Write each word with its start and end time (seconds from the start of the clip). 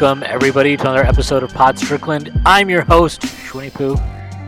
Welcome, 0.00 0.22
everybody, 0.22 0.78
to 0.78 0.82
another 0.82 1.04
episode 1.04 1.42
of 1.42 1.52
Pod 1.52 1.78
Strickland. 1.78 2.32
I'm 2.46 2.70
your 2.70 2.80
host, 2.80 3.20
Shwinny 3.20 3.70
Poo, 3.70 3.96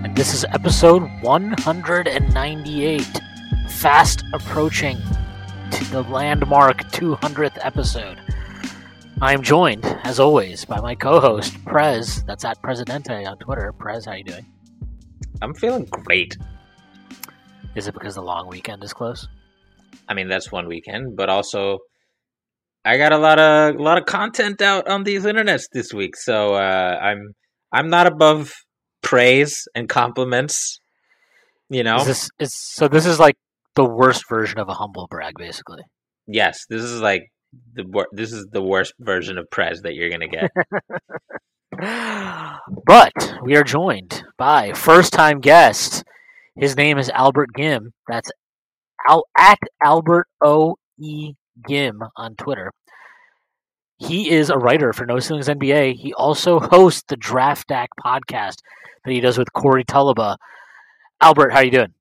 and 0.02 0.16
this 0.16 0.32
is 0.32 0.46
episode 0.46 1.02
198. 1.20 3.20
Fast 3.68 4.24
approaching 4.32 4.96
to 5.70 5.84
the 5.90 6.04
landmark 6.04 6.78
200th 6.92 7.58
episode. 7.60 8.18
I'm 9.20 9.42
joined, 9.42 9.84
as 10.04 10.18
always, 10.18 10.64
by 10.64 10.80
my 10.80 10.94
co-host, 10.94 11.62
Prez. 11.66 12.22
That's 12.22 12.46
at 12.46 12.62
Presidente 12.62 13.26
on 13.26 13.36
Twitter. 13.36 13.74
Prez, 13.74 14.06
how 14.06 14.14
you 14.14 14.24
doing? 14.24 14.46
I'm 15.42 15.52
feeling 15.52 15.84
great. 15.84 16.34
Is 17.74 17.88
it 17.88 17.92
because 17.92 18.14
the 18.14 18.22
long 18.22 18.48
weekend 18.48 18.82
is 18.82 18.94
close? 18.94 19.28
I 20.08 20.14
mean, 20.14 20.28
that's 20.28 20.50
one 20.50 20.66
weekend, 20.66 21.14
but 21.14 21.28
also 21.28 21.80
I 22.84 22.96
got 22.98 23.12
a 23.12 23.18
lot 23.18 23.38
of 23.38 23.76
a 23.76 23.82
lot 23.82 23.98
of 23.98 24.06
content 24.06 24.60
out 24.60 24.88
on 24.88 25.04
these 25.04 25.24
internets 25.24 25.64
this 25.72 25.92
week, 25.92 26.16
so 26.16 26.54
uh, 26.54 26.98
I'm 27.00 27.32
I'm 27.72 27.88
not 27.90 28.06
above 28.06 28.52
praise 29.02 29.66
and 29.74 29.88
compliments. 29.88 30.78
You 31.68 31.84
know, 31.84 31.96
Is 31.98 32.06
this 32.06 32.28
is 32.38 32.54
so. 32.54 32.88
This 32.88 33.06
is 33.06 33.18
like 33.18 33.36
the 33.76 33.84
worst 33.84 34.28
version 34.28 34.58
of 34.58 34.68
a 34.68 34.74
humble 34.74 35.06
brag, 35.10 35.34
basically. 35.38 35.82
yes, 36.26 36.66
this 36.68 36.82
is 36.82 37.00
like 37.00 37.22
the 37.74 37.84
this 38.12 38.32
is 38.32 38.46
the 38.52 38.62
worst 38.62 38.94
version 38.98 39.38
of 39.38 39.48
prez 39.50 39.82
that 39.82 39.94
you're 39.94 40.10
gonna 40.10 40.28
get. 40.28 40.50
but 42.86 43.34
we 43.42 43.56
are 43.56 43.64
joined 43.64 44.24
by 44.36 44.72
first 44.72 45.12
time 45.12 45.40
guest. 45.40 46.04
His 46.56 46.76
name 46.76 46.98
is 46.98 47.08
Albert 47.10 47.50
Ghim. 47.56 47.92
That's 48.08 48.30
Al- 49.08 49.24
at 49.38 49.58
Albert 49.82 50.26
O 50.42 50.76
E 50.98 51.32
Ghim 51.68 52.08
on 52.16 52.34
Twitter. 52.36 52.70
He 54.02 54.30
is 54.30 54.50
a 54.50 54.58
writer 54.58 54.92
for 54.92 55.06
No 55.06 55.20
Ceilings 55.20 55.48
NBA. 55.48 55.94
He 55.94 56.12
also 56.12 56.58
hosts 56.58 57.04
the 57.06 57.16
Draft 57.16 57.68
Deck 57.68 57.88
podcast 58.04 58.56
that 59.04 59.12
he 59.12 59.20
does 59.20 59.38
with 59.38 59.52
Corey 59.52 59.84
Tulaba. 59.84 60.38
Albert, 61.20 61.50
how 61.50 61.58
are 61.58 61.64
you 61.64 61.70
doing? 61.70 61.94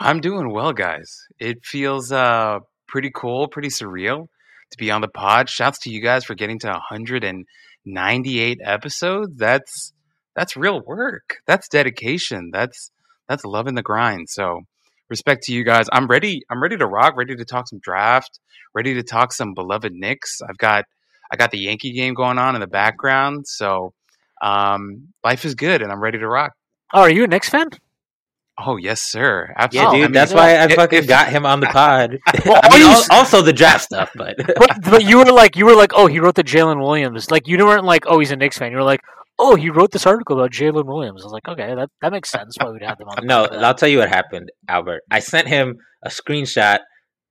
I'm 0.00 0.20
doing 0.20 0.52
well, 0.52 0.72
guys. 0.72 1.26
It 1.38 1.64
feels 1.64 2.10
uh 2.10 2.58
pretty 2.88 3.12
cool, 3.14 3.46
pretty 3.46 3.68
surreal 3.68 4.26
to 4.72 4.78
be 4.78 4.90
on 4.90 5.00
the 5.00 5.08
pod. 5.08 5.48
Shouts 5.48 5.78
to 5.80 5.90
you 5.90 6.02
guys 6.02 6.24
for 6.24 6.34
getting 6.34 6.58
to 6.60 6.68
198 6.68 8.58
episodes. 8.64 9.36
That's 9.36 9.92
that's 10.34 10.56
real 10.56 10.80
work. 10.84 11.36
That's 11.46 11.68
dedication. 11.68 12.50
That's 12.52 12.90
that's 13.28 13.44
loving 13.44 13.76
the 13.76 13.82
grind. 13.82 14.28
So 14.28 14.62
respect 15.10 15.44
to 15.44 15.52
you 15.52 15.64
guys. 15.64 15.86
I'm 15.92 16.06
ready. 16.06 16.42
I'm 16.50 16.62
ready 16.62 16.76
to 16.76 16.86
rock. 16.86 17.16
Ready 17.16 17.36
to 17.36 17.44
talk 17.44 17.68
some 17.68 17.78
draft. 17.80 18.40
Ready 18.74 18.94
to 18.94 19.02
talk 19.02 19.32
some 19.32 19.54
beloved 19.54 19.92
Knicks. 19.92 20.40
I've 20.48 20.58
got 20.58 20.84
I 21.32 21.36
got 21.36 21.50
the 21.50 21.58
Yankee 21.58 21.92
game 21.92 22.14
going 22.14 22.38
on 22.38 22.54
in 22.54 22.60
the 22.60 22.66
background. 22.66 23.46
So 23.46 23.92
um, 24.42 25.08
life 25.24 25.44
is 25.44 25.54
good, 25.54 25.82
and 25.82 25.90
I'm 25.90 26.00
ready 26.00 26.18
to 26.18 26.28
rock. 26.28 26.52
Oh, 26.92 27.02
are 27.02 27.10
you 27.10 27.24
a 27.24 27.26
Knicks 27.26 27.48
fan? 27.48 27.68
Oh 28.60 28.76
yes, 28.76 29.00
sir. 29.02 29.54
yeah, 29.56 29.66
dude, 29.68 29.80
I 29.80 29.92
mean, 29.92 30.12
that's 30.12 30.32
why 30.34 30.56
I 30.56 30.64
if- 30.64 30.74
fucking 30.74 30.98
if- 31.00 31.06
got 31.06 31.28
him 31.28 31.46
on 31.46 31.60
the 31.60 31.66
pod. 31.72 32.18
Well, 32.44 32.60
I 32.62 32.76
mean, 32.78 32.88
you 32.90 33.02
also 33.12 33.40
the 33.40 33.52
draft 33.52 33.84
stuff, 33.84 34.10
but 34.16 34.34
but, 34.36 34.70
but 34.82 35.04
you 35.04 35.18
were 35.18 35.24
like 35.32 35.54
you 35.56 35.64
were 35.64 35.76
like 35.76 35.92
oh 35.94 36.06
he 36.08 36.18
wrote 36.18 36.34
the 36.34 36.42
Jalen 36.42 36.80
Williams 36.82 37.30
like 37.30 37.46
you 37.46 37.56
weren't 37.64 37.84
like 37.84 38.04
oh 38.08 38.18
he's 38.18 38.32
a 38.32 38.36
Knicks 38.36 38.58
fan 38.58 38.72
you 38.72 38.76
were 38.78 38.82
like 38.82 39.00
oh 39.38 39.54
he 39.56 39.70
wrote 39.70 39.90
this 39.92 40.06
article 40.06 40.38
about 40.38 40.50
Jalen 40.52 40.86
Williams 40.86 41.22
I 41.22 41.26
was 41.26 41.32
like 41.32 41.48
okay 41.48 41.74
that, 41.74 41.90
that 42.02 42.12
makes 42.12 42.30
sense 42.30 42.56
why 42.60 42.70
we'd 42.70 42.82
have 42.82 42.98
them 42.98 43.08
on 43.08 43.16
the 43.20 43.26
no. 43.26 43.44
I'll 43.66 43.74
tell 43.74 43.88
you 43.88 43.98
what 43.98 44.08
happened, 44.08 44.50
Albert. 44.68 45.02
I 45.10 45.20
sent 45.20 45.48
him 45.48 45.78
a 46.02 46.08
screenshot 46.08 46.78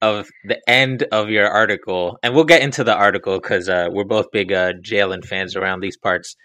of 0.02 0.28
the 0.46 0.60
end 0.70 1.04
of 1.12 1.30
your 1.30 1.48
article, 1.48 2.20
and 2.22 2.36
we'll 2.36 2.44
get 2.44 2.62
into 2.62 2.84
the 2.84 2.96
article 2.96 3.40
because 3.40 3.68
uh, 3.68 3.88
we're 3.92 4.04
both 4.04 4.28
big 4.32 4.52
uh, 4.54 4.74
Jalen 4.74 5.26
fans 5.26 5.56
around 5.56 5.80
these 5.80 5.98
parts. 5.98 6.36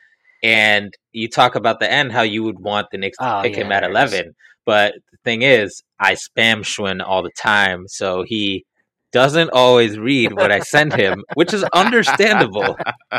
And 0.42 0.92
you 1.12 1.28
talk 1.28 1.54
about 1.54 1.78
the 1.78 1.90
end, 1.92 2.12
how 2.12 2.22
you 2.22 2.42
would 2.44 2.58
want 2.58 2.86
the 2.90 2.98
Knicks 2.98 3.18
to 3.18 3.38
Oh, 3.38 3.42
pick 3.42 3.56
yeah, 3.56 3.64
him 3.64 3.72
at 3.72 3.82
there 3.82 3.90
it 3.90 3.92
is. 3.92 4.12
eleven. 4.12 4.34
But 4.64 4.94
the 5.12 5.18
thing 5.24 5.42
is, 5.42 5.82
I 6.00 6.14
spam 6.14 6.62
Shwin 6.64 7.02
all 7.06 7.22
the 7.22 7.30
time, 7.38 7.84
so 7.88 8.24
he 8.26 8.64
doesn't 9.12 9.50
always 9.50 9.98
read 9.98 10.32
what 10.32 10.50
I 10.50 10.60
send 10.60 10.94
him, 10.94 11.22
which 11.34 11.52
is 11.52 11.62
understandable. 11.74 12.76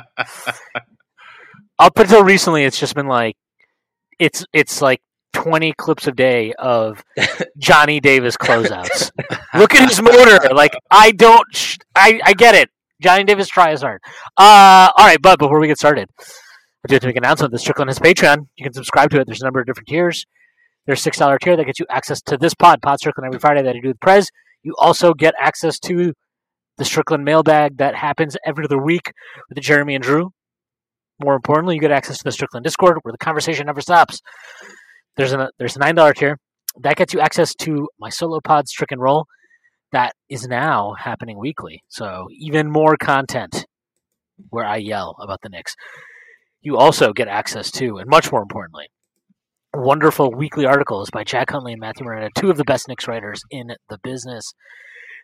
up 1.79 1.97
until 1.97 2.23
recently 2.23 2.63
it's 2.63 2.79
just 2.79 2.95
been 2.95 3.07
like 3.07 3.35
it's 4.19 4.45
it's 4.53 4.81
like 4.81 5.01
20 5.33 5.73
clips 5.73 6.07
a 6.07 6.11
day 6.11 6.53
of 6.59 7.03
Johnny 7.57 7.99
Davis 7.99 8.37
closeouts. 8.37 9.11
Look 9.55 9.73
at 9.73 9.89
his 9.89 10.01
motor. 10.01 10.53
Like 10.53 10.73
I 10.91 11.11
don't 11.11 11.45
sh- 11.53 11.77
I, 11.95 12.19
I 12.23 12.33
get 12.33 12.55
it. 12.55 12.69
Johnny 13.01 13.23
Davis 13.23 13.47
tries 13.47 13.81
hard. 13.81 14.01
Uh 14.37 14.89
all 14.95 15.05
right 15.05 15.21
but 15.21 15.39
before 15.39 15.59
we 15.59 15.67
get 15.67 15.77
started 15.77 16.09
I 16.19 16.87
do 16.87 16.95
have 16.95 17.01
to 17.01 17.07
make 17.07 17.15
an 17.15 17.23
announcement. 17.23 17.51
That 17.51 17.59
Strickland 17.59 17.89
has 17.89 17.99
Patreon. 17.99 18.47
You 18.55 18.63
can 18.63 18.73
subscribe 18.73 19.09
to 19.11 19.19
it. 19.19 19.25
There's 19.25 19.41
a 19.41 19.45
number 19.45 19.59
of 19.59 19.65
different 19.65 19.87
tiers. 19.87 20.25
There's 20.85 21.01
six 21.01 21.17
dollar 21.17 21.37
tier 21.39 21.55
that 21.55 21.65
gets 21.65 21.79
you 21.79 21.85
access 21.89 22.21
to 22.23 22.37
this 22.37 22.53
pod 22.53 22.81
pod 22.81 22.99
Strickland 22.99 23.27
every 23.27 23.39
Friday 23.39 23.63
that 23.63 23.75
I 23.75 23.79
do 23.79 23.87
with 23.89 23.99
Prez. 23.99 24.29
You 24.63 24.75
also 24.77 25.13
get 25.13 25.33
access 25.39 25.79
to 25.79 26.13
the 26.77 26.85
Strickland 26.85 27.23
mailbag 27.23 27.77
that 27.77 27.95
happens 27.95 28.35
every 28.45 28.65
other 28.65 28.81
week 28.81 29.11
with 29.49 29.59
Jeremy 29.61 29.95
and 29.95 30.03
Drew 30.03 30.31
more 31.21 31.35
importantly, 31.35 31.75
you 31.75 31.81
get 31.81 31.91
access 31.91 32.17
to 32.17 32.23
the 32.23 32.31
Strickland 32.31 32.63
Discord 32.63 32.97
where 33.03 33.11
the 33.11 33.17
conversation 33.17 33.65
never 33.65 33.81
stops. 33.81 34.21
There's 35.15 35.33
a 35.33 35.49
there's 35.59 35.75
a 35.75 35.79
nine 35.79 35.95
dollar 35.95 36.13
tier 36.13 36.37
that 36.81 36.97
gets 36.97 37.13
you 37.13 37.19
access 37.19 37.53
to 37.55 37.87
my 37.99 38.09
solo 38.09 38.39
pod 38.43 38.67
Strick 38.67 38.91
and 38.91 39.01
Roll 39.01 39.25
that 39.91 40.15
is 40.27 40.47
now 40.47 40.95
happening 40.97 41.37
weekly. 41.37 41.81
So 41.87 42.27
even 42.31 42.71
more 42.71 42.97
content 42.97 43.65
where 44.49 44.65
I 44.65 44.77
yell 44.77 45.15
about 45.21 45.39
the 45.41 45.49
Knicks. 45.49 45.75
You 46.61 46.77
also 46.77 47.13
get 47.13 47.27
access 47.27 47.69
to, 47.71 47.97
and 47.97 48.09
much 48.09 48.31
more 48.31 48.41
importantly, 48.41 48.87
wonderful 49.73 50.31
weekly 50.31 50.65
articles 50.65 51.09
by 51.11 51.23
Jack 51.23 51.51
Huntley 51.51 51.73
and 51.73 51.81
Matthew 51.81 52.05
Miranda, 52.05 52.29
two 52.37 52.49
of 52.49 52.57
the 52.57 52.63
best 52.63 52.87
Knicks 52.87 53.07
writers 53.07 53.41
in 53.51 53.67
the 53.89 53.97
business. 54.03 54.53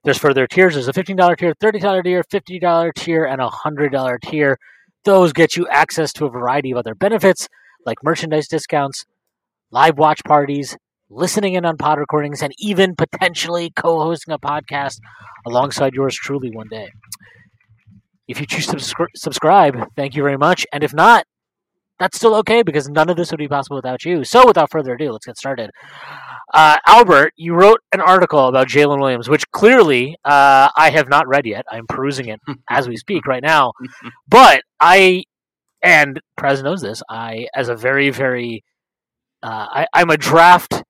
There's 0.03 0.17
further 0.17 0.47
tiers. 0.47 0.75
There's 0.75 0.87
a 0.87 0.93
$15 0.93 1.37
tier, 1.37 1.53
$30 1.61 2.03
tier, 2.03 2.23
$50 2.23 2.93
tier, 2.95 3.25
and 3.25 3.41
a 3.41 3.49
$100 3.49 4.17
tier. 4.21 4.57
Those 5.05 5.33
get 5.33 5.55
you 5.55 5.67
access 5.69 6.11
to 6.13 6.25
a 6.25 6.29
variety 6.29 6.71
of 6.71 6.77
other 6.77 6.95
benefits 6.95 7.47
like 7.85 7.97
merchandise 8.03 8.47
discounts, 8.47 9.05
live 9.71 9.97
watch 9.97 10.21
parties, 10.25 10.77
listening 11.09 11.53
in 11.53 11.65
on 11.65 11.77
pod 11.77 11.97
recordings, 11.99 12.41
and 12.41 12.53
even 12.59 12.95
potentially 12.95 13.71
co 13.75 13.99
hosting 14.01 14.33
a 14.33 14.39
podcast 14.39 14.99
alongside 15.45 15.93
yours 15.93 16.15
truly 16.15 16.51
one 16.51 16.67
day. 16.69 16.89
If 18.27 18.39
you 18.39 18.45
choose 18.45 18.67
to 18.67 18.75
subscri- 18.75 19.07
subscribe, 19.15 19.75
thank 19.95 20.15
you 20.15 20.21
very 20.21 20.37
much. 20.37 20.65
And 20.71 20.83
if 20.83 20.93
not, 20.93 21.25
that's 21.97 22.15
still 22.15 22.35
okay 22.35 22.61
because 22.61 22.87
none 22.87 23.09
of 23.09 23.17
this 23.17 23.31
would 23.31 23.39
be 23.39 23.47
possible 23.47 23.75
without 23.75 24.05
you. 24.05 24.23
So, 24.23 24.45
without 24.45 24.71
further 24.71 24.93
ado, 24.93 25.11
let's 25.11 25.25
get 25.25 25.37
started. 25.37 25.71
Uh, 26.53 26.77
Albert, 26.87 27.33
you 27.35 27.53
wrote 27.53 27.79
an 27.91 28.01
article 28.01 28.47
about 28.47 28.67
Jalen 28.67 28.99
Williams, 28.99 29.29
which 29.29 29.49
clearly 29.51 30.15
uh, 30.25 30.69
I 30.75 30.89
have 30.89 31.07
not 31.07 31.27
read 31.27 31.45
yet. 31.45 31.65
I'm 31.71 31.85
perusing 31.87 32.27
it 32.29 32.39
as 32.69 32.87
we 32.87 32.95
speak 32.97 33.27
right 33.27 33.43
now. 33.43 33.73
But 34.27 34.63
I, 34.79 35.23
and 35.83 36.19
Prez 36.37 36.63
knows 36.63 36.81
this, 36.81 37.03
I, 37.09 37.47
as 37.55 37.69
a 37.69 37.75
very, 37.75 38.09
very, 38.09 38.63
uh, 39.43 39.67
I, 39.69 39.87
I'm 39.93 40.09
a 40.09 40.17
draft 40.17 40.83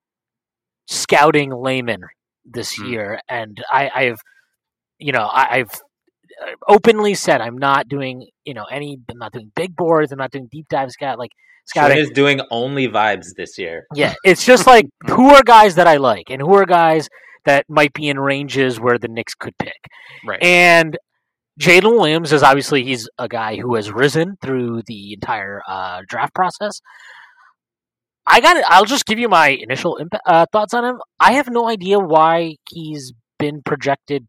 scouting 0.88 1.51
layman 1.51 2.01
this 2.45 2.78
Hmm. 2.78 2.86
year, 2.86 3.19
and 3.30 3.62
I, 3.72 3.89
I've, 3.94 4.19
you 4.98 5.12
know, 5.12 5.25
I, 5.31 5.57
I've 5.60 5.72
openly 6.68 7.13
said 7.13 7.41
I'm 7.41 7.57
not 7.57 7.88
doing, 7.88 8.27
you 8.45 8.53
know, 8.53 8.65
any, 8.65 9.00
I'm 9.09 9.18
not 9.18 9.33
doing 9.33 9.51
big 9.56 9.75
boards, 9.75 10.12
I'm 10.12 10.18
not 10.18 10.31
doing 10.31 10.47
deep 10.51 10.68
dive 10.69 10.91
scout, 10.91 11.19
like 11.19 11.31
scouting. 11.65 11.97
is 11.97 12.09
doing 12.09 12.41
only 12.51 12.88
vibes 12.88 13.27
this 13.36 13.57
year. 13.57 13.86
Yeah, 13.94 14.13
it's 14.24 14.45
just 14.45 14.68
like 14.68 14.88
who 15.07 15.30
are 15.30 15.44
guys 15.44 15.75
that 15.75 15.88
I 15.88 15.97
like, 15.97 16.30
and 16.30 16.41
who 16.41 16.53
are 16.56 16.65
guys 16.65 17.09
that 17.45 17.65
might 17.69 17.94
be 17.94 18.09
in 18.09 18.19
ranges 18.19 18.80
where 18.80 18.97
the 18.97 19.07
Knicks 19.07 19.33
could 19.33 19.57
pick. 19.57 19.80
right. 20.25 20.41
And 20.44 20.97
Jalen 21.59 21.97
Williams 21.97 22.31
is 22.31 22.42
obviously 22.42 22.83
he's 22.83 23.09
a 23.18 23.27
guy 23.27 23.57
who 23.57 23.75
has 23.75 23.92
risen 23.92 24.38
through 24.42 24.83
the 24.88 25.13
entire 25.13 25.62
uh, 25.68 26.01
draft 26.07 26.33
process. 26.33 26.80
I 28.25 28.39
got. 28.42 28.63
I'll 28.68 28.85
just 28.85 29.06
give 29.06 29.19
you 29.19 29.27
my 29.27 29.50
initial 29.50 29.97
imp- 30.00 30.13
uh, 30.25 30.45
thoughts 30.51 30.74
on 30.74 30.85
him. 30.85 31.01
I 31.19 31.33
have 31.33 31.50
no 31.50 31.68
idea 31.68 32.00
why 32.00 32.56
he's 32.69 33.13
been 33.39 33.62
projected. 33.63 34.27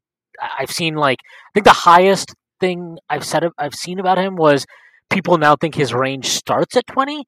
I've 0.58 0.70
seen 0.70 0.94
like 0.94 1.19
I 1.22 1.50
think 1.54 1.64
the 1.64 1.72
highest 1.72 2.34
thing 2.60 2.98
I've 3.08 3.25
said 3.25 3.44
I've 3.58 3.75
seen 3.75 3.98
about 3.98 4.19
him 4.19 4.37
was 4.37 4.66
people 5.10 5.38
now 5.38 5.56
think 5.56 5.75
his 5.75 5.92
range 5.92 6.28
starts 6.28 6.76
at 6.76 6.87
20. 6.87 7.25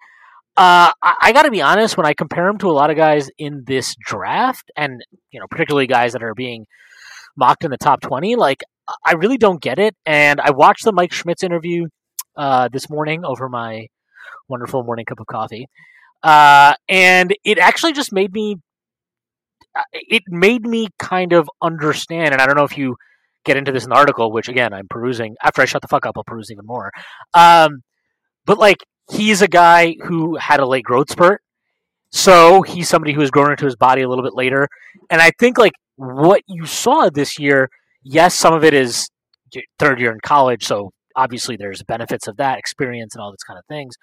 Uh, 0.54 0.92
I, 1.02 1.14
I 1.20 1.32
got 1.32 1.42
to 1.42 1.50
be 1.50 1.62
honest. 1.62 1.96
When 1.96 2.06
I 2.06 2.14
compare 2.14 2.46
him 2.46 2.58
to 2.58 2.68
a 2.68 2.72
lot 2.72 2.90
of 2.90 2.96
guys 2.96 3.30
in 3.38 3.64
this 3.66 3.96
draft, 4.04 4.70
and 4.76 5.02
you 5.30 5.40
know, 5.40 5.46
particularly 5.50 5.86
guys 5.86 6.12
that 6.12 6.22
are 6.22 6.34
being 6.34 6.66
mocked 7.36 7.64
in 7.64 7.70
the 7.70 7.78
top 7.78 8.00
20, 8.02 8.36
like 8.36 8.62
I 9.04 9.14
really 9.14 9.38
don't 9.38 9.60
get 9.60 9.78
it. 9.78 9.96
And 10.06 10.40
I 10.40 10.50
watched 10.50 10.84
the 10.84 10.92
Mike 10.92 11.12
Schmitz 11.12 11.42
interview 11.42 11.86
uh, 12.36 12.68
this 12.72 12.90
morning 12.90 13.24
over 13.24 13.48
my 13.48 13.86
wonderful 14.48 14.84
morning 14.84 15.06
cup 15.06 15.20
of 15.20 15.26
coffee, 15.26 15.68
uh, 16.22 16.74
and 16.88 17.34
it 17.44 17.58
actually 17.58 17.92
just 17.92 18.12
made 18.12 18.32
me. 18.32 18.56
It 19.92 20.22
made 20.28 20.62
me 20.62 20.88
kind 20.98 21.32
of 21.32 21.48
understand, 21.62 22.32
and 22.32 22.42
I 22.42 22.46
don't 22.46 22.56
know 22.56 22.64
if 22.64 22.76
you 22.76 22.96
get 23.44 23.56
into 23.56 23.72
this 23.72 23.84
in 23.84 23.90
the 23.90 23.96
article, 23.96 24.30
which 24.30 24.48
again 24.48 24.72
I'm 24.72 24.86
perusing. 24.88 25.34
After 25.42 25.62
I 25.62 25.64
shut 25.64 25.82
the 25.82 25.88
fuck 25.88 26.06
up, 26.06 26.16
I'll 26.16 26.24
peruse 26.24 26.50
even 26.50 26.66
more. 26.66 26.90
Um, 27.34 27.82
but 28.44 28.58
like 28.58 28.78
he's 29.10 29.42
a 29.42 29.48
guy 29.48 29.96
who 30.04 30.36
had 30.36 30.60
a 30.60 30.66
late 30.66 30.84
growth 30.84 31.10
spurt, 31.10 31.42
so 32.10 32.62
he's 32.62 32.88
somebody 32.88 33.12
who 33.12 33.20
has 33.20 33.30
grown 33.30 33.50
into 33.50 33.64
his 33.64 33.76
body 33.76 34.02
a 34.02 34.08
little 34.08 34.24
bit 34.24 34.34
later. 34.34 34.68
And 35.10 35.20
I 35.20 35.30
think 35.38 35.58
like 35.58 35.72
what 35.96 36.42
you 36.46 36.66
saw 36.66 37.08
this 37.08 37.38
year, 37.38 37.68
yes, 38.02 38.34
some 38.34 38.54
of 38.54 38.64
it 38.64 38.74
is 38.74 39.08
third 39.78 40.00
year 40.00 40.12
in 40.12 40.20
college, 40.22 40.64
so 40.64 40.90
obviously 41.16 41.56
there's 41.56 41.82
benefits 41.82 42.26
of 42.28 42.36
that 42.36 42.58
experience 42.58 43.14
and 43.14 43.22
all 43.22 43.30
these 43.30 43.44
kind 43.46 43.58
of 43.58 43.64
things. 43.66 43.94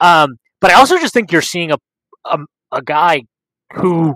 Um, 0.00 0.36
but 0.60 0.70
I 0.70 0.74
also 0.74 0.98
just 0.98 1.12
think 1.12 1.32
you're 1.32 1.42
seeing 1.42 1.72
a, 1.72 1.76
a 2.24 2.38
a 2.72 2.82
guy 2.82 3.22
who 3.74 4.14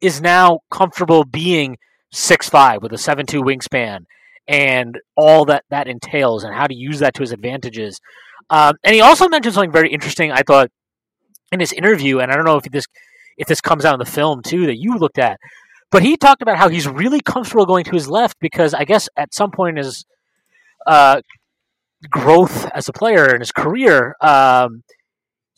is 0.00 0.20
now 0.20 0.60
comfortable 0.70 1.24
being 1.24 1.76
six 2.10 2.48
five 2.48 2.82
with 2.82 2.92
a 2.92 2.98
seven 2.98 3.26
two 3.26 3.42
wingspan 3.42 4.04
and 4.46 4.98
all 5.14 5.44
that 5.44 5.64
that 5.70 5.86
entails 5.86 6.44
and 6.44 6.54
how 6.54 6.66
to 6.66 6.74
use 6.74 7.00
that 7.00 7.14
to 7.14 7.20
his 7.20 7.32
advantages. 7.32 8.00
Um, 8.50 8.74
and 8.82 8.94
he 8.94 9.00
also 9.00 9.28
mentioned 9.28 9.54
something 9.54 9.72
very 9.72 9.90
interesting. 9.92 10.32
I 10.32 10.42
thought 10.42 10.70
in 11.52 11.58
this 11.58 11.72
interview, 11.72 12.20
and 12.20 12.32
I 12.32 12.36
don't 12.36 12.46
know 12.46 12.56
if 12.56 12.64
this 12.64 12.86
if 13.36 13.46
this 13.46 13.60
comes 13.60 13.84
out 13.84 13.94
in 13.94 13.98
the 13.98 14.10
film 14.10 14.42
too 14.42 14.66
that 14.66 14.78
you 14.78 14.96
looked 14.96 15.18
at, 15.18 15.38
but 15.90 16.02
he 16.02 16.16
talked 16.16 16.42
about 16.42 16.56
how 16.56 16.68
he's 16.68 16.88
really 16.88 17.20
comfortable 17.20 17.66
going 17.66 17.84
to 17.84 17.92
his 17.92 18.08
left 18.08 18.38
because 18.40 18.74
I 18.74 18.84
guess 18.84 19.08
at 19.16 19.34
some 19.34 19.50
point 19.50 19.78
in 19.78 19.84
his 19.84 20.04
uh, 20.86 21.20
growth 22.10 22.66
as 22.74 22.88
a 22.88 22.92
player 22.92 23.34
in 23.34 23.40
his 23.40 23.52
career, 23.52 24.16
um, 24.20 24.82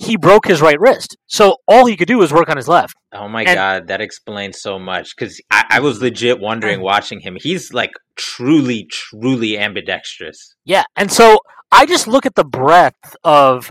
he 0.00 0.17
broke 0.17 0.47
his 0.47 0.62
right 0.62 0.81
wrist. 0.81 1.17
So 1.26 1.56
all 1.69 1.85
he 1.85 1.94
could 1.97 2.08
do 2.08 2.17
was 2.19 2.32
work 2.32 2.49
on 2.49 2.56
his 2.56 2.67
left. 2.69 2.94
Oh 3.12 3.29
my 3.29 3.43
And- 3.43 3.55
god, 3.55 3.87
that 3.88 4.00
explains 4.00 4.58
so 4.61 4.79
much. 4.79 5.14
Because 5.14 5.41
I, 5.50 5.64
I 5.73 5.81
was 5.81 6.00
legit 6.00 6.41
wondering 6.41 6.81
watching 6.81 7.20
him. 7.20 7.37
He's 7.38 7.73
like 7.75 7.91
truly, 8.17 8.87
truly 8.91 9.58
ambidextrous. 9.58 10.55
Yeah, 10.64 10.85
and 10.97 11.12
so 11.12 11.38
I 11.70 11.85
just 11.85 12.08
look 12.08 12.25
at 12.25 12.35
the 12.35 12.44
breadth 12.44 13.14
of 13.25 13.70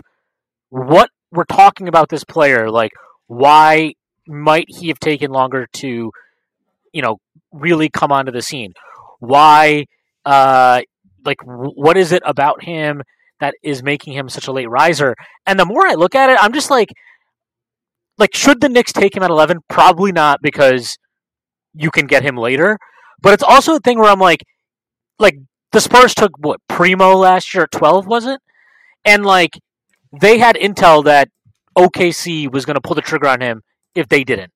what 0.68 1.10
we're 1.32 1.44
talking 1.44 1.88
about 1.88 2.08
this 2.10 2.22
player. 2.22 2.70
Like, 2.70 2.92
why 3.26 3.94
might 4.28 4.66
he 4.68 4.86
have 4.88 5.00
taken 5.00 5.32
longer 5.32 5.66
to, 5.74 6.12
you 6.92 7.02
know, 7.02 7.18
really 7.52 7.88
come 7.88 8.12
onto 8.12 8.30
the 8.30 8.42
scene? 8.42 8.72
Why, 9.18 9.86
uh, 10.24 10.82
like, 11.24 11.38
w- 11.38 11.72
what 11.74 11.96
is 11.96 12.12
it 12.12 12.22
about 12.24 12.62
him 12.62 13.02
that 13.40 13.54
is 13.62 13.82
making 13.82 14.14
him 14.14 14.28
such 14.28 14.46
a 14.46 14.52
late 14.52 14.68
riser? 14.68 15.14
And 15.46 15.58
the 15.58 15.66
more 15.66 15.86
I 15.86 15.94
look 15.94 16.14
at 16.14 16.30
it, 16.30 16.38
I'm 16.40 16.52
just 16.52 16.70
like, 16.70 16.88
like, 18.18 18.34
should 18.34 18.60
the 18.60 18.68
Knicks 18.68 18.92
take 18.92 19.16
him 19.16 19.22
at 19.22 19.30
11? 19.30 19.58
Probably 19.68 20.12
not, 20.12 20.40
because 20.42 20.96
you 21.74 21.90
can 21.90 22.06
get 22.06 22.22
him 22.22 22.36
later. 22.36 22.78
But 23.22 23.34
it's 23.34 23.42
also 23.42 23.76
a 23.76 23.80
thing 23.80 23.98
where 23.98 24.10
I'm 24.10 24.20
like, 24.20 24.42
like 25.18 25.36
the 25.72 25.80
Spurs 25.80 26.14
took 26.14 26.32
what 26.38 26.60
Primo 26.68 27.14
last 27.14 27.54
year 27.54 27.64
at 27.64 27.70
twelve, 27.70 28.06
was 28.06 28.26
it? 28.26 28.40
And 29.04 29.24
like 29.24 29.58
they 30.20 30.38
had 30.38 30.56
intel 30.56 31.04
that 31.04 31.28
OKC 31.78 32.50
was 32.50 32.64
going 32.64 32.74
to 32.74 32.80
pull 32.80 32.94
the 32.94 33.02
trigger 33.02 33.28
on 33.28 33.40
him 33.40 33.62
if 33.94 34.08
they 34.08 34.24
didn't, 34.24 34.52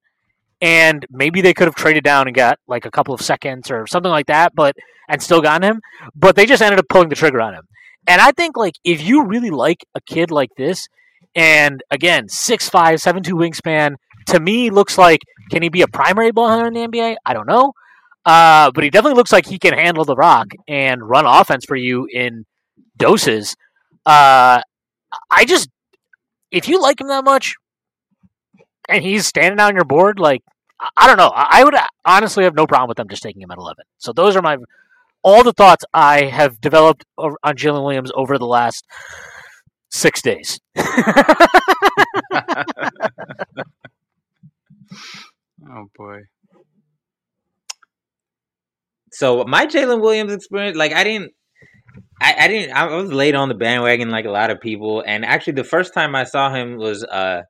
and 0.61 1.07
maybe 1.11 1.41
they 1.41 1.55
could 1.55 1.67
have 1.67 1.75
traded 1.75 2.05
down 2.05 2.27
and 2.27 2.35
got 2.35 2.59
like 2.67 2.87
a 2.87 2.91
couple 2.91 3.15
of 3.15 3.21
seconds 3.21 3.71
or 3.71 3.87
something 3.87 4.11
like 4.11 4.27
that, 4.27 4.55
but 4.55 4.75
and 5.09 5.23
still 5.23 5.41
gotten 5.41 5.63
him. 5.63 5.81
But 6.15 6.37
they 6.37 6.47
just 6.47 6.63
ended 6.63 6.79
up 6.79 6.87
pulling 6.89 7.11
the 7.11 7.15
trigger 7.15 7.41
on 7.41 7.55
him. 7.55 7.65
And 8.07 8.21
I 8.21 8.33
think 8.33 8.57
like 8.57 8.75
if 8.85 9.03
you 9.03 9.25
really 9.27 9.51
like 9.51 9.85
a 9.95 10.01
kid 10.01 10.31
like 10.31 10.51
this, 10.57 10.89
and 11.35 11.83
again 11.91 12.29
six 12.29 12.69
five 12.69 13.01
seven 13.01 13.23
two 13.23 13.35
wingspan, 13.37 13.97
to 14.29 14.41
me 14.41 14.71
looks 14.71 14.99
like 14.99 15.21
can 15.51 15.63
he 15.63 15.69
be 15.69 15.83
a 15.83 15.89
primary 15.89 16.31
ball 16.33 16.49
handler 16.49 16.69
in 16.69 16.75
the 16.75 16.81
NBA? 16.99 17.17
I 17.25 17.35
don't 17.35 17.47
know. 17.47 17.73
Uh, 18.25 18.71
but 18.75 18.83
he 18.85 18.91
definitely 18.91 19.17
looks 19.17 19.33
like 19.33 19.47
he 19.47 19.59
can 19.59 19.75
handle 19.75 20.05
the 20.05 20.17
rock 20.17 20.49
and 20.67 21.07
run 21.07 21.27
offense 21.27 21.67
for 21.67 21.77
you 21.77 22.09
in 22.11 22.47
doses. 22.97 23.55
Uh, 24.07 24.61
I 25.31 25.45
just, 25.45 25.69
if 26.51 26.67
you 26.69 26.81
like 26.81 27.01
him 27.01 27.09
that 27.09 27.25
much, 27.25 27.55
and 28.89 29.03
he's 29.03 29.27
standing 29.27 29.61
on 29.61 29.75
your 29.75 29.85
board, 29.85 30.19
like 30.19 30.43
I- 30.97 31.07
don't 31.07 31.17
know, 31.17 31.33
I 31.35 31.61
I 31.61 31.65
would 31.65 31.75
honestly 32.05 32.45
have 32.45 32.55
no 32.55 32.67
problem 32.67 32.89
with 32.89 32.97
them 32.97 33.09
just 33.09 33.23
taking 33.23 33.43
him 33.43 33.51
at 33.51 33.59
eleven. 33.59 33.85
So 33.99 34.13
those 34.13 34.37
are 34.37 34.43
my 34.43 34.57
all 35.25 35.43
the 35.43 35.53
thoughts 35.53 35.85
I 35.93 36.25
have 36.27 36.61
developed 36.61 37.05
on 37.19 37.35
Jalen 37.57 37.83
Williams 37.85 38.13
over 38.15 38.39
the 38.39 38.47
last 38.47 38.85
six 39.91 40.23
days. 40.23 40.61
Oh 45.69 45.87
boy. 45.97 46.21
So 49.13 49.45
my 49.45 49.67
Jalen 49.67 50.01
Williams 50.01 50.33
experience, 50.33 50.77
like 50.77 50.93
I 50.93 51.05
didn't, 51.05 51.33
I, 52.21 52.35
I 52.41 52.49
didn't, 52.49 52.77
I 52.77 52.87
was 52.97 53.13
late 53.13 53.35
on 53.35 53.49
the 53.49 53.55
bandwagon 53.55 54.11
like 54.11 54.25
a 54.25 54.31
lot 54.31 54.51
of 54.51 54.61
people. 54.61 55.03
And 55.07 55.25
actually, 55.25 55.55
the 55.55 55.65
first 55.65 55.95
time 55.95 56.15
I 56.15 56.25
saw 56.25 56.53
him 56.53 56.77
was, 56.77 57.05
uh, 57.05 57.43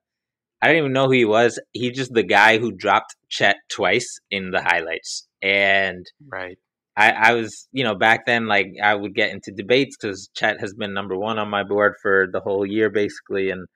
I 0.63 0.67
didn't 0.67 0.79
even 0.81 0.93
know 0.93 1.07
who 1.07 1.13
he 1.13 1.25
was. 1.25 1.61
He's 1.73 1.97
just 1.97 2.13
the 2.15 2.23
guy 2.23 2.59
who 2.59 2.73
dropped 2.73 3.17
Chet 3.29 3.57
twice 3.71 4.19
in 4.31 4.51
the 4.51 4.63
highlights, 4.63 5.27
and 5.43 6.07
Right. 6.27 6.59
I, 6.97 7.11
I 7.11 7.33
was, 7.35 7.69
you 7.73 7.83
know, 7.83 7.95
back 7.95 8.25
then, 8.27 8.47
like 8.47 8.69
I 8.83 8.95
would 8.95 9.15
get 9.15 9.31
into 9.31 9.51
debates 9.51 9.97
because 9.97 10.31
Chet 10.35 10.61
has 10.61 10.75
been 10.75 10.95
number 10.95 11.17
one 11.17 11.39
on 11.39 11.49
my 11.49 11.65
board 11.65 11.95
for 12.01 12.29
the 12.33 12.41
whole 12.41 12.65
year, 12.65 12.89
basically, 12.89 13.51
and 13.51 13.67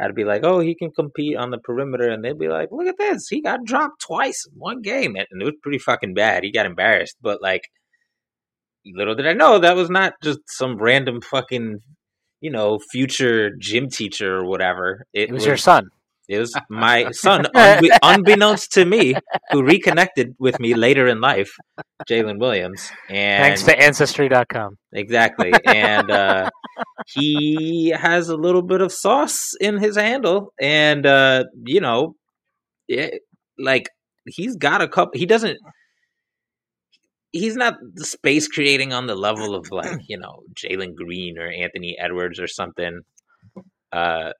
I'd 0.00 0.14
be 0.14 0.24
like, 0.24 0.44
"Oh, 0.44 0.60
he 0.60 0.74
can 0.74 0.90
compete 0.90 1.36
on 1.36 1.50
the 1.50 1.58
perimeter," 1.58 2.08
and 2.10 2.24
they'd 2.24 2.38
be 2.38 2.48
like, 2.48 2.70
"Look 2.72 2.86
at 2.86 2.98
this, 2.98 3.28
he 3.28 3.42
got 3.42 3.64
dropped 3.64 4.00
twice 4.00 4.46
in 4.50 4.58
one 4.58 4.80
game," 4.82 5.14
and 5.16 5.26
it 5.40 5.44
was 5.44 5.54
pretty 5.62 5.78
fucking 5.78 6.14
bad. 6.14 6.42
He 6.42 6.50
got 6.52 6.66
embarrassed, 6.66 7.16
but 7.20 7.42
like, 7.42 7.62
little 8.86 9.14
did 9.14 9.26
I 9.26 9.34
know 9.34 9.58
that 9.58 9.76
was 9.76 9.90
not 9.90 10.14
just 10.22 10.40
some 10.46 10.78
random 10.78 11.20
fucking, 11.20 11.80
you 12.40 12.50
know, 12.50 12.78
future 12.90 13.50
gym 13.58 13.88
teacher 13.90 14.36
or 14.38 14.46
whatever. 14.46 15.04
It 15.12 15.30
was 15.30 15.44
your 15.46 15.56
son. 15.58 15.88
It 16.28 16.38
was 16.38 16.54
my 16.70 17.10
son, 17.10 17.46
unbe- 17.54 17.98
unbeknownst 18.02 18.72
to 18.72 18.84
me, 18.84 19.14
who 19.50 19.62
reconnected 19.62 20.34
with 20.38 20.58
me 20.58 20.74
later 20.74 21.06
in 21.06 21.20
life, 21.20 21.52
Jalen 22.08 22.38
Williams. 22.38 22.90
And 23.10 23.42
Thanks 23.42 23.62
to 23.64 23.78
Ancestry.com. 23.78 24.76
exactly, 24.92 25.52
and 25.66 26.10
uh, 26.10 26.50
he 27.06 27.90
has 27.90 28.28
a 28.28 28.36
little 28.36 28.62
bit 28.62 28.80
of 28.80 28.90
sauce 28.90 29.54
in 29.60 29.78
his 29.78 29.96
handle, 29.96 30.52
and 30.60 31.04
uh, 31.06 31.44
you 31.64 31.80
know, 31.80 32.14
it, 32.88 33.20
like 33.58 33.88
he's 34.26 34.56
got 34.56 34.80
a 34.80 34.88
couple. 34.88 35.18
He 35.18 35.26
doesn't. 35.26 35.58
He's 37.32 37.56
not 37.56 37.74
the 37.94 38.04
space 38.04 38.46
creating 38.46 38.92
on 38.92 39.06
the 39.06 39.16
level 39.16 39.54
of 39.54 39.70
like 39.70 40.00
you 40.08 40.18
know 40.18 40.40
Jalen 40.54 40.94
Green 40.94 41.38
or 41.38 41.50
Anthony 41.50 41.96
Edwards 42.00 42.40
or 42.40 42.46
something. 42.46 43.00
Uh, 43.92 44.30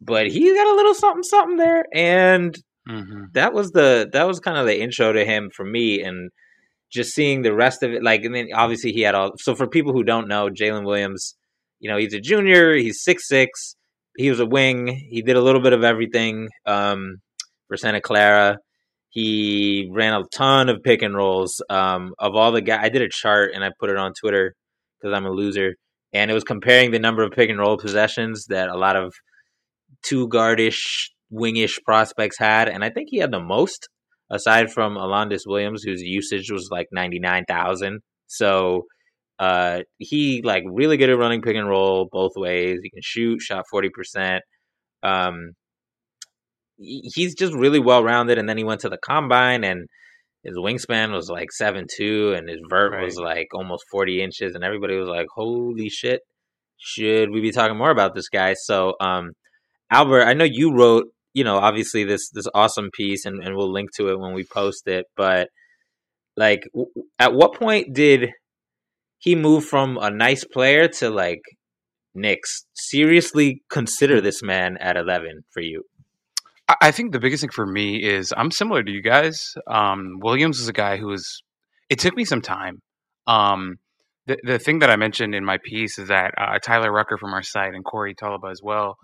but 0.00 0.28
he's 0.28 0.54
got 0.54 0.66
a 0.66 0.76
little 0.76 0.94
something 0.94 1.22
something 1.22 1.56
there, 1.56 1.84
and 1.94 2.56
hmm 2.86 3.24
that 3.34 3.52
was 3.52 3.70
the 3.72 4.08
that 4.12 4.26
was 4.26 4.40
kind 4.40 4.56
of 4.56 4.66
the 4.66 4.80
intro 4.80 5.12
to 5.12 5.24
him 5.24 5.50
for 5.54 5.64
me 5.64 6.02
and 6.02 6.30
just 6.90 7.14
seeing 7.14 7.42
the 7.42 7.52
rest 7.54 7.82
of 7.82 7.92
it 7.92 8.02
like 8.02 8.24
and 8.24 8.34
then 8.34 8.48
obviously 8.54 8.92
he 8.92 9.02
had 9.02 9.14
all 9.14 9.32
so 9.38 9.54
for 9.54 9.66
people 9.66 9.92
who 9.92 10.02
don't 10.02 10.28
know 10.28 10.48
jalen 10.48 10.86
williams 10.86 11.36
you 11.80 11.90
know 11.90 11.98
he's 11.98 12.14
a 12.14 12.20
junior 12.20 12.74
he's 12.74 13.02
six 13.02 13.28
six 13.28 13.76
he 14.16 14.30
was 14.30 14.40
a 14.40 14.46
wing 14.46 14.86
he 15.10 15.22
did 15.22 15.36
a 15.36 15.42
little 15.42 15.60
bit 15.60 15.72
of 15.74 15.84
everything 15.84 16.48
um 16.66 17.16
for 17.68 17.76
santa 17.76 18.00
clara. 18.00 18.56
He 19.10 19.88
ran 19.92 20.14
a 20.14 20.22
ton 20.32 20.68
of 20.68 20.82
pick 20.82 21.02
and 21.02 21.14
rolls 21.14 21.62
um 21.70 22.14
of 22.18 22.34
all 22.34 22.52
the 22.52 22.60
guys 22.62 22.80
i 22.82 22.88
did 22.88 23.02
a 23.02 23.08
chart 23.08 23.52
and 23.54 23.64
i 23.64 23.70
put 23.78 23.90
it 23.90 23.96
on 23.96 24.12
twitter 24.18 24.54
because 25.00 25.14
i'm 25.16 25.26
a 25.26 25.30
loser 25.30 25.74
and 26.12 26.30
it 26.30 26.34
was 26.34 26.44
comparing 26.44 26.90
the 26.90 26.98
number 26.98 27.22
of 27.22 27.32
pick 27.32 27.50
and 27.50 27.58
roll 27.58 27.76
possessions 27.78 28.46
that 28.46 28.68
a 28.68 28.76
lot 28.76 28.96
of 28.96 29.12
two 30.02 30.28
guardish 30.28 31.10
wingish 31.32 31.82
prospects 31.84 32.38
had, 32.38 32.68
and 32.68 32.84
I 32.84 32.90
think 32.90 33.08
he 33.10 33.18
had 33.18 33.30
the 33.32 33.40
most 33.40 33.88
aside 34.30 34.70
from 34.72 34.96
Alondes 34.96 35.44
Williams, 35.46 35.82
whose 35.82 36.02
usage 36.02 36.50
was 36.50 36.68
like 36.70 36.86
ninety 36.92 37.18
nine 37.18 37.44
thousand. 37.48 38.00
So 38.26 38.84
uh, 39.38 39.80
he 39.98 40.42
like 40.42 40.64
really 40.70 40.96
good 40.96 41.10
at 41.10 41.18
running 41.18 41.42
pick 41.42 41.56
and 41.56 41.68
roll 41.68 42.08
both 42.10 42.32
ways. 42.36 42.80
He 42.82 42.90
can 42.90 43.02
shoot, 43.02 43.40
shot 43.40 43.64
forty 43.70 43.88
percent. 43.90 44.42
Um, 45.02 45.52
he's 46.76 47.34
just 47.34 47.54
really 47.54 47.80
well 47.80 48.02
rounded. 48.02 48.38
And 48.38 48.48
then 48.48 48.58
he 48.58 48.64
went 48.64 48.80
to 48.82 48.88
the 48.88 48.98
combine, 48.98 49.64
and 49.64 49.86
his 50.44 50.56
wingspan 50.56 51.12
was 51.12 51.28
like 51.28 51.52
seven 51.52 51.86
two, 51.96 52.32
and 52.36 52.48
his 52.48 52.60
vert 52.68 52.92
Right. 52.92 53.04
was 53.04 53.16
like 53.16 53.48
almost 53.54 53.84
forty 53.90 54.22
inches, 54.22 54.54
and 54.54 54.64
everybody 54.64 54.96
was 54.96 55.08
like, 55.08 55.26
"Holy 55.34 55.88
shit! 55.88 56.20
Should 56.78 57.30
we 57.30 57.40
be 57.40 57.52
talking 57.52 57.76
more 57.76 57.90
about 57.90 58.14
this 58.14 58.28
guy?" 58.28 58.54
So, 58.54 58.94
um, 59.00 59.32
Albert, 59.90 60.24
I 60.24 60.34
know 60.34 60.44
you 60.44 60.72
wrote, 60.74 61.06
you 61.34 61.44
know, 61.44 61.56
obviously 61.56 62.04
this 62.04 62.28
this 62.30 62.46
awesome 62.54 62.90
piece, 62.92 63.24
and, 63.24 63.42
and 63.42 63.56
we'll 63.56 63.72
link 63.72 63.90
to 63.96 64.08
it 64.08 64.18
when 64.18 64.34
we 64.34 64.44
post 64.44 64.86
it. 64.86 65.06
But 65.16 65.48
like, 66.36 66.62
w- 66.74 66.90
at 67.18 67.32
what 67.34 67.54
point 67.54 67.94
did 67.94 68.30
he 69.18 69.34
move 69.34 69.64
from 69.64 69.98
a 69.98 70.10
nice 70.10 70.44
player 70.44 70.88
to 70.88 71.10
like 71.10 71.40
Knicks? 72.14 72.66
Seriously, 72.74 73.62
consider 73.70 74.20
this 74.20 74.42
man 74.42 74.76
at 74.78 74.96
eleven 74.96 75.42
for 75.52 75.60
you. 75.60 75.84
I- 76.82 76.90
think 76.90 77.12
the 77.12 77.20
biggest 77.20 77.40
thing 77.40 77.50
for 77.50 77.66
me 77.66 78.02
is 78.02 78.34
I'm 78.36 78.50
similar 78.50 78.82
to 78.82 78.90
you 78.90 79.02
guys. 79.02 79.54
Um, 79.66 80.18
Williams 80.20 80.60
is 80.60 80.68
a 80.68 80.72
guy 80.72 80.98
who 80.98 81.06
was. 81.08 81.42
It 81.88 81.98
took 81.98 82.14
me 82.14 82.24
some 82.26 82.42
time. 82.42 82.82
Um, 83.26 83.76
the 84.26 84.36
the 84.44 84.58
thing 84.58 84.80
that 84.80 84.90
I 84.90 84.96
mentioned 84.96 85.34
in 85.34 85.44
my 85.44 85.58
piece 85.64 85.98
is 85.98 86.08
that 86.08 86.34
uh, 86.36 86.58
Tyler 86.62 86.92
Rucker 86.92 87.16
from 87.16 87.32
our 87.32 87.42
site 87.42 87.74
and 87.74 87.84
Corey 87.84 88.14
Tulaba 88.14 88.50
as 88.50 88.60
well. 88.62 88.96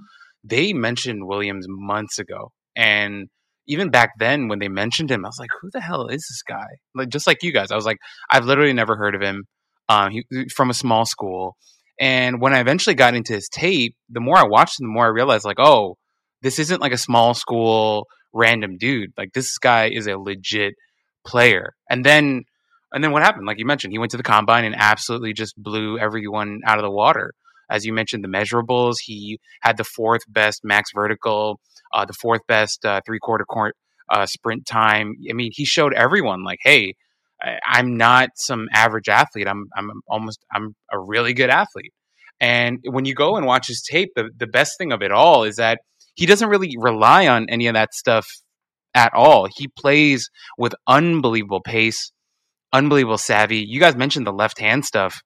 They 0.44 0.72
mentioned 0.72 1.26
Williams 1.26 1.66
months 1.68 2.18
ago, 2.18 2.52
and 2.76 3.28
even 3.66 3.90
back 3.90 4.10
then 4.18 4.48
when 4.48 4.58
they 4.58 4.68
mentioned 4.68 5.10
him, 5.10 5.24
I 5.24 5.28
was 5.28 5.38
like, 5.38 5.50
"Who 5.60 5.70
the 5.72 5.80
hell 5.80 6.06
is 6.08 6.26
this 6.28 6.42
guy?" 6.46 6.66
Like 6.94 7.08
just 7.08 7.26
like 7.26 7.42
you 7.42 7.52
guys, 7.52 7.70
I 7.70 7.76
was 7.76 7.86
like, 7.86 7.98
"I've 8.30 8.44
literally 8.44 8.72
never 8.74 8.96
heard 8.96 9.14
of 9.14 9.22
him." 9.22 9.44
Um, 9.88 10.10
he 10.12 10.24
from 10.54 10.70
a 10.70 10.74
small 10.74 11.06
school, 11.06 11.56
and 12.00 12.40
when 12.40 12.54
I 12.54 12.60
eventually 12.60 12.94
got 12.94 13.14
into 13.14 13.32
his 13.34 13.48
tape, 13.48 13.96
the 14.08 14.20
more 14.20 14.36
I 14.36 14.44
watched 14.44 14.80
him, 14.80 14.88
the 14.88 14.94
more 14.94 15.06
I 15.06 15.08
realized, 15.08 15.44
like, 15.44 15.60
oh, 15.60 15.96
this 16.42 16.58
isn't 16.58 16.80
like 16.80 16.92
a 16.92 16.98
small 16.98 17.34
school 17.34 18.06
random 18.34 18.76
dude. 18.78 19.12
Like 19.16 19.32
this 19.32 19.56
guy 19.58 19.90
is 19.90 20.06
a 20.06 20.18
legit 20.18 20.74
player. 21.26 21.74
And 21.88 22.04
then 22.04 22.42
and 22.92 23.02
then 23.02 23.10
what 23.10 23.22
happened? 23.22 23.46
Like 23.46 23.58
you 23.58 23.66
mentioned, 23.66 23.92
he 23.92 23.98
went 23.98 24.12
to 24.12 24.16
the 24.16 24.22
combine 24.22 24.64
and 24.64 24.76
absolutely 24.78 25.32
just 25.32 25.54
blew 25.56 25.98
everyone 25.98 26.60
out 26.66 26.78
of 26.78 26.84
the 26.84 26.90
water. 26.90 27.32
As 27.70 27.84
you 27.84 27.92
mentioned, 27.92 28.24
the 28.24 28.28
measurables, 28.28 28.96
he 29.04 29.38
had 29.60 29.76
the 29.76 29.84
fourth 29.84 30.22
best 30.28 30.60
max 30.64 30.90
vertical, 30.94 31.60
uh, 31.94 32.04
the 32.04 32.12
fourth 32.12 32.42
best 32.46 32.84
uh, 32.84 33.00
three 33.06 33.18
quarter 33.18 33.44
court 33.44 33.76
uh, 34.10 34.26
sprint 34.26 34.66
time. 34.66 35.14
I 35.28 35.32
mean, 35.32 35.50
he 35.52 35.64
showed 35.64 35.94
everyone 35.94 36.44
like, 36.44 36.58
hey, 36.62 36.94
I'm 37.66 37.96
not 37.96 38.30
some 38.36 38.68
average 38.72 39.08
athlete. 39.08 39.48
I'm 39.48 39.66
I'm 39.76 39.90
almost 40.08 40.40
I'm 40.52 40.74
a 40.92 40.98
really 40.98 41.34
good 41.34 41.50
athlete. 41.50 41.92
And 42.40 42.78
when 42.84 43.04
you 43.04 43.14
go 43.14 43.36
and 43.36 43.46
watch 43.46 43.68
his 43.68 43.82
tape, 43.82 44.10
the, 44.16 44.30
the 44.36 44.46
best 44.46 44.76
thing 44.78 44.92
of 44.92 45.02
it 45.02 45.12
all 45.12 45.44
is 45.44 45.56
that 45.56 45.78
he 46.14 46.26
doesn't 46.26 46.48
really 46.48 46.74
rely 46.78 47.26
on 47.26 47.46
any 47.48 47.66
of 47.66 47.74
that 47.74 47.94
stuff 47.94 48.26
at 48.94 49.12
all. 49.14 49.48
He 49.56 49.68
plays 49.68 50.30
with 50.58 50.74
unbelievable 50.86 51.60
pace, 51.60 52.12
unbelievable 52.72 53.18
savvy. 53.18 53.64
You 53.66 53.80
guys 53.80 53.96
mentioned 53.96 54.26
the 54.26 54.32
left 54.32 54.60
hand 54.60 54.84
stuff. 54.84 55.20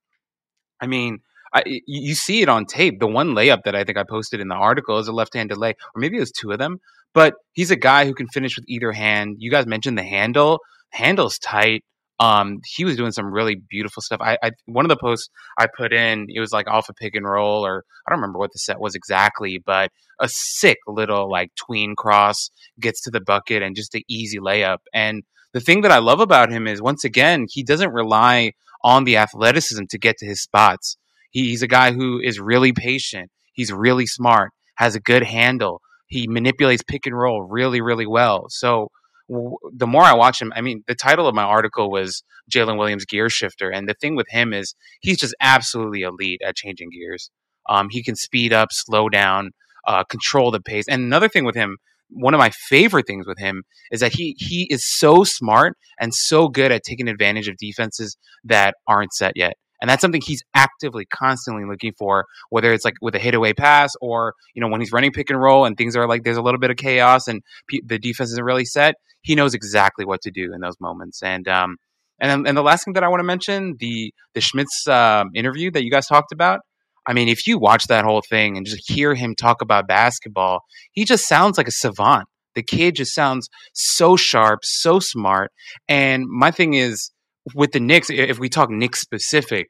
I 0.81 0.87
mean, 0.87 1.19
I, 1.55 1.63
you 1.87 2.15
see 2.15 2.43
it 2.43 2.49
on 2.49 2.67
tape. 2.67 3.01
The 3.01 3.07
one 3.07 3.35
layup 3.35 3.63
that 3.65 3.75
I 3.75 3.85
think 3.85 3.99
I 3.99 4.05
posted 4.05 4.41
in 4.41 4.49
the 4.49 4.55
article 4.55 4.99
is 4.99 5.09
a 5.09 5.13
left-handed 5.13 5.57
lay, 5.57 5.71
or 5.71 6.01
maybe 6.01 6.17
it 6.17 6.21
was 6.21 6.33
two 6.33 6.51
of 6.51 6.59
them. 6.59 6.79
But 7.15 7.35
he's 7.53 7.71
a 7.71 7.77
guy 7.77 8.05
who 8.05 8.15
can 8.15 8.29
finish 8.29 8.57
with 8.57 8.67
either 8.69 8.93
hand. 8.93 9.37
You 9.39 9.51
guys 9.51 9.67
mentioned 9.67 9.97
the 9.97 10.03
handle. 10.03 10.61
Handle's 10.91 11.39
tight. 11.39 11.85
Um, 12.21 12.59
he 12.67 12.85
was 12.85 12.97
doing 12.97 13.13
some 13.13 13.33
really 13.33 13.55
beautiful 13.55 14.03
stuff. 14.03 14.21
I, 14.21 14.37
I 14.43 14.51
one 14.67 14.85
of 14.85 14.89
the 14.89 14.97
posts 14.97 15.29
I 15.57 15.69
put 15.75 15.93
in, 15.93 16.27
it 16.29 16.41
was 16.41 16.53
like 16.53 16.67
off 16.67 16.89
a 16.89 16.95
pick 16.95 17.15
and 17.15 17.25
roll, 17.25 17.65
or 17.65 17.85
I 18.07 18.11
don't 18.11 18.21
remember 18.21 18.41
what 18.41 18.53
the 18.53 18.59
set 18.59 18.81
was 18.81 18.95
exactly, 18.95 19.63
but 19.65 19.91
a 20.21 20.29
sick 20.29 20.79
little 20.87 21.31
like 21.31 21.51
tween 21.55 21.95
cross 21.95 22.51
gets 22.81 23.01
to 23.03 23.11
the 23.11 23.21
bucket 23.21 23.63
and 23.63 23.77
just 23.77 23.95
an 23.95 24.03
easy 24.09 24.39
layup. 24.39 24.79
And 24.93 25.23
the 25.53 25.61
thing 25.61 25.83
that 25.83 25.93
I 25.93 25.99
love 25.99 26.21
about 26.21 26.51
him 26.51 26.67
is 26.67 26.83
once 26.83 27.05
again, 27.05 27.47
he 27.49 27.63
doesn't 27.63 27.93
rely 27.93 28.53
on 28.83 29.05
the 29.05 29.17
athleticism 29.17 29.85
to 29.91 29.99
get 29.99 30.19
to 30.19 30.27
his 30.27 30.43
spots. 30.43 30.97
He, 31.31 31.49
he's 31.49 31.63
a 31.63 31.69
guy 31.69 31.93
who 31.93 32.21
is 32.21 32.41
really 32.41 32.73
patient. 32.73 33.31
He's 33.53 33.73
really 33.73 34.07
smart, 34.07 34.51
has 34.77 34.95
a 34.95 35.01
good 35.01 35.23
handle. 35.23 35.81
He 36.07 36.27
manipulates 36.29 36.83
pick 36.83 37.07
and 37.07 37.17
roll 37.17 37.43
really, 37.43 37.81
really 37.81 38.07
well. 38.07 38.47
So 38.49 38.89
w- 39.29 39.57
the 39.75 39.87
more 39.87 40.03
I 40.03 40.15
watch 40.15 40.41
him, 40.41 40.53
I 40.55 40.61
mean, 40.61 40.83
the 40.87 40.95
title 40.95 41.27
of 41.27 41.35
my 41.35 41.43
article 41.43 41.91
was 41.91 42.23
Jalen 42.51 42.79
Williams 42.79 43.05
Gear 43.05 43.29
Shifter. 43.29 43.71
And 43.71 43.89
the 43.89 43.95
thing 43.95 44.17
with 44.17 44.27
him 44.31 44.53
is 44.53 44.75
he's 45.01 45.19
just 45.19 45.35
absolutely 45.41 46.03
elite 46.03 46.41
at 46.45 46.57
changing 46.57 46.89
gears. 46.91 47.31
Um, 47.69 47.89
he 47.91 48.03
can 48.03 48.17
speed 48.17 48.53
up, 48.53 48.69
slow 48.73 49.09
down, 49.09 49.51
uh, 49.87 50.05
control 50.05 50.51
the 50.51 50.61
pace. 50.61 50.87
And 50.89 51.03
another 51.03 51.29
thing 51.29 51.45
with 51.45 51.55
him, 51.55 51.77
one 52.11 52.33
of 52.33 52.39
my 52.39 52.51
favorite 52.51 53.07
things 53.07 53.27
with 53.27 53.39
him 53.39 53.65
is 53.91 54.01
that 54.01 54.15
he 54.15 54.35
he 54.39 54.67
is 54.71 54.83
so 54.87 55.25
smart 55.25 55.77
and 56.01 56.15
so 56.15 56.49
good 56.49 56.73
at 56.73 56.83
taking 56.83 57.09
advantage 57.09 57.49
of 57.49 57.57
defenses 57.59 58.17
that 58.45 58.75
aren't 58.87 59.13
set 59.13 59.33
yet. 59.37 59.55
And 59.81 59.89
that's 59.89 60.01
something 60.01 60.21
he's 60.25 60.43
actively, 60.55 61.05
constantly 61.07 61.65
looking 61.65 61.93
for, 61.99 62.27
whether 62.51 62.73
it's 62.73 62.85
like 62.85 62.95
with 63.01 63.15
a 63.15 63.19
hit 63.19 63.35
away 63.35 63.53
pass 63.53 63.93
or, 64.01 64.35
you 64.55 64.61
know, 64.61 64.69
when 64.69 64.81
he's 64.81 64.93
running 64.93 65.13
pick 65.13 65.31
and 65.31 65.41
roll 65.41 65.65
and 65.65 65.77
things 65.77 65.97
are 65.97 66.09
like 66.09 66.25
there's 66.25 66.37
a 66.37 66.43
little 66.43 66.61
bit 66.61 66.71
of 66.71 66.77
chaos 66.77 67.29
and 67.29 67.43
the 67.85 67.99
defense 67.99 68.31
isn't 68.33 68.45
really 68.45 68.65
set. 68.65 68.97
He 69.23 69.35
knows 69.35 69.55
exactly 69.55 70.05
what 70.05 70.21
to 70.23 70.31
do 70.31 70.53
in 70.53 70.61
those 70.61 70.77
moments. 70.81 71.23
And, 71.23 71.47
um, 71.49 71.77
and, 72.21 72.47
and 72.47 72.57
the 72.57 72.63
last 72.63 72.85
thing 72.85 72.95
that 72.95 73.05
I 73.05 73.09
want 73.09 73.21
to 73.21 73.25
mention, 73.25 73.77
the, 73.79 74.13
the 74.35 74.41
Schmitz 74.41 74.87
um, 74.89 75.31
interview 75.35 75.71
that 75.71 75.85
you 75.85 75.91
guys 75.91 76.07
talked 76.07 76.33
about. 76.33 76.61
I 77.07 77.15
mean, 77.15 77.29
if 77.29 77.47
you 77.47 77.59
watch 77.59 77.87
that 77.87 78.05
whole 78.05 78.23
thing 78.29 78.57
and 78.57 78.67
just 78.67 78.91
hear 78.91 79.15
him 79.15 79.35
talk 79.35 79.63
about 79.63 79.89
basketball, 79.89 80.61
he 80.93 81.05
just 81.05 81.27
sounds 81.27 81.57
like 81.57 81.69
a 81.69 81.73
savant. 81.73 82.27
The 82.55 82.63
kid 82.63 82.97
just 82.97 83.15
sounds 83.15 83.49
so 83.73 84.17
sharp, 84.17 84.61
so 84.63 84.99
smart. 84.99 85.53
And 85.89 86.25
my 86.29 86.51
thing 86.51 86.75
is, 86.75 87.11
with 87.55 87.73
the 87.73 87.81
Knicks, 87.81 88.11
if 88.11 88.39
we 88.39 88.49
talk 88.49 88.71
Knicks 88.71 89.01
specific, 89.01 89.69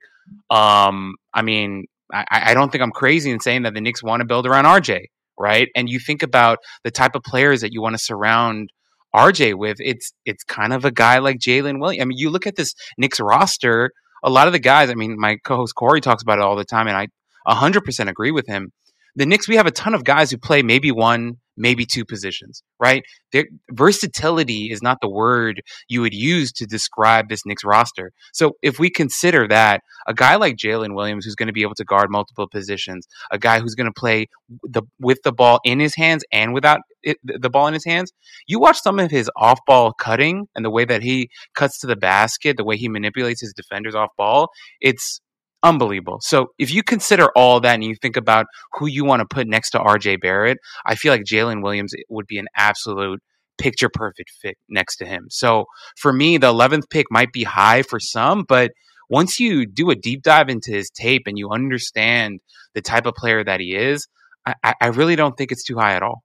um, 0.50 1.14
I 1.32 1.42
mean, 1.42 1.84
I, 2.12 2.24
I 2.30 2.54
don't 2.54 2.70
think 2.70 2.82
I'm 2.82 2.90
crazy 2.90 3.30
in 3.30 3.40
saying 3.40 3.62
that 3.62 3.74
the 3.74 3.80
Knicks 3.80 4.02
want 4.02 4.20
to 4.20 4.26
build 4.26 4.46
around 4.46 4.64
RJ, 4.64 5.04
right? 5.38 5.68
And 5.74 5.88
you 5.88 5.98
think 5.98 6.22
about 6.22 6.58
the 6.84 6.90
type 6.90 7.14
of 7.14 7.22
players 7.22 7.60
that 7.60 7.72
you 7.72 7.82
want 7.82 7.94
to 7.94 8.02
surround 8.02 8.70
RJ 9.14 9.54
with. 9.54 9.78
It's 9.80 10.12
it's 10.24 10.44
kind 10.44 10.72
of 10.72 10.84
a 10.84 10.90
guy 10.90 11.18
like 11.18 11.38
Jalen 11.38 11.80
Williams. 11.80 12.02
I 12.02 12.04
mean, 12.06 12.18
you 12.18 12.30
look 12.30 12.46
at 12.46 12.56
this 12.56 12.74
Knicks 12.96 13.20
roster. 13.20 13.90
A 14.24 14.30
lot 14.30 14.48
of 14.48 14.52
the 14.52 14.58
guys. 14.58 14.90
I 14.90 14.94
mean, 14.94 15.16
my 15.18 15.36
co-host 15.44 15.74
Corey 15.76 16.00
talks 16.00 16.22
about 16.22 16.38
it 16.38 16.44
all 16.44 16.56
the 16.56 16.64
time, 16.64 16.88
and 16.88 16.96
I 16.96 17.06
100% 17.48 18.08
agree 18.08 18.32
with 18.32 18.46
him. 18.46 18.72
The 19.18 19.26
Knicks, 19.26 19.48
we 19.48 19.56
have 19.56 19.66
a 19.66 19.72
ton 19.72 19.94
of 19.94 20.04
guys 20.04 20.30
who 20.30 20.38
play 20.38 20.62
maybe 20.62 20.92
one, 20.92 21.38
maybe 21.56 21.84
two 21.84 22.04
positions, 22.04 22.62
right? 22.78 23.02
Their 23.32 23.46
versatility 23.72 24.70
is 24.70 24.80
not 24.80 24.98
the 25.02 25.10
word 25.10 25.60
you 25.88 26.02
would 26.02 26.14
use 26.14 26.52
to 26.52 26.66
describe 26.66 27.28
this 27.28 27.44
Knicks 27.44 27.64
roster. 27.64 28.12
So 28.32 28.52
if 28.62 28.78
we 28.78 28.90
consider 28.90 29.48
that 29.48 29.80
a 30.06 30.14
guy 30.14 30.36
like 30.36 30.54
Jalen 30.54 30.94
Williams, 30.94 31.24
who's 31.24 31.34
going 31.34 31.48
to 31.48 31.52
be 31.52 31.62
able 31.62 31.74
to 31.74 31.84
guard 31.84 32.10
multiple 32.10 32.46
positions, 32.46 33.08
a 33.32 33.40
guy 33.40 33.58
who's 33.58 33.74
going 33.74 33.92
to 33.92 34.00
play 34.00 34.28
the 34.62 34.82
with 35.00 35.18
the 35.24 35.32
ball 35.32 35.58
in 35.64 35.80
his 35.80 35.96
hands 35.96 36.22
and 36.30 36.54
without 36.54 36.78
it, 37.02 37.16
the 37.24 37.50
ball 37.50 37.66
in 37.66 37.74
his 37.74 37.84
hands, 37.84 38.12
you 38.46 38.60
watch 38.60 38.80
some 38.80 39.00
of 39.00 39.10
his 39.10 39.28
off-ball 39.36 39.94
cutting 39.94 40.46
and 40.54 40.64
the 40.64 40.70
way 40.70 40.84
that 40.84 41.02
he 41.02 41.28
cuts 41.56 41.80
to 41.80 41.88
the 41.88 41.96
basket, 41.96 42.56
the 42.56 42.62
way 42.62 42.76
he 42.76 42.88
manipulates 42.88 43.40
his 43.40 43.52
defenders 43.52 43.96
off 43.96 44.10
ball, 44.16 44.50
it's 44.80 45.20
unbelievable. 45.62 46.18
So 46.22 46.48
if 46.58 46.72
you 46.72 46.82
consider 46.82 47.28
all 47.36 47.60
that 47.60 47.74
and 47.74 47.84
you 47.84 47.94
think 48.00 48.16
about 48.16 48.46
who 48.74 48.86
you 48.86 49.04
want 49.04 49.20
to 49.20 49.26
put 49.34 49.48
next 49.48 49.70
to 49.70 49.78
RJ 49.78 50.20
Barrett, 50.20 50.58
I 50.86 50.94
feel 50.94 51.12
like 51.12 51.22
Jalen 51.24 51.62
Williams 51.62 51.92
would 52.08 52.26
be 52.26 52.38
an 52.38 52.46
absolute 52.56 53.20
picture 53.58 53.88
perfect 53.92 54.30
fit 54.40 54.56
next 54.68 54.96
to 54.98 55.06
him. 55.06 55.26
So 55.30 55.64
for 55.96 56.12
me, 56.12 56.38
the 56.38 56.52
11th 56.52 56.88
pick 56.90 57.06
might 57.10 57.32
be 57.32 57.44
high 57.44 57.82
for 57.82 57.98
some, 57.98 58.44
but 58.48 58.70
once 59.10 59.40
you 59.40 59.66
do 59.66 59.90
a 59.90 59.96
deep 59.96 60.22
dive 60.22 60.48
into 60.48 60.70
his 60.70 60.90
tape 60.90 61.22
and 61.26 61.38
you 61.38 61.50
understand 61.50 62.40
the 62.74 62.80
type 62.82 63.06
of 63.06 63.14
player 63.14 63.42
that 63.42 63.58
he 63.60 63.74
is, 63.74 64.06
I, 64.46 64.74
I- 64.80 64.86
really 64.88 65.16
don't 65.16 65.36
think 65.36 65.50
it's 65.50 65.64
too 65.64 65.76
high 65.76 65.94
at 65.94 66.02
all. 66.02 66.22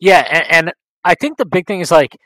Yeah, 0.00 0.20
and, 0.20 0.44
and 0.68 0.72
I 1.04 1.14
think 1.14 1.38
the 1.38 1.46
big 1.46 1.66
thing 1.66 1.80
is 1.80 1.90
like 1.90 2.16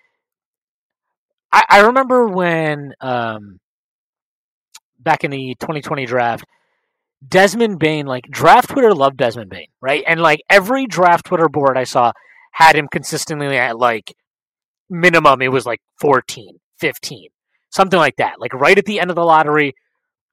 I, 1.52 1.64
I 1.68 1.80
remember 1.86 2.26
when 2.26 2.92
um, 3.00 3.58
back 5.02 5.24
in 5.24 5.30
the 5.30 5.56
2020 5.60 6.06
draft, 6.06 6.44
Desmond 7.26 7.78
Bane, 7.78 8.06
like 8.06 8.24
draft 8.30 8.70
Twitter 8.70 8.94
loved 8.94 9.16
Desmond 9.16 9.50
Bane, 9.50 9.68
right? 9.80 10.04
And 10.06 10.20
like 10.20 10.40
every 10.50 10.86
draft 10.86 11.26
Twitter 11.26 11.48
board 11.48 11.76
I 11.78 11.84
saw 11.84 12.12
had 12.52 12.76
him 12.76 12.88
consistently 12.90 13.56
at 13.56 13.78
like 13.78 14.14
minimum 14.90 15.40
it 15.42 15.48
was 15.48 15.66
like 15.66 15.80
14, 16.00 16.58
15, 16.78 17.28
something 17.70 17.98
like 17.98 18.16
that. 18.16 18.40
Like 18.40 18.52
right 18.54 18.76
at 18.76 18.84
the 18.84 19.00
end 19.00 19.10
of 19.10 19.16
the 19.16 19.24
lottery, 19.24 19.74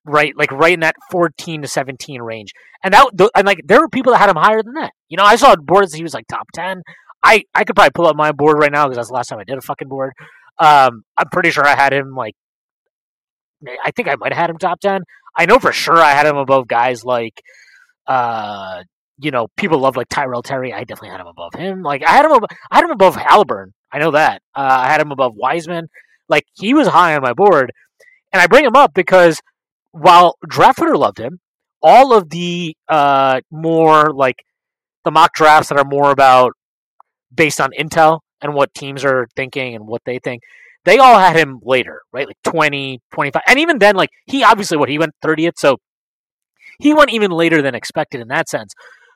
right 0.05 0.33
like 0.35 0.51
right 0.51 0.73
in 0.73 0.79
that 0.81 0.95
14 1.11 1.61
to 1.61 1.67
17 1.67 2.21
range. 2.21 2.51
And 2.83 2.93
that 2.93 3.07
and 3.35 3.45
like 3.45 3.61
there 3.65 3.79
were 3.79 3.89
people 3.89 4.13
that 4.13 4.19
had 4.19 4.29
him 4.29 4.35
higher 4.35 4.63
than 4.63 4.73
that. 4.73 4.91
You 5.09 5.17
know, 5.17 5.25
I 5.25 5.35
saw 5.35 5.55
boards 5.55 5.91
that 5.91 5.97
he 5.97 6.03
was 6.03 6.13
like 6.13 6.27
top 6.27 6.47
10. 6.53 6.81
I 7.23 7.43
I 7.53 7.63
could 7.63 7.75
probably 7.75 7.91
pull 7.93 8.07
up 8.07 8.15
my 8.15 8.31
board 8.31 8.57
right 8.57 8.71
now 8.71 8.85
because 8.85 8.97
that's 8.97 9.09
the 9.09 9.13
last 9.13 9.27
time 9.27 9.39
I 9.39 9.43
did 9.43 9.57
a 9.57 9.61
fucking 9.61 9.89
board. 9.89 10.13
Um, 10.57 11.03
I'm 11.17 11.29
pretty 11.31 11.51
sure 11.51 11.65
I 11.65 11.75
had 11.75 11.93
him 11.93 12.15
like 12.15 12.35
I 13.83 13.91
think 13.91 14.07
I 14.07 14.15
might 14.15 14.33
have 14.33 14.41
had 14.41 14.49
him 14.49 14.57
top 14.57 14.79
10. 14.79 15.01
I 15.37 15.45
know 15.45 15.59
for 15.59 15.71
sure 15.71 15.97
I 15.97 16.11
had 16.11 16.25
him 16.25 16.37
above 16.37 16.67
guys 16.67 17.03
like 17.03 17.41
uh 18.07 18.83
you 19.21 19.31
know, 19.31 19.47
people 19.57 19.79
love 19.79 19.97
like 19.97 20.07
Tyrell 20.09 20.41
Terry. 20.41 20.73
I 20.73 20.85
definitely 20.85 21.09
had 21.09 21.19
him 21.19 21.27
above 21.27 21.53
him. 21.53 21.81
Like 21.81 22.03
I 22.03 22.11
had 22.11 22.25
him, 22.25 22.31
ab- 22.31 22.47
I 22.71 22.77
had 22.77 22.85
him 22.85 22.91
above 22.91 23.15
Halliburton. 23.15 23.73
I 23.91 23.99
know 23.99 24.11
that. 24.11 24.41
Uh, 24.55 24.83
I 24.83 24.87
had 24.87 25.01
him 25.01 25.11
above 25.11 25.35
Wiseman. 25.35 25.89
Like 26.29 26.45
he 26.53 26.73
was 26.73 26.87
high 26.87 27.15
on 27.15 27.21
my 27.21 27.33
board, 27.33 27.71
and 28.31 28.41
I 28.41 28.47
bring 28.47 28.63
him 28.63 28.75
up 28.75 28.93
because 28.93 29.41
while 29.91 30.37
Draft 30.47 30.79
loved 30.79 31.19
him, 31.19 31.39
all 31.81 32.13
of 32.13 32.29
the 32.29 32.75
uh, 32.87 33.41
more 33.51 34.13
like 34.13 34.37
the 35.03 35.11
mock 35.11 35.33
drafts 35.33 35.69
that 35.69 35.77
are 35.77 35.85
more 35.85 36.11
about 36.11 36.53
based 37.33 37.59
on 37.59 37.71
intel 37.77 38.19
and 38.41 38.53
what 38.53 38.73
teams 38.73 39.03
are 39.03 39.27
thinking 39.35 39.75
and 39.75 39.87
what 39.87 40.01
they 40.05 40.19
think, 40.19 40.43
they 40.89 40.97
all 40.97 41.19
had 41.19 41.35
him 41.35 41.59
later, 41.61 42.01
right? 42.11 42.25
Like 42.25 42.37
20, 42.43 42.99
25. 43.13 43.43
And 43.47 43.59
even 43.59 43.77
then, 43.77 43.95
like 43.95 44.09
he 44.25 44.43
obviously 44.43 44.75
what 44.75 44.89
he 44.89 44.97
went 44.97 45.13
30th, 45.23 45.53
so 45.57 45.77
he 46.79 46.95
went 46.95 47.11
even 47.11 47.29
later 47.29 47.61
than 47.61 47.75
expected 47.75 48.21
in 48.21 48.27
that 48.29 48.49
sense. 48.49 48.73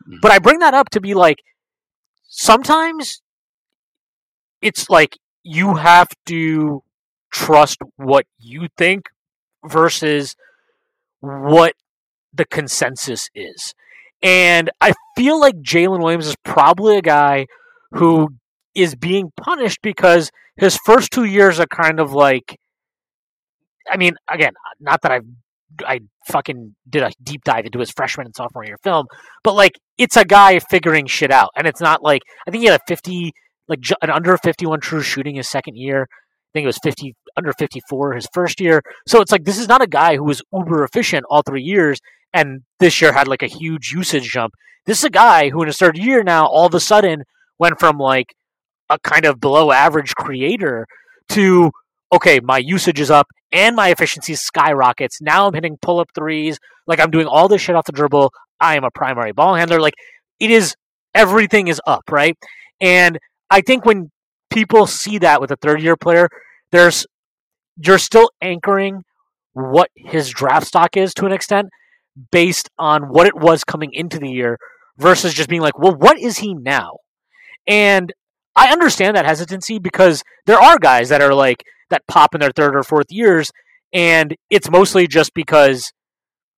Mhm. 0.07 0.21
But 0.21 0.31
I 0.31 0.37
bring 0.37 0.59
that 0.59 0.75
up 0.75 0.89
to 0.91 1.01
be 1.01 1.15
like 1.15 1.37
sometimes 2.27 3.21
it's 4.61 4.87
like 4.87 5.17
you 5.43 5.75
have 5.75 6.09
to 6.27 6.83
trust 7.31 7.79
what 7.95 8.27
you 8.37 8.67
think 8.77 9.07
versus 9.65 10.35
what 11.21 11.73
the 12.31 12.45
consensus 12.45 13.29
is. 13.33 13.73
And 14.21 14.69
I 14.79 14.93
feel 15.17 15.39
like 15.39 15.55
Jalen 15.55 16.01
Williams 16.03 16.27
is 16.27 16.35
probably 16.43 16.97
a 16.97 17.01
guy 17.01 17.47
who 17.93 18.35
is 18.75 18.95
being 18.95 19.31
punished 19.37 19.79
because 19.81 20.31
his 20.57 20.77
first 20.85 21.11
two 21.11 21.25
years 21.25 21.59
are 21.59 21.67
kind 21.67 21.99
of 21.99 22.13
like 22.13 22.57
I 23.89 23.97
mean, 23.97 24.13
again, 24.29 24.53
not 24.79 25.01
that 25.01 25.11
I've 25.11 25.25
I 25.85 26.01
fucking 26.27 26.75
did 26.87 27.03
a 27.03 27.11
deep 27.21 27.43
dive 27.43 27.65
into 27.65 27.79
his 27.79 27.91
freshman 27.91 28.27
and 28.27 28.35
sophomore 28.35 28.65
year 28.65 28.77
film, 28.83 29.07
but 29.43 29.55
like 29.55 29.79
it's 29.97 30.17
a 30.17 30.25
guy 30.25 30.59
figuring 30.59 31.07
shit 31.07 31.31
out, 31.31 31.49
and 31.55 31.67
it's 31.67 31.81
not 31.81 32.03
like 32.03 32.21
I 32.47 32.51
think 32.51 32.61
he 32.61 32.67
had 32.67 32.79
a 32.79 32.83
fifty, 32.87 33.31
like 33.67 33.79
an 34.01 34.09
under 34.09 34.37
fifty-one 34.37 34.79
true 34.81 35.01
shooting 35.01 35.35
his 35.35 35.49
second 35.49 35.75
year. 35.75 36.03
I 36.03 36.49
think 36.53 36.63
it 36.63 36.67
was 36.67 36.79
fifty 36.83 37.15
under 37.35 37.53
fifty-four 37.53 38.13
his 38.13 38.27
first 38.33 38.61
year. 38.61 38.81
So 39.07 39.21
it's 39.21 39.31
like 39.31 39.45
this 39.45 39.57
is 39.57 39.67
not 39.67 39.81
a 39.81 39.87
guy 39.87 40.15
who 40.15 40.25
was 40.25 40.41
uber 40.53 40.83
efficient 40.83 41.25
all 41.29 41.41
three 41.41 41.63
years, 41.63 41.99
and 42.33 42.61
this 42.79 43.01
year 43.01 43.11
had 43.13 43.27
like 43.27 43.43
a 43.43 43.47
huge 43.47 43.91
usage 43.91 44.29
jump. 44.29 44.53
This 44.85 44.99
is 44.99 45.05
a 45.05 45.09
guy 45.09 45.49
who 45.49 45.61
in 45.61 45.67
his 45.67 45.77
third 45.77 45.97
year 45.97 46.23
now 46.23 46.45
all 46.45 46.67
of 46.67 46.73
a 46.73 46.79
sudden 46.79 47.23
went 47.57 47.79
from 47.79 47.97
like 47.97 48.35
a 48.89 48.99
kind 48.99 49.25
of 49.25 49.39
below 49.39 49.71
average 49.71 50.13
creator 50.15 50.85
to 51.29 51.71
okay, 52.11 52.39
my 52.41 52.59
usage 52.59 52.99
is 52.99 53.09
up 53.09 53.27
and 53.51 53.75
my 53.75 53.89
efficiency 53.89 54.35
skyrockets. 54.35 55.19
Now 55.19 55.47
I'm 55.47 55.53
hitting 55.53 55.77
pull 55.81 55.99
up 55.99 56.09
threes. 56.13 56.59
Like 56.85 56.99
I'm 56.99 57.11
doing 57.11 57.25
all 57.25 57.47
this 57.47 57.61
shit 57.61 57.75
off 57.75 57.85
the 57.85 57.91
dribble. 57.91 58.31
I 58.59 58.75
am 58.75 58.83
a 58.83 58.91
primary 58.91 59.31
ball 59.31 59.55
handler. 59.55 59.79
Like 59.79 59.95
it 60.39 60.51
is 60.51 60.75
everything 61.15 61.67
is 61.67 61.81
up, 61.87 62.03
right? 62.11 62.37
And 62.79 63.17
I 63.49 63.61
think 63.61 63.85
when 63.85 64.11
people 64.51 64.85
see 64.85 65.17
that 65.19 65.41
with 65.41 65.51
a 65.51 65.55
third 65.55 65.81
year 65.81 65.95
player, 65.95 66.29
there's 66.71 67.05
you're 67.83 67.97
still 67.97 68.29
anchoring 68.41 69.03
what 69.53 69.89
his 69.95 70.29
draft 70.29 70.67
stock 70.67 70.97
is 70.97 71.13
to 71.15 71.25
an 71.25 71.31
extent 71.31 71.67
based 72.31 72.69
on 72.77 73.03
what 73.03 73.27
it 73.27 73.35
was 73.35 73.63
coming 73.63 73.91
into 73.93 74.19
the 74.19 74.29
year 74.29 74.57
versus 74.97 75.33
just 75.33 75.49
being 75.49 75.61
like, 75.61 75.77
well, 75.77 75.95
what 75.95 76.19
is 76.19 76.37
he 76.37 76.53
now? 76.53 76.97
And 77.65 78.13
I 78.55 78.71
understand 78.71 79.15
that 79.15 79.25
hesitancy 79.25 79.79
because 79.79 80.23
there 80.45 80.59
are 80.59 80.77
guys 80.77 81.09
that 81.09 81.21
are 81.21 81.33
like 81.33 81.63
that 81.89 82.03
pop 82.07 82.35
in 82.35 82.41
their 82.41 82.51
third 82.51 82.75
or 82.75 82.83
fourth 82.83 83.07
years, 83.11 83.51
and 83.91 84.35
it's 84.49 84.69
mostly 84.69 85.07
just 85.07 85.33
because 85.33 85.91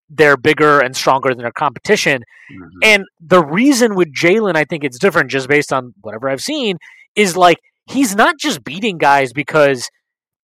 they're 0.10 0.38
bigger 0.38 0.80
and 0.80 0.96
stronger 0.96 1.30
than 1.30 1.40
their 1.40 1.52
competition. 1.52 2.24
Mhm. 2.52 2.70
And 2.84 3.04
the 3.20 3.44
reason 3.44 3.96
with 3.96 4.14
Jalen, 4.14 4.56
I 4.56 4.66
think 4.66 4.84
it's 4.84 5.00
different 5.00 5.32
just 5.32 5.48
based 5.48 5.74
on 5.74 5.94
whatever 6.02 6.30
I've 6.30 6.42
seen, 6.42 6.78
is 7.16 7.36
like 7.36 7.58
he's 7.88 8.16
not 8.16 8.38
just 8.40 8.64
beating 8.64 8.98
guys 8.98 9.34
because 9.34 9.90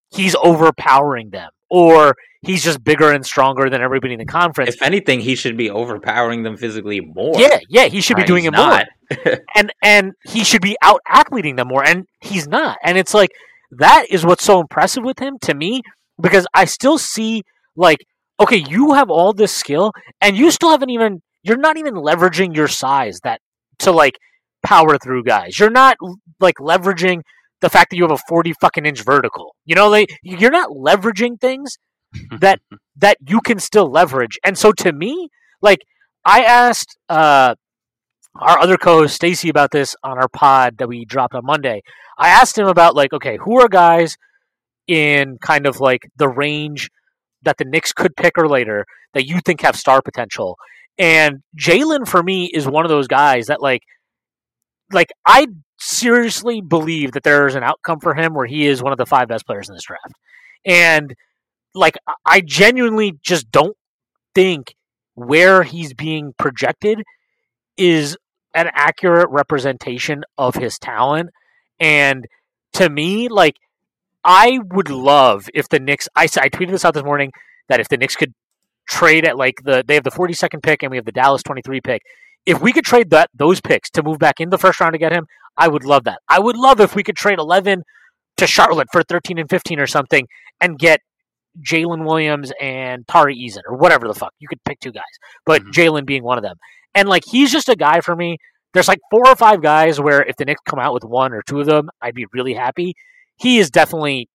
he's 0.09 0.35
overpowering 0.43 1.29
them 1.29 1.49
or 1.71 2.15
he's 2.43 2.63
just 2.63 2.83
bigger 2.83 3.11
and 3.11 3.25
stronger 3.25 3.69
than 3.69 3.81
everybody 3.81 4.13
in 4.13 4.19
the 4.19 4.25
conference. 4.25 4.75
If 4.75 4.81
anything, 4.83 5.21
he 5.21 5.35
should 5.35 5.57
be 5.57 5.71
overpowering 5.71 6.43
them 6.43 6.57
physically 6.57 6.99
more. 6.99 7.33
yeah, 7.39 7.59
yeah, 7.69 7.85
he 7.85 8.01
should 8.01 8.17
be 8.17 8.23
uh, 8.23 8.27
doing 8.27 8.43
he's 8.43 8.53
it 8.53 8.57
more. 8.57 8.81
and 9.55 9.71
and 9.83 10.13
he 10.25 10.43
should 10.43 10.61
be 10.61 10.77
out 10.81 11.01
athleting 11.07 11.55
them 11.55 11.67
more 11.67 11.83
and 11.83 12.05
he's 12.21 12.47
not 12.47 12.77
and 12.83 12.97
it's 12.97 13.13
like 13.13 13.29
that 13.71 14.05
is 14.09 14.25
what's 14.25 14.43
so 14.43 14.59
impressive 14.59 15.03
with 15.03 15.19
him 15.19 15.37
to 15.41 15.53
me 15.53 15.81
because 16.21 16.45
i 16.53 16.65
still 16.65 16.97
see 16.97 17.43
like 17.75 17.99
okay 18.39 18.63
you 18.69 18.93
have 18.93 19.09
all 19.09 19.33
this 19.33 19.55
skill 19.55 19.91
and 20.19 20.37
you 20.37 20.51
still 20.51 20.69
haven't 20.69 20.89
even 20.89 21.21
you're 21.43 21.57
not 21.57 21.77
even 21.77 21.95
leveraging 21.95 22.55
your 22.55 22.67
size 22.67 23.19
that 23.23 23.41
to 23.79 23.91
like 23.91 24.13
power 24.63 24.97
through 24.97 25.23
guys 25.23 25.59
you're 25.59 25.69
not 25.69 25.97
like 26.39 26.55
leveraging 26.59 27.21
the 27.61 27.69
fact 27.69 27.89
that 27.89 27.97
you 27.97 28.03
have 28.03 28.11
a 28.11 28.21
40 28.27 28.53
fucking 28.59 28.85
inch 28.85 29.03
vertical 29.03 29.55
you 29.65 29.75
know 29.75 29.89
like 29.89 30.09
you're 30.23 30.51
not 30.51 30.69
leveraging 30.69 31.39
things 31.39 31.77
that 32.39 32.59
that 32.95 33.17
you 33.27 33.39
can 33.41 33.59
still 33.59 33.89
leverage 33.89 34.37
and 34.43 34.57
so 34.57 34.71
to 34.71 34.91
me 34.91 35.29
like 35.61 35.79
i 36.25 36.43
asked 36.43 36.97
uh 37.09 37.55
our 38.35 38.59
other 38.59 38.77
co-host 38.77 39.15
Stacy 39.15 39.49
about 39.49 39.71
this 39.71 39.95
on 40.03 40.17
our 40.17 40.29
pod 40.29 40.77
that 40.77 40.87
we 40.87 41.05
dropped 41.05 41.35
on 41.35 41.45
Monday. 41.45 41.81
I 42.17 42.29
asked 42.29 42.57
him 42.57 42.67
about 42.67 42.95
like, 42.95 43.13
okay, 43.13 43.37
who 43.37 43.59
are 43.59 43.67
guys 43.67 44.17
in 44.87 45.37
kind 45.41 45.65
of 45.65 45.79
like 45.79 46.03
the 46.15 46.29
range 46.29 46.89
that 47.43 47.57
the 47.57 47.65
Knicks 47.65 47.91
could 47.91 48.15
pick 48.15 48.37
or 48.37 48.47
later 48.47 48.85
that 49.13 49.25
you 49.25 49.39
think 49.41 49.61
have 49.61 49.75
star 49.75 50.01
potential? 50.01 50.57
And 50.97 51.41
Jalen 51.57 52.07
for 52.07 52.21
me 52.21 52.49
is 52.53 52.67
one 52.67 52.85
of 52.85 52.89
those 52.89 53.07
guys 53.07 53.47
that 53.47 53.61
like, 53.61 53.81
like 54.91 55.11
I 55.25 55.47
seriously 55.81 56.61
believe 56.61 57.13
that 57.13 57.23
there 57.23 57.47
is 57.47 57.55
an 57.55 57.63
outcome 57.63 57.99
for 57.99 58.13
him 58.13 58.33
where 58.33 58.45
he 58.45 58.67
is 58.67 58.83
one 58.83 58.91
of 58.91 58.97
the 58.97 59.05
five 59.05 59.27
best 59.27 59.45
players 59.45 59.69
in 59.69 59.75
this 59.75 59.83
draft, 59.83 60.13
and 60.65 61.13
like 61.73 61.97
I 62.25 62.41
genuinely 62.41 63.17
just 63.23 63.51
don't 63.51 63.75
think 64.35 64.75
where 65.15 65.63
he's 65.63 65.93
being 65.93 66.33
projected 66.37 67.01
is 67.77 68.17
an 68.53 68.69
accurate 68.73 69.29
representation 69.29 70.23
of 70.37 70.55
his 70.55 70.77
talent. 70.77 71.29
And 71.79 72.27
to 72.73 72.89
me, 72.89 73.27
like, 73.29 73.55
I 74.23 74.59
would 74.71 74.89
love 74.89 75.49
if 75.53 75.69
the 75.69 75.79
Knicks. 75.79 76.07
I, 76.15 76.23
I 76.23 76.49
tweeted 76.49 76.71
this 76.71 76.85
out 76.85 76.93
this 76.93 77.03
morning 77.03 77.31
that 77.69 77.79
if 77.79 77.89
the 77.89 77.97
Knicks 77.97 78.15
could 78.15 78.33
trade 78.87 79.25
at 79.25 79.37
like 79.37 79.55
the 79.63 79.83
they 79.87 79.95
have 79.95 80.03
the 80.03 80.11
42nd 80.11 80.61
pick 80.61 80.83
and 80.83 80.91
we 80.91 80.97
have 80.97 81.05
the 81.05 81.11
Dallas 81.11 81.43
23 81.43 81.81
pick. 81.81 82.01
If 82.45 82.61
we 82.61 82.73
could 82.73 82.83
trade 82.83 83.11
that 83.11 83.29
those 83.33 83.61
picks 83.61 83.89
to 83.91 84.03
move 84.03 84.19
back 84.19 84.39
in 84.39 84.49
the 84.49 84.57
first 84.57 84.79
round 84.79 84.93
to 84.93 84.99
get 84.99 85.13
him, 85.13 85.27
I 85.57 85.67
would 85.67 85.83
love 85.83 86.03
that. 86.05 86.19
I 86.27 86.39
would 86.39 86.57
love 86.57 86.79
if 86.79 86.95
we 86.95 87.03
could 87.03 87.15
trade 87.15 87.39
11 87.39 87.83
to 88.37 88.47
Charlotte 88.47 88.87
for 88.91 89.03
13 89.03 89.37
and 89.37 89.49
15 89.49 89.79
or 89.79 89.87
something 89.87 90.27
and 90.59 90.79
get 90.79 91.01
Jalen 91.61 92.05
Williams 92.05 92.51
and 92.61 93.05
Tari 93.07 93.35
Eason 93.35 93.61
or 93.67 93.75
whatever 93.75 94.07
the 94.07 94.13
fuck. 94.13 94.33
You 94.39 94.47
could 94.47 94.63
pick 94.63 94.79
two 94.79 94.91
guys, 94.91 95.03
but 95.45 95.61
Mhm. 95.63 95.71
Jalen 95.73 96.05
being 96.05 96.23
one 96.23 96.37
of 96.37 96.43
them. 96.43 96.55
And 96.95 97.09
like 97.09 97.23
he's 97.25 97.51
just 97.51 97.69
a 97.69 97.75
guy 97.75 98.01
for 98.01 98.15
me. 98.15 98.37
There's 98.73 98.87
like 98.87 98.99
four 99.11 99.27
or 99.27 99.35
five 99.35 99.61
guys 99.61 99.99
where 99.99 100.23
if 100.23 100.37
the 100.37 100.45
Knicks 100.45 100.61
come 100.65 100.79
out 100.79 100.93
with 100.93 101.03
one 101.03 101.33
or 101.33 101.41
two 101.43 101.59
of 101.59 101.65
them, 101.67 101.89
I'd 102.01 102.15
be 102.15 102.25
really 102.33 102.53
happy. 102.53 102.93
He 103.35 103.59
is 103.59 103.69
definitely 103.69 104.29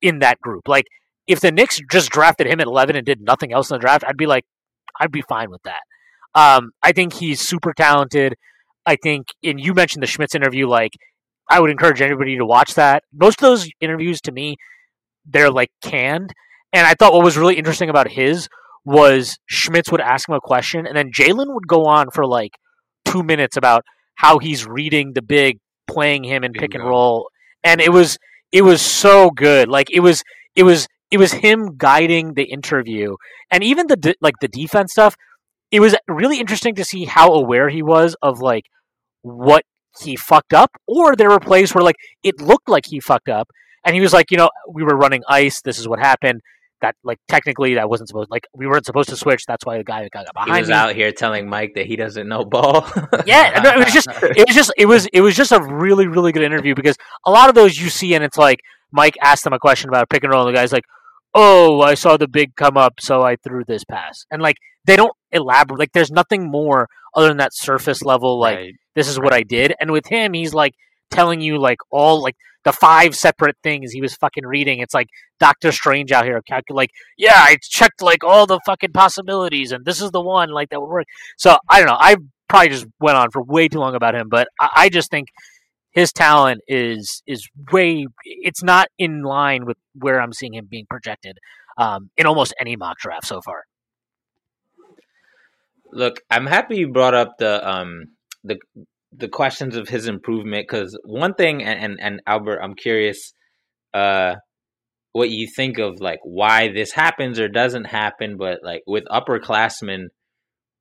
in 0.00 0.20
that 0.20 0.40
group. 0.40 0.66
Like 0.66 0.86
if 1.26 1.40
the 1.40 1.52
Knicks 1.52 1.78
just 1.90 2.10
drafted 2.10 2.46
him 2.46 2.58
at 2.60 2.66
11 2.66 2.96
and 2.96 3.04
did 3.04 3.20
nothing 3.20 3.52
else 3.52 3.70
in 3.70 3.74
the 3.74 3.80
draft, 3.80 4.02
I'd 4.06 4.16
be 4.16 4.26
like, 4.26 4.44
I'd 4.98 5.12
be 5.12 5.22
fine 5.22 5.50
with 5.50 5.62
that. 5.64 5.82
Um, 6.34 6.70
I 6.82 6.92
think 6.92 7.12
he's 7.12 7.40
super 7.40 7.74
talented. 7.74 8.34
I 8.86 8.96
think, 8.96 9.26
and 9.42 9.60
you 9.60 9.74
mentioned 9.74 10.02
the 10.02 10.06
Schmitz 10.06 10.34
interview. 10.34 10.66
Like, 10.66 10.92
I 11.48 11.60
would 11.60 11.70
encourage 11.70 12.00
anybody 12.00 12.36
to 12.36 12.44
watch 12.44 12.74
that. 12.74 13.04
Most 13.12 13.42
of 13.42 13.48
those 13.48 13.68
interviews, 13.80 14.20
to 14.22 14.32
me, 14.32 14.56
they're 15.26 15.50
like 15.50 15.70
canned. 15.82 16.30
And 16.72 16.86
I 16.86 16.94
thought 16.94 17.12
what 17.12 17.24
was 17.24 17.36
really 17.36 17.56
interesting 17.56 17.90
about 17.90 18.10
his 18.10 18.48
was 18.84 19.38
Schmitz 19.46 19.90
would 19.92 20.00
ask 20.00 20.28
him 20.28 20.34
a 20.34 20.40
question, 20.40 20.86
and 20.86 20.96
then 20.96 21.10
Jalen 21.12 21.54
would 21.54 21.68
go 21.68 21.84
on 21.84 22.10
for 22.12 22.26
like 22.26 22.52
two 23.04 23.22
minutes 23.22 23.56
about 23.56 23.84
how 24.16 24.38
he's 24.38 24.66
reading 24.66 25.12
the 25.14 25.22
big, 25.22 25.58
playing 25.86 26.24
him 26.24 26.44
in 26.44 26.52
pick 26.52 26.74
and 26.74 26.84
roll, 26.84 27.28
and 27.62 27.80
it 27.80 27.92
was 27.92 28.18
it 28.50 28.62
was 28.62 28.80
so 28.82 29.30
good. 29.30 29.68
Like 29.68 29.88
it 29.90 30.00
was 30.00 30.22
it 30.56 30.64
was 30.64 30.88
it 31.10 31.18
was 31.18 31.32
him 31.32 31.76
guiding 31.76 32.34
the 32.34 32.44
interview, 32.44 33.16
and 33.50 33.62
even 33.62 33.86
the 33.86 33.96
de- 33.96 34.14
like 34.20 34.34
the 34.40 34.48
defense 34.48 34.92
stuff. 34.92 35.14
It 35.72 35.80
was 35.80 35.96
really 36.06 36.38
interesting 36.38 36.74
to 36.76 36.84
see 36.84 37.06
how 37.06 37.32
aware 37.32 37.68
he 37.68 37.82
was 37.82 38.14
of 38.22 38.40
like 38.40 38.66
what 39.22 39.64
he 40.00 40.16
fucked 40.16 40.52
up, 40.54 40.70
or 40.86 41.16
there 41.16 41.30
were 41.30 41.40
plays 41.40 41.74
where 41.74 41.82
like 41.82 41.96
it 42.22 42.40
looked 42.40 42.68
like 42.68 42.86
he 42.86 43.00
fucked 43.00 43.28
up, 43.28 43.48
and 43.84 43.94
he 43.94 44.00
was 44.00 44.12
like, 44.12 44.30
you 44.30 44.36
know, 44.36 44.50
we 44.68 44.82
were 44.84 44.96
running 44.96 45.22
ice. 45.28 45.60
This 45.62 45.78
is 45.78 45.88
what 45.88 45.98
happened. 45.98 46.40
That 46.82 46.96
like 47.04 47.18
technically 47.28 47.74
that 47.74 47.88
wasn't 47.88 48.08
supposed 48.08 48.28
like 48.30 48.44
we 48.54 48.66
weren't 48.66 48.84
supposed 48.84 49.08
to 49.10 49.16
switch. 49.16 49.44
That's 49.46 49.64
why 49.64 49.78
the 49.78 49.84
guy 49.84 50.08
got 50.12 50.26
He 50.26 50.32
behind 50.34 50.60
was 50.62 50.68
me. 50.68 50.74
out 50.74 50.94
here 50.96 51.12
telling 51.12 51.48
Mike 51.48 51.72
that 51.76 51.86
he 51.86 51.94
doesn't 51.96 52.28
know 52.28 52.44
ball. 52.44 52.84
Yeah, 53.26 53.76
it 53.76 53.78
was 53.84 53.92
just 53.94 54.08
it 54.10 54.46
was 54.48 54.56
just 54.56 54.72
it 54.76 54.86
was 54.86 55.06
it 55.12 55.20
was 55.20 55.36
just 55.36 55.52
a 55.52 55.62
really 55.62 56.08
really 56.08 56.32
good 56.32 56.42
interview 56.42 56.74
because 56.74 56.96
a 57.24 57.30
lot 57.30 57.48
of 57.48 57.54
those 57.54 57.78
you 57.78 57.88
see 57.88 58.14
and 58.14 58.24
it's 58.24 58.36
like 58.36 58.58
Mike 58.90 59.14
asked 59.22 59.46
him 59.46 59.52
a 59.52 59.60
question 59.60 59.88
about 59.90 60.02
a 60.02 60.06
pick 60.08 60.24
and 60.24 60.32
roll 60.32 60.44
and 60.46 60.52
the 60.54 60.58
guy's 60.58 60.72
like, 60.72 60.82
"Oh, 61.34 61.80
I 61.80 61.94
saw 61.94 62.16
the 62.16 62.28
big 62.28 62.54
come 62.56 62.76
up, 62.76 62.94
so 63.00 63.22
I 63.22 63.36
threw 63.36 63.64
this 63.64 63.84
pass." 63.84 64.24
And 64.30 64.42
like 64.42 64.56
they 64.86 64.96
don't 64.96 65.12
elaborate. 65.30 65.78
Like 65.78 65.92
there's 65.92 66.10
nothing 66.10 66.50
more 66.50 66.88
other 67.14 67.28
than 67.28 67.36
that 67.38 67.54
surface 67.54 68.02
level 68.02 68.38
like 68.40 68.56
Right. 68.56 68.74
this 68.94 69.08
is 69.08 69.18
what 69.18 69.32
I 69.32 69.42
did. 69.42 69.74
And 69.80 69.90
with 69.90 70.06
him, 70.06 70.32
he's 70.34 70.54
like 70.54 70.74
telling 71.10 71.40
you 71.40 71.58
like 71.58 71.78
all 71.90 72.22
like 72.22 72.36
the 72.64 72.72
five 72.72 73.14
separate 73.14 73.56
things 73.62 73.92
he 73.92 74.00
was 74.00 74.14
fucking 74.14 74.46
reading. 74.46 74.78
It's 74.80 74.94
like 74.94 75.08
Doctor 75.40 75.72
Strange 75.72 76.12
out 76.12 76.24
here 76.24 76.40
calculate 76.42 76.76
like, 76.76 76.90
yeah, 77.18 77.34
I 77.36 77.58
checked 77.60 78.00
like 78.02 78.22
all 78.24 78.46
the 78.46 78.60
fucking 78.64 78.92
possibilities 78.92 79.72
and 79.72 79.84
this 79.84 80.00
is 80.00 80.10
the 80.10 80.20
one 80.20 80.50
like 80.50 80.70
that 80.70 80.80
would 80.80 80.88
work. 80.88 81.06
So 81.38 81.56
I 81.68 81.78
don't 81.78 81.88
know. 81.88 81.96
I 81.98 82.16
probably 82.48 82.68
just 82.70 82.86
went 83.00 83.16
on 83.16 83.30
for 83.30 83.42
way 83.42 83.68
too 83.68 83.78
long 83.78 83.94
about 83.94 84.14
him, 84.14 84.28
but 84.28 84.48
I, 84.60 84.68
I 84.74 84.88
just 84.88 85.10
think 85.10 85.28
his 85.92 86.12
talent 86.12 86.60
is 86.66 87.22
is 87.26 87.48
way 87.70 88.06
it's 88.24 88.62
not 88.62 88.88
in 88.98 89.22
line 89.22 89.64
with 89.64 89.76
where 89.94 90.20
I'm 90.20 90.32
seeing 90.32 90.54
him 90.54 90.66
being 90.70 90.86
projected 90.88 91.38
um, 91.78 92.10
in 92.16 92.26
almost 92.26 92.54
any 92.58 92.76
mock 92.76 92.98
draft 92.98 93.26
so 93.26 93.40
far. 93.40 93.64
Look, 95.92 96.20
I'm 96.30 96.46
happy 96.46 96.76
you 96.76 96.90
brought 96.90 97.14
up 97.14 97.34
the 97.38 97.68
um 97.68 98.04
the 98.42 98.58
the 99.14 99.28
questions 99.28 99.76
of 99.76 99.88
his 99.88 100.08
improvement 100.08 100.66
because 100.66 100.98
one 101.04 101.34
thing 101.34 101.62
and, 101.62 101.78
and 101.78 101.98
and 102.00 102.22
Albert, 102.26 102.60
I'm 102.62 102.74
curious 102.74 103.34
uh 103.92 104.36
what 105.12 105.28
you 105.28 105.46
think 105.46 105.78
of 105.78 106.00
like 106.00 106.20
why 106.22 106.72
this 106.72 106.92
happens 106.92 107.38
or 107.38 107.48
doesn't 107.48 107.84
happen, 107.84 108.38
but 108.38 108.60
like 108.62 108.82
with 108.86 109.04
upperclassmen 109.10 110.06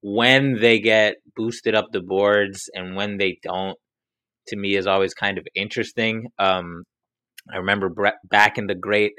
when 0.01 0.59
they 0.59 0.79
get 0.79 1.15
boosted 1.35 1.75
up 1.75 1.87
the 1.91 2.01
boards 2.01 2.69
and 2.73 2.95
when 2.95 3.17
they 3.17 3.37
don't, 3.43 3.77
to 4.51 4.57
me 4.57 4.75
is 4.75 4.87
always 4.87 5.13
kind 5.13 5.37
of 5.37 5.45
interesting. 5.55 6.27
Um, 6.39 6.83
I 7.51 7.57
remember 7.57 7.89
bre- 7.89 8.19
back 8.23 8.57
in 8.57 8.67
the 8.67 8.75
great 8.75 9.13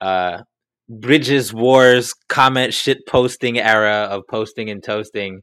uh, 0.00 0.42
Bridges 0.88 1.52
Wars 1.52 2.12
comment 2.28 2.74
shit 2.74 2.98
posting 3.06 3.58
era 3.58 4.08
of 4.10 4.22
posting 4.28 4.70
and 4.70 4.82
toasting, 4.82 5.40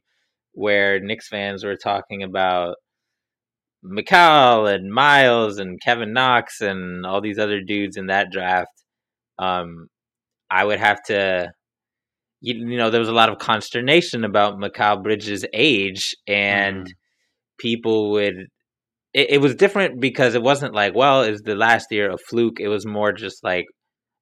where 0.52 1.00
Knicks 1.00 1.28
fans 1.28 1.64
were 1.64 1.76
talking 1.76 2.22
about 2.22 2.74
Mikal 3.84 4.72
and 4.72 4.92
Miles 4.92 5.58
and 5.58 5.80
Kevin 5.80 6.12
Knox 6.12 6.60
and 6.60 7.06
all 7.06 7.20
these 7.20 7.38
other 7.38 7.60
dudes 7.60 7.96
in 7.96 8.06
that 8.06 8.30
draft. 8.30 8.70
Um, 9.38 9.86
I 10.50 10.64
would 10.64 10.78
have 10.78 11.02
to 11.06 11.52
you, 12.42 12.76
know, 12.76 12.90
there 12.90 13.00
was 13.00 13.08
a 13.08 13.14
lot 13.14 13.28
of 13.28 13.38
consternation 13.38 14.24
about 14.24 14.58
Mikal 14.58 15.02
Bridges' 15.02 15.46
age, 15.54 16.14
and 16.26 16.86
mm. 16.86 16.90
people 17.58 18.10
would. 18.10 18.34
It, 19.14 19.30
it, 19.30 19.38
was 19.38 19.54
different 19.54 20.00
because 20.00 20.34
it 20.34 20.42
wasn't 20.42 20.74
like, 20.74 20.94
well, 20.94 21.22
is 21.22 21.42
the 21.42 21.54
last 21.54 21.88
year 21.90 22.10
a 22.10 22.16
fluke? 22.16 22.60
It 22.60 22.68
was 22.68 22.86
more 22.86 23.12
just 23.12 23.44
like, 23.44 23.66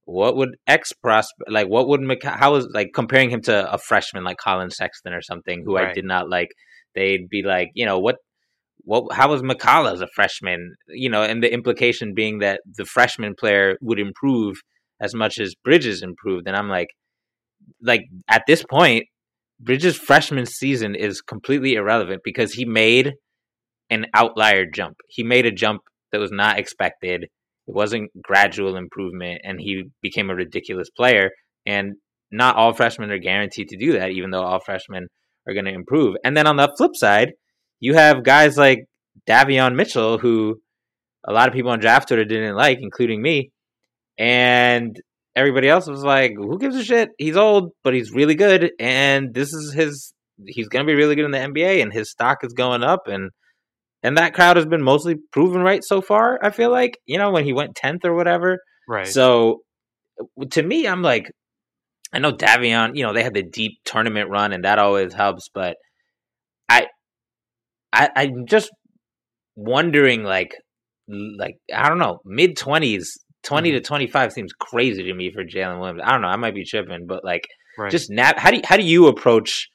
what 0.04 0.36
would 0.36 0.56
X 0.66 0.92
prospect 0.92 1.50
like? 1.50 1.68
What 1.68 1.88
would 1.88 2.00
Mikal? 2.00 2.36
How 2.36 2.52
was 2.52 2.68
like 2.74 2.88
comparing 2.94 3.30
him 3.30 3.42
to 3.42 3.72
a 3.72 3.78
freshman 3.78 4.24
like 4.24 4.38
Collin 4.38 4.70
Sexton 4.70 5.12
or 5.12 5.22
something 5.22 5.62
who 5.64 5.76
right. 5.76 5.88
I 5.88 5.92
did 5.92 6.04
not 6.04 6.28
like? 6.28 6.48
They'd 6.94 7.28
be 7.28 7.42
like, 7.44 7.68
you 7.74 7.86
know, 7.86 7.98
what 7.98 8.16
what 8.82 9.12
how 9.12 9.30
was 9.30 9.42
Mikal 9.42 9.92
as 9.92 10.00
a 10.00 10.08
freshman? 10.14 10.74
You 10.88 11.10
know, 11.10 11.22
and 11.22 11.42
the 11.42 11.52
implication 11.52 12.12
being 12.14 12.38
that 12.40 12.60
the 12.76 12.84
freshman 12.84 13.34
player 13.38 13.76
would 13.80 14.00
improve 14.00 14.56
as 15.00 15.14
much 15.14 15.38
as 15.38 15.54
Bridges 15.64 16.02
improved. 16.02 16.46
And 16.48 16.56
I'm 16.56 16.68
like, 16.68 16.88
like 17.80 18.02
at 18.28 18.42
this 18.46 18.64
point, 18.68 19.04
Bridges' 19.60 19.96
freshman 19.96 20.46
season 20.46 20.94
is 20.94 21.20
completely 21.20 21.74
irrelevant 21.74 22.22
because 22.24 22.52
he 22.52 22.64
made 22.64 23.12
an 23.90 24.06
outlier 24.14 24.64
jump. 24.72 24.96
He 25.08 25.22
made 25.22 25.46
a 25.46 25.52
jump 25.52 25.82
that 26.12 26.20
was 26.20 26.30
not 26.32 26.58
expected. 26.58 27.24
It 27.24 27.30
wasn't 27.74 28.10
gradual 28.22 28.76
improvement, 28.76 29.40
and 29.44 29.60
he 29.60 29.84
became 30.02 30.30
a 30.30 30.34
ridiculous 30.34 30.88
player. 30.90 31.30
And 31.66 31.94
not 32.30 32.56
all 32.56 32.72
freshmen 32.72 33.10
are 33.10 33.18
guaranteed 33.18 33.68
to 33.68 33.76
do 33.76 33.92
that, 33.92 34.10
even 34.10 34.30
though 34.30 34.42
all 34.42 34.60
freshmen 34.64 35.08
are 35.46 35.54
going 35.54 35.66
to 35.66 35.74
improve. 35.74 36.16
And 36.24 36.36
then 36.36 36.46
on 36.46 36.56
the 36.56 36.72
flip 36.76 36.92
side, 36.94 37.32
you 37.80 37.94
have 37.94 38.24
guys 38.24 38.56
like 38.56 38.84
Davion 39.28 39.74
Mitchell, 39.74 40.18
who 40.18 40.60
a 41.26 41.32
lot 41.32 41.48
of 41.48 41.54
people 41.54 41.70
on 41.70 41.80
draft 41.80 42.08
Twitter 42.08 42.24
didn't 42.24 42.56
like, 42.56 42.78
including 42.80 43.20
me. 43.20 43.50
And 44.18 44.96
everybody 45.34 45.68
else 45.68 45.86
was 45.86 46.02
like, 46.02 46.32
"Who 46.36 46.58
gives 46.58 46.76
a 46.76 46.84
shit? 46.84 47.10
He's 47.18 47.36
old, 47.36 47.72
but 47.82 47.94
he's 47.94 48.12
really 48.12 48.34
good, 48.34 48.72
and 48.78 49.34
this 49.34 49.52
is 49.52 49.72
his. 49.72 50.12
He's 50.46 50.68
going 50.68 50.86
to 50.86 50.90
be 50.90 50.96
really 50.96 51.16
good 51.16 51.24
in 51.24 51.30
the 51.30 51.38
NBA, 51.38 51.82
and 51.82 51.92
his 51.92 52.10
stock 52.10 52.38
is 52.42 52.52
going 52.52 52.82
up, 52.82 53.06
and 53.06 53.30
and 54.02 54.16
that 54.16 54.34
crowd 54.34 54.56
has 54.56 54.66
been 54.66 54.82
mostly 54.82 55.16
proven 55.32 55.62
right 55.62 55.82
so 55.84 56.00
far. 56.00 56.38
I 56.42 56.50
feel 56.50 56.70
like 56.70 56.98
you 57.06 57.18
know 57.18 57.30
when 57.30 57.44
he 57.44 57.52
went 57.52 57.74
tenth 57.74 58.04
or 58.04 58.14
whatever. 58.14 58.58
Right. 58.88 59.06
So 59.06 59.60
to 60.50 60.62
me, 60.62 60.86
I'm 60.86 61.02
like, 61.02 61.30
I 62.12 62.18
know 62.18 62.32
Davion. 62.32 62.92
You 62.94 63.04
know 63.04 63.12
they 63.12 63.22
had 63.22 63.34
the 63.34 63.42
deep 63.42 63.72
tournament 63.84 64.30
run, 64.30 64.52
and 64.52 64.64
that 64.64 64.78
always 64.78 65.12
helps, 65.12 65.48
but 65.52 65.76
I, 66.68 66.86
I 67.92 68.08
I'm 68.16 68.46
just 68.46 68.70
wondering 69.56 70.22
like 70.24 70.54
like 71.08 71.56
I 71.74 71.88
don't 71.88 71.98
know 71.98 72.20
mid 72.24 72.56
twenties 72.56 73.18
20 73.42 73.70
mm-hmm. 73.70 73.76
to 73.76 73.80
25 73.80 74.32
seems 74.32 74.52
crazy 74.52 75.02
to 75.04 75.14
me 75.14 75.32
for 75.32 75.44
Jalen 75.44 75.80
Williams. 75.80 76.02
I 76.04 76.12
don't 76.12 76.22
know. 76.22 76.28
I 76.28 76.36
might 76.36 76.54
be 76.54 76.64
tripping, 76.64 77.06
but 77.06 77.24
like 77.24 77.42
right. 77.78 77.90
just 77.90 78.10
nap. 78.10 78.38
How 78.38 78.50
do 78.50 78.56
you, 78.56 78.62
how 78.64 78.76
do 78.76 78.84
you 78.84 79.06
approach 79.06 79.68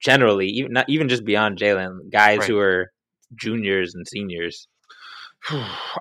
generally, 0.00 0.46
even 0.46 0.72
not 0.72 0.88
even 0.88 1.08
just 1.08 1.24
beyond 1.24 1.58
Jalen, 1.58 2.10
guys 2.10 2.38
right. 2.38 2.48
who 2.48 2.58
are 2.58 2.90
juniors 3.34 3.94
and 3.94 4.06
seniors? 4.06 4.66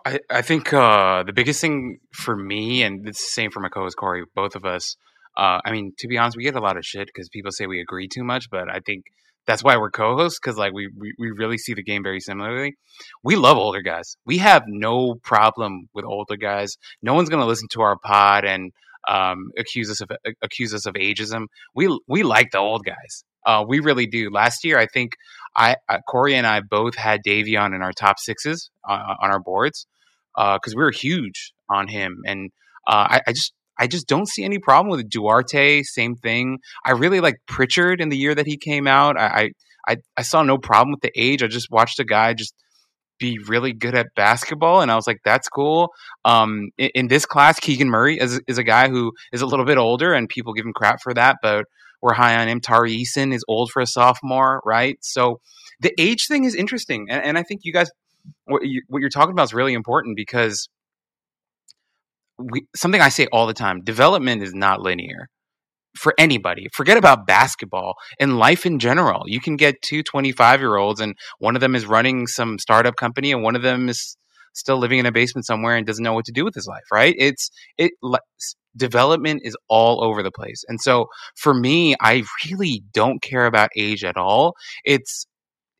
I, 0.05 0.19
I 0.29 0.41
think 0.41 0.73
uh, 0.73 1.23
the 1.23 1.33
biggest 1.33 1.61
thing 1.61 1.99
for 2.13 2.35
me, 2.35 2.83
and 2.83 3.07
it's 3.07 3.19
the 3.19 3.31
same 3.31 3.51
for 3.51 3.59
my 3.59 3.69
co-host 3.69 3.97
Corey, 3.97 4.23
both 4.35 4.55
of 4.55 4.65
us. 4.65 4.95
Uh, 5.37 5.59
I 5.63 5.71
mean, 5.71 5.93
to 5.99 6.07
be 6.07 6.17
honest, 6.17 6.37
we 6.37 6.43
get 6.43 6.55
a 6.55 6.61
lot 6.61 6.77
of 6.77 6.85
shit 6.85 7.07
because 7.07 7.29
people 7.29 7.51
say 7.51 7.65
we 7.65 7.79
agree 7.79 8.07
too 8.07 8.23
much, 8.23 8.49
but 8.49 8.69
I 8.69 8.79
think 8.85 9.05
that's 9.47 9.63
why 9.63 9.77
we're 9.77 9.89
co-hosts 9.89 10.39
because 10.39 10.57
like 10.57 10.73
we, 10.73 10.89
we 10.95 11.13
we 11.17 11.31
really 11.31 11.57
see 11.57 11.73
the 11.73 11.83
game 11.83 12.03
very 12.03 12.19
similarly. 12.19 12.75
We 13.23 13.35
love 13.35 13.57
older 13.57 13.81
guys. 13.81 14.15
We 14.25 14.37
have 14.39 14.63
no 14.67 15.15
problem 15.23 15.89
with 15.93 16.05
older 16.05 16.35
guys. 16.35 16.77
No 17.01 17.13
one's 17.13 17.29
gonna 17.29 17.47
listen 17.47 17.67
to 17.71 17.81
our 17.81 17.97
pod 17.97 18.45
and 18.45 18.71
um, 19.07 19.51
accuse 19.57 19.89
us 19.89 20.01
of 20.01 20.11
accuse 20.41 20.73
us 20.73 20.85
of 20.85 20.93
ageism. 20.95 21.45
We 21.73 21.97
we 22.07 22.23
like 22.23 22.51
the 22.51 22.59
old 22.59 22.85
guys. 22.85 23.23
Uh, 23.45 23.63
we 23.67 23.79
really 23.79 24.05
do. 24.05 24.29
Last 24.29 24.63
year, 24.63 24.77
I 24.77 24.85
think 24.85 25.13
I 25.55 25.75
uh, 25.87 25.99
Corey 26.07 26.35
and 26.35 26.47
I 26.47 26.61
both 26.61 26.95
had 26.95 27.21
Davion 27.25 27.75
in 27.75 27.81
our 27.81 27.91
top 27.91 28.19
sixes 28.19 28.69
uh, 28.87 29.15
on 29.21 29.31
our 29.31 29.39
boards 29.39 29.87
because 30.35 30.73
uh, 30.73 30.77
we 30.77 30.83
were 30.83 30.91
huge 30.91 31.53
on 31.69 31.87
him, 31.87 32.21
and 32.25 32.51
uh, 32.87 33.07
I, 33.09 33.21
I 33.27 33.33
just 33.33 33.53
I 33.77 33.87
just 33.87 34.07
don't 34.07 34.27
see 34.27 34.43
any 34.43 34.59
problem 34.59 34.91
with 34.91 35.09
Duarte. 35.09 35.83
Same 35.83 36.15
thing. 36.15 36.59
I 36.85 36.91
really 36.91 37.21
like 37.21 37.35
Pritchard 37.47 38.01
in 38.01 38.09
the 38.09 38.17
year 38.17 38.35
that 38.35 38.45
he 38.45 38.57
came 38.57 38.87
out. 38.87 39.17
I, 39.17 39.51
I 39.87 39.97
I 40.17 40.21
saw 40.21 40.43
no 40.43 40.57
problem 40.57 40.91
with 40.91 41.01
the 41.01 41.11
age. 41.15 41.43
I 41.43 41.47
just 41.47 41.71
watched 41.71 41.99
a 41.99 42.05
guy 42.05 42.33
just 42.33 42.53
be 43.19 43.37
really 43.47 43.73
good 43.73 43.95
at 43.95 44.07
basketball, 44.15 44.81
and 44.81 44.91
I 44.91 44.95
was 44.95 45.07
like, 45.07 45.19
that's 45.25 45.49
cool. 45.49 45.89
Um, 46.25 46.69
in, 46.77 46.89
in, 46.95 47.07
this 47.07 47.25
class, 47.25 47.59
Keegan 47.59 47.89
Murray 47.89 48.17
is 48.19 48.41
is 48.47 48.57
a 48.57 48.63
guy 48.63 48.89
who 48.89 49.11
is 49.33 49.41
a 49.41 49.45
little 49.45 49.65
bit 49.65 49.77
older, 49.77 50.13
and 50.13 50.27
people 50.29 50.53
give 50.53 50.65
him 50.65 50.73
crap 50.73 51.01
for 51.01 51.13
that, 51.13 51.37
but 51.41 51.65
we're 52.01 52.13
high 52.13 52.35
on 52.37 52.47
him. 52.47 52.61
Eason 52.61 53.33
is 53.33 53.43
old 53.47 53.71
for 53.71 53.81
a 53.81 53.87
sophomore, 53.87 54.61
right? 54.65 54.97
So 55.01 55.39
the 55.79 55.93
age 55.99 56.27
thing 56.27 56.43
is 56.43 56.55
interesting, 56.55 57.07
and, 57.09 57.23
and 57.23 57.37
I 57.37 57.43
think 57.43 57.61
you 57.63 57.73
guys 57.73 57.89
what, 58.45 58.65
you, 58.65 58.81
you're 58.91 59.09
talking 59.09 59.31
about 59.31 59.43
is 59.43 59.53
really 59.53 59.73
important 59.73 60.15
because 60.15 60.69
we, 62.37 62.67
something 62.75 63.01
I 63.01 63.09
say 63.09 63.27
all 63.31 63.47
the 63.47 63.53
time 63.53 63.81
development 63.81 64.43
is 64.43 64.53
not 64.53 64.81
linear 64.81 65.27
for 65.97 66.13
anybody. 66.17 66.67
Forget 66.73 66.97
about 66.97 67.27
basketball 67.27 67.95
and 68.19 68.37
life 68.37 68.65
in 68.65 68.79
general. 68.79 69.23
You 69.25 69.41
can 69.41 69.55
get 69.55 69.81
two 69.81 70.03
25 70.03 70.61
year 70.61 70.77
olds, 70.77 71.01
and 71.01 71.15
one 71.39 71.55
of 71.55 71.61
them 71.61 71.75
is 71.75 71.85
running 71.85 72.27
some 72.27 72.59
startup 72.59 72.95
company, 72.95 73.31
and 73.31 73.43
one 73.43 73.55
of 73.55 73.61
them 73.61 73.89
is 73.89 74.17
still 74.53 74.77
living 74.77 74.99
in 74.99 75.05
a 75.05 75.11
basement 75.11 75.45
somewhere 75.45 75.75
and 75.75 75.85
doesn't 75.85 76.03
know 76.03 76.13
what 76.13 76.25
to 76.25 76.31
do 76.31 76.43
with 76.43 76.55
his 76.55 76.67
life, 76.67 76.85
right? 76.91 77.15
It's 77.17 77.49
it 77.77 77.91
development 78.79 79.41
is 79.43 79.55
all 79.67 80.03
over 80.03 80.23
the 80.23 80.31
place. 80.31 80.63
And 80.67 80.81
so 80.81 81.07
for 81.35 81.53
me, 81.53 81.95
I 82.01 82.23
really 82.49 82.83
don't 82.93 83.21
care 83.21 83.45
about 83.45 83.69
age 83.77 84.03
at 84.03 84.17
all. 84.17 84.55
It's 84.83 85.27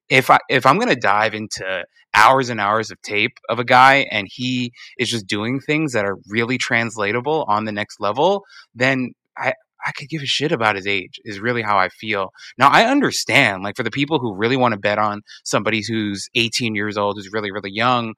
if 0.10 0.30
I 0.30 0.40
if 0.50 0.66
I'm 0.66 0.80
to 0.80 0.96
dive 0.96 1.34
into 1.34 1.86
hours 2.14 2.50
and 2.50 2.60
hours 2.60 2.92
of 2.92 3.02
tape 3.02 3.34
of 3.50 3.60
a 3.60 3.64
guy 3.64 4.08
and 4.12 4.28
he 4.30 4.72
is 4.98 5.10
just 5.10 5.28
doing 5.28 5.60
things 5.60 5.94
that 5.94 6.06
are 6.06 6.18
really 6.28 6.58
translatable 6.58 7.46
on 7.48 7.66
the 7.66 7.72
next 7.72 8.00
level, 8.00 8.44
then 8.74 9.12
I 9.38 9.54
I 9.86 9.92
could 9.94 10.10
give 10.10 10.22
a 10.22 10.26
shit 10.26 10.52
about 10.52 10.76
his 10.76 10.86
age 10.86 11.22
is 11.24 11.40
really 11.40 11.62
how 11.62 11.78
I 11.78 11.88
feel. 11.90 12.32
Now 12.58 12.70
I 12.70 12.86
understand 12.86 13.64
like 13.64 13.78
for 13.78 13.84
the 13.84 13.92
people 13.92 14.20
who 14.20 14.36
really 14.36 14.58
want 14.58 14.74
to 14.74 14.80
bet 14.80 15.00
on 15.00 15.22
somebody 15.46 15.82
who's 15.88 16.28
18 16.36 16.76
years 16.76 16.98
old 16.98 17.18
who's 17.18 17.32
really 17.32 17.52
really 17.52 17.72
young, 17.72 18.14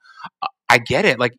I 0.69 0.79
get 0.79 1.05
it. 1.05 1.19
Like 1.19 1.33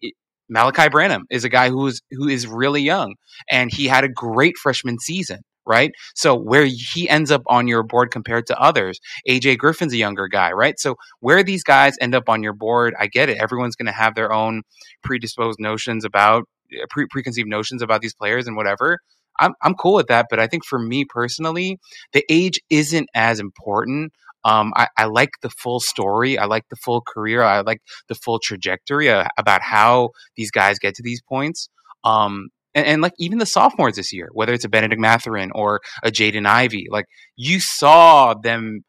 Malaki 0.54 0.90
Branham 0.90 1.24
is 1.30 1.44
a 1.44 1.48
guy 1.48 1.70
who 1.70 1.86
is 1.86 2.00
who 2.10 2.28
is 2.28 2.46
really 2.46 2.82
young 2.82 3.14
and 3.50 3.72
he 3.72 3.86
had 3.86 4.04
a 4.04 4.08
great 4.08 4.56
freshman 4.56 4.98
season 4.98 5.40
right? 5.66 5.92
So 6.14 6.36
where 6.36 6.64
he 6.64 7.08
ends 7.08 7.30
up 7.30 7.42
on 7.46 7.68
your 7.68 7.82
board 7.82 8.10
compared 8.10 8.46
to 8.48 8.60
others, 8.60 8.98
AJ 9.28 9.58
Griffin's 9.58 9.92
a 9.92 9.96
younger 9.96 10.28
guy, 10.28 10.52
right? 10.52 10.78
So 10.78 10.96
where 11.20 11.42
these 11.42 11.62
guys 11.62 11.94
end 12.00 12.14
up 12.14 12.28
on 12.28 12.42
your 12.42 12.52
board, 12.52 12.94
I 12.98 13.06
get 13.06 13.28
it. 13.28 13.38
Everyone's 13.38 13.76
going 13.76 13.86
to 13.86 13.92
have 13.92 14.14
their 14.14 14.32
own 14.32 14.62
predisposed 15.02 15.60
notions 15.60 16.04
about 16.04 16.44
eh, 16.72 16.84
pre- 16.90 17.06
preconceived 17.10 17.48
notions 17.48 17.82
about 17.82 18.00
these 18.00 18.14
players 18.14 18.46
and 18.46 18.56
whatever. 18.56 18.98
I'm 19.38 19.54
I'm 19.62 19.74
cool 19.74 19.94
with 19.94 20.08
that. 20.08 20.26
But 20.30 20.40
I 20.40 20.46
think 20.46 20.64
for 20.64 20.78
me 20.78 21.04
personally, 21.04 21.78
the 22.12 22.24
age 22.28 22.60
isn't 22.70 23.08
as 23.14 23.40
important. 23.40 24.12
Um, 24.44 24.72
I, 24.76 24.88
I 24.96 25.04
like 25.04 25.30
the 25.40 25.50
full 25.50 25.80
story. 25.80 26.36
I 26.36 26.46
like 26.46 26.68
the 26.68 26.76
full 26.76 27.00
career. 27.00 27.42
I 27.42 27.60
like 27.60 27.80
the 28.08 28.14
full 28.14 28.40
trajectory 28.40 29.08
uh, 29.08 29.28
about 29.38 29.62
how 29.62 30.10
these 30.36 30.50
guys 30.50 30.78
get 30.78 30.94
to 30.96 31.02
these 31.02 31.22
points. 31.22 31.68
Um, 32.02 32.48
and, 32.74 32.86
and, 32.86 33.02
like 33.02 33.12
even 33.18 33.38
the 33.38 33.46
sophomores 33.46 33.96
this 33.96 34.12
year, 34.12 34.30
whether 34.32 34.52
it's 34.52 34.64
a 34.64 34.68
Benedict 34.68 35.00
Mathurin 35.00 35.52
or 35.54 35.80
a 36.02 36.10
Jaden 36.10 36.46
Ivey, 36.46 36.86
like 36.90 37.06
you 37.36 37.60
saw 37.60 38.34
them 38.34 38.82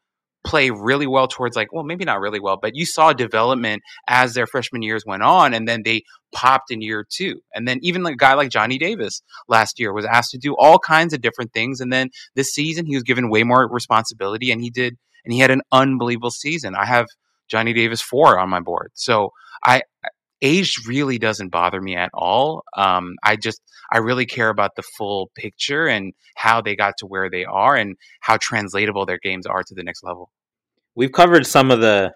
play 0.44 0.70
really 0.70 1.06
well 1.06 1.26
towards 1.26 1.56
like, 1.56 1.72
well, 1.72 1.84
maybe 1.84 2.04
not 2.04 2.20
really 2.20 2.40
well, 2.40 2.58
but 2.60 2.74
you 2.74 2.86
saw 2.86 3.12
development 3.12 3.82
as 4.08 4.34
their 4.34 4.46
freshman 4.46 4.82
years 4.82 5.04
went 5.06 5.22
on, 5.22 5.54
and 5.54 5.66
then 5.66 5.82
they 5.84 6.02
popped 6.32 6.70
in 6.70 6.82
year 6.82 7.06
two. 7.08 7.40
And 7.54 7.66
then 7.66 7.78
even 7.82 8.02
like 8.02 8.14
a 8.14 8.18
guy 8.18 8.34
like 8.34 8.50
Johnny 8.50 8.76
Davis 8.76 9.22
last 9.48 9.80
year 9.80 9.92
was 9.92 10.04
asked 10.04 10.32
to 10.32 10.38
do 10.38 10.54
all 10.58 10.78
kinds 10.78 11.14
of 11.14 11.20
different 11.20 11.52
things. 11.52 11.80
And 11.80 11.92
then 11.92 12.10
this 12.34 12.52
season 12.52 12.86
he 12.86 12.94
was 12.94 13.04
given 13.04 13.30
way 13.30 13.44
more 13.44 13.68
responsibility 13.70 14.50
and 14.50 14.60
he 14.60 14.70
did 14.70 14.96
and 15.24 15.32
he 15.32 15.38
had 15.40 15.50
an 15.50 15.62
unbelievable 15.72 16.30
season. 16.30 16.74
I 16.74 16.84
have 16.86 17.06
Johnny 17.48 17.72
Davis 17.72 18.02
four 18.02 18.38
on 18.38 18.50
my 18.50 18.60
board. 18.60 18.90
So 18.94 19.30
I 19.64 19.82
age 20.42 20.76
really 20.86 21.18
doesn't 21.18 21.50
bother 21.50 21.80
me 21.80 21.96
at 21.96 22.10
all. 22.14 22.64
Um, 22.76 23.14
I 23.22 23.36
just 23.36 23.60
I 23.92 23.98
really 23.98 24.26
care 24.26 24.48
about 24.48 24.72
the 24.76 24.82
full 24.96 25.30
picture 25.36 25.86
and 25.86 26.12
how 26.36 26.60
they 26.60 26.76
got 26.76 26.94
to 26.98 27.06
where 27.06 27.30
they 27.30 27.44
are 27.44 27.76
and 27.76 27.96
how 28.20 28.36
translatable 28.40 29.06
their 29.06 29.18
games 29.22 29.46
are 29.46 29.62
to 29.62 29.74
the 29.74 29.84
next 29.84 30.02
level. 30.02 30.30
We've 30.94 31.12
covered 31.12 31.46
some 31.46 31.70
of 31.70 31.80
the 31.80 32.12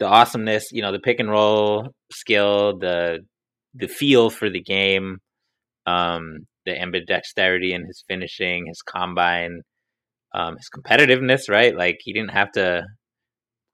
the 0.00 0.06
awesomeness, 0.06 0.72
you 0.72 0.82
know, 0.82 0.92
the 0.92 0.98
pick 0.98 1.20
and 1.20 1.30
roll 1.30 1.88
skill, 2.12 2.78
the 2.78 3.20
the 3.74 3.88
feel 3.88 4.30
for 4.30 4.50
the 4.50 4.62
game, 4.62 5.18
um, 5.86 6.46
the 6.64 6.72
ambidexterity 6.72 7.72
in 7.72 7.84
his 7.86 8.04
finishing, 8.08 8.66
his 8.66 8.82
combine, 8.82 9.62
um, 10.34 10.56
his 10.56 10.68
competitiveness, 10.74 11.48
right? 11.48 11.76
Like 11.76 11.98
he 12.00 12.12
didn't 12.12 12.32
have 12.32 12.52
to 12.52 12.84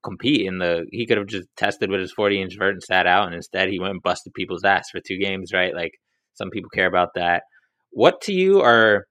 compete 0.03 0.45
in 0.45 0.57
the 0.57 0.85
he 0.91 1.05
could 1.05 1.17
have 1.17 1.27
just 1.27 1.47
tested 1.57 1.89
with 1.89 1.99
his 1.99 2.13
40 2.13 2.41
inch 2.41 2.53
vert 2.57 2.73
and 2.73 2.83
sat 2.83 3.07
out 3.07 3.27
and 3.27 3.35
instead 3.35 3.69
he 3.69 3.79
went 3.79 3.91
and 3.91 4.01
busted 4.01 4.33
people's 4.33 4.63
ass 4.63 4.89
for 4.91 4.99
two 5.05 5.17
games 5.17 5.51
right? 5.53 5.73
Like 5.75 5.91
some 6.33 6.49
people 6.49 6.69
care 6.73 6.87
about 6.87 7.09
that. 7.15 7.43
What 7.91 8.21
to 8.21 8.33
you 8.33 8.61
are 8.61 9.05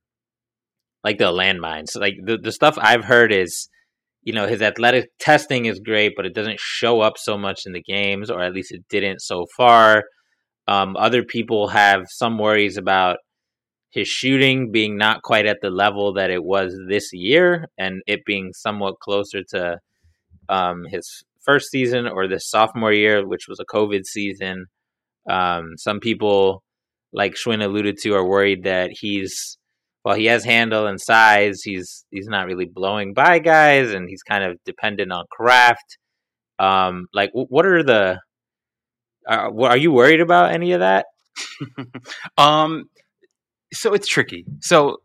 like 1.04 1.18
the 1.18 1.32
landmines? 1.32 1.98
Like 1.98 2.14
the, 2.24 2.38
the 2.38 2.52
stuff 2.52 2.78
i've 2.80 3.04
heard 3.04 3.32
is 3.32 3.68
you 4.22 4.32
know 4.32 4.46
his 4.46 4.62
athletic 4.62 5.10
testing 5.18 5.64
is 5.66 5.80
great 5.80 6.12
but 6.16 6.26
it 6.26 6.34
doesn't 6.34 6.60
show 6.60 7.00
up 7.00 7.14
so 7.16 7.38
much 7.38 7.62
in 7.66 7.72
the 7.72 7.82
games 7.82 8.30
or 8.30 8.42
at 8.42 8.52
least 8.52 8.72
it 8.72 8.84
didn't 8.88 9.20
so 9.20 9.46
far. 9.56 10.04
Um, 10.68 10.96
other 10.96 11.24
people 11.24 11.68
have 11.68 12.04
some 12.08 12.38
worries 12.38 12.76
about 12.76 13.16
his 13.90 14.06
shooting 14.06 14.70
being 14.70 14.96
not 14.96 15.22
quite 15.22 15.46
at 15.46 15.58
the 15.60 15.70
level 15.70 16.14
that 16.14 16.30
it 16.30 16.44
was 16.44 16.76
this 16.88 17.10
year 17.12 17.66
and 17.76 18.02
it 18.06 18.20
being 18.24 18.52
somewhat 18.52 19.00
closer 19.00 19.42
to 19.50 19.78
um, 20.50 20.84
his 20.90 21.22
first 21.44 21.70
season 21.70 22.06
or 22.06 22.28
this 22.28 22.48
sophomore 22.48 22.92
year, 22.92 23.26
which 23.26 23.46
was 23.48 23.60
a 23.60 23.74
COVID 23.74 24.04
season. 24.04 24.66
Um, 25.28 25.74
some 25.76 26.00
people, 26.00 26.62
like 27.12 27.34
Shwin 27.34 27.64
alluded 27.64 27.96
to, 28.02 28.14
are 28.14 28.26
worried 28.26 28.64
that 28.64 28.90
he's 28.92 29.56
well, 30.04 30.14
he 30.14 30.26
has 30.26 30.44
handle 30.44 30.86
and 30.86 31.00
size. 31.00 31.60
He's 31.62 32.04
he's 32.10 32.26
not 32.26 32.46
really 32.46 32.66
blowing 32.66 33.12
by 33.12 33.38
guys, 33.38 33.92
and 33.92 34.08
he's 34.08 34.22
kind 34.22 34.44
of 34.44 34.58
dependent 34.64 35.12
on 35.12 35.24
craft. 35.30 35.98
Um, 36.58 37.06
like, 37.12 37.30
what 37.32 37.66
are 37.66 37.82
the? 37.82 38.20
Are, 39.28 39.52
are 39.62 39.76
you 39.76 39.92
worried 39.92 40.20
about 40.20 40.52
any 40.52 40.72
of 40.72 40.80
that? 40.80 41.06
um, 42.38 42.84
so 43.72 43.92
it's 43.92 44.08
tricky. 44.08 44.44
So 44.60 44.96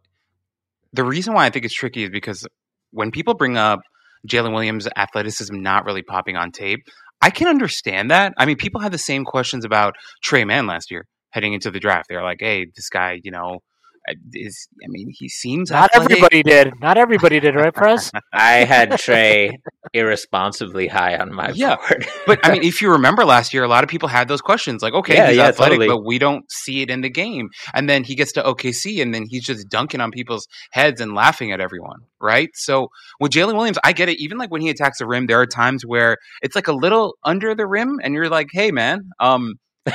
the 0.93 1.03
reason 1.03 1.33
why 1.33 1.45
I 1.45 1.49
think 1.49 1.65
it's 1.65 1.75
tricky 1.75 2.05
is 2.05 2.09
because 2.09 2.47
when 2.91 3.11
people 3.11 3.33
bring 3.33 3.57
up 3.57 3.81
Jalen 4.27 4.53
Williams' 4.53 4.87
athleticism 4.95 5.59
not 5.61 5.85
really 5.85 6.03
popping 6.03 6.35
on 6.35 6.51
tape. 6.51 6.79
I 7.21 7.29
can 7.29 7.47
understand 7.47 8.11
that. 8.11 8.33
I 8.37 8.45
mean, 8.45 8.57
people 8.57 8.81
had 8.81 8.91
the 8.91 8.97
same 8.97 9.25
questions 9.25 9.65
about 9.65 9.95
Tre 10.23 10.45
Mann 10.45 10.67
last 10.67 10.91
year 10.91 11.05
heading 11.31 11.53
into 11.53 11.71
the 11.71 11.79
draft. 11.79 12.07
They're 12.09 12.23
like, 12.23 12.39
hey, 12.39 12.67
this 12.75 12.89
guy, 12.89 13.19
you 13.23 13.31
know, 13.31 13.59
is 14.33 14.67
I 14.83 14.87
mean 14.87 15.09
he 15.17 15.29
seems 15.29 15.71
not 15.71 15.89
athletic. 15.95 16.11
everybody 16.17 16.43
did 16.43 16.73
not 16.79 16.97
everybody 16.97 17.39
did 17.39 17.55
right 17.55 17.73
press 17.73 18.11
I 18.33 18.63
had 18.65 18.97
Tre 18.99 19.57
irresponsibly 19.93 20.87
high 20.87 21.17
on 21.17 21.33
my 21.33 21.49
yeah 21.55 21.75
board. 21.75 22.05
but 22.27 22.39
I 22.43 22.51
mean 22.51 22.63
if 22.71 22.81
you 22.81 22.91
remember 22.91 23.25
last 23.25 23.53
year 23.53 23.63
a 23.63 23.67
lot 23.67 23.83
of 23.83 23.89
people 23.89 24.07
had 24.09 24.27
those 24.27 24.41
questions 24.41 24.81
like 24.83 24.93
okay 24.93 25.15
yeah, 25.15 25.27
he's 25.27 25.37
yeah, 25.37 25.47
athletic 25.47 25.79
totally. 25.79 25.87
but 25.87 26.05
we 26.05 26.19
don't 26.19 26.49
see 26.51 26.81
it 26.81 26.89
in 26.89 27.01
the 27.01 27.09
game 27.09 27.49
and 27.73 27.89
then 27.89 28.03
he 28.03 28.15
gets 28.15 28.31
to 28.33 28.43
OKC 28.43 29.01
and 29.01 29.13
then 29.13 29.25
he's 29.27 29.43
just 29.43 29.67
dunking 29.69 30.01
on 30.01 30.11
people's 30.11 30.47
heads 30.71 31.01
and 31.01 31.13
laughing 31.13 31.51
at 31.51 31.59
everyone 31.59 31.99
right 32.21 32.49
so 32.53 32.89
with 33.19 33.31
Jalen 33.31 33.55
Williams 33.55 33.77
I 33.83 33.93
get 33.93 34.09
it 34.09 34.19
even 34.19 34.37
like 34.37 34.51
when 34.51 34.61
he 34.61 34.69
attacks 34.69 34.99
the 34.99 35.07
rim 35.07 35.27
there 35.27 35.39
are 35.41 35.45
times 35.47 35.83
where 35.85 36.17
it's 36.41 36.55
like 36.55 36.67
a 36.67 36.73
little 36.73 37.15
under 37.23 37.55
the 37.55 37.65
rim 37.65 37.99
and 38.03 38.13
you're 38.13 38.29
like 38.29 38.47
hey 38.51 38.71
man 38.71 39.09
um 39.19 39.53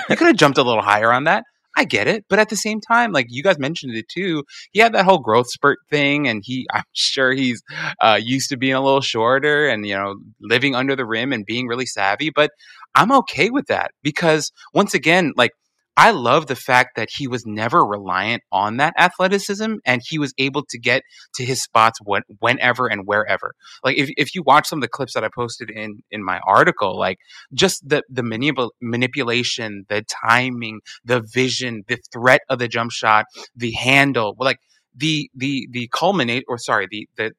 you 0.09 0.17
could 0.17 0.27
have 0.29 0.37
jumped 0.37 0.59
a 0.59 0.63
little 0.63 0.83
higher 0.83 1.13
on 1.13 1.25
that 1.25 1.45
I 1.81 1.85
get 1.85 2.07
it, 2.07 2.27
but 2.29 2.39
at 2.39 2.51
the 2.51 2.57
same 2.57 2.81
time, 2.81 3.13
like 3.13 3.27
you 3.31 3.43
guys 3.43 3.59
mentioned 3.59 3.95
it 3.97 4.07
too, 4.09 4.45
he 4.73 4.81
had 4.81 4.93
that 4.93 5.07
whole 5.07 5.19
growth 5.19 5.49
spurt 5.49 5.79
thing, 5.89 6.29
and 6.29 6.43
he, 6.45 6.67
I'm 6.75 6.85
sure 6.93 7.33
he's 7.33 7.63
uh, 8.03 8.21
used 8.23 8.51
to 8.51 8.59
being 8.59 8.75
a 8.75 8.83
little 8.83 9.01
shorter 9.01 9.67
and 9.67 9.87
you 9.87 9.95
know 9.95 10.17
living 10.41 10.75
under 10.75 10.95
the 10.95 11.07
rim 11.07 11.33
and 11.33 11.47
being 11.47 11.67
really 11.67 11.87
savvy. 11.87 12.31
But 12.35 12.51
I'm 12.95 13.13
okay 13.13 13.51
with 13.51 13.67
that 13.67 13.93
because 14.03 14.53
once 14.75 14.95
again, 14.95 15.33
like 15.37 15.53
I 16.01 16.13
love 16.13 16.47
the 16.47 16.57
fact 16.57 16.97
that 16.97 17.11
he 17.15 17.29
was 17.29 17.45
never 17.45 17.85
reliant 17.85 18.43
on 18.51 18.79
that 18.79 18.95
athleticism 18.97 19.75
and 19.85 20.01
he 20.03 20.19
was 20.19 20.33
able 20.39 20.65
to 20.71 20.79
get 20.79 21.03
to 21.35 21.45
his 21.45 21.63
spots 21.63 21.99
when, 22.03 22.23
whenever 22.39 22.87
and 22.87 23.03
wherever. 23.07 23.53
Like 23.85 23.99
if, 23.99 24.09
if 24.17 24.35
you 24.35 24.43
watch 24.43 24.67
some 24.67 24.79
of 24.79 24.81
the 24.81 24.89
clips 24.89 25.13
that 25.13 25.25
I 25.25 25.29
posted 25.29 25.69
in, 25.69 26.03
in 26.11 26.25
my 26.25 26.41
article, 26.47 26.99
like 26.99 27.19
just 27.53 27.87
the, 27.87 28.03
the 28.09 28.23
manipul- 28.23 28.71
manipulation, 28.81 29.85
the 29.91 30.03
timing, 30.27 30.81
the 31.05 31.21
vision, 31.35 31.83
the 31.87 31.99
threat 32.11 32.41
of 32.49 32.61
the 32.61 32.67
jump 32.67 32.93
shot, 32.93 33.27
the 33.55 33.73
handle, 33.73 34.35
like 34.39 34.57
the, 34.97 35.31
the, 35.35 35.69
the 35.71 35.87
culminate 35.93 36.45
or 36.49 36.57
sorry, 36.57 36.89
the, 36.91 37.07
the, 37.19 37.33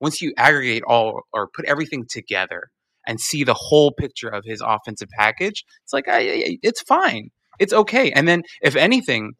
once 0.00 0.20
you 0.20 0.32
aggregate 0.36 0.82
all 0.88 1.20
or 1.32 1.46
put 1.54 1.66
everything 1.66 2.04
together 2.10 2.64
and 3.06 3.20
see 3.20 3.44
the 3.44 3.54
whole 3.54 3.92
picture 3.92 4.28
of 4.28 4.42
his 4.44 4.60
offensive 4.60 5.08
package, 5.16 5.64
it's 5.84 5.92
like, 5.92 6.08
I, 6.08 6.18
I, 6.18 6.58
it's 6.64 6.82
fine 6.82 7.30
it's 7.62 7.72
okay. 7.72 8.10
And 8.10 8.26
then, 8.26 8.42
if 8.60 8.76
anything, 8.76 9.32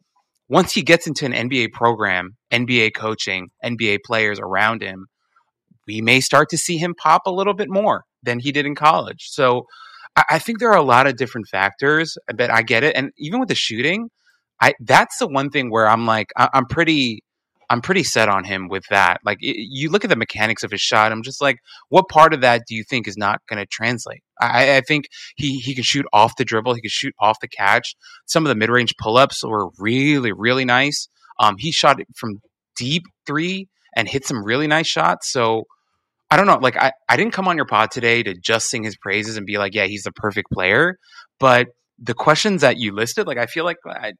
once 0.49 0.73
he 0.73 0.81
gets 0.81 1.07
into 1.07 1.25
an 1.25 1.33
NBA 1.33 1.71
program, 1.73 2.31
NBA 2.51 2.95
coaching, 2.95 3.49
NBA 3.63 3.99
players 4.05 4.39
around 4.39 4.81
him, 4.81 5.05
we 5.87 6.01
may 6.01 6.21
start 6.21 6.49
to 6.49 6.57
see 6.57 6.77
him 6.77 6.93
pop 6.95 7.23
a 7.25 7.31
little 7.31 7.53
bit 7.53 7.69
more 7.69 8.03
than 8.23 8.39
he 8.39 8.51
did 8.51 8.65
in 8.65 8.75
college. 8.75 9.27
So 9.29 9.65
I, 10.15 10.23
I 10.31 10.39
think 10.39 10.59
there 10.59 10.71
are 10.71 10.77
a 10.77 10.83
lot 10.83 11.07
of 11.07 11.17
different 11.17 11.47
factors, 11.47 12.17
but 12.35 12.49
I 12.49 12.61
get 12.61 12.83
it. 12.83 12.95
And 12.95 13.11
even 13.17 13.39
with 13.39 13.49
the 13.49 13.55
shooting, 13.55 14.09
I 14.61 14.73
that's 14.79 15.17
the 15.17 15.27
one 15.27 15.49
thing 15.49 15.69
where 15.69 15.87
I'm 15.87 16.05
like, 16.05 16.27
I, 16.37 16.49
I'm 16.53 16.65
pretty 16.65 17.23
I'm 17.69 17.81
pretty 17.81 18.03
set 18.03 18.29
on 18.29 18.43
him 18.43 18.67
with 18.67 18.83
that. 18.89 19.17
Like 19.23 19.37
it, 19.41 19.55
you 19.57 19.89
look 19.89 20.03
at 20.03 20.09
the 20.09 20.15
mechanics 20.15 20.63
of 20.63 20.71
his 20.71 20.81
shot, 20.81 21.11
I'm 21.11 21.23
just 21.23 21.41
like, 21.41 21.57
what 21.89 22.09
part 22.09 22.33
of 22.33 22.41
that 22.41 22.63
do 22.67 22.75
you 22.75 22.83
think 22.89 23.07
is 23.07 23.17
not 23.17 23.41
going 23.49 23.59
to 23.59 23.65
translate? 23.65 24.23
I, 24.39 24.77
I, 24.77 24.81
think 24.81 25.05
he 25.35 25.59
he 25.59 25.75
can 25.75 25.83
shoot 25.83 26.05
off 26.11 26.35
the 26.37 26.45
dribble, 26.45 26.73
he 26.73 26.81
can 26.81 26.89
shoot 26.91 27.13
off 27.19 27.37
the 27.41 27.47
catch. 27.47 27.95
Some 28.25 28.45
of 28.45 28.49
the 28.49 28.55
mid 28.55 28.69
range 28.69 28.93
pull 28.99 29.17
ups 29.17 29.43
were 29.43 29.69
really 29.79 30.31
really 30.31 30.65
nice. 30.65 31.07
Um, 31.39 31.55
he 31.57 31.71
shot 31.71 31.99
it 31.99 32.07
from 32.15 32.39
deep 32.75 33.03
three 33.25 33.67
and 33.95 34.07
hit 34.07 34.25
some 34.25 34.43
really 34.43 34.67
nice 34.67 34.87
shots. 34.87 35.31
So 35.31 35.63
I 36.29 36.37
don't 36.37 36.47
know. 36.47 36.57
Like 36.57 36.77
I 36.77 36.91
I 37.07 37.15
didn't 37.15 37.33
come 37.33 37.47
on 37.47 37.57
your 37.57 37.65
pod 37.65 37.91
today 37.91 38.23
to 38.23 38.33
just 38.33 38.69
sing 38.69 38.83
his 38.83 38.97
praises 38.97 39.37
and 39.37 39.45
be 39.45 39.57
like, 39.57 39.73
yeah, 39.75 39.85
he's 39.85 40.03
the 40.03 40.11
perfect 40.11 40.51
player, 40.51 40.97
but 41.39 41.67
the 41.99 42.13
questions 42.13 42.61
that 42.61 42.77
you 42.77 42.93
listed, 42.93 43.27
like 43.27 43.37
I 43.37 43.45
feel 43.45 43.65
like 43.65 43.77
I, 43.87 44.13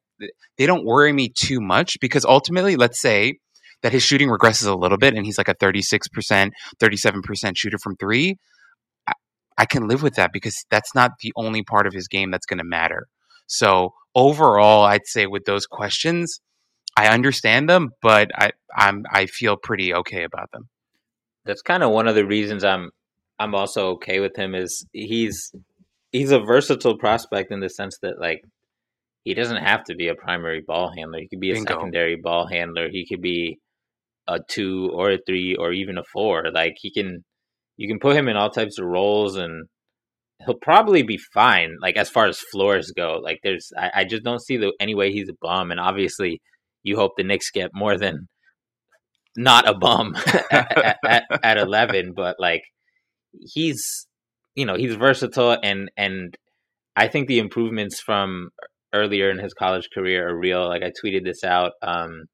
they 0.58 0.66
don't 0.66 0.86
worry 0.86 1.12
me 1.12 1.30
too 1.30 1.60
much 1.60 1.98
because 2.00 2.26
ultimately, 2.26 2.76
let's 2.76 3.02
say 3.02 3.38
that 3.82 3.92
his 3.92 4.04
shooting 4.04 4.30
regresses 4.30 4.68
a 4.68 4.76
little 4.76 4.98
bit 4.98 5.14
and 5.14 5.26
he's 5.26 5.38
like 5.38 5.50
a 5.50 5.56
36%, 5.56 6.52
37% 6.82 7.54
shooter 7.58 7.78
from 7.78 7.96
three. 7.98 8.38
I, 9.08 9.14
I 9.58 9.66
can 9.66 9.88
live 9.88 10.02
with 10.02 10.16
that 10.16 10.32
because 10.32 10.66
that's 10.70 10.96
not 10.96 11.12
the 11.22 11.34
only 11.36 11.64
part 11.64 11.88
of 11.88 11.94
his 11.94 12.08
game 12.08 12.32
that's 12.32 12.46
going 12.46 12.60
to 12.60 12.64
matter. 12.64 13.08
So 13.48 13.94
overall, 14.16 14.84
I'd 14.86 15.06
say 15.06 15.26
with 15.26 15.46
those 15.46 15.66
questions, 15.66 16.40
I 16.96 17.08
understand 17.08 17.70
them, 17.70 17.90
but 18.02 18.30
I 18.36 18.52
I'm 18.76 19.04
I 19.12 19.26
feel 19.26 19.58
pretty 19.58 19.94
okay 19.94 20.24
about 20.24 20.52
them. 20.52 20.70
That's 21.46 21.62
kind 21.62 21.84
of 21.84 21.92
one 21.92 22.08
of 22.08 22.16
the 22.16 22.26
reasons 22.26 22.64
I'm 22.64 22.92
I'm 23.40 23.56
also 23.56 23.90
okay 23.94 24.20
with 24.20 24.36
him 24.36 24.56
is 24.56 24.86
he's 24.94 25.52
he's 26.14 26.32
a 26.32 26.40
versatile 26.40 26.98
prospect 26.98 27.52
in 27.52 27.60
the 27.60 27.70
sense 27.70 27.98
that 28.02 28.22
like 28.22 28.42
he 29.24 29.34
doesn't 29.34 29.64
have 29.64 29.84
to 29.86 29.96
be 29.96 30.08
a 30.08 30.16
primary 30.16 30.62
ball 30.66 30.92
handler. 30.96 31.20
He 31.20 31.28
could 31.28 31.40
be 31.40 31.52
a 31.52 31.56
Bingo. 31.56 31.74
secondary 31.74 32.16
ball 32.16 32.48
handler. 32.48 32.90
He 32.90 33.06
could 33.06 33.22
be 33.22 33.58
a 34.28 34.40
two 34.50 34.90
or 34.94 35.12
a 35.12 35.18
three 35.26 35.56
or 35.56 35.74
even 35.74 35.98
a 35.98 36.04
four. 36.14 36.46
Like 36.54 36.76
he 36.80 36.92
can, 36.92 37.24
you 37.78 37.88
can 37.88 38.00
put 38.00 38.16
him 38.16 38.28
in 38.28 38.38
all 38.38 38.50
types 38.50 38.78
of 38.80 38.86
roles, 38.86 39.36
and 39.36 39.68
he'll 40.46 40.56
probably 40.62 41.04
be 41.04 41.18
fine. 41.34 41.78
Like 41.82 41.98
as 41.98 42.10
far 42.10 42.28
as 42.28 42.40
floors 42.52 42.92
go, 42.96 43.20
like 43.24 43.40
there's, 43.44 43.72
I, 43.78 43.92
I 43.96 44.04
just 44.04 44.24
don't 44.24 44.44
see 44.44 44.58
the 44.58 44.74
any 44.80 44.94
way 44.94 45.12
he's 45.12 45.30
a 45.30 45.38
bum. 45.42 45.72
And 45.72 45.80
obviously, 45.80 46.42
you 46.84 46.98
hope 46.98 47.14
the 47.18 47.24
Knicks 47.24 47.50
get 47.50 47.72
more 47.74 47.98
than 47.98 48.28
not 49.38 49.68
a 49.68 49.74
bum 49.74 50.16
at, 50.52 50.98
at, 51.06 51.24
at, 51.42 51.58
11, 51.58 52.14
but 52.14 52.36
like 52.40 52.62
he's, 53.32 54.06
you 54.56 54.66
know, 54.66 54.76
he's 54.76 54.96
versatile 54.96 55.58
and, 55.64 55.92
and 55.98 56.38
I 56.96 57.08
think 57.08 57.28
the 57.28 57.40
improvements 57.40 58.00
from 58.00 58.50
earlier 58.94 59.32
in 59.32 59.40
his 59.40 59.54
college 59.54 59.90
career 59.94 60.30
are 60.30 60.38
real. 60.38 60.68
Like 60.68 60.84
I 60.84 60.92
tweeted 60.92 61.24
this 61.24 61.44
out. 61.44 61.72
Um, 61.82 62.26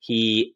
he, 0.00 0.54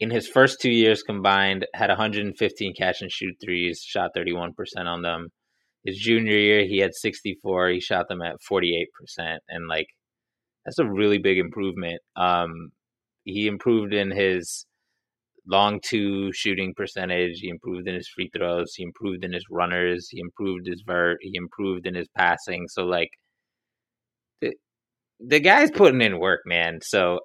in 0.00 0.10
his 0.10 0.28
first 0.28 0.60
two 0.60 0.70
years 0.70 1.02
combined, 1.02 1.66
had 1.74 1.88
115 1.88 2.74
catch 2.76 3.00
and 3.00 3.10
shoot 3.10 3.36
threes, 3.42 3.80
shot 3.80 4.10
31% 4.16 4.52
on 4.78 5.02
them. 5.02 5.28
His 5.84 5.98
junior 5.98 6.36
year, 6.36 6.64
he 6.64 6.78
had 6.78 6.94
64. 6.94 7.70
He 7.70 7.80
shot 7.80 8.08
them 8.08 8.22
at 8.22 8.36
48%. 8.50 8.86
And 9.48 9.68
like, 9.68 9.86
that's 10.64 10.78
a 10.78 10.84
really 10.84 11.18
big 11.18 11.38
improvement. 11.38 12.00
Um, 12.16 12.70
he 13.24 13.46
improved 13.46 13.94
in 13.94 14.10
his 14.10 14.66
long 15.48 15.80
two 15.82 16.32
shooting 16.32 16.74
percentage. 16.76 17.40
He 17.40 17.48
improved 17.48 17.88
in 17.88 17.94
his 17.94 18.08
free 18.08 18.30
throws. 18.36 18.74
He 18.74 18.82
improved 18.82 19.24
in 19.24 19.32
his 19.32 19.44
runners. 19.50 20.08
He 20.10 20.20
improved 20.20 20.66
his 20.66 20.82
vert. 20.86 21.18
He 21.22 21.32
improved 21.34 21.86
in 21.86 21.94
his 21.94 22.08
passing. 22.16 22.66
So 22.68 22.84
like 22.84 23.10
the 24.40 24.52
the 25.20 25.40
guy's 25.40 25.70
putting 25.70 26.02
in 26.02 26.18
work, 26.18 26.40
man. 26.46 26.78
So 26.82 27.20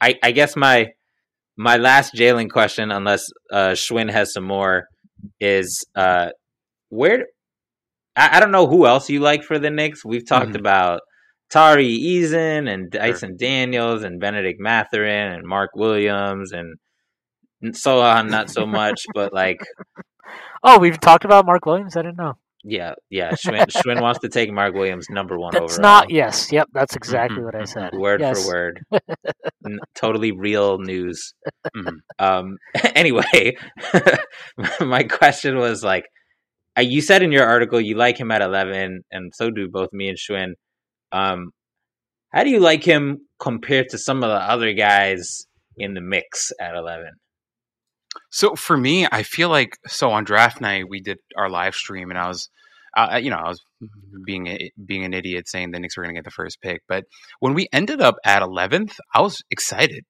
I 0.00 0.16
I 0.22 0.32
guess 0.32 0.56
my 0.56 0.88
my 1.56 1.76
last 1.76 2.14
Jalen 2.14 2.50
question, 2.50 2.90
unless 2.90 3.24
uh, 3.50 3.70
Shwin 3.70 4.10
has 4.10 4.32
some 4.32 4.44
more, 4.44 4.84
is 5.40 5.84
uh, 5.94 6.28
where 6.90 7.24
I, 8.14 8.36
I 8.36 8.40
don't 8.40 8.52
know 8.52 8.66
who 8.66 8.86
else 8.86 9.08
you 9.08 9.20
like 9.20 9.42
for 9.42 9.58
the 9.58 9.70
Knicks. 9.70 10.04
We've 10.04 10.26
talked 10.26 10.48
mm-hmm. 10.48 10.56
about 10.56 11.00
Tari 11.50 11.98
Eason 11.98 12.68
and 12.68 12.90
Dyson 12.90 13.30
sure. 13.30 13.36
Daniels 13.48 14.02
and 14.02 14.20
Benedict 14.20 14.60
Mathurin 14.60 15.32
and 15.32 15.46
Mark 15.46 15.70
Williams 15.74 16.52
and 16.52 16.74
so 17.72 18.00
on, 18.00 18.28
not 18.28 18.50
so 18.50 18.66
much, 18.66 19.06
but 19.14 19.32
like. 19.32 19.58
Oh, 20.62 20.80
we've 20.80 20.98
talked 20.98 21.24
about 21.24 21.46
Mark 21.46 21.64
Williams. 21.64 21.96
I 21.96 22.02
didn't 22.02 22.18
know. 22.18 22.34
Yeah, 22.68 22.94
yeah. 23.10 23.30
Shwin, 23.30 23.64
Shwin 23.68 24.02
wants 24.02 24.18
to 24.20 24.28
take 24.28 24.52
Mark 24.52 24.74
Williams 24.74 25.06
number 25.08 25.38
one 25.38 25.52
that's 25.52 25.74
overall. 25.74 26.00
not. 26.00 26.10
Yes, 26.10 26.50
yep. 26.50 26.68
That's 26.72 26.96
exactly 26.96 27.36
mm-hmm. 27.36 27.44
what 27.44 27.54
I 27.54 27.64
said. 27.64 27.92
Word 27.92 28.20
yes. 28.20 28.42
for 28.42 28.48
word. 28.52 28.84
totally 29.94 30.32
real 30.32 30.78
news. 30.78 31.32
Mm-hmm. 31.76 31.96
Um. 32.18 32.56
Anyway, 32.96 33.54
my 34.80 35.04
question 35.04 35.58
was 35.58 35.84
like, 35.84 36.06
you 36.78 37.02
said 37.02 37.22
in 37.22 37.30
your 37.30 37.46
article 37.46 37.80
you 37.80 37.94
like 37.94 38.18
him 38.18 38.32
at 38.32 38.42
eleven, 38.42 39.02
and 39.12 39.32
so 39.34 39.50
do 39.50 39.68
both 39.70 39.90
me 39.92 40.08
and 40.08 40.18
Shwin. 40.18 40.54
Um, 41.12 41.50
how 42.32 42.42
do 42.42 42.50
you 42.50 42.58
like 42.58 42.82
him 42.82 43.18
compared 43.38 43.90
to 43.90 43.98
some 43.98 44.24
of 44.24 44.30
the 44.30 44.50
other 44.50 44.72
guys 44.72 45.46
in 45.76 45.94
the 45.94 46.00
mix 46.00 46.50
at 46.60 46.74
eleven? 46.74 47.12
So 48.30 48.54
for 48.54 48.76
me, 48.76 49.06
I 49.10 49.22
feel 49.22 49.48
like 49.48 49.78
so 49.86 50.10
on 50.10 50.24
draft 50.24 50.60
night 50.60 50.88
we 50.88 51.00
did 51.00 51.18
our 51.36 51.48
live 51.48 51.74
stream, 51.74 52.10
and 52.10 52.18
I 52.18 52.28
was, 52.28 52.48
uh, 52.96 53.20
you 53.22 53.30
know, 53.30 53.36
I 53.36 53.48
was 53.48 53.62
being 54.24 54.46
a, 54.46 54.70
being 54.84 55.04
an 55.04 55.14
idiot 55.14 55.48
saying 55.48 55.70
the 55.70 55.80
Knicks 55.80 55.96
were 55.96 56.02
going 56.02 56.14
to 56.14 56.18
get 56.18 56.24
the 56.24 56.30
first 56.30 56.60
pick, 56.60 56.82
but 56.88 57.04
when 57.40 57.54
we 57.54 57.68
ended 57.72 58.00
up 58.00 58.16
at 58.24 58.42
eleventh, 58.42 58.98
I 59.14 59.20
was 59.20 59.42
excited. 59.50 60.04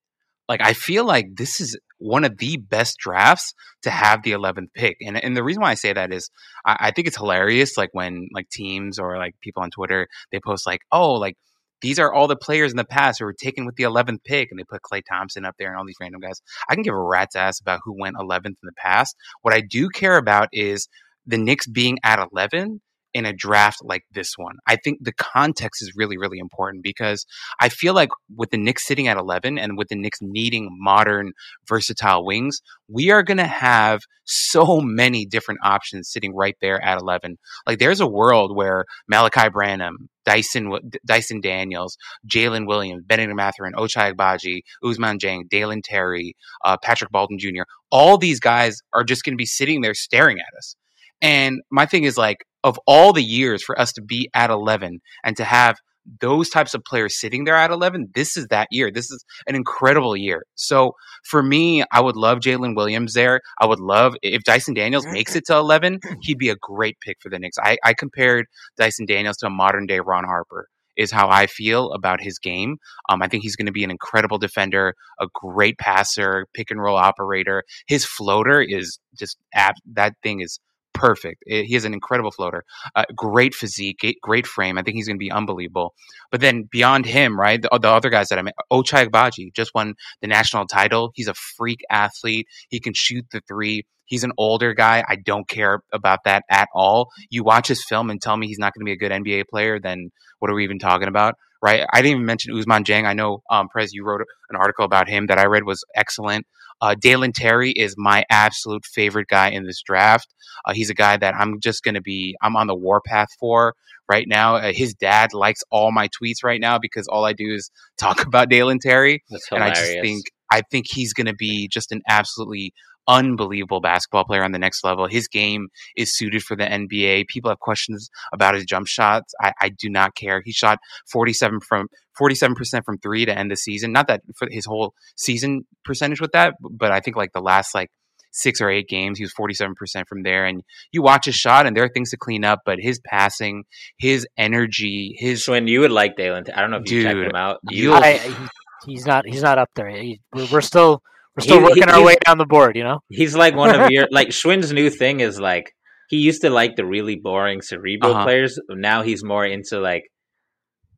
Like 0.49 0.61
I 0.63 0.75
feel 0.75 1.05
like 1.05 1.27
this 1.35 1.61
is 1.61 1.79
one 1.99 2.25
of 2.25 2.39
the 2.39 2.57
best 2.57 2.99
drafts 2.99 3.55
to 3.83 3.91
have 3.91 4.23
the 4.23 4.33
eleventh 4.33 4.71
pick, 4.75 4.97
and 5.01 5.23
and 5.23 5.37
the 5.37 5.43
reason 5.45 5.63
why 5.63 5.71
I 5.71 5.75
say 5.75 5.93
that 5.93 6.13
is 6.13 6.31
I, 6.65 6.77
I 6.81 6.91
think 6.93 7.09
it's 7.09 7.17
hilarious. 7.17 7.77
Like 7.77 7.91
when 7.93 8.29
like 8.33 8.49
teams 8.51 8.99
or 8.99 9.19
like 9.19 9.35
people 9.41 9.63
on 9.63 9.71
Twitter 9.71 10.07
they 10.31 10.39
post 10.41 10.67
like, 10.67 10.81
oh, 10.93 11.15
like 11.15 11.37
these 11.81 11.99
are 11.99 12.13
all 12.13 12.27
the 12.27 12.37
players 12.37 12.73
in 12.73 12.77
the 12.77 12.85
past 12.85 13.19
who 13.19 13.25
were 13.25 13.35
taken 13.35 13.67
with 13.67 13.77
the 13.77 13.85
11th 13.85 14.25
pick, 14.25 14.51
and 14.51 14.59
they 14.59 14.65
put 14.65 14.83
Klay 14.83 15.03
Thompson 15.09 15.45
up 15.45 15.55
there 15.59 15.69
and 15.69 15.79
all 15.79 15.87
these 15.87 15.97
random 16.01 16.21
guys. 16.21 16.41
I 16.69 16.75
can 16.75 16.83
give 16.83 16.95
a 16.95 16.99
rat's 16.99 17.37
ass 17.37 17.61
about 17.61 17.81
who 17.85 17.99
went 17.99 18.17
11th 18.17 18.47
in 18.47 18.57
the 18.63 18.73
past. 18.77 19.17
What 19.43 19.55
I 19.55 19.61
do 19.61 19.89
care 19.89 20.17
about 20.17 20.49
is 20.53 20.89
the 21.27 21.39
Knicks 21.39 21.67
being 21.67 21.99
at 22.05 22.25
11 22.33 22.81
in 23.17 23.25
a 23.25 23.33
draft 23.33 23.79
like 23.83 24.05
this 24.13 24.35
one. 24.37 24.57
I 24.67 24.77
think 24.77 24.99
the 25.01 25.15
context 25.15 25.81
is 25.81 25.95
really, 25.97 26.19
really 26.19 26.39
important 26.39 26.85
because 26.85 27.25
I 27.59 27.71
feel 27.71 27.95
like 27.95 28.11
with 28.37 28.51
the 28.51 28.59
Knicks 28.59 28.87
sitting 28.87 29.09
at 29.09 29.17
11 29.17 29.59
and 29.59 29.79
with 29.79 29.89
the 29.89 29.97
Knicks 29.97 30.19
needing 30.21 30.69
modern, 30.79 31.33
versatile 31.67 32.27
wings, 32.27 32.61
we 32.89 33.11
are 33.11 33.23
going 33.23 33.39
to 33.39 33.47
have 33.47 34.03
so 34.25 34.83
many 34.83 35.25
different 35.25 35.61
options 35.65 36.11
sitting 36.11 36.35
right 36.35 36.57
there 36.61 36.79
at 36.85 37.01
11. 37.01 37.39
Like 37.67 37.79
there's 37.79 38.01
a 38.01 38.07
world 38.07 38.55
where 38.55 38.85
Malachi 39.09 39.49
Branham, 39.49 40.11
Dyson 40.27 40.71
Dyson 41.07 41.41
Daniels, 41.41 41.97
Jalen 42.29 42.67
Williams, 42.67 43.03
Benedict 43.07 43.35
Mathurin, 43.35 43.73
Ochai 43.73 44.13
Agbaji, 44.13 44.61
Ousmane 44.85 45.19
Dieng, 45.19 45.49
Dalen 45.49 45.81
Terry, 45.83 46.37
uh, 46.67 46.77
Patrick 46.77 47.11
Baldwin 47.11 47.39
Jr. 47.39 47.63
All 47.91 48.19
these 48.19 48.41
guys 48.41 48.77
are 48.93 49.05
just 49.05 49.25
going 49.25 49.33
to 49.33 49.39
be 49.39 49.47
sitting 49.47 49.81
there 49.81 49.95
staring 49.95 50.39
at 50.39 50.55
us. 50.59 50.77
And 51.23 51.63
my 51.71 51.87
thing 51.87 52.05
is 52.05 52.19
like, 52.19 52.45
of 52.67 52.81
all 52.85 53.13
the 53.13 53.23
years 53.23 53.63
for 53.63 53.81
us 53.81 53.93
to 53.93 54.03
be 54.03 54.29
at 54.35 54.51
11 54.51 55.01
and 55.25 55.37
to 55.37 55.45
have 55.45 55.77
those 56.21 56.49
types 56.51 56.75
of 56.75 56.85
players 56.85 57.19
sitting 57.19 57.45
there 57.45 57.55
at 57.55 57.71
11, 57.71 58.11
this 58.15 58.37
is 58.37 58.49
that 58.49 58.67
year. 58.73 58.91
This 58.91 59.11
is 59.11 59.25
an 59.47 59.55
incredible 59.55 60.17
year. 60.17 60.45
So 60.57 60.93
for 61.25 61.43
me, 61.43 61.85
I 61.93 62.01
would 62.01 62.17
love 62.17 62.39
Jalen 62.41 62.75
Williams 62.75 63.15
there. 63.15 63.41
I 63.61 63.67
would 63.67 63.81
love 63.81 64.17
if 64.21 64.43
Dyson 64.43 64.75
Daniels 64.75 65.07
makes 65.07 65.37
it 65.37 65.47
to 65.47 65.57
11, 65.57 66.01
he'd 66.23 66.39
be 66.39 66.51
a 66.51 66.57
great 66.57 66.99
pick 67.01 67.19
for 67.21 67.29
the 67.29 67.39
Knicks. 67.39 67.57
I, 67.63 67.77
I 67.85 67.95
compared 67.95 68.47
Dyson 68.77 69.07
Daniels 69.07 69.37
to 69.39 69.47
a 69.47 69.51
modern 69.51 69.87
day 69.87 70.01
Ron 70.01 70.25
Harper. 70.25 70.69
Is 70.97 71.13
how 71.13 71.29
I 71.29 71.47
feel 71.47 71.93
about 71.93 72.23
his 72.23 72.39
game. 72.39 72.79
Um, 73.11 73.21
I 73.21 73.29
think 73.29 73.43
he's 73.43 73.55
going 73.55 73.67
to 73.67 73.73
be 73.73 73.85
an 73.85 73.91
incredible 73.91 74.39
defender, 74.39 74.95
a 75.21 75.27
great 75.35 75.77
passer, 75.77 76.47
pick 76.55 76.71
and 76.71 76.81
roll 76.81 76.97
operator. 76.97 77.65
His 77.87 78.07
floater 78.07 78.63
is 78.63 78.99
just 79.15 79.37
ab- 79.55 79.75
that 79.93 80.15
thing 80.23 80.41
is 80.41 80.59
perfect. 80.97 81.43
He 81.47 81.75
has 81.75 81.85
an 81.85 81.95
incredible 81.95 82.31
floater, 82.31 82.65
uh, 82.95 83.05
great 83.15 83.55
physique, 83.55 84.05
great 84.23 84.47
frame. 84.47 84.79
I 84.79 84.83
think 84.83 84.97
he's 84.97 85.07
going 85.07 85.17
to 85.17 85.25
be 85.25 85.31
unbelievable. 85.31 85.95
But 86.31 86.41
then 86.41 86.69
beyond 86.71 87.07
him, 87.07 87.39
right, 87.39 87.61
the, 87.61 87.69
the 87.81 87.89
other 87.89 88.11
guys 88.11 88.29
that 88.29 88.39
I 88.39 88.43
met, 88.43 88.55
Ochai 88.73 89.07
Agbaji 89.09 89.55
just 89.55 89.73
won 89.75 89.95
the 90.21 90.27
national 90.27 90.67
title. 90.67 91.11
He's 91.15 91.29
a 91.29 91.35
freak 91.35 91.81
athlete. 91.91 92.47
He 92.69 92.81
can 92.81 92.93
shoot 92.95 93.27
the 93.31 93.41
three. 93.47 93.85
He's 94.07 94.25
an 94.25 94.33
older 94.39 94.73
guy. 94.73 95.05
I 95.09 95.17
don't 95.17 95.49
care 95.49 95.81
about 95.93 96.21
that 96.25 96.45
at 96.51 96.69
all. 96.75 97.09
You 97.29 97.43
watch 97.43 97.69
his 97.69 97.85
film 97.85 98.11
and 98.11 98.21
tell 98.21 98.37
me 98.37 98.47
he's 98.47 98.59
not 98.59 98.73
going 98.73 98.83
to 98.83 98.85
be 98.85 98.93
a 98.93 98.97
good 98.97 99.13
NBA 99.13 99.45
player, 99.51 99.81
then 99.81 100.11
what 100.39 100.51
are 100.51 100.55
we 100.55 100.65
even 100.65 100.79
talking 100.79 101.09
about? 101.09 101.35
Right? 101.67 101.85
I 101.93 102.01
didn't 102.01 102.13
even 102.13 102.27
mention 102.27 102.55
Ousmane 102.55 102.85
Dieng. 102.85 103.07
I 103.07 103.13
know, 103.13 103.43
um, 103.51 103.69
Prez, 103.69 103.93
you 103.93 104.05
wrote 104.05 104.21
an 104.51 104.57
article 104.57 104.85
about 104.85 105.09
him 105.09 105.27
that 105.27 105.39
I 105.39 105.47
read 105.47 105.65
was 105.65 105.83
excellent. 105.97 106.47
Uh, 106.81 106.95
Dalen 106.95 107.33
Terry 107.33 107.73
is 107.73 107.95
my 107.97 108.25
absolute 108.31 108.85
favorite 108.85 109.27
guy 109.29 109.51
in 109.51 109.67
this 109.67 109.83
draft. 109.83 110.29
Uh, 110.65 110.75
he's 110.75 110.91
a 110.91 110.95
guy 110.95 111.17
that 111.17 111.35
I'm 111.35 111.59
just 111.61 111.83
going 111.83 111.95
to 111.97 112.01
be, 112.03 112.37
I'm 112.41 112.55
on 112.55 112.69
the 112.69 112.77
warpath 112.77 113.31
for 113.41 113.75
right 114.09 114.27
now. 114.29 114.57
Uh, 114.57 114.73
his 114.73 114.95
dad 114.95 115.35
likes 115.35 115.63
all 115.71 115.91
my 115.91 116.09
tweets 116.09 116.45
right 116.45 116.61
now 116.61 116.79
because 116.79 117.09
all 117.09 117.25
I 117.25 117.33
do 117.33 117.53
is 117.53 117.71
talk 117.99 118.25
about 118.25 118.49
Dalen 118.49 118.79
Terry. 118.79 119.25
and 119.57 119.65
I 119.65 119.69
just 119.75 119.93
think, 120.03 120.25
I 120.51 120.63
think 120.71 120.87
he's 120.89 121.13
going 121.13 121.27
to 121.27 121.35
be 121.35 121.69
just 121.69 121.93
an 121.93 122.03
absolutely 122.09 122.73
unbelievable 123.09 123.81
basketball 123.81 124.25
player 124.25 124.43
on 124.43 124.53
the 124.53 124.59
next 124.59 124.85
level. 124.85 125.07
His 125.07 125.29
game 125.29 125.69
is 125.97 126.17
suited 126.17 126.43
for 126.43 126.57
the 126.57 126.65
NBA. 126.65 127.29
People 127.29 127.51
have 127.51 127.61
questions 127.61 128.11
about 128.33 128.55
his 128.55 128.65
jump 128.65 128.87
shots. 128.87 129.33
I, 129.41 129.53
I 129.61 129.69
do 129.69 129.89
not 129.89 130.15
care. 130.15 130.43
He 130.45 130.53
shot 130.53 130.79
47 131.13 131.61
from 131.61 131.87
47% 132.21 132.85
from 132.85 132.99
three 132.99 133.25
to 133.27 133.37
end 133.37 133.51
the 133.51 133.57
season. 133.57 133.93
Not 133.93 134.09
that 134.09 134.23
for 134.37 134.49
his 134.51 134.67
whole 134.67 134.95
season 135.17 135.67
percentage 135.85 136.21
with 136.21 136.33
that, 136.33 136.55
but 136.61 136.91
I 136.91 137.01
think 137.01 137.17
like 137.17 137.33
the 137.33 137.41
last 137.41 137.75
like 137.75 137.91
six 138.33 138.61
or 138.61 138.71
eight 138.71 138.89
games, 138.89 139.19
he 139.19 139.25
was 139.25 139.33
47% 139.33 139.75
from 140.09 140.23
there. 140.23 140.45
And 140.45 140.63
you 140.93 141.03
watch 141.03 141.27
his 141.27 141.35
shot 141.35 141.67
and 141.67 141.77
there 141.77 141.85
are 141.85 141.89
things 141.89 142.11
to 142.11 142.17
clean 142.17 142.45
up, 142.45 142.61
but 142.65 142.79
his 142.81 143.01
passing, 143.01 143.65
his 143.99 144.27
energy, 144.37 145.15
his. 145.19 145.47
When 145.49 145.67
you 145.67 145.81
would 145.81 145.93
like 145.93 146.17
Dalen, 146.17 146.45
I 146.55 146.61
don't 146.61 146.71
know 146.71 146.79
if 146.79 146.91
you 146.91 147.03
dude, 147.03 147.05
checked 147.05 147.31
him 147.31 147.37
out. 147.37 147.59
You, 147.71 147.93
I, 147.95 148.49
he's 148.87 149.07
not, 149.07 149.27
he's 149.27 149.43
not 149.43 149.59
up 149.59 149.71
there. 149.75 149.89
He, 149.89 150.21
we're 150.33 150.61
still, 150.61 151.03
we're 151.37 151.43
still 151.43 151.59
he, 151.59 151.65
working 151.65 151.83
he, 151.85 151.91
our 151.91 152.05
way 152.05 152.17
down 152.25 152.39
the 152.39 152.47
board, 152.47 152.77
you 152.77 152.85
know? 152.85 153.01
He's 153.09 153.35
like 153.35 153.55
one 153.55 153.79
of 153.79 153.91
your 153.91 154.09
like 154.11 154.33
Shwin's 154.33 154.73
new 154.73 154.91
thing 154.91 155.21
is 155.21 155.39
like 155.39 155.73
he 156.09 156.19
used 156.19 156.43
to 156.43 156.51
like 156.51 156.77
the 156.77 156.85
really 156.85 157.17
boring 157.17 157.63
cerebral 157.63 158.13
uh-huh. 158.13 158.25
players. 158.25 158.59
Now 158.71 159.03
he's 159.03 159.25
more 159.25 159.45
into 159.45 159.81
like 159.81 160.05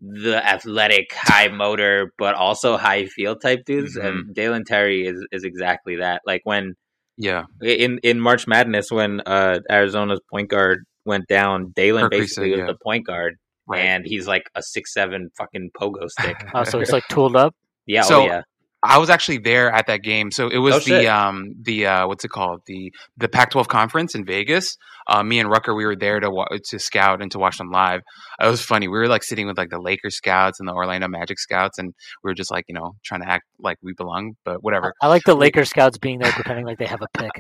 the 0.01 0.47
athletic, 0.47 1.07
high 1.13 1.49
motor, 1.49 2.13
but 2.19 2.35
also 2.35 2.77
high 2.77 3.07
field 3.07 3.41
type 3.43 3.61
dudes. 3.65 3.97
Mm-hmm. 3.97 4.07
And 4.07 4.35
Dalen 4.35 4.65
Terry 4.65 5.07
is 5.07 5.27
is 5.33 5.45
exactly 5.45 5.97
that. 5.97 6.23
Like 6.27 6.43
when 6.45 6.75
yeah 7.17 7.45
in 7.63 7.99
in 8.03 8.21
March 8.21 8.47
Madness 8.47 8.91
when 8.91 9.21
uh 9.27 9.61
Arizona's 9.71 10.21
point 10.31 10.51
guard 10.51 10.85
went 11.05 11.27
down, 11.27 11.73
Dalen 11.75 12.09
basically 12.11 12.51
was 12.51 12.61
yeah. 12.61 12.67
the 12.67 12.77
point 12.83 13.07
guard. 13.07 13.37
Right. 13.67 13.81
And 13.81 14.07
he's 14.07 14.27
like 14.27 14.45
a 14.55 14.63
six 14.63 14.95
seven 14.95 15.31
fucking 15.37 15.71
pogo 15.79 16.09
stick. 16.09 16.37
oh, 16.55 16.65
so 16.65 16.79
he's 16.79 16.93
like 16.93 17.07
tooled 17.09 17.37
up. 17.37 17.55
Yeah, 17.89 18.03
so, 18.03 18.23
oh 18.23 18.27
yeah 18.27 18.43
I 18.83 18.99
was 18.99 19.11
actually 19.11 19.39
there 19.39 19.71
at 19.73 19.89
that 19.89 20.03
game. 20.03 20.31
So 20.31 20.49
it 20.49 20.59
was 20.59 20.77
Oh, 20.77 20.79
the 20.79 21.09
um 21.09 21.55
the 21.61 21.87
uh 21.87 22.07
what's 22.07 22.25
it 22.25 22.31
called 22.31 22.61
the 22.67 22.93
the 23.17 23.29
Pac-12 23.29 23.67
conference 23.67 24.15
in 24.15 24.25
Vegas. 24.25 24.77
Uh, 25.09 25.23
me 25.23 25.41
and 25.41 25.51
Rucker 25.51 25.75
we 25.75 25.87
were 25.87 25.97
there 25.97 26.21
to 26.21 26.31
wa- 26.31 26.47
to 26.71 26.79
scout 26.79 27.23
and 27.23 27.31
to 27.33 27.39
watch 27.39 27.59
them 27.59 27.71
live. 27.71 28.03
It 28.41 28.47
was 28.47 28.63
funny. 28.63 28.87
We 28.87 28.99
were 28.99 29.09
like 29.09 29.25
sitting 29.25 29.47
with 29.47 29.59
like 29.59 29.71
the 29.71 29.81
Lakers 29.81 30.17
scouts 30.17 30.61
and 30.61 30.69
the 30.69 30.75
Orlando 30.75 31.09
Magic 31.09 31.39
scouts, 31.41 31.79
and 31.79 31.93
we 32.23 32.31
were 32.31 32.35
just 32.35 32.51
like 32.51 32.67
you 32.69 32.75
know 32.75 32.93
trying 33.05 33.23
to 33.23 33.29
act 33.29 33.45
like 33.59 33.79
we 33.83 33.95
belong, 33.95 34.35
but 34.45 34.63
whatever. 34.63 34.93
I 35.03 35.09
like 35.09 35.25
the 35.25 35.35
Lakers 35.35 35.71
scouts 35.71 35.99
being 35.99 36.19
there 36.21 36.31
pretending 36.31 36.67
like 36.67 36.79
they 36.79 36.87
have 36.87 37.03
a 37.03 37.19
pick. 37.19 37.33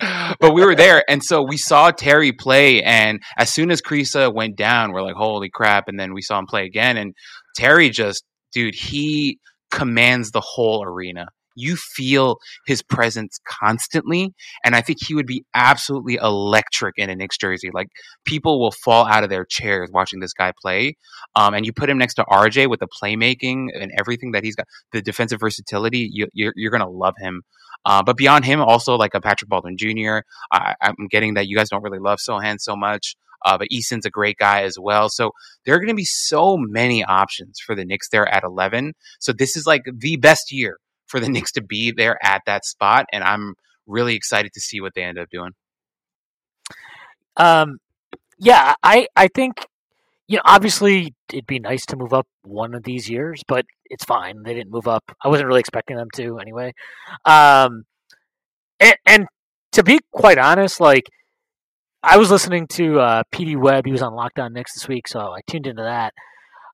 but 0.40 0.54
we 0.54 0.64
were 0.64 0.76
there, 0.76 1.04
and 1.10 1.22
so 1.22 1.42
we 1.42 1.58
saw 1.58 1.90
Terry 1.90 2.32
play. 2.32 2.80
And 2.82 3.20
as 3.36 3.52
soon 3.52 3.70
as 3.70 3.82
Kriisa 3.82 4.32
went 4.32 4.56
down, 4.56 4.92
we're 4.92 5.02
like, 5.02 5.16
"Holy 5.16 5.50
crap!" 5.50 5.88
And 5.88 6.00
then 6.00 6.14
we 6.14 6.22
saw 6.22 6.38
him 6.38 6.46
play 6.46 6.64
again, 6.64 6.96
and 6.96 7.12
Terry 7.56 7.90
just, 7.90 8.24
dude, 8.52 8.74
he 8.74 9.38
commands 9.70 10.30
the 10.30 10.40
whole 10.40 10.84
arena. 10.84 11.26
You 11.54 11.76
feel 11.76 12.38
his 12.66 12.82
presence 12.82 13.38
constantly, 13.46 14.32
and 14.64 14.74
I 14.74 14.80
think 14.80 14.98
he 15.04 15.14
would 15.14 15.26
be 15.26 15.44
absolutely 15.54 16.14
electric 16.14 16.94
in 16.96 17.10
a 17.10 17.14
Knicks 17.14 17.36
jersey. 17.36 17.70
Like 17.72 17.88
people 18.24 18.58
will 18.58 18.70
fall 18.70 19.06
out 19.06 19.22
of 19.22 19.28
their 19.28 19.44
chairs 19.44 19.90
watching 19.92 20.20
this 20.20 20.32
guy 20.32 20.52
play. 20.62 20.96
Um, 21.36 21.52
and 21.52 21.66
you 21.66 21.72
put 21.74 21.90
him 21.90 21.98
next 21.98 22.14
to 22.14 22.24
RJ 22.24 22.70
with 22.70 22.80
the 22.80 22.88
playmaking 22.88 23.66
and 23.78 23.92
everything 23.98 24.32
that 24.32 24.44
he's 24.44 24.56
got, 24.56 24.66
the 24.92 25.02
defensive 25.02 25.40
versatility. 25.40 26.08
You, 26.10 26.26
you're 26.32 26.54
you're 26.56 26.70
gonna 26.70 26.88
love 26.88 27.14
him. 27.18 27.42
Uh, 27.84 28.02
but 28.02 28.16
beyond 28.16 28.44
him, 28.44 28.60
also 28.60 28.94
like 28.94 29.14
a 29.14 29.20
Patrick 29.20 29.48
Baldwin 29.48 29.76
Jr. 29.76 30.20
I, 30.52 30.74
I'm 30.80 31.08
getting 31.10 31.34
that 31.34 31.48
you 31.48 31.56
guys 31.56 31.68
don't 31.68 31.82
really 31.82 31.98
love 31.98 32.18
Sochan 32.18 32.60
so 32.60 32.76
much, 32.76 33.16
uh, 33.44 33.58
but 33.58 33.68
Eason's 33.70 34.06
a 34.06 34.10
great 34.10 34.36
guy 34.38 34.62
as 34.62 34.78
well. 34.78 35.08
So 35.08 35.32
there 35.64 35.74
are 35.74 35.78
going 35.78 35.88
to 35.88 35.94
be 35.94 36.04
so 36.04 36.56
many 36.56 37.04
options 37.04 37.58
for 37.60 37.74
the 37.74 37.84
Knicks 37.84 38.08
there 38.10 38.26
at 38.26 38.44
11. 38.44 38.94
So 39.20 39.32
this 39.32 39.56
is 39.56 39.66
like 39.66 39.82
the 39.92 40.16
best 40.16 40.52
year 40.52 40.78
for 41.06 41.20
the 41.20 41.28
Knicks 41.30 41.52
to 41.52 41.62
be 41.62 41.92
there 41.92 42.18
at 42.24 42.42
that 42.46 42.64
spot, 42.64 43.06
and 43.12 43.22
I'm 43.22 43.54
really 43.86 44.14
excited 44.14 44.52
to 44.54 44.60
see 44.60 44.80
what 44.80 44.94
they 44.94 45.02
end 45.02 45.18
up 45.18 45.28
doing. 45.30 45.52
Um, 47.36 47.78
yeah, 48.38 48.74
I 48.82 49.06
I 49.16 49.28
think 49.28 49.66
you 50.28 50.36
know 50.36 50.42
obviously 50.44 51.14
it'd 51.30 51.46
be 51.46 51.60
nice 51.60 51.86
to 51.86 51.96
move 51.96 52.12
up 52.12 52.26
one 52.42 52.74
of 52.74 52.82
these 52.82 53.08
years, 53.08 53.42
but 53.46 53.64
it's 53.86 54.04
fine. 54.04 54.42
They 54.42 54.54
didn't 54.54 54.70
move 54.70 54.88
up. 54.88 55.04
I 55.22 55.28
wasn't 55.28 55.48
really 55.48 55.60
expecting 55.60 55.96
them 55.96 56.08
to 56.16 56.38
anyway. 56.38 56.72
Um, 57.24 57.84
and, 58.80 58.96
and 59.06 59.26
to 59.72 59.82
be 59.82 60.00
quite 60.12 60.38
honest, 60.38 60.80
like 60.80 61.04
I 62.04 62.16
was 62.16 62.30
listening 62.32 62.66
to 62.68 62.98
uh, 62.98 63.22
PD 63.32 63.56
Webb. 63.56 63.86
He 63.86 63.92
was 63.92 64.02
on 64.02 64.14
Locked 64.14 64.40
On 64.40 64.52
Knicks 64.52 64.74
this 64.74 64.88
week, 64.88 65.06
so 65.06 65.20
I 65.20 65.40
tuned 65.46 65.68
into 65.68 65.82
that. 65.82 66.12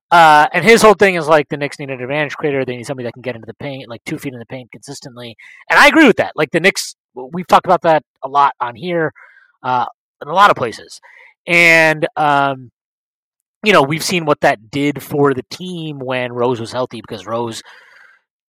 Uh, 0.09 0.47
and 0.53 0.65
his 0.65 0.81
whole 0.81 0.95
thing 0.95 1.13
is 1.15 1.27
like 1.27 1.47
the 1.49 1.57
Knicks 1.57 1.77
need 1.77 1.91
an 1.91 2.01
advantage 2.01 2.35
creator. 2.35 2.65
They 2.65 2.75
need 2.75 2.87
somebody 2.87 3.05
that 3.05 3.13
can 3.13 3.21
get 3.21 3.35
into 3.35 3.45
the 3.45 3.53
paint, 3.53 3.87
like 3.87 4.03
two 4.05 4.17
feet 4.17 4.33
in 4.33 4.39
the 4.39 4.45
paint 4.47 4.71
consistently. 4.71 5.35
And 5.69 5.79
I 5.79 5.87
agree 5.87 6.07
with 6.07 6.17
that. 6.17 6.33
Like 6.35 6.49
the 6.49 6.59
Knicks, 6.59 6.95
we've 7.13 7.45
talked 7.45 7.67
about 7.67 7.83
that 7.83 8.01
a 8.23 8.27
lot 8.27 8.53
on 8.59 8.75
here, 8.75 9.13
uh, 9.61 9.85
in 10.19 10.27
a 10.27 10.33
lot 10.33 10.49
of 10.49 10.55
places. 10.55 10.99
And 11.45 12.07
um, 12.15 12.71
you 13.63 13.71
know, 13.71 13.83
we've 13.83 14.03
seen 14.03 14.25
what 14.25 14.41
that 14.41 14.71
did 14.71 15.03
for 15.03 15.35
the 15.35 15.43
team 15.51 15.99
when 15.99 16.33
Rose 16.33 16.59
was 16.59 16.71
healthy 16.71 17.01
because 17.01 17.27
Rose, 17.27 17.61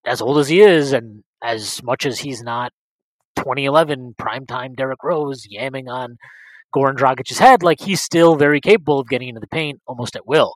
as 0.06 0.22
old 0.22 0.38
as 0.38 0.48
he 0.48 0.62
is, 0.62 0.94
and 0.94 1.24
as 1.42 1.82
much 1.82 2.06
as 2.06 2.20
he's 2.20 2.42
not 2.42 2.72
2011 3.36 4.14
primetime 4.18 4.76
Derrick 4.76 5.02
Rose 5.02 5.46
yamming 5.46 5.88
on 5.88 6.16
Goran 6.74 6.96
Dragic's 6.96 7.38
head, 7.38 7.62
like 7.62 7.80
he's 7.80 8.00
still 8.00 8.36
very 8.36 8.60
capable 8.60 9.00
of 9.00 9.08
getting 9.08 9.28
into 9.28 9.40
the 9.40 9.46
paint 9.46 9.80
almost 9.86 10.16
at 10.16 10.26
will. 10.26 10.54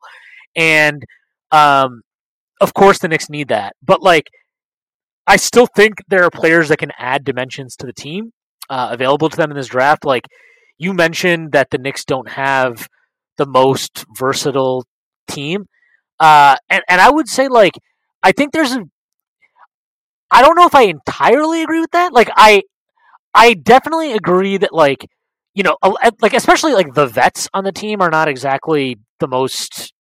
And 0.57 1.03
um, 1.51 2.03
of 2.61 2.75
course, 2.75 2.99
the 2.99 3.09
Knicks 3.09 3.29
need 3.29 3.49
that, 3.49 3.75
but 3.83 4.03
like, 4.03 4.31
I 5.27 5.37
still 5.37 5.67
think 5.67 5.95
there 6.09 6.25
are 6.25 6.31
players 6.31 6.69
that 6.69 6.79
can 6.79 6.93
add 6.99 7.25
dimensions 7.25 7.77
to 7.77 7.87
the 7.87 7.95
team 7.95 8.33
uh, 8.69 8.89
available 8.91 9.29
to 9.29 9.37
them 9.37 9.51
in 9.51 9.57
this 9.57 9.69
draft. 9.69 10.05
Like 10.05 10.27
you 10.79 10.93
mentioned 10.93 11.53
that 11.53 11.71
the 11.71 11.79
Knicks 11.79 12.05
don't 12.05 12.29
have 12.29 12.89
the 13.37 13.47
most 13.47 14.05
versatile 14.17 14.85
team, 15.29 15.67
uh, 16.21 16.57
and 16.69 16.83
and 16.89 17.01
I 17.01 17.11
would 17.11 17.29
say 17.29 17.49
like 17.49 17.75
I 18.23 18.33
think 18.33 18.53
there's 18.53 18.73
a. 18.73 18.85
I 20.31 20.43
don't 20.43 20.57
know 20.57 20.67
if 20.67 20.75
I 20.75 20.85
entirely 20.85 21.62
agree 21.62 21.81
with 21.81 21.93
that. 21.93 22.12
Like 22.12 22.31
I, 22.35 22.62
I 23.35 23.55
definitely 23.55 24.12
agree 24.12 24.57
that 24.57 24.73
like 24.73 25.07
you 25.55 25.63
know 25.63 25.77
like 26.21 26.35
especially 26.35 26.73
like 26.73 26.95
the 26.95 27.07
vets 27.07 27.49
on 27.55 27.65
the 27.65 27.73
team 27.73 28.01
are 28.01 28.11
not 28.11 28.29
exactly 28.29 28.99
the 29.21 29.29
most. 29.29 29.93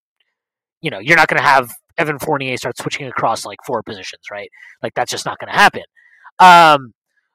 You 0.80 0.90
know, 0.90 0.98
you're 0.98 1.16
not 1.16 1.28
going 1.28 1.40
to 1.40 1.48
have 1.48 1.70
Evan 1.96 2.18
Fournier 2.18 2.56
start 2.56 2.76
switching 2.76 3.06
across 3.06 3.46
like 3.46 3.58
four 3.66 3.82
positions, 3.82 4.22
right? 4.30 4.50
Like 4.82 4.94
that's 4.94 5.10
just 5.10 5.24
not 5.24 5.38
going 5.38 5.50
to 5.50 5.58
happen. 5.58 5.82
Um, 6.38 6.92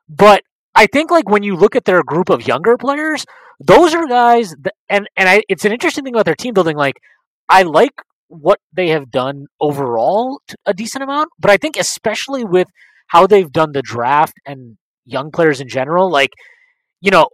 but 0.07 0.43
I 0.75 0.85
think 0.87 1.11
like 1.11 1.29
when 1.29 1.43
you 1.43 1.55
look 1.55 1.75
at 1.75 1.85
their 1.85 2.03
group 2.03 2.29
of 2.29 2.47
younger 2.47 2.77
players, 2.77 3.25
those 3.59 3.93
are 3.93 4.07
guys 4.07 4.55
that, 4.61 4.73
and 4.87 5.07
and 5.15 5.27
I 5.27 5.43
it's 5.49 5.65
an 5.65 5.71
interesting 5.71 6.03
thing 6.03 6.13
about 6.13 6.25
their 6.25 6.35
team 6.35 6.53
building. 6.53 6.77
Like 6.77 6.99
I 7.47 7.63
like 7.63 7.93
what 8.27 8.59
they 8.71 8.89
have 8.89 9.09
done 9.09 9.47
overall 9.59 10.41
a 10.65 10.73
decent 10.73 11.03
amount, 11.03 11.29
but 11.39 11.49
I 11.49 11.57
think 11.57 11.77
especially 11.77 12.45
with 12.45 12.67
how 13.07 13.25
they've 13.25 13.51
done 13.51 13.71
the 13.71 13.81
draft 13.81 14.33
and 14.45 14.77
young 15.05 15.31
players 15.31 15.59
in 15.59 15.67
general, 15.67 16.11
like 16.11 16.31
you 17.01 17.11
know, 17.11 17.27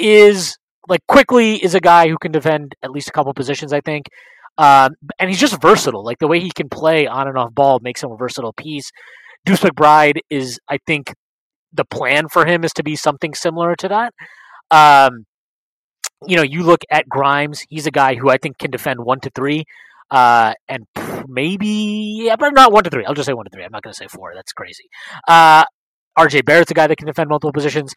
is 0.00 0.56
like 0.88 1.00
Quickley 1.06 1.62
is 1.62 1.74
a 1.74 1.80
guy 1.80 2.08
who 2.08 2.18
can 2.18 2.32
defend 2.32 2.74
at 2.82 2.90
least 2.90 3.08
a 3.08 3.12
couple 3.12 3.32
positions. 3.34 3.72
I 3.72 3.80
think. 3.80 4.06
Um, 4.58 4.94
and 5.18 5.30
he's 5.30 5.40
just 5.40 5.60
versatile. 5.62 6.04
Like 6.04 6.18
the 6.18 6.28
way 6.28 6.40
he 6.40 6.50
can 6.50 6.68
play 6.68 7.06
on 7.06 7.28
and 7.28 7.38
off 7.38 7.54
ball 7.54 7.78
makes 7.80 8.02
him 8.02 8.10
a 8.10 8.16
versatile 8.16 8.52
piece. 8.52 8.90
Deuce 9.46 9.60
McBride 9.60 10.18
is, 10.28 10.58
I 10.68 10.78
think, 10.86 11.14
the 11.72 11.84
plan 11.84 12.28
for 12.28 12.44
him 12.44 12.64
is 12.64 12.72
to 12.74 12.82
be 12.82 12.96
something 12.96 13.32
similar 13.34 13.74
to 13.76 13.88
that. 13.88 14.14
Um, 14.70 15.24
you 16.26 16.36
know, 16.36 16.42
you 16.42 16.62
look 16.62 16.82
at 16.90 17.08
Grimes; 17.08 17.64
he's 17.68 17.86
a 17.86 17.90
guy 17.90 18.16
who 18.16 18.28
I 18.28 18.36
think 18.36 18.58
can 18.58 18.70
defend 18.70 19.00
one 19.00 19.20
to 19.20 19.30
three, 19.34 19.64
uh, 20.10 20.52
and 20.68 20.84
maybe, 21.26 22.24
yeah, 22.24 22.36
but 22.36 22.52
not 22.52 22.72
one 22.72 22.84
to 22.84 22.90
three. 22.90 23.04
I'll 23.06 23.14
just 23.14 23.26
say 23.26 23.32
one 23.32 23.46
to 23.46 23.50
three. 23.50 23.64
I'm 23.64 23.72
not 23.72 23.82
going 23.82 23.92
to 23.92 23.96
say 23.96 24.08
four. 24.08 24.32
That's 24.34 24.52
crazy. 24.52 24.84
Uh, 25.26 25.64
RJ 26.18 26.44
Barrett's 26.44 26.70
a 26.70 26.74
guy 26.74 26.86
that 26.86 26.96
can 26.96 27.06
defend 27.06 27.30
multiple 27.30 27.52
positions. 27.52 27.94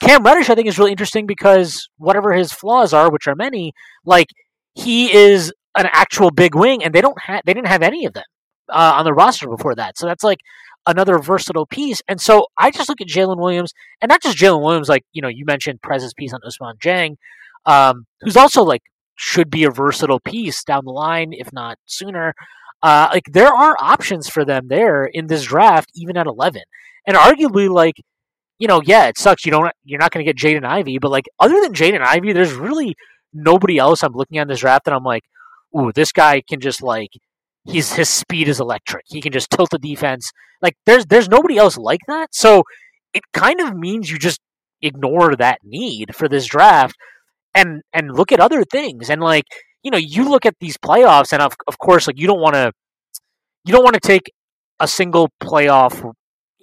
Cam 0.00 0.22
Reddish, 0.22 0.50
I 0.50 0.54
think, 0.54 0.68
is 0.68 0.78
really 0.78 0.90
interesting 0.90 1.26
because 1.26 1.88
whatever 1.96 2.32
his 2.32 2.52
flaws 2.52 2.92
are, 2.92 3.10
which 3.10 3.26
are 3.26 3.34
many, 3.34 3.72
like 4.04 4.28
he 4.74 5.12
is 5.12 5.52
an 5.76 5.86
actual 5.90 6.30
big 6.30 6.54
wing, 6.54 6.84
and 6.84 6.94
they 6.94 7.00
don't 7.00 7.20
have 7.22 7.42
they 7.46 7.54
didn't 7.54 7.68
have 7.68 7.82
any 7.82 8.04
of 8.04 8.12
them 8.12 8.24
uh, 8.68 8.92
on 8.96 9.04
the 9.04 9.14
roster 9.14 9.48
before 9.48 9.74
that. 9.74 9.96
So 9.96 10.06
that's 10.06 10.24
like 10.24 10.38
another 10.86 11.18
versatile 11.18 11.66
piece. 11.66 12.00
And 12.08 12.20
so 12.20 12.46
I 12.58 12.70
just 12.70 12.88
look 12.88 13.00
at 13.00 13.08
Jalen 13.08 13.38
Williams, 13.38 13.72
and 14.00 14.08
not 14.08 14.22
just 14.22 14.36
Jalen 14.36 14.62
Williams, 14.62 14.88
like 14.88 15.04
you 15.12 15.22
know, 15.22 15.28
you 15.28 15.44
mentioned 15.46 15.82
Prez's 15.82 16.14
piece 16.14 16.32
on 16.32 16.40
Ousmane 16.46 16.78
Dieng, 16.78 17.16
um, 17.64 18.06
who's 18.20 18.36
also 18.36 18.62
like 18.62 18.82
should 19.16 19.50
be 19.50 19.64
a 19.64 19.70
versatile 19.70 20.20
piece 20.20 20.62
down 20.62 20.84
the 20.84 20.92
line, 20.92 21.32
if 21.32 21.52
not 21.52 21.78
sooner. 21.86 22.34
Uh, 22.82 23.08
like 23.12 23.24
there 23.32 23.52
are 23.52 23.76
options 23.80 24.28
for 24.28 24.44
them 24.44 24.68
there 24.68 25.06
in 25.06 25.26
this 25.26 25.44
draft, 25.44 25.90
even 25.94 26.16
at 26.18 26.26
eleven, 26.26 26.62
and 27.06 27.16
arguably 27.16 27.70
like. 27.70 27.96
You 28.58 28.68
know, 28.68 28.80
yeah, 28.84 29.06
it 29.08 29.18
sucks. 29.18 29.44
You 29.44 29.52
don't. 29.52 29.70
You're 29.84 30.00
not 30.00 30.12
going 30.12 30.24
to 30.24 30.32
get 30.32 30.38
Jaden 30.38 30.64
Ivey, 30.64 30.98
but 30.98 31.10
like 31.10 31.26
other 31.38 31.60
than 31.60 31.72
Jaden 31.72 32.00
Ivey, 32.00 32.32
there's 32.32 32.54
really 32.54 32.96
nobody 33.32 33.78
else 33.78 34.02
I'm 34.02 34.14
looking 34.14 34.38
at 34.38 34.48
this 34.48 34.60
draft 34.60 34.86
and 34.86 34.94
I'm 34.94 35.04
like, 35.04 35.24
ooh, 35.76 35.92
this 35.92 36.12
guy 36.12 36.42
can 36.48 36.60
just 36.60 36.82
like 36.82 37.10
he's 37.64 37.92
his 37.92 38.08
speed 38.08 38.48
is 38.48 38.60
electric. 38.60 39.04
He 39.08 39.20
can 39.20 39.32
just 39.32 39.50
tilt 39.50 39.70
the 39.70 39.78
defense. 39.78 40.30
Like 40.62 40.76
there's 40.86 41.06
there's 41.06 41.28
nobody 41.28 41.58
else 41.58 41.76
like 41.76 42.00
that. 42.08 42.34
So 42.34 42.62
it 43.12 43.22
kind 43.32 43.60
of 43.60 43.74
means 43.76 44.10
you 44.10 44.18
just 44.18 44.40
ignore 44.82 45.36
that 45.36 45.58
need 45.62 46.14
for 46.14 46.28
this 46.28 46.46
draft 46.46 46.96
and 47.54 47.82
and 47.92 48.10
look 48.12 48.32
at 48.32 48.40
other 48.40 48.64
things. 48.64 49.10
And 49.10 49.20
like, 49.20 49.44
you 49.82 49.90
know, 49.90 49.98
you 49.98 50.28
look 50.28 50.46
at 50.46 50.54
these 50.60 50.76
playoffs 50.76 51.32
and 51.32 51.42
of 51.42 51.54
of 51.66 51.78
course 51.78 52.06
like 52.06 52.18
you 52.18 52.26
don't 52.26 52.40
want 52.40 52.54
to 52.54 52.72
you 53.64 53.72
don't 53.72 53.84
want 53.84 53.94
to 53.94 54.00
take 54.00 54.32
a 54.80 54.88
single 54.88 55.30
playoff 55.42 56.12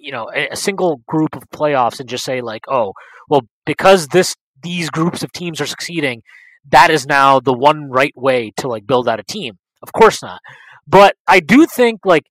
you 0.04 0.12
know 0.12 0.30
a, 0.34 0.54
single 0.54 1.00
group 1.08 1.34
of 1.34 1.48
playoffs 1.50 1.98
and 1.98 2.08
just 2.08 2.24
say 2.24 2.40
like 2.40 2.62
oh 2.68 2.92
well 3.28 3.42
because 3.64 4.08
this 4.08 4.36
these 4.62 4.90
groups 4.90 5.22
of 5.22 5.32
teams 5.32 5.60
are 5.60 5.66
succeeding 5.66 6.22
that 6.70 6.90
is 6.90 7.06
now 7.06 7.40
the 7.40 7.52
one 7.52 7.90
right 7.90 8.16
way 8.16 8.52
to 8.56 8.68
like 8.68 8.86
build 8.86 9.06
out 9.06 9.20
a 9.20 9.22
team. 9.22 9.58
Of 9.82 9.92
course 9.92 10.22
not. 10.22 10.40
But 10.86 11.16
i 11.26 11.40
do 11.40 11.66
think 11.66 12.00
like 12.04 12.24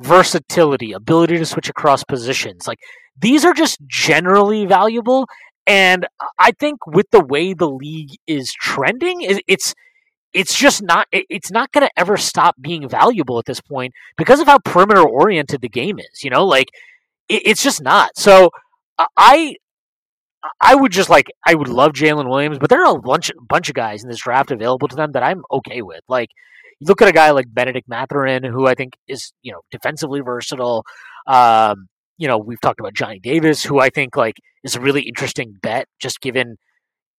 versatility 0.00 0.92
ability 0.92 1.36
to 1.36 1.44
switch 1.44 1.68
across 1.68 2.04
positions 2.04 2.66
like 2.66 2.78
these 3.20 3.44
are 3.44 3.52
just 3.52 3.78
generally 3.88 4.64
valuable 4.64 5.26
and 5.66 6.06
i 6.38 6.52
think 6.52 6.86
with 6.86 7.10
the 7.10 7.24
way 7.24 7.52
the 7.52 7.68
league 7.68 8.12
is 8.24 8.52
trending 8.52 9.16
it's 9.20 9.74
it's 10.32 10.56
just 10.56 10.82
not 10.82 11.08
it's 11.10 11.50
not 11.50 11.72
going 11.72 11.86
to 11.86 11.90
ever 11.96 12.16
stop 12.16 12.54
being 12.60 12.88
valuable 12.88 13.38
at 13.38 13.46
this 13.46 13.60
point 13.60 13.92
because 14.16 14.40
of 14.40 14.46
how 14.46 14.58
perimeter 14.58 15.02
oriented 15.02 15.60
the 15.60 15.68
game 15.68 15.98
is 15.98 16.22
you 16.22 16.30
know? 16.30 16.44
Like 16.44 16.68
it, 17.28 17.42
it's 17.44 17.62
just 17.62 17.82
not 17.82 18.10
so 18.16 18.50
i 19.16 19.54
I 20.60 20.74
would 20.74 20.92
just 20.92 21.10
like 21.10 21.26
I 21.44 21.54
would 21.54 21.68
love 21.68 21.92
Jalen 21.92 22.28
Williams, 22.28 22.58
but 22.58 22.70
there 22.70 22.84
are 22.84 22.96
a 22.96 23.00
bunch 23.00 23.30
bunch 23.48 23.68
of 23.68 23.74
guys 23.74 24.02
in 24.02 24.08
this 24.08 24.20
draft 24.20 24.50
available 24.50 24.88
to 24.88 24.96
them 24.96 25.12
that 25.12 25.22
I'm 25.22 25.42
okay 25.50 25.82
with. 25.82 26.00
Like 26.08 26.30
you 26.80 26.86
look 26.86 27.02
at 27.02 27.08
a 27.08 27.12
guy 27.12 27.30
like 27.32 27.52
Benedict 27.52 27.88
Mathurin, 27.88 28.44
who 28.44 28.66
I 28.66 28.74
think 28.74 28.94
is 29.08 29.32
you 29.42 29.52
know 29.52 29.60
defensively 29.70 30.20
versatile. 30.20 30.84
Um, 31.26 31.88
you 32.18 32.28
know, 32.28 32.38
we've 32.38 32.60
talked 32.60 32.80
about 32.80 32.94
Johnny 32.94 33.20
Davis, 33.20 33.64
who 33.64 33.80
I 33.80 33.90
think 33.90 34.16
like 34.16 34.36
is 34.64 34.76
a 34.76 34.80
really 34.80 35.02
interesting 35.02 35.54
bet, 35.62 35.86
just 36.00 36.20
given 36.20 36.56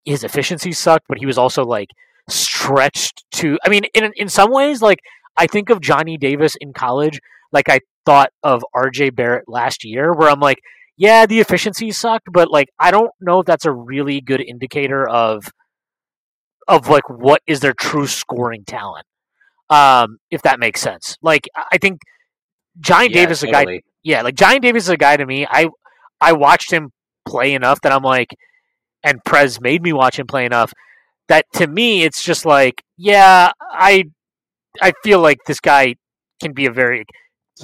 his 0.05 0.23
efficiency 0.23 0.71
sucked, 0.71 1.05
but 1.07 1.17
he 1.19 1.25
was 1.25 1.37
also 1.37 1.63
like 1.63 1.89
stretched 2.29 3.23
to. 3.33 3.57
I 3.65 3.69
mean, 3.69 3.85
in 3.93 4.11
in 4.15 4.29
some 4.29 4.51
ways, 4.51 4.81
like 4.81 4.99
I 5.37 5.47
think 5.47 5.69
of 5.69 5.81
Johnny 5.81 6.17
Davis 6.17 6.55
in 6.59 6.73
college, 6.73 7.19
like 7.51 7.69
I 7.69 7.79
thought 8.09 8.31
of 8.43 8.63
R.J. 8.73 9.11
Barrett 9.11 9.45
last 9.47 9.83
year, 9.83 10.13
where 10.13 10.29
I'm 10.29 10.39
like, 10.39 10.59
yeah, 10.97 11.27
the 11.27 11.39
efficiency 11.39 11.91
sucked, 11.91 12.27
but 12.31 12.49
like 12.49 12.69
I 12.79 12.89
don't 12.91 13.11
know 13.21 13.39
if 13.41 13.45
that's 13.45 13.65
a 13.65 13.71
really 13.71 14.19
good 14.21 14.41
indicator 14.41 15.07
of 15.07 15.49
of 16.67 16.89
like 16.89 17.07
what 17.09 17.41
is 17.47 17.59
their 17.59 17.73
true 17.73 18.07
scoring 18.07 18.63
talent. 18.65 19.05
Um, 19.69 20.17
if 20.31 20.41
that 20.43 20.59
makes 20.59 20.81
sense. 20.81 21.17
Like 21.21 21.47
I 21.71 21.77
think 21.77 22.01
Johnny 22.79 23.09
Yeah, 23.09 23.21
Davis 23.21 23.39
is 23.39 23.43
a 23.43 23.51
guy 23.51 23.67
yeah, 24.03 24.21
like 24.23 24.35
Johnny 24.35 24.59
Davis 24.59 24.83
is 24.83 24.89
a 24.89 24.97
guy 24.97 25.17
to 25.17 25.25
me. 25.25 25.45
I 25.49 25.69
I 26.21 26.33
watched 26.33 26.71
him 26.71 26.91
play 27.27 27.53
enough 27.53 27.81
that 27.81 27.91
I'm 27.91 28.03
like, 28.03 28.29
and 29.03 29.23
Prez 29.25 29.61
made 29.61 29.83
me 29.83 29.93
watch 29.93 30.17
him 30.19 30.27
play 30.27 30.45
enough 30.45 30.73
that 31.29 31.45
to 31.53 31.67
me 31.67 32.03
it's 32.03 32.23
just 32.23 32.45
like, 32.45 32.83
yeah, 32.97 33.51
I 33.71 34.05
I 34.81 34.93
feel 35.03 35.21
like 35.21 35.39
this 35.47 35.59
guy 35.59 35.95
can 36.41 36.53
be 36.53 36.65
a 36.65 36.71
very 36.71 37.05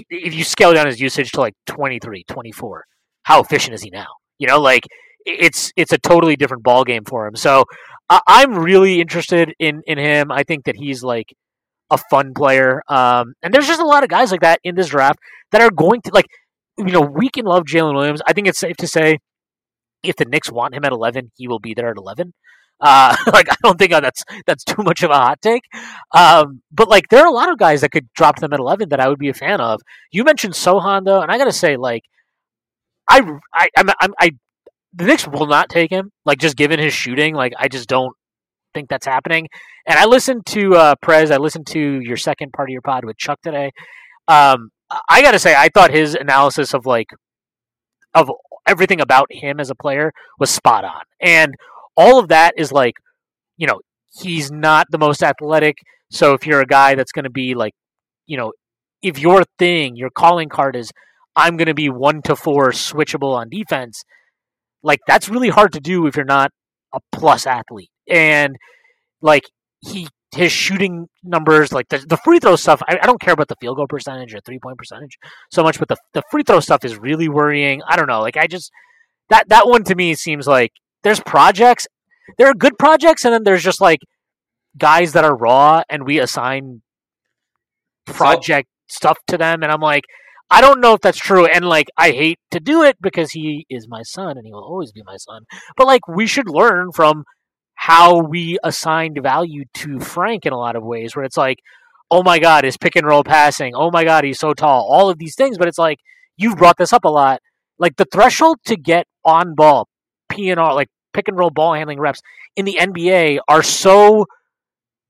if 0.10 0.34
you 0.34 0.44
scale 0.44 0.74
down 0.74 0.88
his 0.88 1.00
usage 1.00 1.32
to 1.32 1.42
like 1.42 1.54
23, 1.68 2.24
24, 2.28 2.86
how 3.24 3.42
efficient 3.42 3.74
is 3.74 3.82
he 3.82 3.90
now? 3.90 4.08
You 4.38 4.48
know, 4.48 4.60
like 4.60 4.86
it's 5.26 5.72
it's 5.76 5.94
a 5.94 5.98
totally 5.98 6.36
different 6.36 6.64
ball 6.64 6.84
game 6.84 7.04
for 7.06 7.28
him. 7.28 7.36
So 7.36 7.66
I, 8.10 8.20
I'm 8.28 8.56
really 8.56 9.02
interested 9.02 9.54
in 9.60 9.82
in 9.88 9.98
him. 9.98 10.32
I 10.32 10.44
think 10.44 10.66
that 10.66 10.76
he's 10.76 11.04
like 11.04 11.34
a 11.90 11.98
fun 11.98 12.34
player. 12.34 12.82
Um, 12.88 13.34
and 13.42 13.54
there's 13.54 13.68
just 13.68 13.82
a 13.82 13.86
lot 13.86 14.04
of 14.04 14.10
guys 14.10 14.32
like 14.32 14.42
that 14.42 14.60
in 14.64 14.76
this 14.76 14.90
draft 14.90 15.20
that 15.52 15.62
are 15.62 15.72
going 15.72 16.02
to 16.02 16.12
like, 16.14 16.26
you 16.78 16.86
know, 16.86 17.02
we 17.02 17.30
can 17.30 17.46
love 17.46 17.64
Jalen 17.64 17.94
Williams. 17.94 18.22
I 18.26 18.34
think 18.34 18.48
it's 18.48 18.60
safe 18.60 18.78
to 18.78 18.88
say 18.88 19.20
if 20.04 20.16
the 20.16 20.26
Knicks 20.26 20.52
want 20.52 20.76
him 20.76 20.86
at 20.86 20.92
11, 20.92 21.32
he 21.36 21.48
will 21.48 21.60
be 21.60 21.74
there 21.74 21.90
at 21.90 21.98
11. 21.98 22.34
Uh, 22.82 23.16
like 23.34 23.50
I 23.50 23.56
don't 23.64 23.78
think 23.78 23.92
that's 23.92 24.24
that's 24.46 24.64
too 24.64 24.84
much 24.84 25.04
of 25.04 25.12
a 25.12 25.16
hot 25.16 25.42
take. 25.42 25.64
Um, 26.14 26.62
but 26.72 26.90
like 26.90 27.10
there 27.10 27.22
are 27.22 27.28
a 27.28 27.32
lot 27.32 27.52
of 27.52 27.58
guys 27.58 27.82
that 27.82 27.92
could 27.92 28.08
drop 28.14 28.40
them 28.40 28.54
at 28.54 28.60
11 28.60 28.90
that 28.90 29.00
I 29.00 29.08
would 29.08 29.20
be 29.20 29.30
a 29.30 29.34
fan 29.34 29.62
of. 29.62 29.82
You 30.12 30.24
mentioned 30.24 30.54
Sochan 30.54 31.06
though, 31.06 31.22
and 31.22 31.32
I 31.32 31.38
gotta 31.38 31.52
say 31.52 31.78
like 31.78 32.04
I 33.10 33.22
I 33.54 33.70
I'm, 33.78 33.90
I'm 34.00 34.14
I 34.20 34.32
the 34.94 35.06
Knicks 35.06 35.28
will 35.28 35.48
not 35.48 35.70
take 35.70 35.92
him. 35.92 36.12
Like 36.26 36.40
just 36.40 36.56
given 36.56 36.80
his 36.80 36.94
shooting, 36.94 37.36
like 37.36 37.54
I 37.58 37.68
just 37.68 37.90
don't 37.90 38.16
think 38.74 38.90
that's 38.90 39.06
happening. 39.06 39.48
And 39.88 40.00
I 40.00 40.06
listened 40.06 40.46
to 40.48 40.76
uh, 40.76 40.96
Prez. 41.02 41.32
I 41.32 41.38
listened 41.38 41.68
to 41.68 42.00
your 42.02 42.18
second 42.18 42.54
part 42.54 42.70
of 42.70 42.74
your 42.74 42.82
pod 42.82 43.06
with 43.06 43.18
Chuck 43.18 43.40
today. 43.44 43.72
Um, 44.28 44.70
I 45.10 45.22
got 45.22 45.32
to 45.32 45.40
say, 45.40 45.56
I 45.56 45.70
thought 45.70 45.92
his 45.92 46.16
analysis 46.16 46.74
of 46.74 46.86
like 46.86 47.08
of 48.14 48.30
everything 48.68 49.02
about 49.02 49.28
him 49.32 49.60
as 49.60 49.70
a 49.70 49.76
player 49.76 50.12
was 50.40 50.50
spot 50.50 50.84
on, 50.84 51.02
and 51.20 51.54
all 51.96 52.20
of 52.20 52.30
that 52.30 52.54
is 52.58 52.72
like, 52.72 52.96
you 53.58 53.68
know, 53.68 53.80
he's 54.20 54.52
not 54.52 54.88
the 54.90 54.98
most 54.98 55.24
athletic. 55.24 55.78
So 56.12 56.34
if 56.34 56.46
you're 56.46 56.62
a 56.62 56.66
guy 56.66 56.96
that's 56.96 57.12
going 57.12 57.24
to 57.24 57.30
be 57.30 57.56
like, 57.56 57.74
you 58.28 58.38
know, 58.38 58.54
if 59.02 59.20
your 59.20 59.44
thing, 59.60 59.96
your 59.96 60.10
calling 60.10 60.50
card 60.50 60.76
is, 60.76 60.92
I'm 61.36 61.58
going 61.58 61.68
to 61.68 61.74
be 61.74 61.90
one 61.90 62.22
to 62.24 62.36
four 62.36 62.72
switchable 62.72 63.36
on 63.36 63.50
defense, 63.50 64.04
like 64.84 65.00
that's 65.08 65.30
really 65.30 65.50
hard 65.50 65.74
to 65.74 65.80
do 65.80 66.08
if 66.08 66.16
you're 66.16 66.26
not 66.26 66.52
a 66.94 67.00
plus 67.12 67.46
athlete. 67.46 67.90
And 68.10 68.56
like 69.22 69.44
he 69.82 70.08
his 70.34 70.52
shooting 70.52 71.08
numbers, 71.24 71.72
like 71.72 71.88
the, 71.90 71.98
the 72.00 72.18
free 72.18 72.40
throw 72.40 72.56
stuff, 72.56 72.82
I, 72.88 72.98
I 73.02 73.06
don't 73.06 73.22
care 73.22 73.34
about 73.34 73.48
the 73.48 73.56
field 73.60 73.78
goal 73.78 73.88
percentage 73.88 74.34
or 74.34 74.40
three 74.42 74.60
point 74.60 74.78
percentage 74.78 75.18
so 75.52 75.64
much, 75.64 75.80
but 75.80 75.88
the 75.88 75.98
the 76.14 76.24
free 76.32 76.44
throw 76.44 76.60
stuff 76.60 76.86
is 76.86 76.98
really 76.98 77.30
worrying. 77.30 77.82
I 77.88 77.96
don't 77.96 78.08
know, 78.08 78.22
like 78.22 78.38
I 78.38 78.48
just 78.48 78.72
that 79.30 79.50
that 79.50 79.68
one 79.68 79.84
to 79.86 79.96
me 79.96 80.14
seems 80.16 80.48
like 80.48 80.72
there's 81.06 81.22
projects, 81.22 81.88
there 82.38 82.48
are 82.48 82.54
good 82.54 82.78
projects, 82.78 83.24
and 83.24 83.34
then 83.34 83.44
there's 83.44 83.64
just 83.64 83.80
like 83.80 84.00
guys 84.78 85.14
that 85.14 85.24
are 85.24 85.38
raw, 85.38 85.84
and 85.90 86.06
we 86.06 86.20
assign 86.20 86.82
project 88.06 88.68
stuff 88.88 89.18
to 89.28 89.38
them, 89.38 89.64
and 89.64 89.72
I'm 89.72 89.80
like. 89.80 90.04
I 90.48 90.62
don't 90.62 90.80
know 90.80 90.94
if 90.94 91.02
that's 91.02 91.18
true, 91.18 91.48
and 91.48 91.66
like 91.66 91.88
I 91.98 92.12
hate 92.12 92.38
to 92.52 92.60
do 92.60 92.84
it 92.84 92.98
because 93.02 93.32
he 93.32 93.66
is 93.68 93.88
my 93.90 94.04
son 94.04 94.38
and 94.38 94.46
he 94.46 94.54
will 94.54 94.64
always 94.64 94.92
be 94.92 95.02
my 95.04 95.18
son. 95.18 95.42
But 95.76 95.88
like 95.88 96.08
we 96.08 96.28
should 96.28 96.48
learn 96.48 96.92
from 96.92 97.24
how 97.74 98.20
we 98.20 98.60
assigned 98.64 99.18
value 99.24 99.64
to 99.74 100.00
Frank 100.00 100.46
in 100.46 100.54
a 100.54 100.58
lot 100.58 100.76
of 100.76 100.84
ways, 100.84 101.16
where 101.16 101.26
it's 101.26 101.36
like, 101.36 101.58
oh 102.12 102.22
my 102.22 102.38
god, 102.38 102.64
his 102.64 102.78
pick 102.78 102.96
and 102.96 103.08
roll 103.08 103.24
passing, 103.24 103.74
oh 103.76 103.90
my 103.90 104.04
god, 104.04 104.24
he's 104.24 104.38
so 104.38 104.54
tall, 104.54 104.88
all 104.88 105.10
of 105.10 105.18
these 105.18 105.36
things. 105.36 105.58
But 105.58 105.68
it's 105.68 105.80
like 105.80 105.98
you've 106.38 106.58
brought 106.58 106.78
this 106.78 106.94
up 106.94 107.06
a 107.06 107.10
lot. 107.10 107.42
Like 107.80 107.96
the 107.96 108.06
threshold 108.06 108.60
to 108.66 108.78
get 108.78 109.08
on 109.26 109.56
ball, 109.56 109.88
P 110.30 110.50
and 110.50 110.60
R, 110.60 110.74
like 110.74 110.90
pick 111.14 111.28
and 111.28 111.38
roll 111.38 111.50
ball 111.50 111.74
handling 111.74 112.00
reps 112.00 112.22
in 112.56 112.66
the 112.66 112.78
NBA 112.80 113.40
are 113.48 113.64
so 113.64 114.26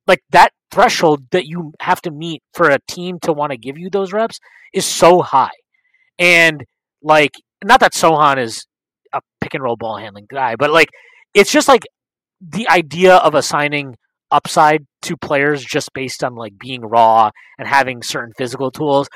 like 0.07 0.21
that 0.29 0.51
threshold 0.71 1.23
that 1.31 1.45
you 1.45 1.73
have 1.79 2.01
to 2.01 2.11
meet 2.11 2.41
for 2.53 2.69
a 2.69 2.79
team 2.87 3.17
to 3.21 3.33
want 3.33 3.51
to 3.51 3.57
give 3.57 3.77
you 3.77 3.89
those 3.89 4.13
reps 4.13 4.39
is 4.73 4.85
so 4.85 5.21
high. 5.21 5.49
And 6.19 6.63
like 7.01 7.31
not 7.63 7.79
that 7.79 7.93
Sochan 7.93 8.37
is 8.37 8.65
a 9.13 9.21
pick 9.41 9.53
and 9.53 9.63
roll 9.63 9.77
ball 9.77 9.97
handling 9.97 10.27
guy, 10.29 10.55
but 10.55 10.71
like 10.71 10.89
it's 11.33 11.51
just 11.51 11.67
like 11.67 11.83
the 12.41 12.67
idea 12.69 13.15
of 13.15 13.33
assigning 13.35 13.95
upside 14.31 14.85
to 15.03 15.15
players 15.17 15.63
just 15.63 15.93
based 15.93 16.23
on 16.23 16.35
like 16.35 16.57
being 16.59 16.81
raw 16.81 17.31
and 17.57 17.67
having 17.67 18.01
certain 18.03 18.33
physical 18.37 18.71
tools. 18.71 19.07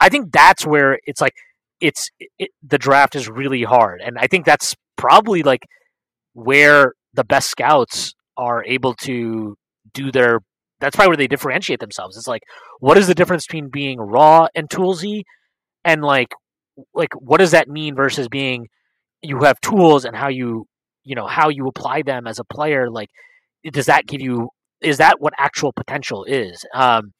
I 0.00 0.08
think 0.08 0.32
that's 0.32 0.66
where 0.66 0.98
it's 1.04 1.20
like 1.20 1.34
it's 1.80 2.10
it, 2.38 2.50
the 2.62 2.78
draft 2.78 3.14
is 3.14 3.28
really 3.28 3.62
hard, 3.62 4.00
and 4.00 4.18
I 4.18 4.26
think 4.26 4.44
that's 4.44 4.74
probably 4.96 5.42
like 5.42 5.62
where 6.32 6.92
the 7.14 7.24
best 7.24 7.50
scouts 7.50 8.14
are 8.36 8.64
able 8.64 8.94
to 8.94 9.56
do 9.92 10.10
their. 10.12 10.40
That's 10.80 10.96
probably 10.96 11.10
where 11.10 11.16
they 11.16 11.28
differentiate 11.28 11.80
themselves. 11.80 12.16
It's 12.16 12.26
like, 12.26 12.42
what 12.80 12.98
is 12.98 13.06
the 13.06 13.14
difference 13.14 13.46
between 13.46 13.70
being 13.70 13.98
raw 14.00 14.48
and 14.54 14.68
toolsy, 14.68 15.22
and 15.84 16.02
like, 16.02 16.34
like 16.94 17.10
what 17.18 17.38
does 17.38 17.52
that 17.52 17.68
mean 17.68 17.94
versus 17.94 18.28
being 18.28 18.66
you 19.22 19.40
have 19.40 19.60
tools 19.60 20.04
and 20.04 20.16
how 20.16 20.28
you 20.28 20.66
you 21.04 21.14
know 21.14 21.26
how 21.26 21.48
you 21.48 21.66
apply 21.66 22.02
them 22.02 22.26
as 22.26 22.38
a 22.38 22.44
player 22.44 22.90
like 22.90 23.08
does 23.72 23.86
that 23.86 24.06
give 24.06 24.20
you 24.20 24.48
is 24.80 24.98
that 24.98 25.20
what 25.20 25.32
actual 25.38 25.72
potential 25.72 26.24
is 26.24 26.64
um 26.74 27.12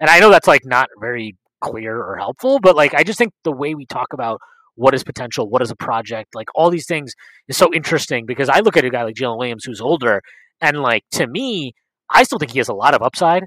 and 0.00 0.08
i 0.10 0.18
know 0.18 0.30
that's 0.30 0.48
like 0.48 0.64
not 0.64 0.88
very 1.00 1.36
clear 1.60 1.96
or 1.96 2.16
helpful 2.16 2.58
but 2.60 2.76
like 2.76 2.94
i 2.94 3.02
just 3.02 3.18
think 3.18 3.32
the 3.44 3.52
way 3.52 3.74
we 3.74 3.86
talk 3.86 4.12
about 4.12 4.40
what 4.76 4.94
is 4.94 5.04
potential 5.04 5.48
what 5.48 5.62
is 5.62 5.70
a 5.70 5.76
project 5.76 6.34
like 6.34 6.48
all 6.54 6.70
these 6.70 6.86
things 6.86 7.14
is 7.48 7.56
so 7.56 7.72
interesting 7.74 8.24
because 8.26 8.48
i 8.48 8.60
look 8.60 8.76
at 8.76 8.84
a 8.84 8.90
guy 8.90 9.02
like 9.02 9.14
jalen 9.14 9.38
williams 9.38 9.64
who's 9.64 9.80
older 9.80 10.22
and 10.60 10.78
like 10.80 11.02
to 11.10 11.26
me 11.26 11.72
i 12.10 12.22
still 12.22 12.38
think 12.38 12.52
he 12.52 12.58
has 12.58 12.68
a 12.68 12.74
lot 12.74 12.94
of 12.94 13.02
upside 13.02 13.44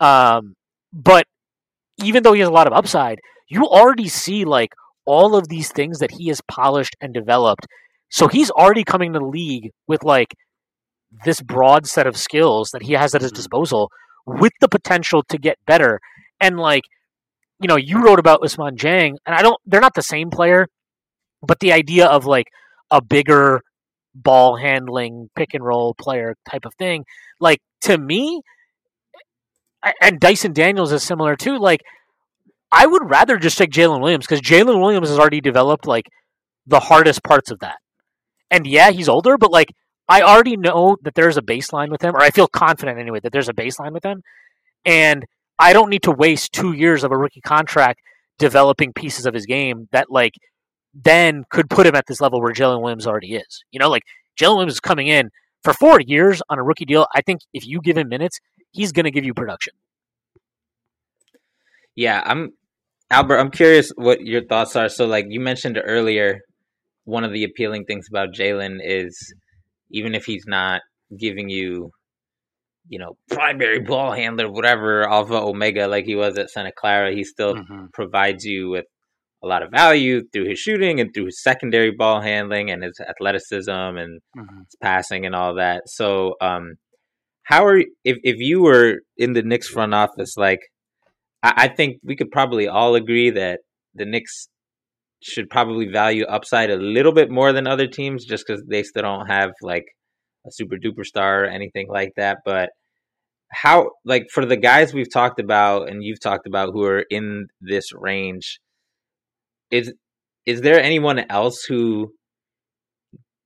um 0.00 0.54
but 0.92 1.26
even 2.02 2.22
though 2.22 2.32
he 2.32 2.40
has 2.40 2.48
a 2.48 2.52
lot 2.52 2.66
of 2.66 2.72
upside 2.72 3.18
you 3.48 3.64
already 3.64 4.08
see 4.08 4.44
like 4.44 4.70
all 5.06 5.36
of 5.36 5.48
these 5.48 5.70
things 5.72 5.98
that 5.98 6.10
he 6.12 6.28
has 6.28 6.40
polished 6.48 6.96
and 7.00 7.14
developed 7.14 7.66
so 8.10 8.28
he's 8.28 8.50
already 8.50 8.84
coming 8.84 9.12
to 9.12 9.18
the 9.18 9.24
league 9.24 9.70
with 9.88 10.04
like 10.04 10.34
this 11.24 11.40
broad 11.40 11.86
set 11.86 12.06
of 12.06 12.16
skills 12.16 12.70
that 12.72 12.82
he 12.82 12.92
has 12.92 13.14
at 13.14 13.22
his 13.22 13.32
Mhm. 13.32 13.36
disposal 13.36 13.90
with 14.26 14.52
the 14.60 14.68
potential 14.68 15.22
to 15.28 15.38
get 15.38 15.56
better. 15.66 16.00
And 16.40 16.58
like, 16.58 16.82
you 17.60 17.68
know, 17.68 17.76
you 17.76 18.02
wrote 18.02 18.18
about 18.18 18.42
Ousmane 18.42 18.76
Dieng, 18.76 19.16
and 19.24 19.34
I 19.34 19.42
don't 19.42 19.60
they're 19.66 19.80
not 19.80 19.94
the 19.94 20.02
same 20.02 20.30
player, 20.30 20.66
but 21.42 21.60
the 21.60 21.72
idea 21.72 22.06
of 22.06 22.26
like 22.26 22.46
a 22.90 23.02
bigger 23.02 23.62
ball 24.14 24.56
handling 24.56 25.28
pick 25.36 25.54
and 25.54 25.64
roll 25.64 25.94
player 25.94 26.34
type 26.50 26.64
of 26.64 26.74
thing, 26.74 27.04
like 27.40 27.58
to 27.82 27.98
me, 27.98 28.42
and 30.00 30.20
Dyson 30.20 30.52
Daniels 30.52 30.92
is 30.92 31.02
similar 31.02 31.36
too. 31.36 31.58
Like, 31.58 31.80
I 32.72 32.86
would 32.86 33.08
rather 33.08 33.38
just 33.38 33.58
take 33.58 33.70
Jalen 33.70 34.00
Williams 34.00 34.26
because 34.26 34.40
Jalen 34.40 34.80
Williams 34.80 35.08
has 35.08 35.18
already 35.18 35.40
developed 35.40 35.86
like 35.86 36.06
the 36.66 36.80
hardest 36.80 37.22
parts 37.22 37.50
of 37.50 37.60
that. 37.60 37.76
And 38.50 38.66
yeah, 38.66 38.90
he's 38.90 39.08
older, 39.08 39.38
but 39.38 39.52
like 39.52 39.72
I 40.08 40.22
already 40.22 40.56
know 40.56 40.96
that 41.02 41.14
there's 41.14 41.36
a 41.36 41.42
baseline 41.42 41.90
with 41.90 42.02
him, 42.02 42.14
or 42.14 42.20
I 42.20 42.30
feel 42.30 42.48
confident 42.48 42.98
anyway 42.98 43.20
that 43.20 43.32
there's 43.32 43.48
a 43.48 43.54
baseline 43.54 43.92
with 43.92 44.04
him. 44.04 44.22
And 44.84 45.24
I 45.58 45.72
don't 45.72 45.90
need 45.90 46.02
to 46.02 46.10
waste 46.10 46.52
two 46.52 46.72
years 46.72 47.04
of 47.04 47.12
a 47.12 47.16
rookie 47.16 47.40
contract 47.40 48.00
developing 48.38 48.92
pieces 48.92 49.26
of 49.26 49.34
his 49.34 49.46
game 49.46 49.88
that 49.92 50.10
like 50.10 50.34
then 50.94 51.44
could 51.50 51.70
put 51.70 51.86
him 51.86 51.94
at 51.94 52.06
this 52.06 52.20
level 52.20 52.40
where 52.40 52.52
Jalen 52.52 52.82
Williams 52.82 53.06
already 53.06 53.34
is. 53.34 53.64
You 53.70 53.78
know, 53.78 53.88
like 53.88 54.02
Jalen 54.38 54.56
Williams 54.56 54.74
is 54.74 54.80
coming 54.80 55.08
in 55.08 55.30
for 55.62 55.72
four 55.72 56.00
years 56.00 56.42
on 56.48 56.58
a 56.58 56.62
rookie 56.62 56.84
deal. 56.84 57.06
I 57.14 57.22
think 57.22 57.40
if 57.52 57.66
you 57.66 57.80
give 57.80 57.96
him 57.96 58.08
minutes, 58.08 58.38
he's 58.70 58.92
going 58.92 59.04
to 59.04 59.10
give 59.10 59.24
you 59.24 59.34
production. 59.34 59.74
Yeah, 61.94 62.22
I'm 62.24 62.50
Albert. 63.10 63.38
I'm 63.38 63.50
curious 63.50 63.90
what 63.96 64.20
your 64.20 64.44
thoughts 64.44 64.76
are. 64.76 64.88
So, 64.88 65.06
like 65.06 65.26
you 65.28 65.40
mentioned 65.40 65.80
earlier, 65.82 66.40
one 67.04 67.24
of 67.24 67.32
the 67.32 67.44
appealing 67.44 67.84
things 67.84 68.06
about 68.08 68.34
Jalen 68.34 68.80
is 68.82 69.34
even 69.90 70.14
if 70.14 70.24
he's 70.24 70.44
not 70.46 70.82
giving 71.16 71.48
you, 71.48 71.90
you 72.88 72.98
know, 72.98 73.16
primary 73.30 73.80
ball 73.80 74.12
handler, 74.12 74.50
whatever, 74.50 75.08
alpha 75.08 75.34
omega 75.34 75.86
like 75.88 76.04
he 76.04 76.14
was 76.14 76.38
at 76.38 76.50
Santa 76.50 76.72
Clara, 76.76 77.12
he 77.12 77.24
still 77.24 77.54
Mhm. 77.54 77.92
provides 77.92 78.44
you 78.44 78.70
with 78.70 78.84
a 79.42 79.46
lot 79.46 79.62
of 79.62 79.70
value 79.70 80.22
through 80.32 80.48
his 80.48 80.58
shooting 80.58 80.98
and 81.00 81.12
through 81.12 81.26
his 81.26 81.42
secondary 81.42 81.90
ball 81.90 82.20
handling 82.20 82.70
and 82.70 82.82
his 82.82 82.98
athleticism 83.00 83.70
and 83.70 84.20
Mhm. 84.36 84.58
his 84.64 84.76
passing 84.80 85.26
and 85.26 85.34
all 85.34 85.54
that. 85.54 85.82
So, 85.86 86.34
um, 86.40 86.76
how 87.44 87.64
are 87.64 87.78
if 88.04 88.16
if 88.24 88.36
you 88.38 88.62
were 88.62 89.00
in 89.16 89.34
the 89.34 89.42
Knicks 89.42 89.68
front 89.68 89.94
office, 89.94 90.36
like 90.36 90.60
I, 91.42 91.52
I 91.64 91.68
think 91.68 91.98
we 92.02 92.16
could 92.16 92.30
probably 92.30 92.66
all 92.66 92.94
agree 92.94 93.30
that 93.30 93.60
the 93.94 94.04
Knicks 94.06 94.48
should 95.22 95.48
probably 95.50 95.86
value 95.86 96.24
upside 96.26 96.70
a 96.70 96.76
little 96.76 97.12
bit 97.12 97.30
more 97.30 97.52
than 97.52 97.66
other 97.66 97.86
teams, 97.86 98.24
just 98.24 98.44
because 98.46 98.62
they 98.68 98.82
still 98.82 99.02
don't 99.02 99.26
have 99.26 99.50
like 99.62 99.84
a 100.46 100.52
super 100.52 100.76
duper 100.76 101.04
star 101.04 101.44
or 101.44 101.46
anything 101.46 101.88
like 101.88 102.12
that. 102.16 102.38
But 102.44 102.70
how, 103.50 103.90
like, 104.04 104.26
for 104.32 104.44
the 104.44 104.56
guys 104.56 104.92
we've 104.92 105.12
talked 105.12 105.40
about 105.40 105.88
and 105.88 106.02
you've 106.02 106.20
talked 106.20 106.46
about 106.46 106.70
who 106.72 106.84
are 106.84 107.04
in 107.10 107.46
this 107.60 107.92
range, 107.94 108.60
is 109.70 109.92
is 110.44 110.60
there 110.60 110.80
anyone 110.80 111.24
else 111.30 111.64
who 111.68 112.12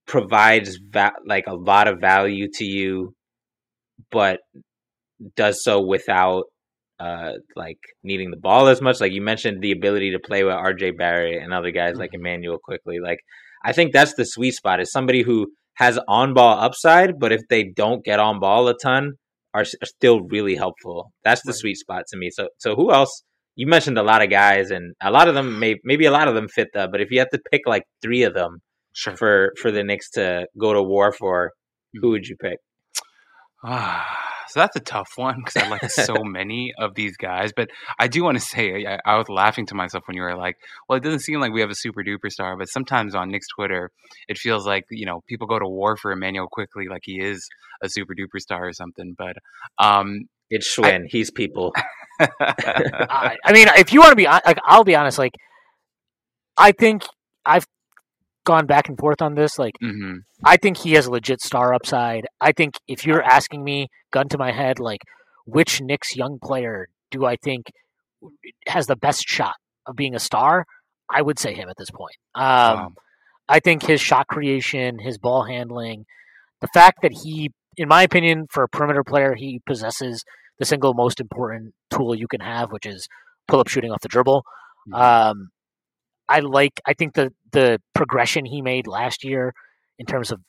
provides 0.06 0.78
va- 0.90 1.12
like 1.26 1.44
a 1.46 1.54
lot 1.54 1.88
of 1.88 2.00
value 2.00 2.48
to 2.54 2.64
you, 2.64 3.14
but 4.10 4.40
does 5.36 5.62
so 5.62 5.80
without 5.80 6.44
uh 6.98 7.32
like 7.56 7.78
needing 8.02 8.30
the 8.30 8.36
ball 8.36 8.68
as 8.68 8.82
much? 8.82 9.00
Like 9.00 9.12
you 9.12 9.22
mentioned, 9.22 9.62
the 9.62 9.72
ability 9.72 10.12
to 10.12 10.18
play 10.18 10.44
with 10.44 10.54
RJ 10.54 10.98
Barrett 10.98 11.42
and 11.42 11.52
other 11.52 11.70
guys 11.70 11.96
like 11.96 12.10
Immanuel 12.12 12.58
Quickley. 12.62 12.98
Like 13.02 13.20
I 13.64 13.72
think 13.72 13.92
that's 13.92 14.14
the 14.14 14.24
sweet 14.24 14.52
spot. 14.52 14.80
Is 14.80 14.92
somebody 14.92 15.22
who 15.22 15.46
has 15.80 15.98
on 16.06 16.34
ball 16.34 16.58
upside, 16.60 17.18
but 17.18 17.32
if 17.32 17.40
they 17.48 17.64
don't 17.64 18.04
get 18.04 18.20
on 18.20 18.38
ball 18.38 18.68
a 18.68 18.74
ton, 18.78 19.14
are, 19.54 19.62
are 19.62 19.86
still 19.86 20.20
really 20.20 20.54
helpful. 20.54 21.12
That's 21.24 21.42
the 21.42 21.50
Right. 21.50 21.56
sweet 21.62 21.76
spot 21.78 22.04
to 22.10 22.16
me. 22.18 22.30
So 22.30 22.48
so 22.58 22.76
who 22.76 22.92
else? 22.92 23.24
You 23.56 23.66
mentioned 23.66 23.98
a 23.98 24.02
lot 24.02 24.22
of 24.22 24.30
guys, 24.30 24.70
and 24.70 24.94
a 25.02 25.10
lot 25.10 25.28
of 25.28 25.34
them 25.34 25.58
may 25.58 25.76
maybe 25.82 26.04
a 26.04 26.12
lot 26.12 26.28
of 26.28 26.34
them 26.34 26.48
fit 26.48 26.68
that. 26.74 26.90
But 26.92 27.00
if 27.00 27.10
you 27.10 27.18
have 27.18 27.30
to 27.30 27.40
pick 27.50 27.62
like 27.66 27.84
three 28.02 28.22
of 28.22 28.34
them 28.34 28.58
Sure. 28.92 29.16
for 29.16 29.52
for 29.60 29.70
the 29.72 29.82
Knicks 29.82 30.10
to 30.12 30.46
go 30.58 30.72
to 30.72 30.82
war 30.82 31.12
for, 31.12 31.52
who 31.94 32.08
hmm. 32.08 32.10
would 32.12 32.26
you 32.26 32.36
pick? 32.36 32.58
Ah, 33.62 34.06
so 34.48 34.60
that's 34.60 34.74
a 34.76 34.80
tough 34.80 35.10
one 35.16 35.36
because 35.44 35.62
I 35.62 35.68
like 35.68 35.90
so 35.90 36.14
many 36.24 36.72
of 36.78 36.94
these 36.94 37.16
guys. 37.16 37.52
But 37.54 37.68
I 37.98 38.08
do 38.08 38.24
want 38.24 38.38
to 38.38 38.44
say, 38.44 38.86
I, 38.86 38.98
I 39.04 39.18
was 39.18 39.28
laughing 39.28 39.66
to 39.66 39.74
myself 39.74 40.04
when 40.06 40.16
you 40.16 40.22
were 40.22 40.36
like, 40.36 40.56
"Well, 40.88 40.96
it 40.96 41.02
doesn't 41.02 41.20
seem 41.20 41.40
like 41.40 41.52
we 41.52 41.60
have 41.60 41.70
a 41.70 41.74
super 41.74 42.02
duper 42.02 42.30
star." 42.30 42.56
But 42.56 42.68
sometimes 42.68 43.14
on 43.14 43.30
Knicks 43.30 43.46
Twitter, 43.54 43.90
it 44.28 44.38
feels 44.38 44.66
like 44.66 44.84
you 44.90 45.06
know 45.06 45.22
people 45.28 45.46
go 45.46 45.58
to 45.58 45.66
war 45.68 45.96
for 45.96 46.10
Immanuel 46.12 46.48
Quickley, 46.50 46.88
like 46.88 47.02
he 47.04 47.20
is 47.20 47.48
a 47.82 47.88
super 47.88 48.14
duper 48.14 48.40
star 48.40 48.66
or 48.66 48.72
something. 48.72 49.14
But 49.16 49.36
um, 49.78 50.26
It's 50.50 50.66
Shwin. 50.74 51.04
He's 51.08 51.30
people. 51.30 51.72
I, 52.20 53.36
I 53.44 53.52
mean, 53.52 53.68
if 53.76 53.92
you 53.92 54.00
want 54.00 54.10
to 54.10 54.16
be 54.16 54.24
like, 54.24 54.58
I'll 54.64 54.84
be 54.84 54.96
honest. 54.96 55.18
Like, 55.18 55.32
I 56.56 56.72
think 56.72 57.04
I've 57.46 57.66
gone 58.44 58.66
back 58.66 58.88
and 58.88 58.98
forth 58.98 59.22
on 59.22 59.34
this. 59.34 59.58
Like, 59.58 59.74
mhm, 59.82 60.20
I 60.44 60.56
think 60.56 60.78
he 60.78 60.92
has 60.92 61.06
a 61.06 61.10
legit 61.10 61.40
star 61.40 61.74
upside. 61.74 62.26
I 62.40 62.52
think 62.52 62.74
if 62.88 63.06
you're 63.06 63.22
asking 63.22 63.62
me, 63.64 63.88
gun 64.12 64.28
to 64.28 64.38
my 64.38 64.52
head, 64.52 64.78
like, 64.78 65.02
which 65.46 65.80
Knicks 65.80 66.16
young 66.16 66.38
player 66.42 66.88
do 67.10 67.24
I 67.24 67.36
think 67.36 67.66
has 68.68 68.86
the 68.86 68.96
best 68.96 69.24
shot 69.26 69.54
of 69.86 69.96
being 69.96 70.14
a 70.14 70.20
star? 70.20 70.64
I 71.12 71.22
would 71.22 71.38
say 71.38 71.54
him 71.54 71.68
at 71.68 71.76
this 71.76 71.90
point. 71.90 72.16
Um, 72.34 72.44
wow. 72.44 72.92
I 73.48 73.58
think 73.58 73.82
his 73.82 74.00
shot 74.00 74.28
creation, 74.28 74.98
his 75.00 75.18
ball 75.18 75.42
handling, 75.44 76.04
the 76.60 76.68
fact 76.68 76.98
that 77.02 77.12
he, 77.24 77.50
in 77.76 77.88
my 77.88 78.02
opinion, 78.02 78.46
for 78.48 78.62
a 78.62 78.68
perimeter 78.68 79.02
player, 79.02 79.34
he 79.34 79.60
possesses 79.66 80.24
the 80.58 80.64
single 80.64 80.94
most 80.94 81.20
important 81.20 81.74
tool 81.90 82.14
you 82.14 82.28
can 82.28 82.40
have, 82.40 82.70
which 82.70 82.86
is 82.86 83.08
pull 83.48 83.58
up 83.58 83.66
shooting 83.68 83.90
off 83.90 84.02
the 84.02 84.08
dribble. 84.08 84.44
Mhm. 84.88 85.00
Um, 85.00 85.48
I 86.30 86.40
like. 86.40 86.80
I 86.86 86.94
think 86.94 87.14
the 87.14 87.32
the 87.52 87.80
progression 87.94 88.44
he 88.44 88.62
made 88.62 88.86
last 88.86 89.24
year 89.24 89.52
in 89.98 90.06
terms 90.06 90.32
of 90.32 90.40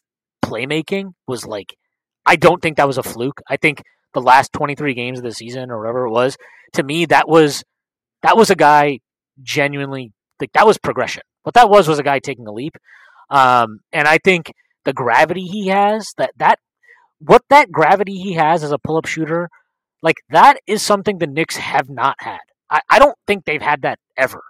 playmaking 0.44 1.14
was 1.28 1.46
like. 1.46 1.76
I 2.24 2.36
don't 2.36 2.62
think 2.62 2.78
that 2.78 2.86
was 2.86 3.00
a 3.00 3.04
fluke. 3.04 3.42
I 3.50 3.58
think 3.58 3.82
the 4.14 4.22
last 4.22 4.54
23 4.54 4.94
games 4.94 5.18
of 5.18 5.24
the 5.24 5.32
season 5.32 5.72
or 5.72 5.80
whatever 5.80 6.06
it 6.06 6.12
was, 6.12 6.38
to 6.74 6.84
me 6.84 7.06
that 7.06 7.28
was 7.28 7.64
that 8.22 8.38
was 8.38 8.52
a 8.52 8.56
guy 8.56 9.00
genuinely 9.42 10.12
like 10.40 10.52
that 10.54 10.68
was 10.68 10.78
progression. 10.78 11.24
What 11.44 11.56
that 11.56 11.70
was 11.70 11.88
was 11.88 12.00
a 12.00 12.04
guy 12.04 12.20
taking 12.20 12.48
a 12.48 12.52
leap. 12.52 12.76
Um, 13.30 13.80
and 13.92 14.08
I 14.08 14.18
think 14.18 14.52
the 14.86 14.94
gravity 14.94 15.46
he 15.46 15.68
has 15.68 16.14
that 16.18 16.32
that 16.38 16.60
what 17.20 17.44
that 17.50 17.72
gravity 17.72 18.18
he 18.18 18.34
has 18.34 18.64
as 18.64 18.72
a 18.72 18.80
pull 18.80 18.98
up 18.98 19.06
shooter, 19.06 19.50
like 20.02 20.18
that 20.30 20.58
is 20.68 20.82
something 20.82 21.18
the 21.18 21.28
Knicks 21.28 21.58
have 21.58 21.90
not 21.90 22.16
had. 22.20 22.40
I, 22.70 22.82
I 22.90 23.00
don't 23.00 23.18
think 23.28 23.46
they've 23.46 23.62
had 23.62 23.84
that 23.84 24.00
ever. 24.18 24.42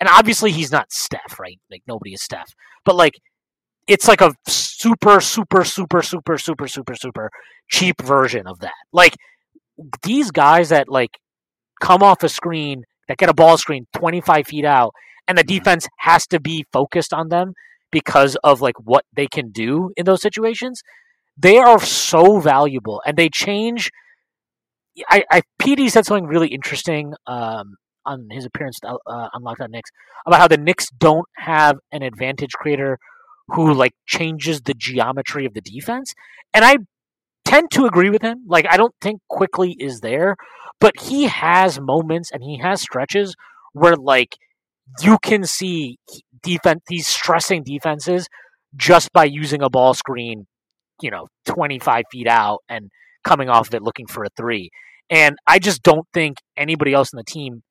And 0.00 0.08
obviously 0.08 0.50
he's 0.52 0.72
not 0.72 0.92
Steph, 0.92 1.38
right? 1.38 1.58
Like 1.70 1.82
nobody 1.86 2.12
is 2.12 2.22
Steph. 2.22 2.48
But 2.84 2.96
like 2.96 3.14
it's 3.86 4.08
like 4.08 4.20
a 4.20 4.34
super, 4.48 5.20
super, 5.20 5.64
super, 5.64 6.02
super, 6.02 6.38
super, 6.38 6.66
super, 6.68 6.94
super 6.94 7.30
cheap 7.70 8.02
version 8.02 8.46
of 8.46 8.58
that. 8.60 8.74
Like 8.92 9.16
these 10.02 10.30
guys 10.30 10.70
that 10.70 10.88
like 10.88 11.10
come 11.80 12.02
off 12.02 12.22
a 12.22 12.28
screen 12.28 12.84
that 13.08 13.18
get 13.18 13.28
a 13.28 13.34
ball 13.34 13.58
screen 13.58 13.86
25 13.94 14.46
feet 14.46 14.64
out 14.64 14.92
and 15.28 15.36
the 15.36 15.44
Mhm. 15.44 15.48
defense 15.48 15.88
has 16.00 16.26
to 16.28 16.40
be 16.40 16.64
focused 16.72 17.12
on 17.12 17.28
them 17.28 17.54
because 17.90 18.36
of 18.42 18.60
like 18.60 18.76
what 18.82 19.04
they 19.14 19.26
can 19.26 19.50
do 19.50 19.92
in 19.96 20.04
those 20.06 20.22
situations 20.22 20.82
they 21.36 21.58
are 21.58 21.80
so 21.80 22.40
valuable 22.40 23.02
and 23.06 23.16
they 23.16 23.28
change 23.28 23.90
i, 25.10 25.22
I 25.30 25.42
pd 25.60 25.90
said 25.90 26.06
something 26.06 26.26
really 26.26 26.48
interesting 26.48 27.12
um, 27.26 27.76
on 28.06 28.28
his 28.30 28.44
appearance 28.44 28.78
uh, 28.84 28.96
on 29.06 29.42
Locked 29.42 29.60
On 29.60 29.70
Knicks 29.70 29.90
about 30.26 30.40
how 30.40 30.48
the 30.48 30.56
Knicks 30.56 30.86
don't 30.90 31.26
have 31.36 31.76
an 31.92 32.02
advantage 32.02 32.52
creator 32.52 32.98
who 33.48 33.72
like 33.72 33.92
changes 34.06 34.62
the 34.62 34.74
geometry 34.74 35.44
of 35.46 35.54
the 35.54 35.60
defense 35.60 36.14
and 36.54 36.64
i 36.64 36.76
tend 37.44 37.70
to 37.70 37.86
agree 37.86 38.10
with 38.10 38.22
him. 38.22 38.42
Like 38.46 38.66
i 38.68 38.76
don't 38.76 38.94
think 39.00 39.20
Quickley 39.28 39.76
is 39.78 40.00
there 40.00 40.36
but 40.80 41.00
he 41.00 41.24
has 41.24 41.80
moments 41.80 42.30
and 42.32 42.42
he 42.42 42.58
has 42.58 42.80
stretches 42.80 43.34
where 43.72 43.96
like 43.96 44.36
you 45.02 45.18
can 45.22 45.44
see 45.44 45.98
defense 46.42 46.82
he's 46.88 47.06
stressing 47.06 47.62
defenses 47.64 48.28
just 48.74 49.12
by 49.12 49.24
using 49.24 49.62
a 49.62 49.70
ball 49.70 49.94
screen 49.94 50.46
you 51.00 51.10
know 51.10 51.28
25 51.46 52.04
feet 52.10 52.28
out 52.28 52.60
and 52.68 52.90
coming 53.24 53.48
off 53.48 53.68
of 53.68 53.74
it 53.74 53.82
looking 53.82 54.06
for 54.06 54.24
a 54.24 54.28
three 54.36 54.70
and 55.10 55.36
i 55.46 55.58
just 55.58 55.82
don't 55.82 56.06
think 56.14 56.38
anybody 56.56 56.92
else 56.92 57.12
in 57.12 57.16
the 57.16 57.24
team 57.24 57.62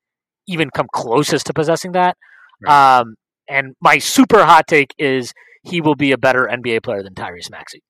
even 0.47 0.69
come 0.69 0.87
closest 0.93 1.45
to 1.47 1.53
possessing 1.53 1.91
that 1.93 2.17
Right. 2.65 2.99
um, 2.99 3.15
and 3.49 3.75
my 3.81 3.97
super 3.97 4.45
hot 4.45 4.65
take 4.67 4.93
is 4.97 5.33
he 5.63 5.81
will 5.81 5.95
be 5.95 6.11
a 6.11 6.17
better 6.17 6.47
nba 6.51 6.81
player 6.83 7.03
than 7.03 7.13
tyrese 7.13 7.49
maxey 7.51 7.81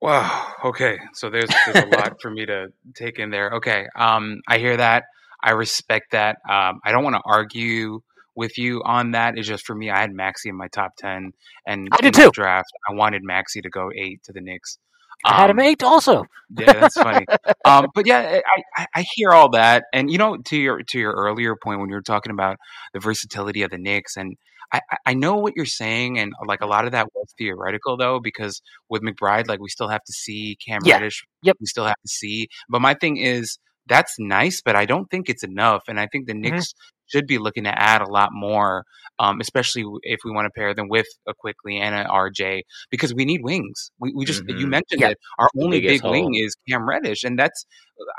Wow. 0.00 0.54
Okay. 0.64 0.98
So 1.12 1.28
there's 1.28 1.50
there's 1.66 1.84
a 1.84 1.88
lot 1.88 2.20
for 2.22 2.30
me 2.30 2.46
to 2.46 2.68
take 2.96 3.18
in 3.18 3.30
there. 3.30 3.50
Okay. 3.56 3.86
Um, 3.96 4.40
I 4.48 4.58
hear 4.58 4.76
that. 4.76 5.04
I 5.42 5.50
respect 5.50 6.12
that. 6.12 6.38
Um, 6.48 6.80
I 6.84 6.92
don't 6.92 7.04
want 7.04 7.16
to 7.16 7.22
argue 7.26 8.00
with 8.34 8.56
you 8.56 8.82
on 8.84 9.10
that. 9.10 9.36
It's 9.36 9.46
just 9.46 9.66
for 9.66 9.74
me, 9.74 9.90
I 9.90 10.00
had 10.00 10.12
Maxey 10.12 10.48
in 10.48 10.56
my 10.56 10.68
top 10.68 10.92
ten, 10.96 11.32
and 11.66 11.88
I 11.92 11.98
did 12.00 12.14
too. 12.14 12.30
Draft, 12.32 12.70
I 12.88 12.94
wanted 12.94 13.22
Maxey 13.22 13.60
to 13.60 13.68
go 13.68 13.90
eight 13.94 14.22
to 14.24 14.32
the 14.32 14.40
Knicks. 14.40 14.78
I 15.24 15.40
had 15.40 15.50
him 15.50 15.58
Um, 15.58 15.64
eight 15.66 15.82
also 15.82 16.24
Yeah, 16.58 16.72
that's 16.72 16.94
funny. 16.94 17.26
um, 17.64 17.86
but 17.94 18.06
yeah, 18.06 18.40
I, 18.56 18.62
I, 18.82 18.86
I 18.96 19.04
hear 19.14 19.30
all 19.30 19.50
that, 19.50 19.84
and 19.92 20.10
you 20.10 20.18
know, 20.18 20.36
to 20.48 20.56
your 20.56 20.82
to 20.82 20.98
your 20.98 21.12
earlier 21.12 21.54
point 21.62 21.78
when 21.80 21.88
you 21.88 21.94
were 21.94 22.02
talking 22.02 22.32
about 22.32 22.56
the 22.92 22.98
versatility 23.00 23.62
of 23.62 23.70
the 23.70 23.78
Knicks, 23.78 24.16
and 24.16 24.36
I, 24.72 24.80
I- 25.06 25.14
know 25.14 25.36
what 25.36 25.52
you're 25.56 25.66
saying, 25.66 26.18
and 26.18 26.32
like 26.46 26.60
a 26.60 26.66
lot 26.66 26.86
of 26.86 26.92
that 26.92 27.06
was 27.14 27.32
theoretical 27.38 27.96
though, 27.96 28.18
because 28.20 28.60
with 28.88 29.02
McBride, 29.02 29.46
like 29.48 29.60
we 29.60 29.68
still 29.68 29.88
have 29.88 30.02
to 30.04 30.12
see 30.12 30.56
Cam 30.66 30.80
Yeah. 30.84 30.94
Reddish, 30.96 31.24
Yep. 31.42 31.56
we 31.60 31.66
still 31.66 31.84
have 31.86 32.00
to 32.04 32.08
see. 32.08 32.48
But 32.68 32.80
my 32.80 32.94
thing 32.94 33.16
is, 33.18 33.58
that's 33.86 34.14
nice, 34.18 34.60
but 34.64 34.74
I 34.74 34.86
don't 34.86 35.08
think 35.10 35.28
it's 35.28 35.44
enough, 35.44 35.82
and 35.88 36.00
I 36.00 36.08
think 36.10 36.26
the 36.26 36.34
Mhm. 36.34 36.40
Knicks 36.40 36.74
should 37.10 37.26
be 37.26 37.38
looking 37.38 37.64
to 37.64 37.82
add 37.82 38.02
a 38.02 38.08
lot 38.10 38.30
more, 38.32 38.84
um, 39.18 39.40
especially 39.40 39.84
if 40.02 40.20
we 40.24 40.30
want 40.30 40.46
to 40.46 40.50
pair 40.50 40.74
them 40.74 40.88
with 40.88 41.06
a 41.28 41.34
Quickley 41.34 41.78
and 41.78 41.94
an 41.94 42.06
RJ, 42.06 42.62
because 42.90 43.14
we 43.14 43.24
need 43.24 43.40
wings. 43.42 43.90
We, 43.98 44.12
we 44.14 44.24
just 44.24 44.42
you 44.48 44.66
Mhm. 44.66 44.70
mentioned 44.70 45.00
Yeah. 45.00 45.08
it. 45.10 45.18
Our 45.38 45.48
The 45.54 45.64
only 45.64 45.80
big 45.80 46.02
wing 46.04 46.34
is 46.34 46.56
Cam 46.68 46.88
Reddish, 46.88 47.24
and 47.24 47.38
that's 47.38 47.66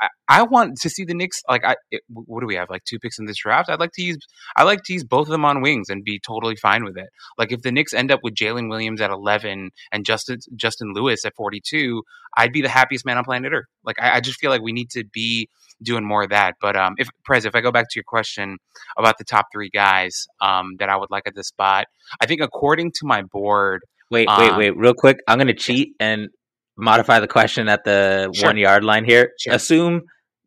I, 0.00 0.08
I 0.28 0.42
want 0.44 0.76
to 0.82 0.88
see 0.88 1.04
the 1.04 1.12
Knicks. 1.14 1.40
Like, 1.48 1.64
I 1.64 1.74
it, 1.90 2.02
what 2.08 2.40
do 2.40 2.46
we 2.46 2.54
have? 2.54 2.70
Like 2.70 2.84
two 2.84 3.00
picks 3.00 3.18
in 3.18 3.24
this 3.26 3.38
draft. 3.38 3.68
I'd 3.68 3.80
like 3.80 3.90
to 3.94 4.02
use 4.02 4.18
I 4.56 4.62
like 4.62 4.82
to 4.84 4.92
use 4.92 5.02
both 5.02 5.26
of 5.26 5.32
them 5.32 5.44
on 5.44 5.60
wings 5.60 5.88
and 5.88 6.04
be 6.04 6.20
totally 6.24 6.54
fine 6.54 6.84
with 6.84 6.96
it. 6.96 7.08
Like, 7.36 7.50
if 7.50 7.62
the 7.62 7.72
Knicks 7.72 7.92
end 7.92 8.12
up 8.12 8.20
with 8.22 8.34
Jalen 8.34 8.68
Williams 8.68 9.00
at 9.00 9.10
eleven 9.10 9.70
and 9.90 10.04
Justin 10.04 10.38
Justin 10.54 10.92
Lewis 10.94 11.24
at 11.24 11.34
forty 11.34 11.60
two, 11.68 12.02
I'd 12.36 12.52
be 12.52 12.62
the 12.62 12.68
happiest 12.68 13.04
man 13.04 13.18
on 13.18 13.24
planet 13.24 13.52
Earth. 13.52 13.66
Like, 13.84 13.96
I, 14.00 14.18
I 14.18 14.20
just 14.20 14.38
feel 14.38 14.50
like 14.50 14.62
we 14.62 14.72
need 14.72 14.90
to 14.90 15.04
be 15.12 15.48
doing 15.82 16.04
more 16.04 16.22
of 16.24 16.30
that. 16.30 16.54
But 16.60 16.76
um, 16.76 16.94
if 16.98 17.08
Prez, 17.24 17.44
if 17.44 17.54
I 17.54 17.60
go 17.60 17.72
back 17.72 17.86
to 17.90 17.96
your 17.96 18.04
question 18.04 18.58
about 18.96 19.18
the 19.18 19.24
top 19.24 19.46
three 19.52 19.70
guys 19.70 20.26
um, 20.40 20.76
that 20.78 20.88
I 20.88 20.96
would 20.96 21.10
like 21.10 21.24
at 21.26 21.34
this 21.34 21.48
spot, 21.48 21.86
I 22.20 22.26
think 22.26 22.40
according 22.40 22.92
to 22.92 23.06
my 23.06 23.22
board, 23.22 23.82
Wait, 24.10 24.28
wait, 24.28 24.50
Um, 24.50 24.58
wait, 24.58 24.76
real 24.76 24.92
quick. 24.92 25.20
I'm 25.26 25.38
gonna 25.38 25.54
cheat 25.54 25.94
and 25.98 26.28
modify 26.76 27.18
the 27.20 27.26
question 27.28 27.68
at 27.68 27.82
the 27.84 28.30
Sure. 28.34 28.48
one 28.48 28.58
yard 28.58 28.84
line 28.84 29.04
here. 29.06 29.30
Sure. 29.40 29.54
Assume 29.54 30.02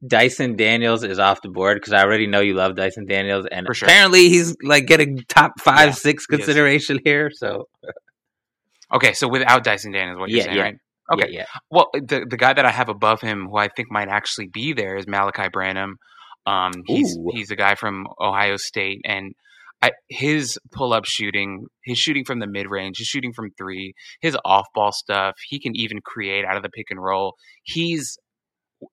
Dyson 0.05 0.55
Daniels 0.55 1.03
is 1.03 1.17
off 1.17 1.41
the 1.41 1.49
board 1.49 1.77
because 1.77 1.91
I 1.93 2.03
already 2.03 2.27
know 2.27 2.41
you 2.41 2.53
love 2.53 2.75
Dyson 2.75 3.07
Daniels, 3.07 3.47
and 3.51 3.65
sure. 3.73 3.87
apparently 3.87 4.29
he's 4.29 4.55
like 4.61 4.85
getting 4.85 5.23
top 5.27 5.53
five, 5.59 5.87
Yeah, 5.87 5.93
six 5.93 6.27
he 6.29 6.37
consideration 6.37 6.99
here. 7.03 7.31
So 7.33 7.67
Okay, 8.93 9.13
so 9.13 9.27
without 9.27 9.63
Dyson 9.63 9.91
Daniels, 9.91 10.19
what 10.19 10.29
you're 10.29 10.43
saying, 10.43 10.55
yeah. 10.55 10.61
right? 10.61 10.75
Okay. 11.13 11.25
yeah, 11.29 11.39
yeah. 11.39 11.45
Well, 11.69 11.89
the 11.93 12.25
the 12.29 12.37
guy 12.37 12.53
that 12.53 12.65
I 12.65 12.71
have 12.71 12.89
above 12.89 13.21
him, 13.21 13.47
who 13.49 13.57
I 13.57 13.67
think 13.67 13.91
might 13.91 14.07
actually 14.07 14.47
be 14.47 14.73
there, 14.73 14.97
is 14.97 15.07
Malachi 15.07 15.49
Branham. 15.51 15.97
Um, 16.45 16.73
he's 16.85 17.17
Ooh. 17.17 17.29
he's 17.33 17.51
a 17.51 17.55
guy 17.55 17.75
from 17.75 18.07
Ohio 18.19 18.57
State, 18.57 19.01
and 19.05 19.33
I, 19.81 19.91
his 20.09 20.57
pull 20.71 20.93
up 20.93 21.05
shooting, 21.05 21.65
his 21.83 21.97
shooting 21.97 22.25
from 22.25 22.39
the 22.39 22.47
mid 22.47 22.67
range, 22.69 22.97
his 22.97 23.07
shooting 23.07 23.33
from 23.33 23.51
three, 23.57 23.93
his 24.21 24.37
off 24.45 24.65
ball 24.73 24.91
stuff, 24.91 25.35
he 25.49 25.59
can 25.59 25.75
even 25.75 25.99
create 26.03 26.45
out 26.45 26.57
of 26.57 26.63
the 26.63 26.69
pick 26.69 26.87
and 26.89 27.01
roll. 27.01 27.35
He's 27.63 28.17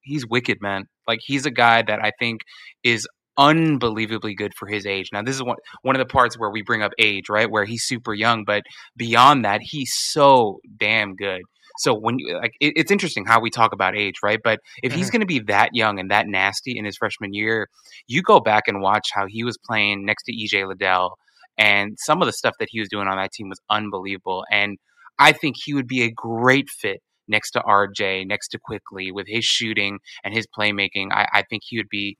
he's 0.02 0.26
wicked, 0.26 0.58
man. 0.60 0.84
Like 1.06 1.20
he's 1.22 1.46
a 1.46 1.50
guy 1.50 1.82
that 1.82 2.00
I 2.04 2.12
think 2.18 2.40
is 2.84 3.06
unbelievably 3.38 4.34
good 4.34 4.52
for 4.58 4.68
his 4.68 4.84
age. 4.84 5.08
Now, 5.12 5.22
this 5.22 5.36
is 5.36 5.42
one 5.42 5.56
one 5.82 5.96
of 5.96 6.00
the 6.00 6.12
parts 6.12 6.38
where 6.38 6.50
we 6.50 6.62
bring 6.62 6.82
up 6.82 6.92
age, 6.98 7.28
right? 7.30 7.50
Where 7.50 7.64
he's 7.64 7.84
super 7.84 8.14
young, 8.14 8.44
but 8.44 8.62
beyond 8.96 9.44
that, 9.44 9.60
he's 9.62 9.92
so 9.94 10.58
damn 10.78 11.14
good. 11.14 11.42
So 11.78 11.94
when 11.94 12.18
you 12.18 12.36
like, 12.38 12.52
it, 12.60 12.74
it's 12.76 12.90
interesting 12.90 13.24
how 13.24 13.40
we 13.40 13.50
talk 13.50 13.72
about 13.72 13.96
age, 13.96 14.16
right? 14.22 14.40
But 14.42 14.60
if 14.82 14.92
he's 14.92 15.10
going 15.10 15.20
to 15.20 15.26
be 15.26 15.40
that 15.40 15.70
young 15.74 15.98
and 15.98 16.10
that 16.10 16.26
nasty 16.28 16.76
in 16.76 16.84
his 16.84 16.96
freshman 16.96 17.32
year, 17.34 17.68
you 18.06 18.22
go 18.22 18.40
back 18.40 18.64
and 18.68 18.80
watch 18.80 19.08
how 19.12 19.26
he 19.26 19.44
was 19.44 19.58
playing 19.58 20.04
next 20.04 20.24
to 20.24 20.32
EJ 20.32 20.68
Liddell, 20.68 21.16
and 21.58 21.96
some 21.98 22.22
of 22.22 22.26
the 22.26 22.32
stuff 22.32 22.54
that 22.58 22.68
he 22.70 22.80
was 22.80 22.88
doing 22.88 23.08
on 23.08 23.16
that 23.16 23.32
team 23.32 23.48
was 23.48 23.60
unbelievable. 23.70 24.44
And 24.50 24.78
I 25.18 25.32
think 25.32 25.56
he 25.62 25.74
would 25.74 25.86
be 25.86 26.02
a 26.02 26.10
great 26.10 26.68
fit 26.68 27.00
next 27.28 27.52
to 27.52 27.60
RJ, 27.60 28.26
next 28.26 28.48
to 28.48 28.58
Quickley 28.62 29.12
with 29.12 29.26
his 29.28 29.44
shooting 29.44 29.98
and 30.24 30.34
his 30.34 30.46
playmaking. 30.58 31.08
I, 31.12 31.26
I 31.32 31.42
think 31.48 31.62
he 31.64 31.78
would 31.78 31.88
be 31.88 32.16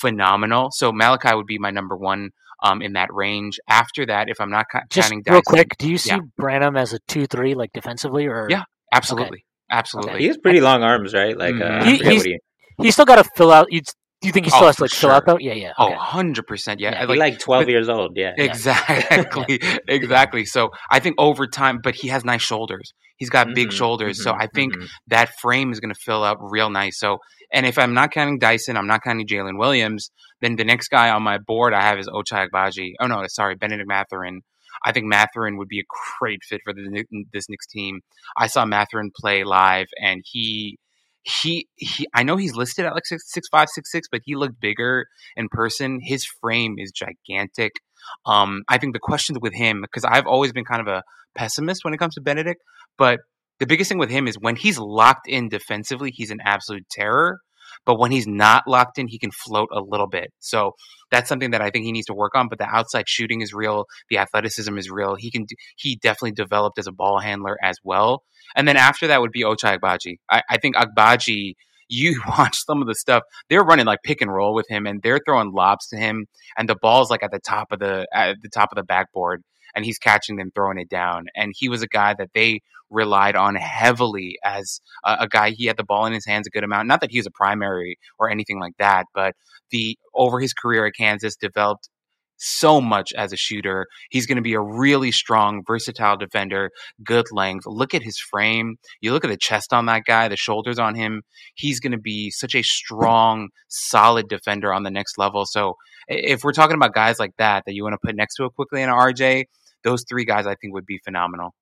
phenomenal. 0.00 0.70
So 0.72 0.92
Malachi 0.92 1.34
would 1.34 1.46
be 1.46 1.58
my 1.58 1.70
number 1.70 1.96
one 1.96 2.30
um, 2.62 2.82
in 2.82 2.94
that 2.94 3.12
range. 3.12 3.58
After 3.68 4.06
that, 4.06 4.28
if 4.28 4.40
I'm 4.40 4.50
not 4.50 4.66
ca- 4.70 4.82
Just 4.90 5.10
counting 5.10 5.22
real 5.26 5.40
Dyson, 5.40 5.42
quick, 5.46 5.78
do 5.78 5.88
you 5.88 5.98
see 5.98 6.10
Yeah. 6.10 6.20
Branham 6.36 6.76
as 6.76 6.92
a 6.92 6.98
two 7.00 7.26
three 7.26 7.54
like 7.54 7.72
defensively 7.72 8.26
or 8.26 8.48
Yeah. 8.50 8.64
Absolutely, 8.92 9.44
absolutely. 9.70 10.20
He 10.20 10.26
has 10.28 10.36
pretty 10.38 10.60
long 10.60 10.82
arms, 10.82 11.14
right? 11.14 11.36
Like 11.36 11.54
uh, 11.54 11.58
Mhm. 11.58 11.80
I 11.82 11.84
he, 11.84 11.98
he's, 11.98 12.24
he... 12.24 12.38
He's 12.80 12.94
still 12.94 13.04
got 13.04 13.16
to 13.22 13.28
fill 13.36 13.50
out. 13.52 13.66
You 13.70 13.80
do 14.20 14.26
you 14.26 14.32
think 14.32 14.46
he 14.46 14.50
still 14.50 14.64
Oh, 14.64 14.66
has 14.66 14.76
to 14.76 14.80
for 14.80 14.84
like 14.84 14.90
fill 14.92 15.10
out 15.10 15.26
though? 15.26 15.38
Yeah, 15.38 15.52
yeah. 15.52 15.72
Oh, 15.78 15.90
100%. 15.90 16.76
Yeah. 16.80 16.90
Yeah, 16.90 16.96
I 16.96 17.00
he's 17.00 17.08
like, 17.08 17.18
like 17.18 17.38
twelve 17.38 17.64
but- 17.66 17.70
years 17.70 17.88
old. 17.88 18.12
Yeah, 18.16 18.34
Yeah. 18.36 18.44
Exactly. 18.44 19.60
exactly. 19.88 20.44
So 20.44 20.70
I 20.90 20.98
think 21.00 21.16
over 21.18 21.46
time, 21.46 21.80
but 21.82 21.94
he 21.94 22.08
has 22.08 22.24
nice 22.24 22.42
shoulders. 22.42 22.92
He's 23.16 23.30
got 23.30 23.52
big 23.54 23.68
Mhm, 23.68 23.72
shoulders. 23.72 24.22
So 24.22 24.32
mhm, 24.32 24.40
I 24.42 24.46
think 24.54 24.74
mhm. 24.74 24.88
that 25.08 25.30
frame 25.40 25.70
is 25.72 25.80
going 25.80 25.92
to 25.94 26.00
fill 26.00 26.24
out 26.24 26.38
real 26.40 26.70
nice. 26.70 26.98
So, 26.98 27.18
and 27.52 27.66
if 27.66 27.78
I'm 27.78 27.94
not 27.94 28.10
counting 28.12 28.38
Dyson, 28.38 28.76
I'm 28.76 28.86
not 28.86 29.02
counting 29.02 29.26
Jalen 29.26 29.58
Williams, 29.58 30.10
then 30.40 30.56
the 30.56 30.64
next 30.64 30.88
guy 30.88 31.10
on 31.10 31.22
my 31.22 31.38
board 31.38 31.72
I 31.74 31.82
have 31.82 31.98
is 31.98 32.08
Ochai 32.08 32.48
Agbaji. 32.48 32.92
Oh, 33.00 33.06
no, 33.06 33.24
sorry, 33.28 33.54
Benedict 33.56 33.88
Mathurin. 33.88 34.42
I 34.84 34.92
think 34.92 35.06
Mathurin 35.06 35.56
would 35.58 35.68
be 35.68 35.80
a 35.80 35.84
great 36.20 36.40
fit 36.42 36.60
for 36.64 36.72
the, 36.72 37.04
this 37.32 37.48
Knicks 37.48 37.66
team. 37.66 38.00
I 38.36 38.46
saw 38.46 38.64
Mathurin 38.64 39.10
play 39.16 39.44
live, 39.44 39.86
and 40.00 40.22
he. 40.24 40.78
He, 41.24 41.68
he 41.76 42.06
I 42.14 42.22
know 42.22 42.36
he's 42.36 42.54
listed 42.54 42.86
at 42.86 42.94
like 42.94 43.04
six 43.04 43.24
six 43.26 43.48
five 43.48 43.68
six 43.68 43.90
six, 43.92 44.08
but 44.10 44.22
he 44.24 44.34
looked 44.34 44.60
bigger 44.60 45.04
in 45.36 45.48
person. 45.50 45.98
His 46.00 46.24
frame 46.40 46.76
is 46.78 46.90
gigantic. 46.90 47.72
Um, 48.24 48.62
I 48.66 48.78
think 48.78 48.94
the 48.94 49.00
questions 49.00 49.38
with 49.42 49.52
him, 49.52 49.82
because 49.82 50.06
I've 50.06 50.26
always 50.26 50.52
been 50.52 50.64
kind 50.64 50.80
of 50.80 50.86
a 50.86 51.02
pessimist 51.34 51.84
when 51.84 51.92
it 51.92 51.98
comes 51.98 52.14
to 52.14 52.22
Benedict, 52.22 52.62
but 52.96 53.18
the 53.58 53.66
biggest 53.66 53.90
thing 53.90 53.98
with 53.98 54.08
him 54.08 54.26
is 54.26 54.38
when 54.40 54.56
he's 54.56 54.78
locked 54.78 55.28
in 55.28 55.50
defensively, 55.50 56.12
he's 56.14 56.30
an 56.30 56.38
absolute 56.42 56.88
terror. 56.90 57.40
But 57.84 57.98
when 57.98 58.10
he's 58.10 58.26
not 58.26 58.64
locked 58.66 58.98
in, 58.98 59.08
he 59.08 59.18
can 59.18 59.30
float 59.30 59.68
a 59.72 59.80
little 59.80 60.06
bit. 60.06 60.32
So 60.40 60.72
that's 61.10 61.28
something 61.28 61.50
that 61.52 61.62
I 61.62 61.70
think 61.70 61.84
he 61.84 61.92
needs 61.92 62.06
to 62.06 62.14
work 62.14 62.34
on. 62.34 62.48
But 62.48 62.58
the 62.58 62.68
outside 62.68 63.08
shooting 63.08 63.40
is 63.40 63.52
real. 63.52 63.86
The 64.10 64.18
athleticism 64.18 64.76
is 64.76 64.90
real. 64.90 65.16
He 65.16 65.30
can. 65.30 65.46
He 65.76 65.96
definitely 65.96 66.32
developed 66.32 66.78
as 66.78 66.86
a 66.86 66.92
ball 66.92 67.18
handler 67.20 67.56
as 67.62 67.76
well. 67.84 68.22
And 68.56 68.66
then 68.66 68.76
after 68.76 69.06
that 69.06 69.20
would 69.20 69.32
be 69.32 69.42
Ochai 69.42 69.78
Agbaji. 69.78 70.16
I, 70.30 70.42
I 70.50 70.58
think 70.58 70.76
Agbaji. 70.76 71.54
You 71.90 72.20
watch 72.38 72.54
some 72.66 72.82
of 72.82 72.86
the 72.86 72.94
stuff 72.94 73.22
they're 73.48 73.62
running 73.62 73.86
like 73.86 74.00
pick 74.04 74.20
and 74.20 74.30
roll 74.30 74.54
with 74.54 74.66
him, 74.68 74.86
and 74.86 75.00
they're 75.02 75.20
throwing 75.26 75.52
lobs 75.52 75.88
to 75.88 75.96
him, 75.96 76.26
and 76.58 76.68
the 76.68 76.76
ball's 76.82 77.10
like 77.10 77.22
at 77.22 77.30
the 77.30 77.40
top 77.40 77.68
of 77.72 77.78
the 77.78 78.06
at 78.12 78.36
the 78.42 78.50
top 78.50 78.68
of 78.70 78.76
the 78.76 78.82
backboard, 78.82 79.42
and 79.74 79.84
he's 79.84 79.98
catching 79.98 80.36
them, 80.36 80.50
throwing 80.54 80.78
it 80.78 80.88
down. 80.88 81.26
And 81.34 81.52
he 81.56 81.68
was 81.68 81.82
a 81.82 81.88
guy 81.88 82.14
that 82.18 82.30
they 82.34 82.60
relied 82.90 83.36
on 83.36 83.54
heavily 83.54 84.38
as 84.44 84.80
a, 85.04 85.18
a 85.20 85.28
guy. 85.28 85.50
He 85.50 85.66
had 85.66 85.76
the 85.76 85.84
ball 85.84 86.06
in 86.06 86.12
his 86.12 86.26
hands 86.26 86.46
a 86.46 86.50
good 86.50 86.64
amount. 86.64 86.88
Not 86.88 87.00
that 87.00 87.10
he 87.10 87.18
was 87.18 87.26
a 87.26 87.32
primary 87.32 87.98
or 88.18 88.30
anything 88.30 88.60
like 88.60 88.74
that, 88.78 89.06
but 89.14 89.34
the 89.70 89.96
over 90.14 90.40
his 90.40 90.54
career 90.54 90.86
at 90.86 90.94
Kansas 90.98 91.36
developed 91.36 91.88
so 92.38 92.80
much 92.80 93.12
as 93.16 93.32
a 93.32 93.36
shooter. 93.36 93.86
He's 94.10 94.26
going 94.26 94.36
to 94.36 94.42
be 94.42 94.54
a 94.54 94.60
really 94.60 95.10
strong, 95.10 95.62
versatile 95.66 96.16
defender, 96.16 96.70
good 97.04 97.26
length. 97.32 97.64
Look 97.66 97.94
at 97.94 98.02
his 98.02 98.18
frame. 98.18 98.76
You 99.00 99.12
look 99.12 99.24
at 99.24 99.30
the 99.30 99.36
chest 99.36 99.72
on 99.72 99.86
that 99.86 100.02
guy, 100.06 100.28
the 100.28 100.36
shoulders 100.36 100.78
on 100.78 100.94
him. 100.94 101.22
He's 101.54 101.80
going 101.80 101.92
to 101.92 101.98
be 101.98 102.30
such 102.30 102.54
a 102.54 102.62
strong, 102.62 103.48
solid 103.68 104.28
defender 104.28 104.72
on 104.72 104.84
the 104.84 104.90
next 104.90 105.18
level. 105.18 105.44
So 105.46 105.74
if 106.08 106.42
we're 106.42 106.52
talking 106.52 106.76
about 106.76 106.94
guys 106.94 107.18
like 107.18 107.32
that, 107.38 107.64
that 107.66 107.74
you 107.74 107.82
want 107.82 107.94
to 107.94 107.98
put 108.04 108.16
next 108.16 108.36
to 108.36 108.44
a 108.44 108.50
Quickley 108.50 108.82
and 108.82 108.90
a 108.90 108.94
RJ, 108.94 109.44
those 109.84 110.04
three 110.08 110.24
guys 110.24 110.46
I 110.46 110.54
think 110.54 110.72
would 110.74 110.86
be 110.86 110.98
phenomenal. 111.04 111.54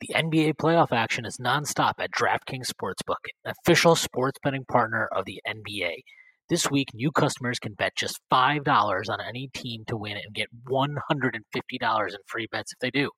The 0.00 0.14
NBA 0.14 0.54
playoff 0.56 0.92
action 0.92 1.24
is 1.24 1.38
nonstop 1.38 1.94
at 1.98 2.10
DraftKings 2.10 2.70
Sportsbook, 2.70 3.24
official 3.44 3.94
sports 3.94 4.38
betting 4.42 4.64
partner 4.64 5.08
of 5.12 5.24
the 5.24 5.40
NBA. 5.46 6.02
This 6.48 6.70
week, 6.70 6.88
new 6.92 7.12
customers 7.12 7.58
can 7.58 7.74
bet 7.74 7.92
just 7.96 8.20
$5 8.32 8.66
on 8.66 9.18
any 9.26 9.48
team 9.54 9.84
to 9.86 9.96
win 9.96 10.16
and 10.16 10.34
get 10.34 10.48
$150 10.68 11.32
in 11.32 12.16
free 12.26 12.48
bets 12.50 12.72
if 12.72 12.78
they 12.80 12.90
do. 12.90 13.10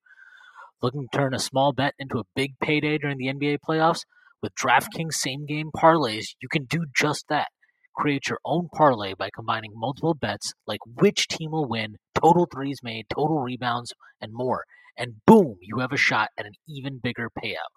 Looking 0.83 1.09
to 1.11 1.19
turn 1.19 1.35
a 1.35 1.39
small 1.39 1.73
bet 1.73 1.95
into 1.99 2.19
a 2.19 2.25
big 2.37 2.53
payday 2.62 2.99
during 2.99 3.17
the 3.17 3.33
NBA 3.33 3.59
playoffs? 3.67 4.03
With 4.43 4.53
DraftKings 4.55 5.15
same 5.15 5.47
game 5.47 5.71
parlays, 5.75 6.35
you 6.43 6.49
can 6.49 6.67
do 6.67 6.85
just 6.95 7.25
that. 7.31 7.49
Create 7.97 8.29
your 8.29 8.41
own 8.45 8.69
parlay 8.75 9.15
by 9.15 9.31
combining 9.35 9.73
multiple 9.75 10.15
bets 10.15 10.53
like 10.67 10.81
which 10.87 11.29
team 11.29 11.53
will 11.53 11.69
win, 11.69 11.97
total 12.15 12.47
threes 12.53 12.81
made, 12.83 13.07
total 13.09 13.41
rebounds, 13.41 13.93
and 14.21 14.33
more 14.33 14.65
and 14.97 15.25
boom, 15.27 15.57
you 15.61 15.79
have 15.79 15.93
a 15.93 15.97
shot 15.97 16.29
at 16.39 16.47
an 16.47 16.53
even 16.69 17.01
bigger 17.03 17.29
payout. 17.43 17.73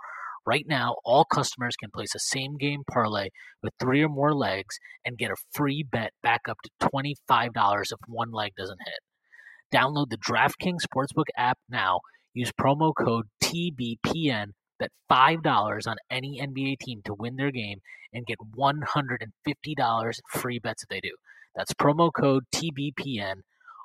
Right 0.45 0.65
now, 0.67 0.95
all 1.03 1.25
customers 1.25 1.75
can 1.75 1.91
place 1.93 2.15
a 2.15 2.19
same 2.19 2.57
game 2.57 2.83
parlay 2.89 3.29
with 3.61 3.73
three 3.79 4.01
or 4.01 4.09
more 4.09 4.33
legs 4.33 4.77
and 5.03 5.17
get 5.17 5.31
a 5.31 5.35
free 5.53 5.83
bet 5.83 6.11
back 6.23 6.41
up 6.47 6.57
to 6.63 6.87
$25 6.87 7.81
if 7.81 7.99
one 8.07 8.31
leg 8.31 8.53
doesn't 8.57 8.79
hit. 8.85 9.77
Download 9.77 10.09
the 10.09 10.17
DraftKings 10.17 10.85
Sportsbook 10.87 11.27
app 11.35 11.57
now. 11.69 11.99
Use 12.33 12.51
promo 12.53 12.93
code 12.97 13.25
TBPN. 13.43 14.51
Bet 14.79 14.91
$5 15.11 15.87
on 15.87 15.95
any 16.09 16.39
NBA 16.41 16.79
team 16.79 17.01
to 17.05 17.13
win 17.13 17.35
their 17.35 17.51
game 17.51 17.79
and 18.13 18.25
get 18.25 18.37
$150 18.57 19.21
in 19.25 20.11
free 20.29 20.59
bets 20.59 20.83
if 20.83 20.89
they 20.89 20.99
do. 20.99 21.15
That's 21.55 21.73
promo 21.73 22.11
code 22.13 22.43
TBPN 22.53 23.41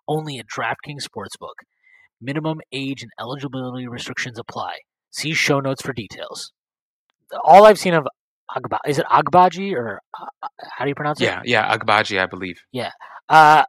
only 0.06 0.38
at 0.38 0.46
DraftKings 0.46 1.06
Sportsbook. 1.06 1.64
Minimum 2.20 2.60
age 2.70 3.02
and 3.02 3.10
eligibility 3.18 3.88
restrictions 3.88 4.38
apply. 4.38 4.78
See 5.10 5.32
show 5.32 5.60
notes 5.60 5.82
for 5.82 5.92
details. 5.92 6.52
All 7.44 7.66
I've 7.66 7.78
seen 7.78 7.94
of 7.94 8.06
Agba 8.54 8.78
is 8.86 8.98
it 8.98 9.06
Agbaji 9.06 9.72
or 9.74 10.00
uh, 10.18 10.48
how 10.76 10.84
do 10.84 10.90
you 10.90 10.94
pronounce 10.94 11.20
it? 11.20 11.24
Yeah, 11.24 11.40
yeah, 11.44 11.76
Agbaji, 11.76 12.20
I 12.20 12.26
believe. 12.26 12.60
Yeah. 12.70 12.90
Uh, 13.28 13.64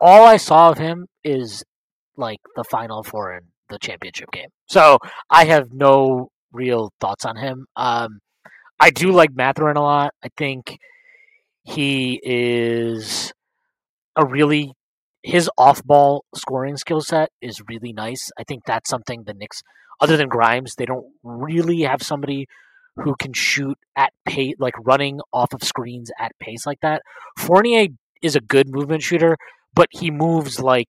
all 0.00 0.24
I 0.24 0.36
saw 0.36 0.70
of 0.70 0.78
him 0.78 1.06
is 1.22 1.64
like 2.16 2.40
the 2.56 2.64
final 2.64 3.02
four 3.02 3.34
in 3.36 3.42
the 3.68 3.78
championship 3.78 4.30
game. 4.32 4.48
So 4.66 4.98
I 5.30 5.44
have 5.44 5.72
no 5.72 6.30
real 6.52 6.92
thoughts 7.00 7.24
on 7.24 7.36
him. 7.36 7.66
Um, 7.76 8.20
I 8.78 8.90
do 8.90 9.12
like 9.12 9.34
Mathurin 9.34 9.76
a 9.76 9.82
lot. 9.82 10.12
I 10.24 10.28
think 10.36 10.78
he 11.64 12.20
is 12.22 13.32
a 14.16 14.26
really 14.26 14.72
his 15.22 15.48
off-ball 15.56 16.24
scoring 16.34 16.76
skill 16.76 17.00
set 17.00 17.30
is 17.40 17.62
really 17.68 17.92
nice. 17.92 18.30
I 18.36 18.42
think 18.42 18.64
that's 18.64 18.90
something 18.90 19.22
the 19.24 19.34
Knicks, 19.34 19.62
other 20.00 20.16
than 20.16 20.28
Grimes, 20.28 20.74
they 20.74 20.84
don't 20.84 21.06
really 21.22 21.82
have 21.82 22.02
somebody 22.02 22.46
who 22.96 23.14
can 23.14 23.32
shoot 23.32 23.78
at 23.96 24.12
pace, 24.26 24.54
like 24.58 24.74
running 24.84 25.20
off 25.32 25.54
of 25.54 25.62
screens 25.62 26.10
at 26.18 26.32
pace 26.40 26.66
like 26.66 26.80
that. 26.82 27.02
Fournier 27.38 27.86
is 28.20 28.36
a 28.36 28.40
good 28.40 28.68
movement 28.68 29.02
shooter, 29.02 29.36
but 29.72 29.88
he 29.92 30.10
moves 30.10 30.60
like 30.60 30.88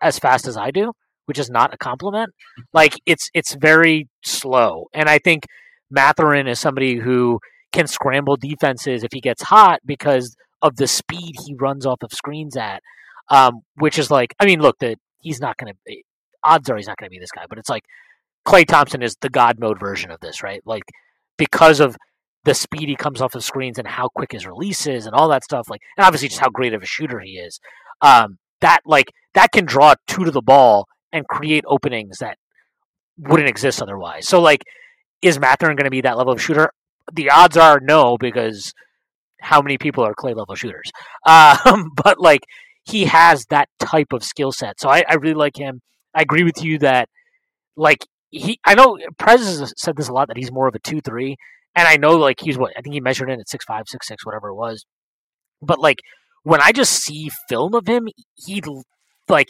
as 0.00 0.18
fast 0.18 0.46
as 0.46 0.56
I 0.56 0.70
do, 0.70 0.92
which 1.26 1.38
is 1.38 1.50
not 1.50 1.74
a 1.74 1.78
compliment. 1.78 2.30
Like 2.72 2.94
it's 3.06 3.30
it's 3.34 3.54
very 3.54 4.08
slow, 4.24 4.86
and 4.92 5.08
I 5.08 5.18
think 5.18 5.46
Mathurin 5.90 6.46
is 6.46 6.60
somebody 6.60 6.96
who 6.96 7.40
can 7.72 7.86
scramble 7.86 8.36
defenses 8.36 9.02
if 9.02 9.12
he 9.12 9.20
gets 9.20 9.42
hot 9.42 9.80
because 9.84 10.36
of 10.62 10.76
the 10.76 10.86
speed 10.86 11.34
he 11.44 11.54
runs 11.58 11.86
off 11.86 12.02
of 12.02 12.12
screens 12.12 12.56
at. 12.56 12.82
Um, 13.30 13.62
which 13.76 13.98
is 13.98 14.10
like, 14.10 14.34
I 14.38 14.44
mean, 14.44 14.60
look, 14.60 14.78
that 14.80 14.98
he's 15.20 15.40
not 15.40 15.56
going 15.56 15.72
to. 15.72 16.02
Odds 16.44 16.68
are 16.68 16.76
he's 16.76 16.86
not 16.86 16.98
going 16.98 17.06
to 17.06 17.10
be 17.10 17.18
this 17.18 17.30
guy, 17.30 17.46
but 17.48 17.56
it's 17.56 17.70
like 17.70 17.84
Klay 18.46 18.66
Thompson 18.66 19.02
is 19.02 19.16
the 19.20 19.30
God 19.30 19.58
mode 19.58 19.80
version 19.80 20.10
of 20.10 20.20
this, 20.20 20.42
right? 20.42 20.60
Like 20.66 20.82
because 21.38 21.80
of 21.80 21.96
the 22.44 22.54
speed 22.54 22.88
he 22.88 22.96
comes 22.96 23.20
off 23.20 23.34
of 23.34 23.42
screens 23.42 23.78
and 23.78 23.88
how 23.88 24.08
quick 24.08 24.32
his 24.32 24.46
release 24.46 24.86
is 24.86 25.06
and 25.06 25.14
all 25.14 25.28
that 25.28 25.44
stuff. 25.44 25.68
Like, 25.70 25.80
and 25.96 26.04
obviously 26.04 26.28
just 26.28 26.40
how 26.40 26.50
great 26.50 26.74
of 26.74 26.82
a 26.82 26.86
shooter 26.86 27.20
he 27.20 27.32
is. 27.32 27.58
Um, 28.02 28.38
that 28.60 28.80
like 28.84 29.06
that 29.34 29.52
can 29.52 29.64
draw 29.64 29.94
two 30.06 30.24
to 30.24 30.30
the 30.30 30.42
ball 30.42 30.86
and 31.14 31.26
create 31.28 31.64
openings 31.66 32.18
that 32.18 32.36
wouldn't 33.16 33.48
exist 33.48 33.80
otherwise. 33.80 34.28
So 34.28 34.40
like, 34.40 34.64
is 35.22 35.38
Mathurin 35.38 35.76
going 35.76 35.84
to 35.84 35.90
be 35.90 36.02
that 36.02 36.18
level 36.18 36.32
of 36.32 36.42
shooter? 36.42 36.70
The 37.14 37.30
odds 37.30 37.56
are 37.56 37.80
no 37.80 38.18
because 38.18 38.72
how 39.40 39.62
many 39.62 39.78
people 39.78 40.04
are 40.04 40.14
Klay 40.14 40.36
level 40.36 40.54
shooters? 40.54 40.90
Um, 41.26 41.90
but 41.96 42.20
like 42.20 42.42
he 42.82 43.06
has 43.06 43.46
that 43.46 43.70
type 43.78 44.12
of 44.12 44.22
skill 44.22 44.52
set. 44.52 44.78
So 44.78 44.90
I, 44.90 45.04
I 45.08 45.14
really 45.14 45.34
like 45.34 45.56
him. 45.56 45.80
I 46.14 46.20
agree 46.20 46.44
with 46.44 46.62
you 46.62 46.78
that 46.80 47.08
like 47.76 48.04
he 48.28 48.58
I 48.66 48.74
know 48.74 48.98
Prez 49.16 49.40
has 49.40 49.72
said 49.78 49.96
this 49.96 50.08
a 50.08 50.12
lot 50.12 50.28
that 50.28 50.36
he's 50.36 50.52
more 50.52 50.68
of 50.68 50.74
a 50.74 50.78
two 50.80 51.00
three. 51.00 51.36
And 51.74 51.88
I 51.88 51.96
know 51.96 52.16
like 52.16 52.40
he's 52.40 52.58
what 52.58 52.72
I 52.76 52.82
think 52.82 52.92
he 52.92 53.00
measured 53.00 53.30
in 53.30 53.40
at 53.40 53.48
six 53.48 53.64
five, 53.64 53.84
six 53.86 54.06
six, 54.06 54.26
whatever 54.26 54.48
it 54.48 54.54
was. 54.54 54.84
But 55.62 55.78
like 55.78 56.00
when 56.42 56.60
I 56.60 56.72
just 56.72 56.92
see 56.92 57.30
film 57.48 57.74
of 57.74 57.86
him, 57.86 58.06
he 58.34 58.62
like 59.28 59.48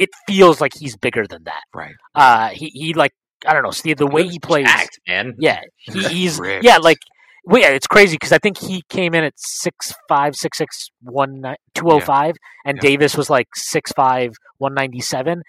it 0.00 0.08
feels 0.26 0.60
like 0.60 0.72
he's 0.74 0.96
bigger 0.96 1.26
than 1.26 1.44
that. 1.44 1.62
Right. 1.74 1.94
Uh 2.14 2.48
he, 2.48 2.66
he 2.74 2.94
like 2.94 3.12
I 3.46 3.54
don't 3.54 3.62
know, 3.62 3.70
Steve, 3.70 3.96
the 3.98 4.06
way 4.06 4.26
he 4.26 4.38
plays 4.38 4.66
Jacked, 4.66 4.98
man. 5.08 5.34
Yeah. 5.38 5.60
He, 5.76 6.02
he's 6.08 6.38
Ripped. 6.38 6.64
yeah, 6.64 6.78
like 6.78 6.98
well, 7.44 7.62
yeah, 7.62 7.68
it's 7.70 7.86
crazy 7.86 8.16
because 8.16 8.32
I 8.32 8.38
think 8.38 8.58
he 8.58 8.82
came 8.90 9.14
in 9.14 9.24
at 9.24 9.32
six 9.36 9.94
five, 10.08 10.36
six 10.36 10.58
six, 10.58 10.90
one 11.00 11.40
nine, 11.40 11.56
two 11.74 11.88
oh 11.90 12.00
five, 12.00 12.34
and 12.66 12.76
Yeah. 12.76 12.88
Davis 12.90 13.16
was 13.16 13.30
like 13.30 13.48
six 13.54 13.92
five, 13.92 14.32
one 14.58 14.74
ninety 14.74 15.00
seven. 15.00 15.42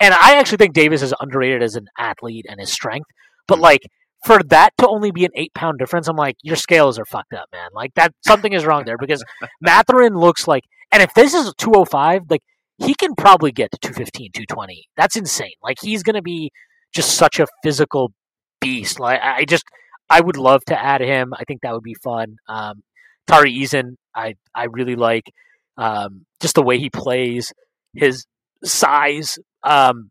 And 0.00 0.12
I 0.14 0.36
actually 0.36 0.58
think 0.58 0.74
Davis 0.74 1.02
is 1.02 1.14
underrated 1.20 1.62
as 1.62 1.74
an 1.74 1.86
athlete 1.98 2.44
and 2.48 2.60
his 2.60 2.70
strength. 2.70 3.08
But 3.46 3.58
Mhm. 3.58 3.62
like 3.62 3.80
for 4.26 4.40
that 4.48 4.70
to 4.78 4.86
only 4.88 5.10
be 5.10 5.24
an 5.24 5.30
eight 5.36 5.54
pound 5.54 5.78
difference, 5.78 6.06
I'm 6.08 6.16
like, 6.16 6.36
your 6.42 6.56
scales 6.56 6.98
are 6.98 7.04
fucked 7.06 7.32
up, 7.32 7.46
man. 7.52 7.70
Like 7.72 7.94
that 7.94 8.12
something 8.26 8.52
is 8.52 8.66
wrong 8.66 8.82
there 8.84 8.98
because 8.98 9.24
Mathurin 9.62 10.14
looks 10.16 10.46
like 10.46 10.64
and 10.92 11.02
if 11.02 11.12
this 11.14 11.32
is 11.34 11.52
two 11.58 11.72
oh 11.74 11.84
five, 11.86 12.22
like 12.28 12.42
he 12.78 12.94
can 12.94 13.14
probably 13.14 13.52
get 13.52 13.70
to 13.72 13.78
215, 13.78 14.30
220. 14.32 14.88
That's 14.96 15.16
insane. 15.16 15.52
Like 15.62 15.78
he's 15.80 16.02
gonna 16.02 16.22
be 16.22 16.50
just 16.92 17.14
such 17.16 17.40
a 17.40 17.46
physical 17.62 18.12
beast. 18.60 19.00
Like 19.00 19.20
I 19.22 19.44
just 19.44 19.64
I 20.10 20.20
would 20.20 20.36
love 20.36 20.64
to 20.66 20.80
add 20.80 21.00
him. 21.00 21.34
I 21.34 21.44
think 21.44 21.62
that 21.62 21.72
would 21.72 21.82
be 21.82 21.96
fun. 22.02 22.36
Um, 22.48 22.82
Tari 23.26 23.52
Eason, 23.52 23.96
I 24.14 24.34
I 24.54 24.64
really 24.64 24.96
like 24.96 25.24
um, 25.76 26.24
just 26.40 26.54
the 26.54 26.62
way 26.62 26.78
he 26.78 26.90
plays, 26.90 27.52
his 27.94 28.24
size. 28.64 29.38
Um, 29.62 30.10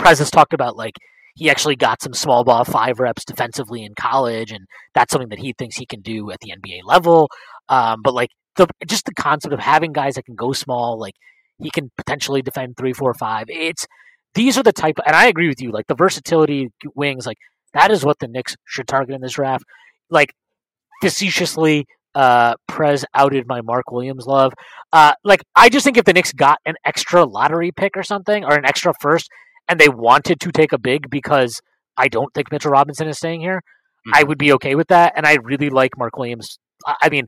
has 0.00 0.30
talked 0.30 0.54
about 0.54 0.76
like 0.76 0.94
he 1.34 1.50
actually 1.50 1.76
got 1.76 2.02
some 2.02 2.14
small 2.14 2.44
ball 2.44 2.64
five 2.64 2.98
reps 2.98 3.24
defensively 3.24 3.84
in 3.84 3.94
college, 3.94 4.52
and 4.52 4.66
that's 4.94 5.12
something 5.12 5.28
that 5.28 5.38
he 5.38 5.52
thinks 5.52 5.76
he 5.76 5.86
can 5.86 6.00
do 6.00 6.30
at 6.30 6.38
the 6.40 6.52
NBA 6.52 6.80
level. 6.84 7.28
Um, 7.68 8.00
but 8.02 8.14
like 8.14 8.30
the 8.56 8.66
just 8.86 9.04
the 9.04 9.14
concept 9.14 9.52
of 9.52 9.60
having 9.60 9.92
guys 9.92 10.14
that 10.14 10.24
can 10.24 10.34
go 10.34 10.52
small, 10.52 10.98
like 10.98 11.14
he 11.60 11.70
can 11.70 11.90
potentially 11.96 12.42
defend 12.42 12.76
three, 12.76 12.92
four, 12.92 13.14
five. 13.14 13.46
It's 13.48 13.86
these 14.34 14.58
are 14.58 14.62
the 14.62 14.72
type, 14.72 14.98
and 15.04 15.16
I 15.16 15.26
agree 15.26 15.48
with 15.48 15.60
you. 15.60 15.72
Like 15.72 15.86
the 15.86 15.94
versatility 15.94 16.70
wings, 16.94 17.26
like 17.26 17.38
that 17.74 17.90
is 17.90 18.04
what 18.04 18.18
the 18.18 18.28
Knicks 18.28 18.56
should 18.64 18.86
target 18.86 19.14
in 19.14 19.20
this 19.20 19.32
draft. 19.32 19.64
Like 20.10 20.32
facetiously, 21.02 21.86
uh, 22.14 22.54
Prez 22.66 23.04
outed 23.14 23.46
my 23.46 23.60
Mark 23.60 23.90
Williams 23.90 24.26
love. 24.26 24.52
Uh, 24.92 25.12
like 25.24 25.42
I 25.54 25.68
just 25.68 25.84
think 25.84 25.96
if 25.96 26.04
the 26.04 26.12
Knicks 26.12 26.32
got 26.32 26.58
an 26.66 26.74
extra 26.84 27.24
lottery 27.24 27.72
pick 27.72 27.96
or 27.96 28.02
something, 28.02 28.44
or 28.44 28.54
an 28.54 28.64
extra 28.64 28.92
first, 29.00 29.28
and 29.68 29.78
they 29.78 29.88
wanted 29.88 30.40
to 30.40 30.52
take 30.52 30.72
a 30.72 30.78
big 30.78 31.10
because 31.10 31.60
I 31.96 32.08
don't 32.08 32.32
think 32.34 32.52
Mitchell 32.52 32.70
Robinson 32.70 33.08
is 33.08 33.18
staying 33.18 33.40
here, 33.40 33.62
I 34.12 34.22
would 34.22 34.38
be 34.38 34.52
okay 34.54 34.74
with 34.74 34.88
that. 34.88 35.14
And 35.16 35.26
I 35.26 35.38
really 35.42 35.70
like 35.70 35.98
Mark 35.98 36.16
Williams. 36.16 36.58
I, 36.86 36.94
I 37.02 37.08
mean, 37.08 37.26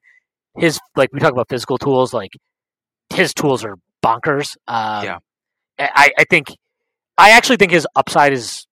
his 0.56 0.78
like 0.96 1.10
we 1.12 1.20
talk 1.20 1.32
about 1.32 1.48
physical 1.48 1.78
tools, 1.78 2.12
like 2.12 2.32
his 3.12 3.34
tools 3.34 3.64
are 3.64 3.76
bonkers. 4.02 4.56
Um, 4.68 5.04
Yeah. 5.04 5.18
I, 5.78 6.10
I 6.18 6.24
think 6.24 6.48
I 7.16 7.30
actually 7.30 7.56
think 7.56 7.72
his 7.72 7.86
upside 7.96 8.32
is. 8.32 8.66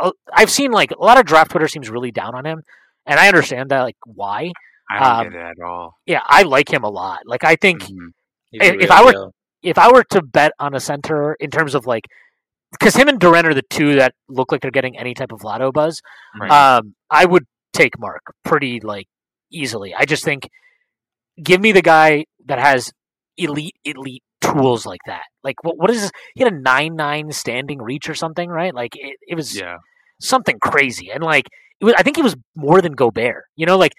uh, 0.00 0.10
I've 0.32 0.50
seen 0.50 0.70
like 0.72 0.90
a 0.92 0.98
lot 0.98 1.18
of 1.18 1.26
draft 1.26 1.50
Twitter 1.50 1.68
seems 1.68 1.90
really 1.90 2.10
down 2.10 2.34
on 2.34 2.46
him, 2.46 2.62
and 3.06 3.20
I 3.20 3.28
understand 3.28 3.70
that 3.70 3.82
like 3.82 3.96
why. 4.06 4.52
I 4.90 4.98
don't 4.98 5.08
Um, 5.26 5.32
get 5.32 5.40
it 5.40 5.44
at 5.58 5.64
all. 5.64 5.94
Yeah, 6.06 6.20
I 6.24 6.42
like 6.42 6.70
him 6.72 6.84
a 6.84 6.88
lot. 6.90 7.20
Like 7.26 7.44
I 7.44 7.56
think 7.56 7.82
Mhm. 7.82 8.12
A 8.54 8.66
If- 8.66 8.80
if 8.84 8.90
I 8.90 9.02
were- 9.04 9.30
if 9.62 9.78
I 9.78 9.90
were 9.92 10.04
to 10.10 10.22
bet 10.22 10.52
on 10.58 10.74
a 10.74 10.80
center 10.80 11.34
in 11.34 11.50
terms 11.50 11.74
of 11.74 11.86
like, 11.86 12.04
because 12.72 12.94
him 12.96 13.08
and 13.08 13.18
Duren 13.20 13.44
are 13.44 13.54
the 13.54 13.62
two 13.70 13.94
that 13.96 14.14
look 14.28 14.50
like 14.52 14.60
they're 14.60 14.70
getting 14.70 14.98
any 14.98 15.14
type 15.14 15.32
of 15.32 15.42
lotto 15.44 15.70
buzz. 15.72 16.00
Right. 16.38 16.50
Um, 16.50 16.94
I 17.10 17.24
would 17.26 17.46
take 17.72 17.98
Mark 17.98 18.22
pretty 18.44 18.80
like 18.80 19.06
easily. 19.50 19.94
I 19.94 20.04
just 20.04 20.24
think 20.24 20.48
give 21.42 21.60
me 21.60 21.72
the 21.72 21.80
guy 21.82 22.24
that 22.46 22.58
has 22.58 22.92
elite 23.38 23.76
elite 23.84 24.22
tools 24.42 24.84
like 24.84 25.00
that. 25.06 25.22
Like 25.42 25.62
what 25.62 25.78
what 25.78 25.90
is 25.90 26.02
this? 26.02 26.10
He 26.34 26.42
had 26.42 26.52
a 26.52 26.56
nine 26.56 26.96
nine 26.96 27.32
standing 27.32 27.80
reach 27.80 28.08
or 28.08 28.14
something, 28.14 28.48
right? 28.48 28.74
Like 28.74 28.94
it, 28.96 29.16
it 29.26 29.34
was 29.34 29.56
yeah. 29.56 29.76
something 30.20 30.58
crazy, 30.60 31.10
and 31.10 31.22
like 31.22 31.46
it 31.80 31.84
was. 31.84 31.94
I 31.96 32.02
think 32.02 32.18
it 32.18 32.24
was 32.24 32.36
more 32.54 32.80
than 32.80 32.92
Gobert. 32.92 33.44
You 33.56 33.66
know, 33.66 33.78
like 33.78 33.92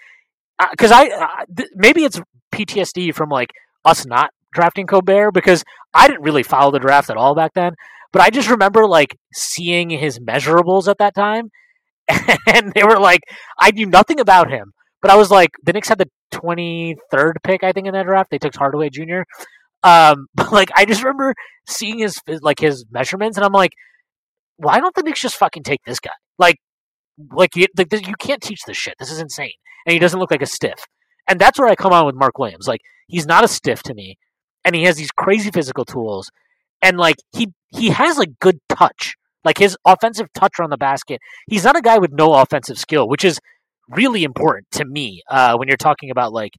because 0.70 0.92
I 0.92 1.06
uh, 1.08 1.44
th- 1.56 1.70
maybe 1.74 2.04
it's 2.04 2.20
PTSD 2.52 3.14
from 3.14 3.28
like 3.28 3.50
us 3.84 4.06
not 4.06 4.30
drafting 4.52 4.86
Gobert 4.86 5.34
because 5.34 5.64
I 5.92 6.08
didn't 6.08 6.22
really 6.22 6.42
follow 6.42 6.70
the 6.70 6.78
draft 6.78 7.10
at 7.10 7.16
all 7.16 7.34
back 7.34 7.52
then. 7.54 7.72
But 8.12 8.22
I 8.22 8.30
just 8.30 8.48
remember 8.48 8.86
like 8.86 9.16
seeing 9.32 9.90
his 9.90 10.20
measurables 10.20 10.88
at 10.88 10.98
that 10.98 11.14
time, 11.14 11.50
and 12.08 12.72
they 12.74 12.84
were 12.84 12.98
like 12.98 13.20
I 13.58 13.72
knew 13.72 13.86
nothing 13.86 14.20
about 14.20 14.50
him, 14.50 14.72
but 15.02 15.10
I 15.10 15.16
was 15.16 15.30
like 15.30 15.50
the 15.64 15.72
Knicks 15.72 15.88
had 15.88 15.98
the 15.98 16.08
twenty 16.30 16.96
third 17.10 17.38
pick 17.42 17.64
I 17.64 17.72
think 17.72 17.86
in 17.86 17.94
that 17.94 18.06
draft. 18.06 18.30
They 18.30 18.38
took 18.38 18.54
Hardaway 18.54 18.90
Jr. 18.90 19.22
Um, 19.84 20.26
but 20.34 20.50
like 20.50 20.70
I 20.74 20.84
just 20.84 21.04
remember 21.04 21.34
seeing 21.68 21.98
his 21.98 22.18
like 22.40 22.58
his 22.58 22.84
measurements, 22.90 23.36
and 23.36 23.44
I'm 23.44 23.52
like, 23.52 23.72
why 24.56 24.80
don't 24.80 24.94
the 24.94 25.02
Knicks 25.02 25.20
just 25.20 25.36
fucking 25.36 25.62
take 25.62 25.80
this 25.86 26.00
guy? 26.00 26.10
Like, 26.38 26.56
like 27.32 27.54
you, 27.54 27.66
like, 27.76 27.92
you 28.06 28.14
can't 28.18 28.42
teach 28.42 28.62
this 28.66 28.76
shit. 28.76 28.94
This 28.98 29.12
is 29.12 29.20
insane, 29.20 29.52
and 29.86 29.92
he 29.92 29.98
doesn't 29.98 30.18
look 30.18 30.30
like 30.30 30.42
a 30.42 30.46
stiff. 30.46 30.84
And 31.28 31.40
that's 31.40 31.58
where 31.58 31.68
I 31.68 31.74
come 31.74 31.92
on 31.92 32.04
with 32.06 32.14
Mark 32.16 32.38
Williams. 32.38 32.66
Like, 32.66 32.80
he's 33.06 33.26
not 33.26 33.44
a 33.44 33.48
stiff 33.48 33.82
to 33.84 33.94
me, 33.94 34.18
and 34.64 34.74
he 34.74 34.84
has 34.84 34.96
these 34.96 35.10
crazy 35.10 35.50
physical 35.50 35.84
tools, 35.84 36.30
and 36.82 36.98
like 36.98 37.16
he 37.32 37.48
he 37.70 37.90
has 37.90 38.18
like 38.18 38.38
good 38.40 38.58
touch, 38.68 39.14
like 39.44 39.58
his 39.58 39.76
offensive 39.84 40.32
touch 40.34 40.60
on 40.60 40.70
the 40.70 40.76
basket. 40.76 41.20
He's 41.48 41.64
not 41.64 41.76
a 41.76 41.82
guy 41.82 41.98
with 41.98 42.12
no 42.12 42.34
offensive 42.34 42.78
skill, 42.78 43.08
which 43.08 43.24
is 43.24 43.38
really 43.88 44.24
important 44.24 44.66
to 44.72 44.84
me 44.84 45.22
uh, 45.30 45.56
when 45.56 45.68
you're 45.68 45.76
talking 45.76 46.10
about 46.10 46.32
like 46.32 46.52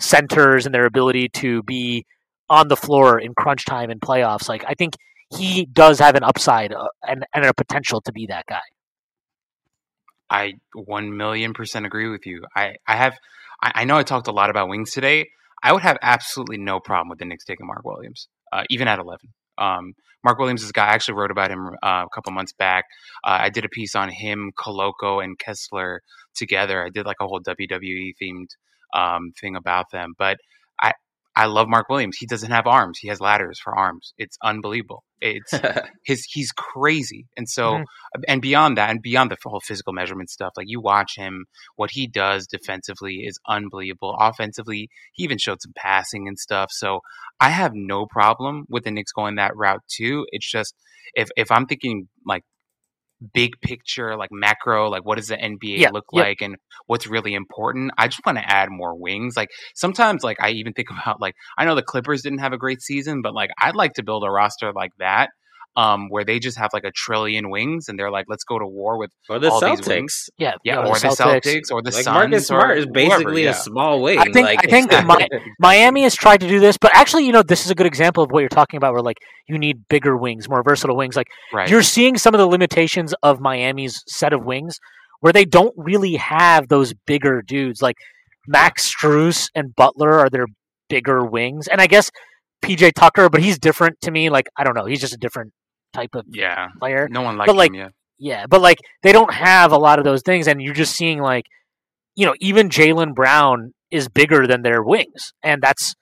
centers 0.00 0.64
and 0.64 0.74
their 0.74 0.86
ability 0.86 1.28
to 1.28 1.62
be 1.64 2.04
on 2.50 2.68
the 2.68 2.76
floor 2.76 3.18
in 3.18 3.34
crunch 3.34 3.64
time 3.64 3.90
and 3.90 4.00
playoffs. 4.00 4.48
Like, 4.48 4.64
I 4.66 4.74
think 4.74 4.94
he 5.30 5.66
does 5.66 5.98
have 5.98 6.14
an 6.14 6.24
upside 6.24 6.72
uh, 6.72 6.88
and, 7.06 7.26
and 7.34 7.44
a 7.44 7.54
potential 7.54 8.00
to 8.02 8.12
be 8.12 8.26
that 8.26 8.46
guy. 8.48 8.60
I 10.30 10.54
one 10.74 11.16
million 11.16 11.54
percent 11.54 11.86
agree 11.86 12.08
with 12.08 12.26
you. 12.26 12.44
I, 12.54 12.74
I 12.86 12.96
have 12.96 13.16
I, 13.62 13.72
I 13.76 13.84
know 13.84 13.96
I 13.96 14.02
talked 14.02 14.28
a 14.28 14.32
lot 14.32 14.50
about 14.50 14.68
wings 14.68 14.90
today. 14.90 15.28
I 15.62 15.72
would 15.72 15.82
have 15.82 15.98
absolutely 16.02 16.58
no 16.58 16.80
problem 16.80 17.08
with 17.08 17.18
the 17.18 17.24
Knicks 17.24 17.44
taking 17.44 17.66
Mark 17.66 17.84
Williams, 17.84 18.28
uh, 18.52 18.64
even 18.70 18.88
at 18.88 18.98
eleven. 18.98 19.30
Um, 19.56 19.94
Mark 20.24 20.38
Williams 20.38 20.62
is 20.62 20.70
a 20.70 20.72
guy 20.72 20.86
I 20.86 20.90
actually 20.90 21.14
wrote 21.14 21.30
about 21.30 21.50
him 21.50 21.68
uh, 21.82 22.04
a 22.04 22.08
couple 22.14 22.32
months 22.32 22.52
back. 22.52 22.84
Uh, 23.24 23.38
I 23.42 23.50
did 23.50 23.64
a 23.64 23.68
piece 23.68 23.94
on 23.94 24.08
him, 24.08 24.52
Koloko, 24.58 25.22
and 25.22 25.38
Kessler 25.38 26.02
together. 26.34 26.84
I 26.84 26.90
did 26.90 27.06
like 27.06 27.16
a 27.20 27.26
whole 27.26 27.40
WWE 27.40 28.12
themed 28.20 28.48
um, 28.94 29.32
thing 29.40 29.56
about 29.56 29.86
them. 29.92 30.14
But 30.18 30.38
I 31.38 31.46
love 31.46 31.68
Mark 31.68 31.88
Williams. 31.88 32.16
He 32.18 32.26
doesn't 32.26 32.50
have 32.50 32.66
arms. 32.66 32.98
He 32.98 33.08
has 33.08 33.20
ladders 33.20 33.60
for 33.62 33.76
arms. 33.78 34.12
It's 34.18 34.36
unbelievable. 34.42 35.04
It's 35.20 35.52
his 36.04 36.24
he's 36.30 36.52
crazy 36.52 37.26
and 37.36 37.48
so 37.48 37.64
Mhm. 37.78 37.84
and 38.28 38.42
beyond 38.42 38.76
that 38.78 38.90
and 38.90 39.00
beyond 39.02 39.30
the 39.30 39.36
whole 39.44 39.60
physical 39.60 39.92
measurement 39.92 40.30
stuff 40.30 40.52
like 40.56 40.66
you 40.68 40.80
watch 40.80 41.12
him 41.16 41.44
what 41.76 41.90
he 41.92 42.06
does 42.06 42.46
defensively 42.46 43.16
is 43.24 43.38
unbelievable 43.48 44.16
offensively 44.20 44.88
he 45.12 45.24
even 45.24 45.38
showed 45.38 45.60
some 45.60 45.72
passing 45.76 46.28
and 46.28 46.38
stuff 46.38 46.70
so 46.70 47.00
i 47.40 47.50
have 47.50 47.72
no 47.74 48.06
problem 48.06 48.64
with 48.68 48.84
the 48.84 48.90
Knicks 48.92 49.12
going 49.12 49.36
that 49.36 49.56
route 49.56 49.82
too 49.88 50.24
it's 50.30 50.50
just 50.50 50.74
if 51.14 51.28
if 51.36 51.50
i'm 51.50 51.66
thinking 51.66 52.08
like 52.26 52.44
big 53.34 53.60
picture 53.60 54.16
like 54.16 54.30
macro 54.30 54.88
like 54.88 55.04
what 55.04 55.16
does 55.16 55.28
the 55.28 55.36
nba 55.36 55.58
Yeah, 55.76 55.90
look 55.90 56.04
yep. 56.12 56.28
like 56.28 56.40
and 56.40 56.56
what's 56.86 57.06
really 57.06 57.34
important 57.34 57.90
i 57.98 58.06
just 58.06 58.24
want 58.24 58.38
to 58.38 58.48
add 58.48 58.68
more 58.70 58.94
wings 58.94 59.36
like 59.36 59.48
sometimes 59.74 60.22
like 60.22 60.36
i 60.40 60.50
even 60.50 60.72
think 60.72 60.88
about 61.02 61.20
like 61.20 61.34
i 61.56 61.64
know 61.64 61.74
the 61.74 61.82
clippers 61.82 62.22
didn't 62.22 62.38
have 62.38 62.52
a 62.52 62.58
great 62.58 62.80
season 62.80 63.22
but 63.22 63.34
like 63.34 63.50
i'd 63.58 63.76
like 63.76 63.94
to 63.94 64.02
build 64.04 64.24
a 64.24 64.30
roster 64.30 64.72
like 64.72 64.92
that 64.98 65.30
um 65.76 66.08
where 66.08 66.24
they 66.24 66.38
just 66.38 66.58
have 66.58 66.70
like 66.72 66.84
a 66.84 66.90
trillion 66.90 67.50
wings 67.50 67.88
and 67.88 67.98
they're 67.98 68.10
like 68.10 68.26
let's 68.28 68.44
go 68.44 68.58
to 68.58 68.66
war 68.66 68.98
with 68.98 69.10
or 69.28 69.38
the 69.38 69.50
all 69.50 69.60
these 69.60 69.80
Celtics. 69.80 69.88
wings. 69.88 70.30
Yeah, 70.38 70.54
yeah 70.64 70.76
you 70.76 70.82
know, 70.82 70.88
or 70.88 70.98
the 70.98 71.08
celtics 71.08 71.70
or 71.70 71.82
the 71.82 71.90
Like 71.92 72.04
Suns 72.04 72.14
Marcus 72.14 72.42
or 72.50 72.60
Smart 72.60 72.78
is 72.78 72.84
whoever, 72.84 72.94
basically 72.94 73.44
yeah. 73.44 73.50
a 73.50 73.54
small 73.54 74.02
wing. 74.02 74.18
I 74.18 74.24
think- 74.24 74.46
like, 74.46 74.64
I 74.64 74.68
think 74.68 74.90
my- 75.06 75.28
Miami 75.60 76.02
has 76.02 76.14
tried 76.14 76.40
to 76.40 76.48
do 76.48 76.58
this, 76.58 76.76
but 76.78 76.90
actually, 76.94 77.26
you 77.26 77.32
know, 77.32 77.42
this 77.42 77.64
is 77.64 77.70
a 77.70 77.74
good 77.74 77.86
example 77.86 78.24
of 78.24 78.30
what 78.30 78.40
you're 78.40 78.48
talking 78.48 78.76
about, 78.76 78.92
where 78.92 79.02
like 79.02 79.18
you 79.48 79.58
need 79.58 79.86
bigger 79.88 80.16
wings, 80.16 80.48
more 80.48 80.62
versatile 80.62 80.96
wings. 80.96 81.16
Like 81.16 81.28
right 81.52 81.68
you're 81.70 81.82
seeing 81.82 82.16
some 82.16 82.34
of 82.34 82.38
the 82.38 82.46
limitations 82.46 83.14
of 83.22 83.40
Miami's 83.40 84.02
set 84.08 84.32
of 84.32 84.44
wings, 84.44 84.78
where 85.20 85.32
they 85.32 85.44
don't 85.44 85.74
really 85.76 86.16
have 86.16 86.68
those 86.68 86.92
bigger 87.06 87.42
dudes 87.42 87.82
like 87.82 87.96
Max 88.48 88.92
Strus 88.92 89.48
and 89.54 89.76
Butler 89.76 90.18
are 90.18 90.30
their 90.30 90.46
bigger 90.88 91.24
wings, 91.24 91.68
and 91.68 91.80
I 91.80 91.86
guess 91.86 92.10
PJ 92.62 92.92
Tucker, 92.94 93.28
but 93.28 93.42
he's 93.42 93.58
different 93.58 94.00
to 94.00 94.10
me. 94.10 94.30
Like 94.30 94.46
I 94.56 94.64
don't 94.64 94.74
know, 94.74 94.86
he's 94.86 95.00
just 95.00 95.14
a 95.14 95.18
different 95.18 95.52
type 95.98 96.14
of 96.14 96.24
Yeah. 96.28 96.68
player. 96.78 97.08
No 97.10 97.22
one 97.22 97.36
liked 97.36 97.48
But, 97.48 97.56
like, 97.56 97.70
him 97.70 97.74
yet. 97.76 97.92
Yeah, 98.20 98.46
but 98.48 98.60
like 98.60 98.78
they 99.04 99.12
don't 99.12 99.32
have 99.32 99.70
a 99.70 99.78
lot 99.78 99.98
of 100.00 100.04
those 100.04 100.22
things, 100.22 100.48
and 100.48 100.60
you're 100.60 100.74
just 100.74 100.96
seeing 100.96 101.20
like, 101.20 101.44
you 102.16 102.26
know, 102.26 102.34
even 102.40 102.68
Jaylen 102.68 103.14
Brown 103.14 103.72
is 103.92 104.08
bigger 104.08 104.44
than 104.46 104.62
their 104.62 104.82
wings, 104.82 105.32
and 105.42 105.62
that's 105.62 105.94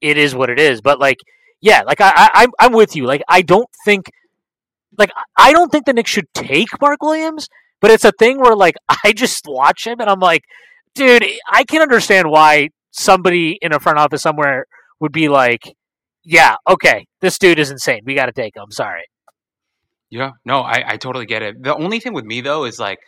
it 0.00 0.16
is 0.16 0.34
what 0.34 0.48
it 0.48 0.58
is. 0.58 0.80
But 0.80 0.98
like, 0.98 1.18
yeah, 1.60 1.82
like 1.82 2.00
I, 2.00 2.10
I 2.16 2.30
I'm 2.42 2.50
I'm 2.58 2.72
with 2.72 2.96
you. 2.96 3.04
Like 3.04 3.22
I 3.28 3.42
don't 3.42 3.68
think, 3.84 4.06
like 4.98 5.10
I 5.36 5.52
don't 5.52 5.70
think 5.70 5.84
the 5.84 5.92
Knicks 5.92 6.10
should 6.10 6.32
take 6.32 6.68
Mark 6.80 7.02
Williams, 7.02 7.48
but 7.82 7.90
it's 7.90 8.06
a 8.06 8.12
thing 8.12 8.40
where 8.40 8.56
like 8.56 8.76
I 9.04 9.12
just 9.12 9.44
watch 9.46 9.86
him 9.86 10.00
and 10.00 10.08
I'm 10.08 10.20
like, 10.20 10.44
dude, 10.94 11.22
I 11.50 11.64
can 11.64 11.82
understand 11.82 12.30
why 12.30 12.70
somebody 12.92 13.58
in 13.60 13.74
a 13.74 13.78
front 13.78 13.98
office 13.98 14.22
somewhere 14.22 14.64
would 15.00 15.12
be 15.12 15.28
like, 15.28 15.60
yeah, 16.24 16.56
okay, 16.66 17.04
this 17.20 17.36
dude 17.38 17.58
is 17.58 17.70
insane. 17.70 18.00
We 18.06 18.14
got 18.14 18.26
to 18.26 18.32
take 18.32 18.56
him. 18.56 18.70
Sorry. 18.70 19.02
Yeah, 20.12 20.32
no, 20.44 20.60
I, 20.60 20.84
I 20.92 20.96
totally 20.98 21.24
get 21.24 21.40
it. 21.42 21.62
The 21.62 21.74
only 21.74 21.98
thing 21.98 22.12
with 22.12 22.26
me 22.26 22.42
though 22.42 22.64
is 22.66 22.78
like, 22.78 22.98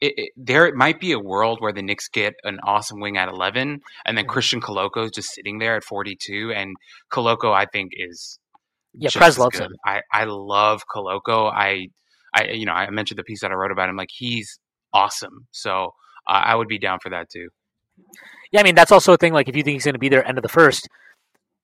it, 0.00 0.14
it, 0.16 0.30
there 0.36 0.72
might 0.74 1.00
be 1.00 1.10
a 1.10 1.18
world 1.18 1.58
where 1.60 1.72
the 1.72 1.82
Knicks 1.82 2.08
get 2.08 2.34
an 2.44 2.60
awesome 2.62 3.00
wing 3.00 3.16
at 3.16 3.28
eleven, 3.28 3.80
and 4.06 4.16
then 4.16 4.26
Mhm. 4.26 4.28
Christian 4.34 4.60
Koloko 4.60 5.04
is 5.06 5.10
just 5.10 5.34
sitting 5.34 5.58
there 5.58 5.74
at 5.76 5.82
forty-two, 5.84 6.52
and 6.54 6.76
Koloko 7.10 7.52
I 7.52 7.66
think 7.66 7.90
is 7.96 8.38
Yeah, 8.94 9.10
Prez 9.14 9.38
loves 9.38 9.58
good. 9.58 9.66
him. 9.66 9.72
I 9.84 10.02
I 10.12 10.24
love 10.24 10.82
Koloko. 10.94 11.50
I 11.52 11.88
I 12.34 12.44
you 12.52 12.64
know 12.66 12.72
I 12.72 12.88
mentioned 12.90 13.18
the 13.18 13.24
piece 13.24 13.40
that 13.42 13.50
I 13.50 13.54
wrote 13.54 13.72
about 13.72 13.88
him. 13.88 13.96
Like 13.96 14.10
he's 14.12 14.58
awesome. 14.92 15.46
So 15.50 15.94
uh, 16.28 16.42
I 16.44 16.54
would 16.54 16.68
be 16.68 16.78
down 16.78 16.98
for 17.02 17.10
that 17.10 17.28
too. 17.28 17.48
Yeah, 18.52 18.60
I 18.60 18.62
mean 18.64 18.74
that's 18.76 18.92
also 18.92 19.14
a 19.14 19.16
thing. 19.16 19.32
Like 19.32 19.48
if 19.48 19.56
you 19.56 19.62
think 19.64 19.74
he's 19.74 19.84
going 19.84 19.94
to 19.94 19.98
be 19.98 20.08
there 20.10 20.26
end 20.26 20.38
of 20.38 20.42
the 20.42 20.48
first, 20.48 20.88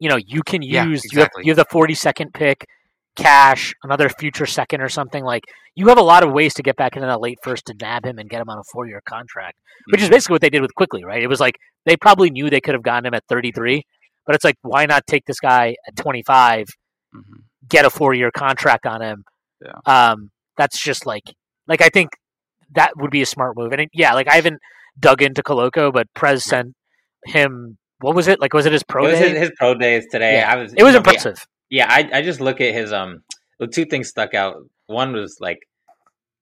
you 0.01 0.09
know, 0.09 0.17
you 0.17 0.43
can 0.43 0.63
use 0.63 1.05
Yeah, 1.05 1.11
you 1.13 1.21
have 1.21 1.31
you 1.43 1.51
have 1.53 1.57
the 1.57 1.67
forty 1.71 1.95
second 1.95 2.33
pick, 2.35 2.67
cash, 3.19 3.75
another 3.83 4.09
future 4.09 4.47
second 4.47 4.81
or 4.81 4.89
something. 4.89 5.25
Like 5.25 5.43
you 5.75 5.89
have 5.89 5.99
a 5.99 6.03
lot 6.03 6.23
of 6.23 6.33
ways 6.33 6.55
to 6.55 6.63
get 6.63 6.77
back 6.77 6.97
into 6.97 7.07
that 7.07 7.21
late 7.21 7.39
first 7.43 7.67
to 7.67 7.75
nab 7.81 8.05
him 8.07 8.19
and 8.19 8.29
get 8.31 8.41
him 8.41 8.49
on 8.49 8.59
a 8.59 8.63
four 8.73 8.87
year 8.87 9.03
contract, 9.09 9.59
which 9.91 10.01
is 10.01 10.09
Mhm. 10.09 10.13
basically 10.13 10.35
what 10.35 10.41
they 10.41 10.51
did 10.51 10.63
with 10.63 10.75
Quickley, 10.75 11.05
right? 11.05 11.23
It 11.23 11.29
was 11.29 11.41
like 11.41 11.57
they 11.85 11.97
probably 11.97 12.31
knew 12.31 12.49
they 12.49 12.61
could 12.61 12.75
have 12.75 12.83
gotten 12.83 13.07
him 13.07 13.15
at 13.15 13.25
thirty 13.29 13.53
three, 13.53 13.83
but 14.27 14.35
it's 14.35 14.45
like 14.45 14.57
why 14.63 14.87
not 14.87 15.07
take 15.07 15.25
this 15.27 15.41
guy 15.41 15.77
at 15.87 15.97
twenty 15.97 16.23
five, 16.23 16.67
Mhm. 17.15 17.43
get 17.69 17.85
a 17.85 17.91
four 17.91 18.15
year 18.15 18.31
contract 18.31 18.87
on 18.87 19.03
him? 19.03 19.25
Yeah. 19.65 19.73
Um, 20.13 20.31
that's 20.57 20.81
just 20.83 21.05
like 21.07 21.25
like 21.67 21.83
I 21.83 21.89
think 21.89 22.11
that 22.75 22.93
would 22.97 23.11
be 23.11 23.23
a 23.23 23.27
smart 23.27 23.57
move. 23.57 23.73
And 23.73 23.83
it, 23.83 23.89
yeah, 23.93 24.15
like 24.15 24.29
I 24.29 24.35
haven't 24.35 24.59
dug 25.01 25.23
into 25.23 25.43
Koloko, 25.43 25.93
but 25.93 26.07
Prez 26.15 26.45
sent 26.45 26.75
him. 27.27 27.79
What 28.01 28.15
was 28.15 28.29
it 28.29 28.41
like? 28.41 28.53
Was 28.55 28.67
it 28.67 28.73
his 28.73 28.83
pro 28.85 29.07
it 29.07 29.11
was 29.11 29.19
day? 29.19 29.29
his, 29.31 29.39
his 29.39 29.51
pro 29.57 29.75
days 29.75 30.07
today. 30.11 30.39
Yeah. 30.39 30.53
I 30.53 30.57
was. 30.57 30.73
it 30.75 30.83
was 30.83 30.93
you 30.95 31.01
know, 31.01 31.05
yeah, 31.07 31.15
impressive. 31.17 31.47
Yeah, 31.71 31.87
I 31.89 32.09
I 32.13 32.23
just 32.23 32.41
look 32.41 32.61
at 32.61 32.75
his 32.75 32.93
um. 32.93 33.21
Well, 33.61 33.69
two 33.69 33.85
things 33.85 34.09
stuck 34.09 34.35
out. 34.35 34.55
One 34.87 35.13
was 35.13 35.37
like, 35.41 35.59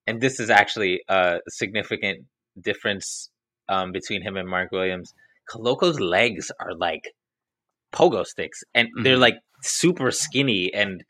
and 0.06 0.20
this 0.20 0.38
is 0.38 0.50
actually 0.50 1.00
a 1.08 1.38
significant 1.48 2.24
difference 2.62 3.30
um 3.68 3.92
between 3.92 4.22
him 4.22 4.36
and 4.36 4.48
Mark 4.48 4.70
Williams. 4.72 5.12
Koloko's 5.52 6.00
legs 6.00 6.50
are 6.60 6.74
like 6.78 7.02
pogo 7.92 8.24
sticks, 8.24 8.60
and 8.74 8.88
they're 9.02 9.16
Mhm. 9.16 9.20
like 9.20 9.34
super 9.62 10.10
skinny, 10.10 10.70
and 10.74 11.02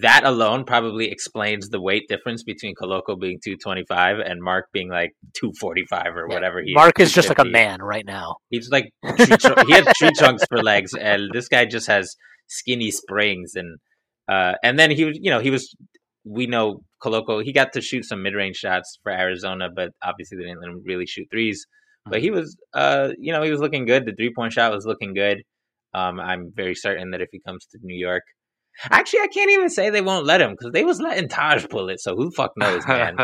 that 0.00 0.24
alone 0.24 0.64
probably 0.64 1.10
explains 1.10 1.68
the 1.68 1.80
weight 1.80 2.04
difference 2.08 2.42
between 2.42 2.74
Koloko 2.74 3.18
being 3.20 3.38
two 3.44 3.56
twenty 3.62 3.84
five 3.86 4.18
and 4.18 4.42
Mark 4.42 4.66
being 4.72 4.88
like 4.90 5.12
two 5.38 5.52
forty 5.60 5.84
five 5.88 6.16
or 6.16 6.26
Yeah. 6.28 6.34
whatever 6.34 6.62
he. 6.62 6.72
Mark 6.74 6.98
is 7.00 7.12
just 7.12 7.28
like 7.28 7.38
a 7.38 7.44
man 7.44 7.80
right 7.82 8.04
now. 8.06 8.36
He's 8.50 8.68
like 8.70 8.90
tree 9.16 9.36
trunk- 9.36 9.66
he 9.68 9.74
has 9.74 9.86
tree 9.98 10.10
trunks 10.16 10.44
for 10.46 10.62
legs, 10.62 10.94
and 10.94 11.30
this 11.32 11.48
guy 11.48 11.64
just 11.66 11.86
has 11.86 12.14
skinny 12.46 12.90
springs. 12.90 13.52
And 13.54 13.78
uh, 14.28 14.54
and 14.62 14.78
then 14.78 14.90
he 14.90 15.04
was, 15.04 15.18
you 15.20 15.30
know, 15.30 15.40
he 15.40 15.50
was. 15.50 15.74
We 16.26 16.46
know 16.46 16.80
Koloko. 17.02 17.44
He 17.44 17.52
got 17.52 17.74
to 17.74 17.82
shoot 17.82 18.06
some 18.06 18.22
mid 18.22 18.34
range 18.34 18.56
shots 18.56 18.98
for 19.02 19.12
Arizona, 19.12 19.68
but 19.74 19.90
obviously 20.02 20.38
they 20.38 20.44
didn't 20.44 20.60
let 20.60 20.70
him 20.70 20.82
really 20.86 21.06
shoot 21.06 21.26
threes. 21.30 21.66
But 22.06 22.20
he 22.20 22.30
was, 22.30 22.56
uh, 22.74 23.10
you 23.18 23.32
know, 23.32 23.42
he 23.42 23.50
was 23.50 23.60
looking 23.60 23.86
good. 23.86 24.04
The 24.06 24.14
three 24.14 24.32
point 24.34 24.52
shot 24.52 24.72
was 24.72 24.84
looking 24.86 25.14
good. 25.14 25.38
Um, 25.94 26.18
I'm 26.20 26.50
very 26.54 26.74
certain 26.74 27.12
that 27.12 27.20
if 27.20 27.28
he 27.30 27.40
comes 27.46 27.66
to 27.72 27.78
New 27.82 27.96
York, 27.96 28.22
actually, 28.90 29.20
I 29.20 29.28
can't 29.28 29.50
even 29.50 29.70
say 29.70 29.90
they 29.90 30.00
won't 30.00 30.26
let 30.26 30.40
him 30.40 30.50
because 30.52 30.72
they 30.72 30.84
was 30.84 31.00
letting 31.00 31.28
Taj 31.28 31.66
pull 31.68 31.88
it. 31.88 32.00
So 32.00 32.16
who 32.16 32.26
the 32.26 32.34
fuck 32.36 32.52
knows, 32.56 32.86
man? 32.86 33.16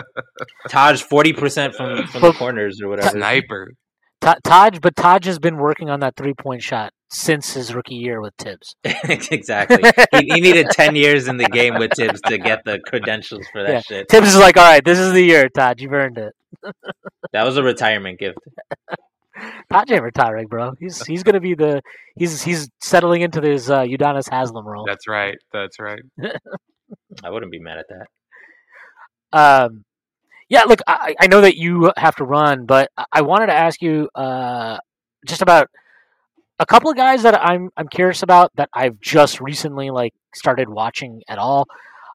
Taj 0.68 1.02
forty 1.02 1.32
percent 1.32 1.74
from 1.74 2.06
from 2.06 2.22
the 2.22 2.32
corners 2.32 2.80
or 2.82 2.88
whatever. 2.88 3.10
Sniper. 3.10 3.72
Ta- 4.20 4.38
Taj, 4.42 4.78
but 4.80 4.96
Taj 4.96 5.26
has 5.26 5.38
been 5.38 5.56
working 5.58 5.90
on 5.90 6.00
that 6.00 6.16
three 6.16 6.34
point 6.34 6.62
shot 6.62 6.92
since 7.10 7.52
his 7.54 7.74
rookie 7.74 7.94
year 7.94 8.20
with 8.20 8.36
Tibbs. 8.36 8.74
exactly. 8.84 9.82
He, 10.12 10.26
he 10.34 10.40
needed 10.40 10.68
10 10.70 10.94
years 10.94 11.26
in 11.28 11.36
the 11.38 11.46
game 11.46 11.78
with 11.78 11.92
Tibbs 11.92 12.20
to 12.26 12.36
get 12.38 12.64
the 12.64 12.78
credentials 12.80 13.46
for 13.52 13.62
that 13.62 13.70
Yeah. 13.72 13.80
shit. 13.80 14.08
Tibbs 14.08 14.28
is 14.28 14.36
like, 14.36 14.56
all 14.56 14.64
right, 14.64 14.84
this 14.84 14.98
is 14.98 15.12
the 15.12 15.22
year, 15.22 15.48
Todd. 15.48 15.80
You've 15.80 15.92
earned 15.92 16.18
it. 16.18 16.32
That 17.32 17.42
was 17.44 17.56
a 17.58 17.62
retirement 17.62 18.18
gift. 18.18 18.38
Taj 19.70 19.90
ain't 19.90 20.02
retiring, 20.02 20.46
bro. 20.48 20.72
He's 20.80 21.04
he's 21.06 21.22
gonna 21.22 21.40
be 21.40 21.54
the 21.54 21.82
he's 22.16 22.42
he's 22.42 22.70
settling 22.80 23.20
into 23.22 23.40
this 23.40 23.68
uh, 23.68 23.82
Udonis 23.82 24.28
Haslem 24.30 24.66
role. 24.66 24.84
That's 24.86 25.06
right. 25.06 25.36
That's 25.52 25.78
right. 25.78 26.00
I 27.22 27.30
wouldn't 27.30 27.52
be 27.52 27.58
mad 27.60 27.78
at 27.78 27.86
that. 27.90 28.06
Um, 29.38 29.84
yeah, 30.48 30.62
look, 30.64 30.80
I, 30.86 31.14
I 31.20 31.26
know 31.26 31.42
that 31.42 31.56
you 31.56 31.92
have 31.96 32.16
to 32.16 32.24
run, 32.24 32.64
but 32.64 32.90
I- 32.96 33.04
I 33.12 33.22
wanted 33.22 33.46
to 33.46 33.54
ask 33.54 33.82
you 33.82 34.08
uh, 34.14 34.78
just 35.26 35.42
about 35.42 35.68
a 36.58 36.66
couple 36.66 36.90
of 36.90 36.96
guys 36.96 37.22
that 37.22 37.40
I'm 37.40 37.70
I'm 37.76 37.88
curious 37.88 38.22
about 38.22 38.50
that 38.56 38.68
I've 38.74 39.00
just 39.00 39.40
recently 39.40 39.90
like 39.90 40.12
started 40.34 40.68
watching 40.68 41.22
at 41.28 41.38
all. 41.38 41.66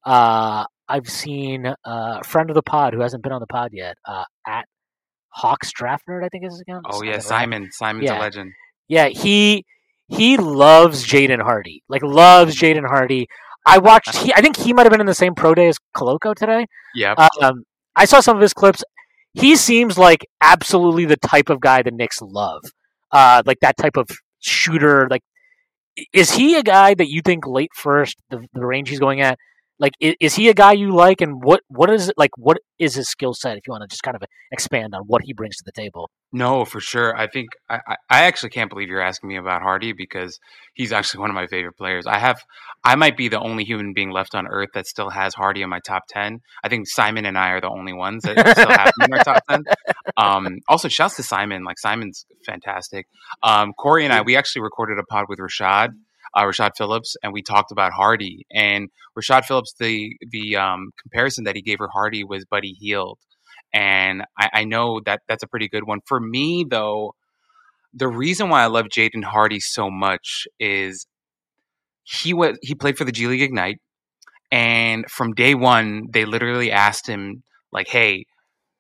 Uh, 0.06 0.66
I've 0.90 1.08
seen 1.10 1.66
uh, 1.68 1.76
a 1.86 2.24
friend 2.24 2.50
of 2.50 2.56
the 2.56 2.62
pod 2.64 2.94
who 2.94 3.02
hasn't 3.02 3.24
been 3.24 3.32
on 3.32 3.40
the 3.40 3.48
pod 3.48 3.70
yet 3.74 3.98
uh, 4.06 4.26
at 4.46 4.66
Hawks 5.30 5.72
Draft 5.72 6.04
Nerd, 6.10 6.24
I 6.24 6.30
think 6.30 6.46
is 6.46 6.54
his 6.54 6.62
account. 6.62 6.86
Oh 6.90 7.04
yeah, 7.04 7.14
right? 7.14 7.24
Simon. 7.24 7.70
Simon's 7.72 8.06
Yeah. 8.06 8.20
a 8.20 8.22
legend. 8.22 8.52
Yeah, 8.88 9.08
he 9.08 9.66
he 10.08 10.38
loves 10.38 11.06
Jaden 11.08 11.42
Hardy. 11.42 11.82
Like 11.88 12.04
loves 12.04 12.56
Jaden 12.56 12.86
Hardy. 12.88 13.28
I 13.66 13.78
watched. 13.78 14.16
He, 14.18 14.34
I 14.34 14.42
think 14.42 14.58
he 14.58 14.74
might 14.74 14.84
have 14.84 14.92
been 14.92 15.00
in 15.00 15.08
the 15.08 15.16
same 15.16 15.36
pro 15.36 15.56
day 15.56 15.70
as 15.70 15.78
Koloko 15.96 16.36
today. 16.36 16.68
Yeah. 16.94 17.16
Um, 17.42 17.64
I 17.96 18.04
saw 18.06 18.20
some 18.20 18.36
of 18.36 18.42
his 18.42 18.54
clips. 18.54 18.84
He 19.34 19.56
seems 19.56 19.98
like 19.98 20.26
absolutely 20.42 21.06
the 21.06 21.16
type 21.18 21.50
of 21.50 21.60
guy 21.62 21.82
the 21.82 21.92
Knicks 21.92 22.22
love. 22.22 22.62
Uh, 23.12 23.42
like 23.46 23.60
that 23.62 23.78
type 23.78 23.96
of 23.96 24.10
shooter. 24.44 25.08
Like, 25.10 25.24
is 26.14 26.32
he 26.32 26.56
a 26.56 26.64
guy 26.64 26.94
that 26.94 27.10
you 27.10 27.22
think 27.22 27.46
late 27.48 27.72
first, 27.76 28.18
the, 28.30 28.46
the 28.54 28.66
range 28.66 28.90
he's 28.90 29.00
going 29.00 29.22
at? 29.22 29.38
Like, 29.80 29.94
is, 30.00 30.16
is 30.20 30.36
he 30.36 30.50
a 30.50 30.54
guy 30.54 30.74
you 30.74 30.92
like? 30.92 31.22
And 31.22 31.44
what 31.44 31.62
what 31.68 31.90
is 31.90 32.10
it 32.10 32.16
like? 32.18 32.32
What 32.38 32.58
is 32.80 32.96
his 32.96 33.10
skill 33.10 33.34
set? 33.34 33.58
If 33.58 33.68
you 33.68 33.72
want 33.72 33.82
to 33.82 33.88
just 33.88 34.04
kind 34.04 34.16
of 34.16 34.24
expand 34.52 34.94
on 34.94 35.04
what 35.08 35.24
he 35.24 35.34
brings 35.34 35.58
to 35.58 35.64
the 35.66 35.72
table. 35.72 36.10
No, 36.32 36.66
for 36.66 36.80
sure. 36.80 37.16
I 37.16 37.28
think 37.28 37.50
I, 37.70 37.80
I, 37.88 37.96
I 38.10 38.24
actually 38.24 38.50
can't 38.50 38.70
believe 38.70 38.90
you're 38.90 39.02
asking 39.02 39.30
me 39.30 39.38
about 39.38 39.62
Hardy 39.62 39.94
because 39.94 40.40
he's 40.74 40.92
actually 40.92 41.22
one 41.22 41.30
of 41.30 41.36
my 41.36 41.48
favorite 41.48 41.78
players. 41.78 42.06
I 42.08 42.18
have 42.20 42.42
I 42.84 42.96
might 42.96 43.18
be 43.18 43.28
the 43.30 43.40
only 43.40 43.64
human 43.64 43.94
being 43.94 44.12
left 44.12 44.36
on 44.36 44.48
earth 44.48 44.70
that 44.74 44.88
still 44.88 45.10
has 45.10 45.34
Hardy 45.34 45.62
in 45.62 45.70
my 45.70 45.80
top 45.86 46.04
ten. 46.10 46.40
I 46.64 46.70
think 46.70 46.88
Simon 46.88 47.26
and 47.26 47.38
I 47.38 47.50
are 47.50 47.62
the 47.62 47.70
only 47.70 47.94
ones 47.94 48.24
that 48.24 48.38
still 48.58 48.70
have 48.70 48.92
him 49.00 49.06
in 49.06 49.14
our 49.14 49.24
top 49.24 49.44
ten. 49.50 49.64
Um, 50.18 50.60
also, 50.68 50.90
shouts 50.90 51.16
to 51.16 51.24
Simon. 51.24 51.64
Like 51.64 51.80
Simon's 51.80 52.26
fantastic. 52.46 53.08
Um, 53.42 53.72
Corey 53.74 54.04
and 54.04 54.14
I 54.14 54.22
we 54.22 54.36
actually 54.36 54.62
recorded 54.62 55.00
a 55.00 55.04
pod 55.04 55.26
with 55.28 55.40
Rashad. 55.40 55.90
Uh, 56.36 56.44
Rashad 56.44 56.72
Phillips, 56.78 57.16
and 57.24 57.34
we 57.34 57.42
talked 57.42 57.72
about 57.72 57.94
Hardy. 57.94 58.46
And 58.54 58.90
Rashad 59.18 59.46
Phillips, 59.46 59.74
the 59.80 60.16
the 60.32 60.56
um, 60.58 60.92
comparison 61.02 61.44
that 61.46 61.56
he 61.56 61.62
gave 61.62 61.78
for 61.78 61.90
Hardy 61.90 62.24
was 62.24 62.46
Buddy 62.46 62.76
Hield 62.80 63.20
and 63.74 64.24
I, 64.40 64.50
I 64.54 64.64
know 64.66 65.02
that 65.06 65.22
that's 65.28 65.44
a 65.44 65.48
pretty 65.48 65.68
good 65.68 65.86
one. 65.86 66.00
For 66.06 66.20
me, 66.20 66.66
though, 66.70 67.16
the 67.94 68.08
reason 68.08 68.50
why 68.50 68.64
I 68.64 68.68
love 68.68 68.86
Jaden 68.88 69.24
Hardy 69.24 69.60
so 69.60 69.90
much 69.90 70.48
is 70.60 71.08
he 72.04 72.34
was 72.34 72.58
he 72.62 72.76
played 72.76 72.98
for 72.98 73.06
the 73.06 73.12
G 73.12 73.28
League 73.28 73.42
Ignite, 73.42 73.80
and 74.52 75.06
from 75.10 75.34
day 75.34 75.56
one, 75.56 76.08
they 76.14 76.26
literally 76.26 76.72
asked 76.72 77.08
him 77.08 77.44
like, 77.72 77.88
"Hey, 77.90 78.26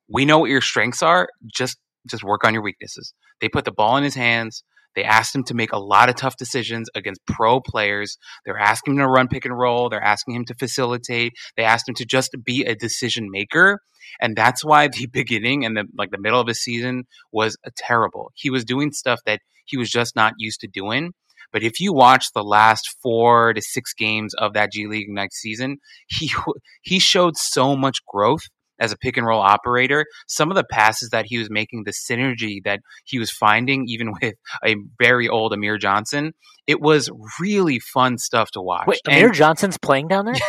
we 0.10 0.26
know 0.26 0.40
what 0.40 0.50
your 0.52 0.62
strengths 0.62 1.04
are. 1.04 1.30
Just 1.54 1.78
just 2.10 2.24
work 2.24 2.44
on 2.46 2.54
your 2.54 2.64
weaknesses." 2.64 3.14
They 3.42 3.50
put 3.50 3.66
the 3.66 3.72
ball 3.72 3.98
in 3.98 4.04
his 4.04 4.16
hands. 4.16 4.64
They 4.96 5.04
asked 5.04 5.36
him 5.36 5.44
to 5.46 5.54
make 5.54 5.72
a 5.72 5.80
lot 5.80 6.10
of 6.10 6.16
tough 6.16 6.38
decisions 6.38 6.90
against 6.96 7.26
pro 7.26 7.60
players. 7.60 8.18
They're 8.46 8.60
asking 8.60 8.94
him 8.94 9.00
to 9.00 9.08
run 9.08 9.28
pick 9.28 9.46
and 9.46 9.58
roll. 9.58 9.90
They're 9.90 10.04
asking 10.04 10.36
him 10.36 10.46
to 10.46 10.56
facilitate. 10.56 11.34
They 11.58 11.64
asked 11.64 11.88
him 11.88 11.96
to 11.96 12.06
just 12.06 12.32
be 12.44 12.64
a 12.66 12.76
decision 12.76 13.30
maker 13.30 13.80
and 14.22 14.36
that's 14.36 14.64
why 14.64 14.88
the 14.92 15.08
beginning 15.08 15.66
and 15.66 15.76
the 15.76 15.86
like 15.98 16.12
the 16.12 16.20
middle 16.20 16.40
of 16.40 16.48
his 16.48 16.62
season 16.62 17.04
was 17.32 17.58
terrible. 17.78 18.32
He 18.36 18.50
was 18.50 18.66
doing 18.66 18.92
stuff 18.92 19.20
that 19.26 19.42
he 19.66 19.78
was 19.78 19.90
just 19.90 20.16
not 20.16 20.34
used 20.38 20.62
to 20.62 20.68
doing. 20.68 21.14
But 21.52 21.62
if 21.62 21.80
you 21.80 21.94
watch 21.94 22.26
the 22.34 22.44
last 22.44 22.96
four 23.04 23.54
to 23.54 23.62
six 23.62 23.94
games 23.94 24.34
of 24.34 24.54
that 24.54 24.72
G 24.72 24.88
League 24.88 25.08
Ignite 25.10 25.34
season, 25.34 25.78
he 26.08 26.32
he 26.82 27.00
showed 27.00 27.38
so 27.38 27.76
much 27.76 27.98
growth 28.08 28.44
as 28.80 28.92
a 28.92 28.98
pick 28.98 29.18
and 29.18 29.26
roll 29.26 29.42
operator, 29.42 30.06
some 30.28 30.50
of 30.52 30.56
the 30.56 30.64
passes 30.64 31.10
that 31.10 31.26
he 31.28 31.38
was 31.38 31.50
making, 31.50 31.84
the 31.84 31.92
synergy 31.92 32.64
that 32.66 32.80
he 33.06 33.20
was 33.20 33.32
finding, 33.32 33.86
even 33.88 34.12
with 34.22 34.34
a 34.66 34.76
very 35.00 35.28
old 35.30 35.54
Amir 35.54 35.78
Johnson, 35.78 36.34
it 36.68 36.80
was 36.82 37.10
really 37.40 37.80
fun 37.80 38.18
stuff 38.18 38.52
to 38.52 38.62
watch. 38.62 38.88
Wait, 38.88 39.00
And- 39.08 39.16
Amir 39.18 39.32
Johnson's 39.32 39.78
playing 39.78 40.08
down 40.08 40.26
there? 40.26 40.36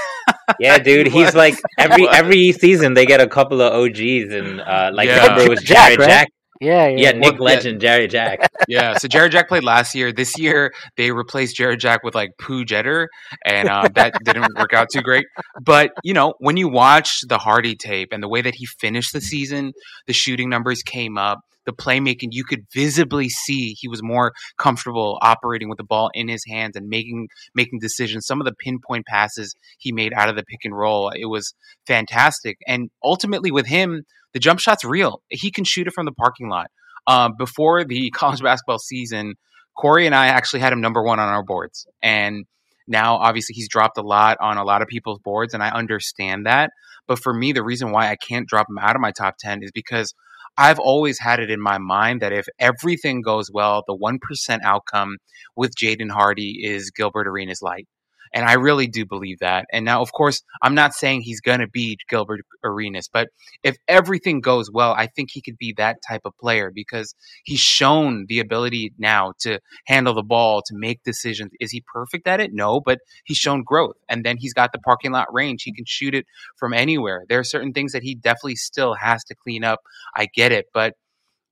Yeah, 0.61 0.77
dude, 0.79 1.07
he's 1.07 1.27
was. 1.29 1.35
like 1.35 1.59
every 1.79 2.07
every 2.13 2.53
season 2.53 2.93
they 2.93 3.07
get 3.07 3.19
a 3.19 3.27
couple 3.27 3.63
of 3.63 3.73
OGs, 3.73 4.31
and 4.31 4.61
uh, 4.61 4.91
like 4.93 5.09
Yeah. 5.09 5.23
remember 5.23 5.43
it 5.45 5.49
was 5.49 5.63
Jack, 5.63 5.77
Jarrett 5.95 5.99
right? 6.01 6.09
Jack. 6.09 6.29
Yeah, 6.61 6.89
yeah. 6.89 6.97
Yeah, 6.97 7.13
Nick 7.13 7.39
Well, 7.39 7.51
yeah. 7.51 7.57
Legend, 7.57 7.81
Jarrett 7.81 8.11
Jack. 8.11 8.51
yeah, 8.69 8.97
so 8.97 9.09
Jarrett 9.09 9.33
Jack 9.33 9.49
played 9.49 9.65
last 9.65 9.95
year. 9.95 10.13
This 10.13 10.39
year 10.39 10.73
they 10.97 11.11
replaced 11.11 11.57
Jarrett 11.57 11.81
Jack 11.81 12.03
with 12.05 12.15
like 12.15 12.31
Pooh 12.39 12.65
Jeter, 12.65 13.09
and 13.45 13.69
uh, 13.69 13.89
that 13.95 14.15
didn't 14.25 14.57
work 14.57 14.73
out 14.73 14.89
too 14.93 15.03
great. 15.03 15.27
But 15.61 15.93
you 16.05 16.15
know, 16.15 16.35
when 16.39 16.57
you 16.57 16.69
watch 16.69 17.21
the 17.29 17.39
Hardy 17.39 17.75
tape 17.75 18.09
and 18.13 18.23
the 18.23 18.29
way 18.29 18.41
that 18.41 18.55
he 18.55 18.67
finished 18.67 19.13
the 19.13 19.21
season, 19.21 19.73
the 20.07 20.13
shooting 20.13 20.49
numbers 20.49 20.83
came 20.83 21.19
up. 21.19 21.41
The 21.67 21.73
playmaking, 21.73 22.29
you 22.33 22.45
could 22.45 22.67
visibly 22.75 23.31
see 23.31 23.75
he 23.79 23.89
was 23.89 24.03
more 24.03 24.35
comfortable 24.59 25.19
operating 25.23 25.71
with 25.71 25.79
the 25.79 25.85
ball 25.85 26.11
in 26.13 26.29
his 26.29 26.45
hands 26.47 26.77
and 26.77 26.89
making 26.89 27.29
making 27.55 27.79
decisions. 27.79 28.27
Some 28.27 28.39
of 28.39 28.45
the 28.45 28.53
pinpoint 28.53 29.07
passes 29.07 29.55
he 29.79 29.91
made 29.91 30.13
out 30.13 30.29
of 30.29 30.37
the 30.37 30.43
pick 30.43 30.61
and 30.65 30.77
roll, 30.77 31.09
it 31.09 31.25
was 31.25 31.55
fantastic. 31.87 32.59
And 32.67 32.91
ultimately, 33.03 33.51
with 33.51 33.67
him, 33.67 34.03
the 34.35 34.41
jump 34.41 34.61
shot's 34.61 34.85
real. 34.85 35.23
He 35.31 35.51
can 35.51 35.65
shoot 35.65 35.87
it 35.87 35.95
from 35.95 36.05
the 36.05 36.13
parking 36.13 36.49
lot. 36.49 36.67
Um, 37.07 37.33
before 37.39 37.85
the 37.85 38.11
college 38.15 38.43
basketball 38.43 38.79
season, 38.79 39.35
Corey 39.77 40.07
and 40.07 40.15
I 40.15 40.27
actually 40.27 40.61
had 40.61 40.73
him 40.73 40.81
number 40.81 41.03
one 41.03 41.19
on 41.19 41.29
our 41.29 41.43
boards. 41.43 41.87
And 42.03 42.45
now, 42.87 43.17
obviously, 43.17 43.55
he's 43.55 43.69
dropped 43.69 43.97
a 43.97 44.03
lot 44.03 44.37
on 44.41 44.59
a 44.59 44.65
lot 44.65 44.83
of 44.83 44.89
people's 44.89 45.19
boards, 45.25 45.55
and 45.55 45.63
I 45.63 45.71
understand 45.71 46.47
that. 46.47 46.71
But 47.07 47.19
for 47.19 47.33
me, 47.33 47.53
the 47.53 47.65
reason 47.65 47.93
why 47.93 48.11
I 48.11 48.17
can't 48.17 48.47
drop 48.47 48.67
him 48.69 48.79
out 48.79 48.95
of 48.95 49.01
my 49.01 49.11
top 49.11 49.37
10 49.39 49.63
is 49.63 49.71
because 49.73 50.15
I've 50.57 50.79
always 50.79 51.19
had 51.19 51.41
it 51.41 51.51
in 51.51 51.61
my 51.61 51.79
mind 51.79 52.23
that 52.23 52.33
if 52.33 52.47
everything 52.59 53.23
goes 53.23 53.51
well, 53.53 53.83
the 53.87 53.97
1% 53.97 54.59
outcome 54.63 55.17
with 55.57 55.75
Jaden 55.75 56.11
Hardy 56.11 56.61
is 56.63 56.91
Gilbert 56.91 57.27
Arenas 57.27 57.61
light. 57.61 57.87
And 58.35 58.45
I 58.45 58.55
really 58.55 58.89
do 58.89 59.07
believe 59.07 59.39
that. 59.39 59.67
And 59.73 59.85
now, 59.85 60.03
of 60.03 60.13
course, 60.13 60.43
I'm 60.61 60.75
not 60.75 60.93
saying 60.93 61.21
he's 61.21 61.41
going 61.41 61.61
to 61.61 61.69
beat 61.69 62.01
Gilbert 62.09 62.41
Arenas, 62.65 63.09
but 63.11 63.29
if 63.63 63.77
everything 63.87 64.41
goes 64.41 64.71
well, 64.73 64.93
I 64.93 65.07
think 65.07 65.31
he 65.33 65.41
could 65.41 65.57
be 65.57 65.73
that 65.77 65.99
type 66.07 66.23
of 66.25 66.37
player 66.39 66.73
because 66.75 67.15
he's 67.45 67.61
shown 67.61 68.27
the 68.29 68.41
ability 68.41 68.93
now 68.99 69.35
to 69.43 69.61
handle 69.87 70.15
the 70.15 70.25
ball, 70.25 70.63
to 70.67 70.75
make 70.77 71.05
decisions. 71.05 71.53
Is 71.61 71.71
he 71.71 71.85
perfect 71.93 72.27
at 72.27 72.41
it? 72.41 72.51
No, 72.53 72.81
but 72.81 72.99
he's 73.25 73.37
shown 73.39 73.63
growth. 73.63 73.97
And 74.09 74.25
then 74.25 74.37
he's 74.37 74.53
got 74.53 74.73
the 74.73 74.81
parking 74.81 75.13
lot 75.13 75.33
range. 75.33 75.63
He 75.63 75.73
can 75.73 75.85
shoot 75.87 76.15
it 76.15 76.27
from 76.59 76.75
anywhere. 76.75 77.23
There 77.29 77.39
are 77.39 77.45
certain 77.45 77.73
things 77.73 77.93
that 77.93 78.03
he 78.03 78.17
definitely 78.17 78.57
still 78.57 78.95
has 78.95 79.23
to 79.25 79.37
clean 79.37 79.63
up. 79.63 79.79
I 80.17 80.27
get 80.27 80.51
it. 80.51 80.67
But 80.75 80.95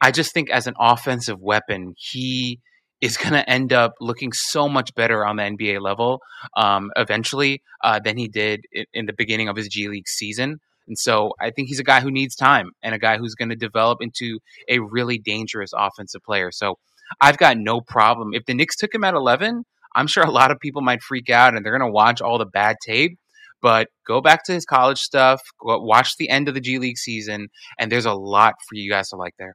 I 0.00 0.10
just 0.10 0.34
think 0.34 0.50
as 0.50 0.66
an 0.66 0.74
offensive 0.80 1.40
weapon, 1.40 1.94
he 1.96 2.58
is 3.02 3.16
going 3.18 3.32
to 3.32 3.50
end 3.50 3.72
up 3.72 3.92
looking 4.00 4.32
so 4.32 4.68
much 4.68 4.94
better 4.94 5.26
on 5.26 5.36
the 5.36 5.42
NBA 5.42 5.82
level 5.82 6.20
um, 6.56 6.90
eventually 6.96 7.60
uh, 7.84 7.98
than 8.02 8.16
he 8.16 8.28
did 8.28 8.60
in, 8.72 8.84
in 8.94 9.06
the 9.06 9.12
beginning 9.12 9.48
of 9.48 9.56
his 9.56 9.68
G 9.68 9.88
League 9.88 10.08
season. 10.08 10.58
And 10.88 10.98
so 10.98 11.32
I 11.40 11.50
think 11.50 11.68
he's 11.68 11.80
a 11.80 11.84
guy 11.84 12.00
who 12.00 12.10
needs 12.10 12.34
time 12.34 12.70
and 12.82 12.94
a 12.94 12.98
guy 12.98 13.18
who's 13.18 13.34
going 13.34 13.50
to 13.50 13.56
develop 13.56 13.98
into 14.00 14.38
a 14.68 14.78
really 14.78 15.18
dangerous 15.18 15.70
offensive 15.76 16.22
player. 16.22 16.50
So 16.52 16.76
I've 17.20 17.38
got 17.38 17.56
no 17.58 17.80
problem. 17.80 18.30
If 18.32 18.46
the 18.46 18.54
Knicks 18.54 18.76
took 18.76 18.94
him 18.94 19.04
at 19.04 19.14
11, 19.14 19.64
I'm 19.94 20.06
sure 20.06 20.22
a 20.22 20.30
lot 20.30 20.50
of 20.50 20.58
people 20.60 20.82
might 20.82 21.02
freak 21.02 21.28
out 21.28 21.54
and 21.54 21.64
they're 21.64 21.76
going 21.76 21.88
to 21.88 21.92
watch 21.92 22.20
all 22.20 22.38
the 22.38 22.46
bad 22.46 22.76
tape. 22.84 23.18
But 23.60 23.88
go 24.06 24.20
back 24.20 24.44
to 24.44 24.52
his 24.52 24.64
college 24.64 24.98
stuff, 24.98 25.40
watch 25.62 26.16
the 26.18 26.28
end 26.28 26.48
of 26.48 26.54
the 26.54 26.60
G 26.60 26.80
League 26.80 26.98
season, 26.98 27.46
and 27.78 27.92
there's 27.92 28.06
a 28.06 28.12
lot 28.12 28.54
for 28.68 28.74
you 28.74 28.90
guys 28.90 29.10
to 29.10 29.16
like 29.16 29.34
there. 29.38 29.54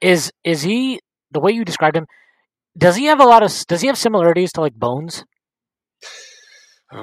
Is 0.00 0.30
is 0.44 0.62
he 0.62 1.00
the 1.32 1.40
way 1.40 1.50
you 1.50 1.64
described 1.64 1.96
him? 1.96 2.06
Does 2.76 2.96
he 2.96 3.04
have 3.06 3.20
a 3.20 3.24
lot 3.24 3.42
of? 3.42 3.52
Does 3.66 3.80
he 3.82 3.86
have 3.88 3.98
similarities 3.98 4.52
to 4.52 4.60
like 4.60 4.74
Bones? 4.74 5.24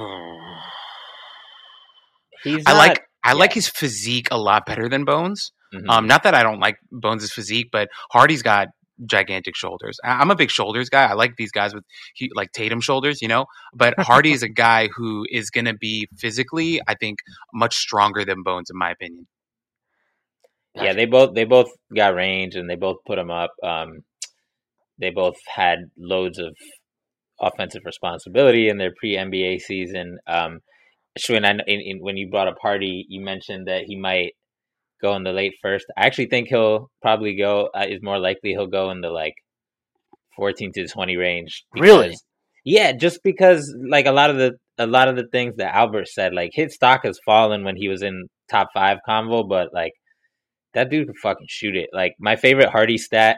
He's 2.44 2.64
I 2.66 2.72
not- 2.72 2.78
like 2.78 3.02
I 3.24 3.34
like 3.34 3.54
his 3.54 3.68
physique 3.68 4.28
a 4.32 4.38
lot 4.38 4.66
better 4.66 4.88
than 4.90 5.04
Bones. 5.06 5.52
Mhm. 5.74 5.90
Um, 5.90 6.08
not 6.08 6.24
that 6.24 6.34
I 6.34 6.42
don't 6.42 6.60
like 6.60 6.78
Bones' 6.92 7.32
physique, 7.32 7.68
but 7.72 7.90
Hardy's 8.12 8.42
got 8.42 8.70
gigantic 9.06 9.56
shoulders. 9.56 9.98
I- 10.04 10.20
I'm 10.22 10.32
a 10.32 10.36
big 10.36 10.50
shoulders 10.50 10.90
guy. 10.90 11.06
I 11.06 11.14
like 11.14 11.36
these 11.38 11.52
guys 11.52 11.74
with 11.74 11.84
hu- 12.20 12.30
like 12.34 12.52
Tatum 12.54 12.80
shoulders, 12.82 13.22
you 13.22 13.28
know. 13.28 13.46
But 13.74 13.94
Hardy 14.00 14.32
is 14.32 14.42
a 14.42 14.50
guy 14.50 14.88
who 14.96 15.26
is 15.30 15.50
going 15.50 15.66
to 15.66 15.74
be 15.76 16.08
physically, 16.18 16.82
I 16.88 16.96
think, 16.96 17.20
much 17.54 17.76
stronger 17.76 18.24
than 18.26 18.42
Bones, 18.44 18.70
in 18.72 18.78
my 18.78 18.92
opinion. 18.92 19.28
yeah, 20.76 20.94
they 20.94 21.06
both 21.06 21.34
they 21.36 21.44
both 21.46 21.70
got 21.94 22.16
range 22.16 22.56
and 22.56 22.70
they 22.70 22.76
both 22.76 22.98
put 23.06 23.20
him 23.20 23.30
up. 23.32 23.52
Um, 23.62 24.00
they 25.00 25.10
both 25.10 25.38
had 25.56 25.80
loads 25.98 26.40
of 26.40 26.56
offensive 27.42 27.84
responsibility 27.86 28.70
in 28.70 28.78
their 28.78 28.94
pre 28.98 29.16
NBA 29.16 29.62
season. 29.62 30.20
Um, 30.28 30.60
Shwin, 31.18 31.46
I, 31.46 31.52
in, 31.68 31.82
in, 31.82 32.00
when 32.00 32.18
you 32.18 32.30
brought 32.30 32.48
up 32.48 32.58
Hardy, 32.62 33.06
you 33.10 33.22
mentioned 33.22 33.68
that 33.68 33.84
he 33.86 33.96
might 33.96 34.34
go 35.02 35.16
in 35.16 35.24
the 35.24 35.32
late 35.32 35.54
first. 35.62 35.86
I 35.98 36.06
actually 36.06 36.28
think 36.28 36.50
he'll 36.50 36.90
probably 37.02 37.36
go. 37.36 37.70
Uh, 37.76 37.86
is 37.90 38.02
more 38.02 38.20
likely 38.20 38.52
he'll 38.52 38.68
go 38.68 38.92
in 38.92 39.02
the 39.02 39.10
like 39.10 39.36
fourteen 40.36 40.72
to 40.74 40.88
twenty 40.88 41.18
range. 41.18 41.64
Really? 41.76 42.16
Yeah, 42.66 42.92
just 42.92 43.22
because 43.24 43.74
like 43.90 44.06
a 44.06 44.12
lot 44.12 44.30
of 44.30 44.38
the 44.38 44.54
a 44.78 44.88
lot 44.88 45.08
of 45.08 45.16
the 45.16 45.28
things 45.32 45.56
that 45.58 45.76
Albert 45.76 46.08
said, 46.08 46.34
like 46.34 46.52
his 46.54 46.74
stock 46.74 47.02
has 47.04 47.20
fallen 47.26 47.64
when 47.64 47.76
he 47.76 47.88
was 47.88 48.02
in 48.02 48.28
top 48.50 48.70
five 48.74 49.00
convo, 49.08 49.48
but 49.48 49.74
like 49.74 49.94
that 50.74 50.90
dude 50.90 51.08
could 51.08 51.18
fucking 51.18 51.48
shoot 51.50 51.76
it. 51.76 51.90
Like 51.94 52.14
my 52.20 52.36
favorite 52.36 52.70
Hardy 52.70 52.98
stat 52.98 53.38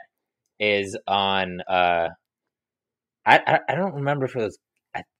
is 0.61 0.97
on 1.07 1.59
uh 1.69 2.07
I 3.25 3.59
I, 3.67 3.75
don't 3.75 3.95
remember 3.95 4.25
if 4.25 4.35
it 4.35 4.41
was 4.41 4.57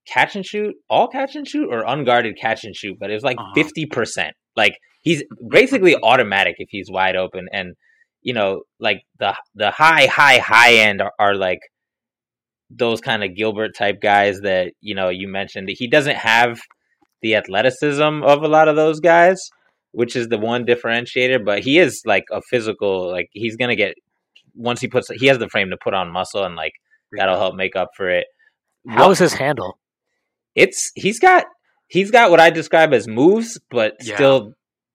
catch 0.06 0.34
and 0.34 0.44
shoot, 0.44 0.74
all 0.90 1.08
catch 1.08 1.36
and 1.36 1.46
shoot 1.46 1.68
or 1.70 1.84
unguarded 1.86 2.36
catch 2.40 2.64
and 2.64 2.74
shoot, 2.74 2.96
but 2.98 3.10
it 3.10 3.14
was 3.14 3.22
like 3.22 3.38
Uh-huh. 3.38 3.52
50 3.54 3.86
percent. 3.86 4.34
Like 4.56 4.74
he's 5.02 5.22
basically 5.50 5.96
automatic 5.96 6.56
if 6.58 6.68
he's 6.70 6.90
wide 6.90 7.16
open 7.16 7.48
and 7.52 7.74
you 8.22 8.34
know, 8.34 8.62
like 8.78 9.02
the 9.18 9.34
the 9.54 9.70
high, 9.72 10.06
high, 10.06 10.38
high 10.38 10.74
end 10.74 11.02
are, 11.02 11.12
are 11.18 11.34
like 11.34 11.58
those 12.70 13.00
kind 13.00 13.22
of 13.24 13.34
Gilbert 13.36 13.72
type 13.76 14.00
guys 14.00 14.40
that 14.42 14.72
you 14.80 14.94
know 14.94 15.08
you 15.08 15.28
mentioned. 15.28 15.68
He 15.70 15.88
doesn't 15.88 16.16
have 16.16 16.60
the 17.20 17.34
athleticism 17.36 18.22
of 18.22 18.42
a 18.42 18.48
lot 18.48 18.68
of 18.68 18.76
those 18.76 19.00
guys, 19.00 19.38
which 19.92 20.16
is 20.16 20.28
the 20.28 20.38
one 20.38 20.64
differentiator. 20.64 21.44
But 21.44 21.60
he 21.60 21.78
is 21.78 22.02
like 22.06 22.24
a 22.32 22.40
physical. 22.50 23.10
Like 23.10 23.28
he's 23.32 23.56
gonna 23.56 23.76
get 23.76 23.94
once 24.54 24.80
he 24.80 24.88
puts 24.88 25.08
he 25.18 25.26
has 25.26 25.38
the 25.38 25.48
frame 25.48 25.70
to 25.70 25.76
put 25.82 25.94
on 25.94 26.10
muscle, 26.12 26.44
and 26.44 26.56
like 26.56 26.72
that'll 27.16 27.38
help 27.38 27.54
make 27.54 27.76
up 27.76 27.90
for 27.96 28.08
it. 28.10 28.26
How 28.88 29.04
What- 29.06 29.12
is 29.12 29.18
his 29.18 29.34
handle? 29.34 29.78
it's 30.54 30.90
he's 30.94 31.18
got 31.18 31.44
he's 31.88 32.10
got 32.10 32.30
what 32.30 32.40
I 32.40 32.50
describe 32.50 32.92
as 32.92 33.08
moves, 33.08 33.58
but 33.70 33.94
Yeah. 34.02 34.14
still 34.16 34.52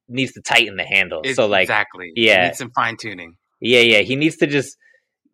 needs 0.07 0.33
to 0.33 0.41
tighten 0.41 0.75
the 0.77 0.83
handle. 0.85 1.21
It- 1.23 1.35
so 1.35 1.47
like 1.47 1.63
exactly, 1.63 2.11
yeah. 2.15 2.43
It 2.43 2.47
needs 2.47 2.57
some 2.59 2.71
fine 2.75 2.95
tuning. 2.99 3.35
Yeah, 3.59 3.79
yeah. 3.81 3.99
He 4.01 4.15
needs 4.15 4.37
to 4.37 4.47
just 4.47 4.77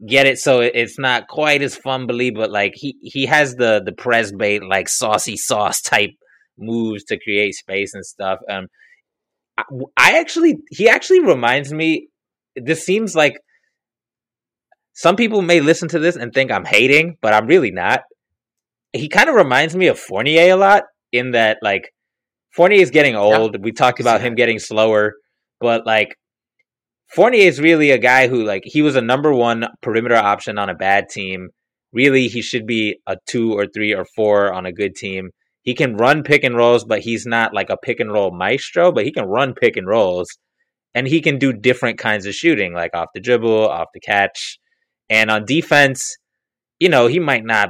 get 0.07 0.25
it 0.25 0.37
so 0.37 0.59
it's 0.61 0.97
not 0.99 1.27
quite 1.27 1.61
as 1.61 1.77
fumbly, 1.77 2.33
but 2.33 2.49
like 2.51 2.73
he 2.75 2.95
he 3.01 3.25
has 3.25 3.55
the 3.55 3.81
the 3.85 3.91
press 3.91 4.31
bait 4.31 4.63
like 4.63 4.87
saucy 4.89 5.35
sauce 5.37 5.81
type 5.81 6.11
moves 6.57 7.03
to 7.05 7.17
create 7.19 7.53
space 7.53 7.93
and 7.93 8.05
stuff. 8.05 8.39
Um, 8.49 8.67
I, 9.57 9.63
I 9.97 10.19
actually 10.19 10.55
he 10.69 10.87
actually 10.89 11.19
reminds 11.21 11.73
me. 11.73 12.07
This 12.55 12.85
seems 12.85 13.15
like 13.15 13.33
some 14.93 15.15
people 15.15 15.41
may 15.41 15.59
listen 15.59 15.87
to 15.89 15.99
this 15.99 16.15
and 16.15 16.31
think 16.31 16.51
I'm 16.51 16.65
hating, 16.65 17.17
but 17.21 17.33
I'm 17.33 17.47
really 17.47 17.71
not. 17.71 18.01
He 18.93 19.09
kind 19.09 19.29
of 19.29 19.35
reminds 19.35 19.75
me 19.75 19.87
of 19.87 19.99
Fournier 19.99 20.53
a 20.53 20.55
lot 20.55 20.83
in 21.11 21.31
that 21.31 21.57
like 21.61 21.91
Fournier 22.51 22.81
is 22.81 22.91
getting 22.91 23.15
old. 23.15 23.63
We 23.63 23.71
talked 23.71 23.99
about 23.99 24.21
him 24.21 24.35
getting 24.35 24.59
slower, 24.59 25.13
but 25.59 25.85
like 25.85 26.15
Fournier 27.07 27.47
is 27.47 27.59
really 27.59 27.89
a 27.91 27.97
guy 27.97 28.27
who 28.27 28.43
like 28.43 28.63
he 28.65 28.81
was 28.81 28.95
a 28.95 29.01
number 29.01 29.33
one 29.33 29.67
perimeter 29.81 30.15
option 30.15 30.57
on 30.59 30.69
a 30.69 30.75
bad 30.75 31.09
team. 31.09 31.49
Really, 31.91 32.27
he 32.27 32.41
should 32.41 32.65
be 32.65 32.99
a 33.07 33.17
two 33.27 33.53
or 33.53 33.67
three 33.67 33.93
or 33.93 34.05
four 34.15 34.53
on 34.53 34.65
a 34.65 34.71
good 34.71 34.95
team. 34.95 35.29
He 35.63 35.73
can 35.73 35.95
run 35.95 36.23
pick 36.23 36.43
and 36.43 36.55
rolls, 36.55 36.83
but 36.83 36.99
he's 36.99 37.25
not 37.25 37.53
like 37.53 37.69
a 37.69 37.77
pick 37.77 37.99
and 37.99 38.11
roll 38.11 38.31
maestro, 38.31 38.91
but 38.91 39.05
he 39.05 39.11
can 39.11 39.25
run 39.25 39.53
pick 39.53 39.77
and 39.77 39.87
rolls 39.87 40.27
and 40.93 41.07
he 41.07 41.21
can 41.21 41.39
do 41.39 41.53
different 41.53 41.97
kinds 41.97 42.25
of 42.25 42.35
shooting, 42.35 42.73
like 42.73 42.91
off 42.93 43.09
the 43.13 43.19
dribble, 43.19 43.69
off 43.69 43.87
the 43.93 43.99
catch. 43.99 44.59
And 45.09 45.29
on 45.29 45.45
defense, 45.45 46.17
you 46.79 46.89
know, 46.89 47.07
he 47.07 47.19
might 47.19 47.45
not 47.45 47.69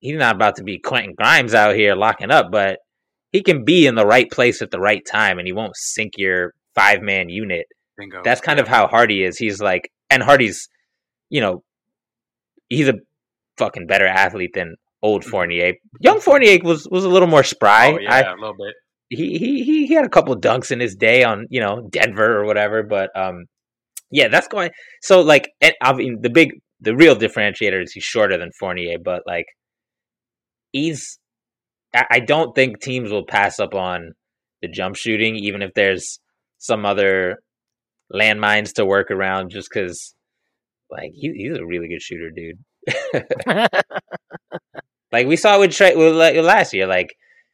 he's 0.00 0.16
not 0.16 0.36
about 0.36 0.56
to 0.56 0.64
be 0.64 0.78
Quentin 0.78 1.14
Grimes 1.14 1.54
out 1.54 1.74
here 1.74 1.94
locking 1.94 2.30
up, 2.30 2.50
but 2.50 2.78
he 3.32 3.42
can 3.42 3.64
be 3.64 3.86
in 3.86 3.94
the 3.94 4.06
right 4.06 4.30
place 4.30 4.62
at 4.62 4.70
the 4.70 4.80
right 4.80 5.02
time 5.04 5.38
and 5.38 5.46
he 5.46 5.52
won't 5.52 5.76
sink 5.76 6.14
your 6.16 6.54
five 6.74 7.02
man 7.02 7.28
unit. 7.28 7.66
Bingo. 7.96 8.22
That's 8.24 8.40
kind 8.40 8.60
of 8.60 8.68
how 8.68 8.86
Hardy 8.86 9.24
is. 9.24 9.36
He's 9.36 9.60
like, 9.60 9.90
and 10.08 10.22
Hardy's, 10.22 10.68
you 11.28 11.40
know, 11.40 11.62
he's 12.68 12.88
a 12.88 12.94
fucking 13.58 13.86
better 13.86 14.06
athlete 14.06 14.52
than 14.54 14.76
old 15.02 15.24
Fournier. 15.24 15.74
Young 16.00 16.20
Fournier 16.20 16.58
was 16.62 16.88
was 16.90 17.04
a 17.04 17.08
little 17.08 17.28
more 17.28 17.42
spry. 17.42 17.92
Oh, 17.92 17.98
yeah, 17.98 18.14
I 18.14 18.20
a 18.20 18.34
little 18.34 18.54
bit. 18.54 18.74
he 19.08 19.38
he 19.38 19.64
he 19.64 19.86
he 19.86 19.94
had 19.94 20.04
a 20.04 20.08
couple 20.08 20.34
dunks 20.36 20.70
in 20.70 20.80
his 20.80 20.94
day 20.94 21.24
on 21.24 21.46
you 21.50 21.60
know 21.60 21.88
Denver 21.90 22.38
or 22.38 22.44
whatever, 22.44 22.82
but 22.82 23.10
um, 23.16 23.46
yeah, 24.10 24.28
that's 24.28 24.48
going. 24.48 24.70
So 25.02 25.20
like, 25.20 25.50
and, 25.60 25.74
I 25.82 25.92
mean, 25.92 26.20
the 26.22 26.30
big, 26.30 26.52
the 26.80 26.94
real 26.94 27.16
differentiator 27.16 27.82
is 27.82 27.92
he's 27.92 28.04
shorter 28.04 28.38
than 28.38 28.50
Fournier, 28.58 28.98
but 29.02 29.22
like, 29.26 29.46
he's. 30.72 31.18
I, 31.94 32.20
don't 32.20 32.54
think 32.54 32.80
teams 32.80 33.10
will 33.10 33.24
pass 33.24 33.58
up 33.58 33.74
on 33.74 34.12
the 34.60 34.68
jump 34.68 34.94
shooting, 34.94 35.36
even 35.36 35.62
if 35.62 35.72
there's 35.74 36.20
some 36.58 36.84
other 36.84 37.38
landmines 38.14 38.74
to 38.74 38.84
work 38.84 39.10
around, 39.10 39.50
just 39.50 39.70
because, 39.72 40.14
like, 40.90 41.12
he, 41.14 41.32
he's 41.34 41.56
a 41.56 41.64
really 41.64 41.88
good 41.88 42.02
shooter, 42.02 42.30
dude. 42.30 42.58
like 45.12 45.26
we 45.26 45.34
saw 45.34 45.58
with 45.58 45.72
Tre 45.72 45.96
with, 45.96 46.14
like, 46.14 46.36
last 46.36 46.74
year, 46.74 46.86
like 46.86 47.08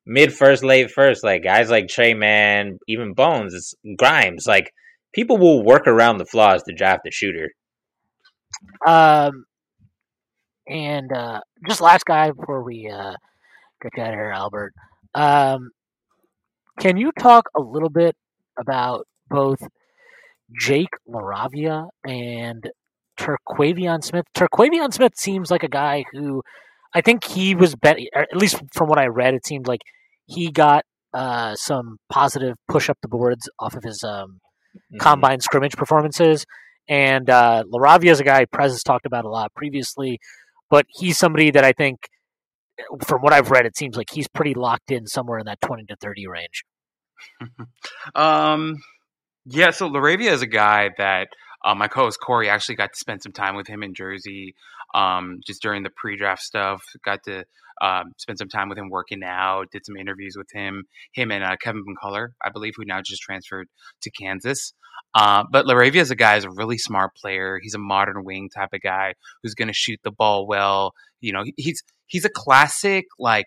mid 0.07 0.33
first, 0.33 0.65
late 0.65 0.91
first, 0.91 1.25
like 1.25 1.43
guys 1.43 1.71
like 1.71 1.89
Tre 1.89 2.15
Mann, 2.15 2.79
even 2.89 3.15
Bones, 3.15 3.55
it's 3.55 3.75
Grimes, 3.97 4.47
like 4.47 4.73
people 5.15 5.39
will 5.39 5.65
work 5.65 5.87
around 5.87 6.19
the 6.19 6.27
flaws 6.27 6.63
to 6.65 6.75
draft 6.75 7.03
the 7.05 7.11
shooter. 7.11 7.51
Um, 8.87 9.45
and 10.67 11.13
uh, 11.13 11.41
just 11.67 11.81
last 11.81 12.05
guy 12.05 12.31
before 12.31 12.63
we 12.63 12.89
uh, 12.89 13.15
get 13.83 14.03
out 14.03 14.13
of 14.13 14.15
here, 14.15 14.33
Albert. 14.35 14.75
Um, 15.15 15.71
can 16.79 16.97
you 16.97 17.13
talk 17.19 17.49
a 17.57 17.61
little 17.61 17.91
bit 17.91 18.17
about 18.59 19.07
both 19.29 19.61
Jake 20.59 20.89
LaRavia 21.09 21.89
and 22.07 22.69
Terquavion 23.19 24.03
Smith? 24.03 24.25
Terquavion 24.35 24.93
Smith 24.93 25.17
seems 25.17 25.51
like 25.51 25.63
a 25.63 25.69
guy 25.69 26.05
who 26.13 26.43
I 26.95 27.01
think 27.01 27.25
he 27.25 27.55
was 27.55 27.75
better, 27.75 28.01
at 28.15 28.37
least 28.37 28.61
from 28.73 28.89
what 28.89 28.99
I 28.99 29.07
read, 29.07 29.35
it 29.35 29.47
seemed 29.47 29.67
like 29.67 29.81
he 30.27 30.51
got 30.51 30.85
uh, 31.13 31.55
some 31.57 31.99
positive 32.11 32.57
push 32.69 32.89
up 32.89 32.99
the 33.03 33.09
boards 33.09 33.49
off 33.59 33.75
of 33.75 33.83
his 33.83 34.03
um, 34.05 34.41
mm-hmm. 34.77 34.99
combine 34.99 35.41
scrimmage 35.41 35.77
performances. 35.77 36.47
And 36.89 37.31
uh, 37.31 37.65
LaRavia 37.73 38.11
is 38.11 38.21
a 38.21 38.25
guy 38.25 38.45
Prez 38.45 38.73
has 38.73 38.83
talked 38.83 39.07
about 39.07 39.25
a 39.25 39.31
lot 39.31 39.55
previously, 39.55 40.19
but 40.71 40.87
he's 40.89 41.19
somebody 41.19 41.51
that 41.51 41.65
I 41.65 41.73
think, 41.73 42.09
from 43.07 43.23
what 43.23 43.33
I've 43.33 43.51
read, 43.51 43.67
it 43.67 43.77
seems 43.77 43.97
like 43.97 44.11
he's 44.13 44.29
pretty 44.29 44.55
locked 44.55 44.91
in 44.91 45.07
somewhere 45.07 45.39
in 45.39 45.47
that 45.47 45.61
20 45.61 45.85
to 45.85 45.97
30 45.97 46.27
range. 46.27 46.65
um, 48.15 48.77
yeah, 49.47 49.71
so 49.71 49.89
LaRavia 49.89 50.31
is 50.31 50.43
a 50.43 50.47
guy 50.47 50.91
that 50.99 51.29
uh, 51.65 51.75
my 51.75 51.89
co-host 51.89 52.19
Corey 52.21 52.49
actually 52.49 52.77
got 52.77 52.93
to 52.93 52.99
spend 52.99 53.23
some 53.23 53.33
time 53.33 53.57
with 53.57 53.67
him 53.67 53.83
in 53.83 53.95
Jersey, 53.95 54.55
um, 54.95 55.41
just 55.47 55.63
during 55.63 55.83
the 55.83 55.91
pre-draft 55.91 56.43
stuff. 56.43 56.83
Got 57.05 57.23
to 57.25 57.45
um, 57.83 58.13
spend 58.19 58.39
some 58.39 58.49
time 58.49 58.69
with 58.69 58.79
him 58.79 58.91
working 58.91 59.23
out. 59.25 59.71
Did 59.73 59.85
some 59.85 59.97
interviews 59.97 60.35
with 60.37 60.49
him, 60.53 60.85
him 61.13 61.31
and 61.31 61.43
uh, 61.43 61.57
Kevin 61.61 61.85
McCullar, 61.85 62.29
I 62.45 62.51
believe, 62.51 62.75
who 62.77 62.85
now 62.85 63.01
just 63.05 63.23
transferred 63.23 63.67
to 64.03 64.11
Kansas. 64.11 64.75
Uh, 65.15 65.45
but 65.51 65.67
LaRavia 65.67 66.01
is 66.01 66.11
a 66.11 66.17
guy 66.17 66.37
is 66.37 66.45
a 66.45 66.51
really 66.51 66.79
smart 66.79 67.15
player. 67.17 67.59
He's 67.63 67.75
a 67.75 67.79
modern 67.79 68.25
wing 68.25 68.49
type 68.55 68.71
of 68.73 68.81
guy 68.81 69.15
who's 69.43 69.55
going 69.55 69.69
to 69.69 69.75
shoot 69.75 70.01
the 70.05 70.11
ball 70.11 70.47
well. 70.47 70.93
You 71.21 71.33
know, 71.33 71.45
he's 71.57 71.83
he's 72.07 72.25
a 72.25 72.31
classic 72.31 73.07
like 73.19 73.47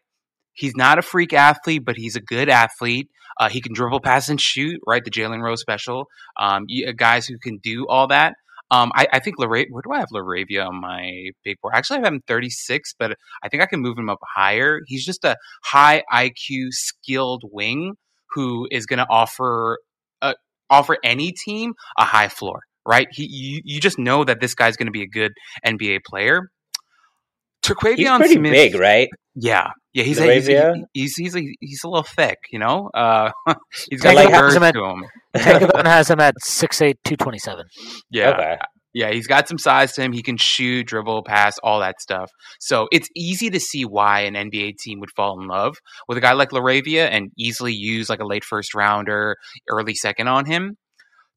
he's 0.57 0.75
not 0.75 0.99
a 0.99 1.01
freak 1.01 1.33
athlete, 1.33 1.83
but 1.85 1.95
he's 1.95 2.15
a 2.15 2.21
good 2.21 2.49
athlete. 2.49 3.09
Uh, 3.39 3.49
he 3.49 3.61
can 3.61 3.73
dribble, 3.73 4.01
pass, 4.01 4.29
and 4.29 4.41
shoot. 4.41 4.79
Right, 4.85 5.03
the 5.03 5.11
Jalen 5.11 5.41
Rose 5.41 5.61
special. 5.61 6.07
Um, 6.39 6.65
uh, 6.87 6.91
guys 6.95 7.27
who 7.27 7.37
can 7.39 7.59
do 7.63 7.87
all 7.87 8.07
that. 8.07 8.33
Um, 8.69 8.91
I, 8.95 9.07
I, 9.13 9.19
think 9.19 9.37
LaRavia, 9.37 9.67
where 9.69 9.81
do 9.81 9.93
I 9.93 9.99
have 9.99 10.09
LaRavia 10.13 10.67
on 10.67 10.81
my 10.81 11.29
big 11.45 11.55
board? 11.61 11.73
Actually, 11.73 11.99
I 11.99 12.03
have 12.03 12.13
him 12.13 12.21
36, 12.27 12.95
but 12.99 13.15
I 13.41 13.47
think 13.47 13.63
I 13.63 13.65
can 13.65 13.79
move 13.79 13.97
him 13.97 14.09
up 14.09 14.19
higher. 14.35 14.81
He's 14.87 15.05
just 15.05 15.23
a 15.23 15.37
high 15.63 16.03
IQ, 16.11 16.71
skilled 16.71 17.43
wing 17.45 17.93
who 18.31 18.67
is 18.69 18.85
going 18.85 18.99
to 18.99 19.07
offer 19.09 19.77
uh, 20.21 20.33
offer 20.69 20.97
any 21.01 21.31
team 21.31 21.75
a 21.97 22.03
high 22.03 22.27
floor. 22.27 22.59
Right? 22.85 23.07
He, 23.11 23.25
you, 23.29 23.61
you 23.63 23.79
just 23.79 23.97
know 23.97 24.25
that 24.25 24.41
this 24.41 24.53
guy's 24.53 24.75
going 24.75 24.87
to 24.87 24.91
be 24.91 25.03
a 25.03 25.07
good 25.07 25.31
NBA 25.65 25.99
player. 26.05 26.49
Terquavion 27.67 27.97
he's 27.97 28.17
pretty 28.17 28.35
Smith, 28.35 28.51
big, 28.51 28.75
right? 28.75 29.09
Yeah, 29.35 29.69
yeah. 29.93 30.03
He's 30.03 30.19
a, 30.19 30.33
he's, 30.33 30.47
he's, 30.93 31.15
he's 31.15 31.35
a, 31.35 31.41
he's 31.59 31.83
a 31.83 31.87
little 31.87 32.03
thick, 32.03 32.37
you 32.51 32.59
know. 32.59 32.89
Uh, 32.93 33.31
he's 33.89 34.01
got 34.01 34.15
like 34.15 34.29
has 34.29 34.55
him 34.55 34.63
at, 34.63 34.73
to 34.73 34.85
him. 34.85 35.05
has 35.35 36.09
him 36.09 36.19
at 36.19 36.33
6'8", 36.43 36.95
227. 37.03 37.65
Yeah, 38.09 38.29
okay. 38.31 38.57
yeah. 38.93 39.11
He's 39.11 39.27
got 39.27 39.47
some 39.47 39.57
size 39.57 39.93
to 39.93 40.01
him. 40.01 40.13
He 40.13 40.23
can 40.23 40.37
shoot, 40.37 40.87
dribble, 40.87 41.23
pass, 41.23 41.57
all 41.61 41.79
that 41.81 41.99
stuff. 42.01 42.31
So 42.59 42.87
it's 42.91 43.09
easy 43.15 43.49
to 43.49 43.59
see 43.59 43.83
why 43.83 44.21
an 44.21 44.33
NBA 44.33 44.77
team 44.77 44.99
would 45.01 45.11
fall 45.15 45.39
in 45.39 45.47
love 45.47 45.75
with 46.07 46.17
a 46.17 46.21
guy 46.21 46.33
like 46.33 46.49
LaRavia 46.49 47.09
and 47.09 47.31
easily 47.37 47.73
use 47.73 48.09
like 48.09 48.19
a 48.19 48.25
late 48.25 48.43
first 48.43 48.73
rounder, 48.73 49.35
early 49.69 49.93
second 49.93 50.27
on 50.27 50.45
him. 50.45 50.77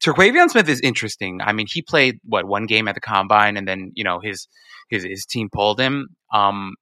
Terquavion 0.03 0.49
Smith 0.49 0.67
is 0.67 0.81
interesting. 0.81 1.41
I 1.43 1.53
mean, 1.53 1.67
he 1.69 1.83
played 1.83 2.19
what 2.23 2.45
one 2.45 2.65
game 2.65 2.87
at 2.87 2.95
the 2.95 3.01
combine, 3.01 3.55
and 3.55 3.67
then 3.67 3.91
you 3.93 4.03
know 4.03 4.19
his 4.19 4.47
his 4.89 5.03
his 5.03 5.25
team 5.25 5.49
pulled 5.53 5.79
him. 5.79 6.07
Um, 6.31 6.75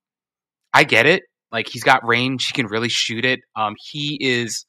I 0.73 0.83
get 0.83 1.05
it. 1.05 1.23
Like 1.51 1.67
he's 1.67 1.83
got 1.83 2.05
range. 2.07 2.47
He 2.47 2.53
can 2.53 2.67
really 2.67 2.89
shoot 2.89 3.25
it. 3.25 3.39
Um, 3.55 3.75
he 3.91 4.17
is. 4.21 4.65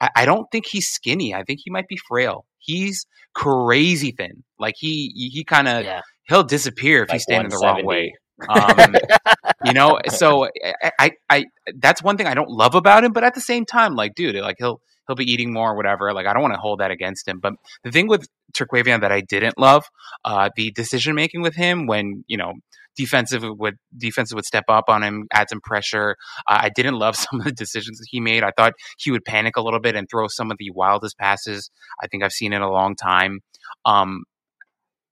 I, 0.00 0.10
I 0.16 0.24
don't 0.24 0.46
think 0.52 0.66
he's 0.66 0.88
skinny. 0.88 1.34
I 1.34 1.42
think 1.42 1.60
he 1.64 1.70
might 1.70 1.88
be 1.88 1.98
frail. 2.08 2.44
He's 2.58 3.06
crazy 3.34 4.12
thin. 4.12 4.44
Like 4.58 4.74
he 4.78 5.12
he 5.14 5.44
kind 5.44 5.66
of 5.68 5.84
yeah. 5.84 6.00
he'll 6.28 6.44
disappear 6.44 7.02
if 7.02 7.08
like 7.08 7.16
he's 7.16 7.22
standing 7.22 7.50
the 7.50 7.60
wrong 7.62 7.84
way. 7.84 8.12
Um, 8.48 8.94
you 9.64 9.72
know, 9.72 9.98
so 10.08 10.46
I, 10.82 10.92
I, 10.98 11.10
I, 11.28 11.44
that's 11.76 12.02
one 12.02 12.16
thing 12.16 12.26
I 12.26 12.34
don't 12.34 12.50
love 12.50 12.74
about 12.74 13.04
him, 13.04 13.12
but 13.12 13.24
at 13.24 13.34
the 13.34 13.40
same 13.40 13.66
time, 13.66 13.94
like, 13.94 14.14
dude, 14.14 14.36
like 14.36 14.56
he'll, 14.58 14.80
he'll 15.10 15.16
be 15.16 15.30
eating 15.30 15.52
more 15.52 15.72
or 15.72 15.76
whatever. 15.76 16.12
Like, 16.12 16.26
I 16.26 16.32
don't 16.32 16.42
want 16.42 16.54
to 16.54 16.60
hold 16.60 16.80
that 16.80 16.90
against 16.90 17.26
him. 17.26 17.40
But 17.40 17.54
the 17.82 17.90
thing 17.90 18.06
with 18.06 18.28
Terquavion 18.56 19.00
that 19.00 19.12
I 19.12 19.20
didn't 19.20 19.58
love, 19.58 19.84
uh, 20.24 20.50
the 20.54 20.70
decision 20.70 21.14
making 21.14 21.42
with 21.42 21.54
him 21.54 21.86
when, 21.86 22.24
you 22.28 22.36
know, 22.36 22.54
defensive 22.96 23.42
would 23.42 23.76
defensive 23.96 24.36
would 24.36 24.44
step 24.44 24.64
up 24.68 24.84
on 24.88 25.02
him, 25.02 25.26
add 25.32 25.48
some 25.48 25.60
pressure. 25.60 26.16
Uh, 26.48 26.58
I 26.62 26.70
didn't 26.70 26.94
love 26.94 27.16
some 27.30 27.40
of 27.40 27.44
the 27.44 27.52
decisions 27.52 27.98
that 27.98 28.06
he 28.08 28.20
made. 28.20 28.42
I 28.42 28.52
thought 28.56 28.74
he 28.98 29.10
would 29.10 29.24
panic 29.24 29.56
a 29.56 29.62
little 29.62 29.80
bit 29.80 29.96
and 29.96 30.08
throw 30.08 30.26
some 30.28 30.50
of 30.50 30.58
the 30.58 30.70
wildest 30.70 31.18
passes 31.18 31.70
I 32.02 32.06
think 32.06 32.22
I've 32.22 32.32
seen 32.32 32.52
in 32.52 32.62
a 32.62 32.70
long 32.70 32.94
time. 32.96 33.40
Um, 33.84 34.24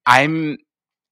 I'm 0.06 0.56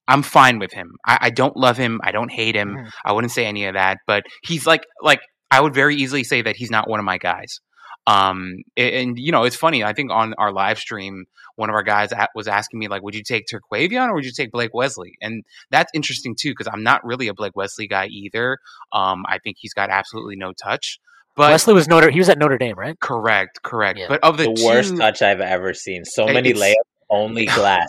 I'm 0.09 0.23
fine 0.23 0.61
with 0.61 0.73
him. 0.73 0.93
I, 1.05 1.19
I, 1.23 1.31
don't 1.31 1.57
love 1.57 1.77
him. 1.77 2.01
I 2.05 2.13
don't 2.13 2.31
hate 2.31 2.55
him. 2.55 2.77
Mm. 2.77 2.91
I 3.05 3.13
wouldn't 3.13 3.33
say 3.33 3.45
any 3.45 3.65
of 3.65 3.75
that. 3.75 3.99
But 4.07 4.23
he's 4.45 4.67
like 4.67 4.85
like 5.03 5.21
I 5.51 5.61
would 5.61 5.75
very 5.75 5.97
easily 5.97 6.25
say 6.25 6.43
that 6.43 6.57
he's 6.57 6.71
not 6.71 6.89
one 6.89 7.01
of 7.01 7.05
my 7.05 7.19
guys. 7.19 7.61
Um, 8.07 8.63
and, 8.77 8.95
and, 8.95 9.19
you 9.19 9.33
know, 9.33 9.45
it's 9.45 9.57
funny. 9.57 9.83
I 9.83 9.93
think 9.93 10.11
on 10.13 10.35
our 10.35 10.53
live 10.53 10.79
stream, 10.79 11.27
one 11.57 11.71
of 11.71 11.75
our 11.75 11.83
guys 11.83 12.11
was 12.35 12.47
asking 12.47 12.79
me 12.79 12.89
like, 12.89 13.03
"Would 13.03 13.15
you 13.15 13.23
take 13.23 13.47
Terquavion 13.47 14.09
or 14.09 14.15
would 14.15 14.25
you 14.25 14.31
take 14.31 14.53
Blake 14.53 14.75
Wesley?" 14.75 15.17
And 15.21 15.43
that's 15.71 15.91
interesting 15.95 16.37
too 16.39 16.51
because 16.51 16.69
I'm 16.73 16.83
not 16.83 17.05
really 17.05 17.29
a 17.29 17.35
Blake 17.35 17.57
Wesley 17.57 17.89
guy 17.89 18.07
either. 18.07 18.59
Um, 18.93 19.25
I 19.27 19.39
think 19.39 19.57
he's 19.59 19.75
got 19.75 19.91
absolutely 19.91 20.37
no 20.37 20.53
touch. 20.53 21.01
But 21.35 21.51
Wesley 21.51 21.75
was 21.75 21.89
Notre. 21.89 22.11
He 22.11 22.19
was 22.19 22.29
at 22.29 22.39
Notre 22.39 22.59
Dame, 22.59 22.79
right? 22.79 22.99
Correct, 23.01 23.63
correct. 23.63 23.99
Yeah. 23.99 24.07
But 24.09 24.23
of 24.23 24.37
the, 24.37 24.45
the 24.45 24.55
two, 24.55 24.65
worst 24.65 24.97
touch 24.97 25.23
I've 25.23 25.41
ever 25.41 25.75
seen. 25.75 26.05
So 26.05 26.27
many 26.27 26.53
layups, 26.53 26.75
only 27.11 27.47
glass. 27.55 27.89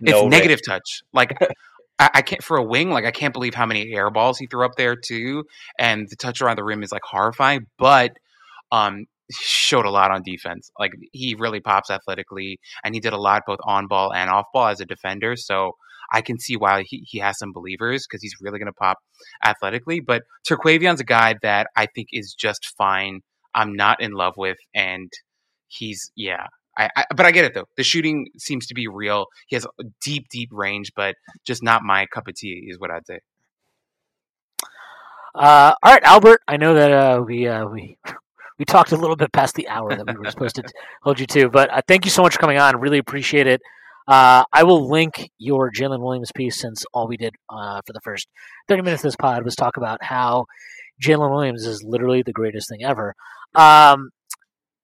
No 0.00 0.26
it's 0.26 0.30
negative 0.30 0.60
touch. 0.64 1.02
Like 1.12 1.36
I, 1.98 2.10
I, 2.14 2.22
can't 2.22 2.42
for 2.42 2.56
a 2.56 2.62
wing. 2.62 2.90
Like 2.90 3.04
I 3.04 3.10
can't 3.10 3.32
believe 3.32 3.54
how 3.54 3.66
many 3.66 3.92
air 3.94 4.10
balls 4.10 4.38
he 4.38 4.46
threw 4.46 4.64
up 4.64 4.76
there 4.76 4.96
too, 4.96 5.44
and 5.78 6.08
the 6.08 6.16
touch 6.16 6.40
around 6.40 6.56
the 6.56 6.64
rim 6.64 6.82
is 6.82 6.92
like 6.92 7.02
horrifying. 7.02 7.66
But 7.78 8.16
um, 8.70 9.06
showed 9.30 9.86
a 9.86 9.90
lot 9.90 10.10
on 10.10 10.22
defense. 10.24 10.70
Like 10.78 10.92
he 11.12 11.34
really 11.38 11.60
pops 11.60 11.90
athletically, 11.90 12.58
and 12.84 12.94
he 12.94 13.00
did 13.00 13.12
a 13.12 13.18
lot 13.18 13.42
both 13.46 13.60
on 13.64 13.86
ball 13.86 14.12
and 14.12 14.30
off 14.30 14.46
ball 14.52 14.68
as 14.68 14.80
a 14.80 14.86
defender. 14.86 15.36
So 15.36 15.72
I 16.12 16.22
can 16.22 16.38
see 16.38 16.56
why 16.56 16.84
he, 16.86 17.04
he 17.06 17.18
has 17.18 17.38
some 17.38 17.52
believers 17.52 18.06
because 18.06 18.22
he's 18.22 18.34
really 18.40 18.58
going 18.58 18.66
to 18.66 18.72
pop 18.72 18.98
athletically. 19.44 20.00
But 20.00 20.22
Terquavion's 20.46 21.00
a 21.00 21.04
guy 21.04 21.34
that 21.42 21.68
I 21.76 21.86
think 21.94 22.08
is 22.12 22.34
just 22.38 22.74
fine. 22.76 23.20
I'm 23.54 23.74
not 23.74 24.00
in 24.00 24.12
love 24.12 24.34
with, 24.36 24.58
and 24.74 25.10
he's 25.68 26.10
yeah. 26.16 26.46
I, 26.76 26.88
I, 26.96 27.04
but 27.14 27.24
I 27.24 27.30
get 27.30 27.44
it 27.44 27.54
though. 27.54 27.66
The 27.76 27.84
shooting 27.84 28.26
seems 28.36 28.66
to 28.66 28.74
be 28.74 28.88
real. 28.88 29.26
He 29.46 29.54
has 29.56 29.64
deep, 30.02 30.26
deep 30.28 30.48
range, 30.50 30.90
but 30.96 31.14
just 31.46 31.62
not 31.62 31.82
my 31.84 32.06
cup 32.06 32.26
of 32.26 32.34
tea, 32.34 32.66
is 32.68 32.80
what 32.80 32.90
I'd 32.90 33.06
say. 33.06 33.20
Uh, 35.36 35.74
all 35.82 35.92
right, 35.92 36.02
Albert. 36.04 36.42
I 36.46 36.56
know 36.56 36.74
that 36.74 36.92
uh, 36.92 37.22
we 37.24 37.48
uh, 37.48 37.66
we 37.66 37.96
we 38.58 38.64
talked 38.64 38.92
a 38.92 38.96
little 38.96 39.16
bit 39.16 39.32
past 39.32 39.54
the 39.54 39.68
hour 39.68 39.94
that 39.94 40.06
we 40.06 40.14
were 40.14 40.30
supposed 40.30 40.56
to 40.56 40.62
hold 41.02 41.20
you 41.20 41.26
to. 41.26 41.48
But 41.48 41.72
uh, 41.72 41.82
thank 41.86 42.04
you 42.04 42.10
so 42.10 42.22
much 42.22 42.34
for 42.34 42.40
coming 42.40 42.58
on. 42.58 42.78
Really 42.78 42.98
appreciate 42.98 43.46
it. 43.46 43.60
Uh, 44.06 44.44
I 44.52 44.64
will 44.64 44.88
link 44.90 45.30
your 45.38 45.70
Jalen 45.70 46.00
Williams 46.00 46.30
piece 46.34 46.58
since 46.60 46.84
all 46.92 47.08
we 47.08 47.16
did 47.16 47.34
uh, 47.48 47.80
for 47.86 47.92
the 47.92 48.00
first 48.02 48.28
30 48.68 48.82
minutes 48.82 49.02
of 49.02 49.08
this 49.08 49.16
pod 49.16 49.44
was 49.44 49.56
talk 49.56 49.76
about 49.76 50.02
how 50.02 50.44
Jalen 51.02 51.30
Williams 51.30 51.66
is 51.66 51.82
literally 51.82 52.22
the 52.22 52.32
greatest 52.32 52.68
thing 52.68 52.84
ever. 52.84 53.14
Um, 53.54 54.10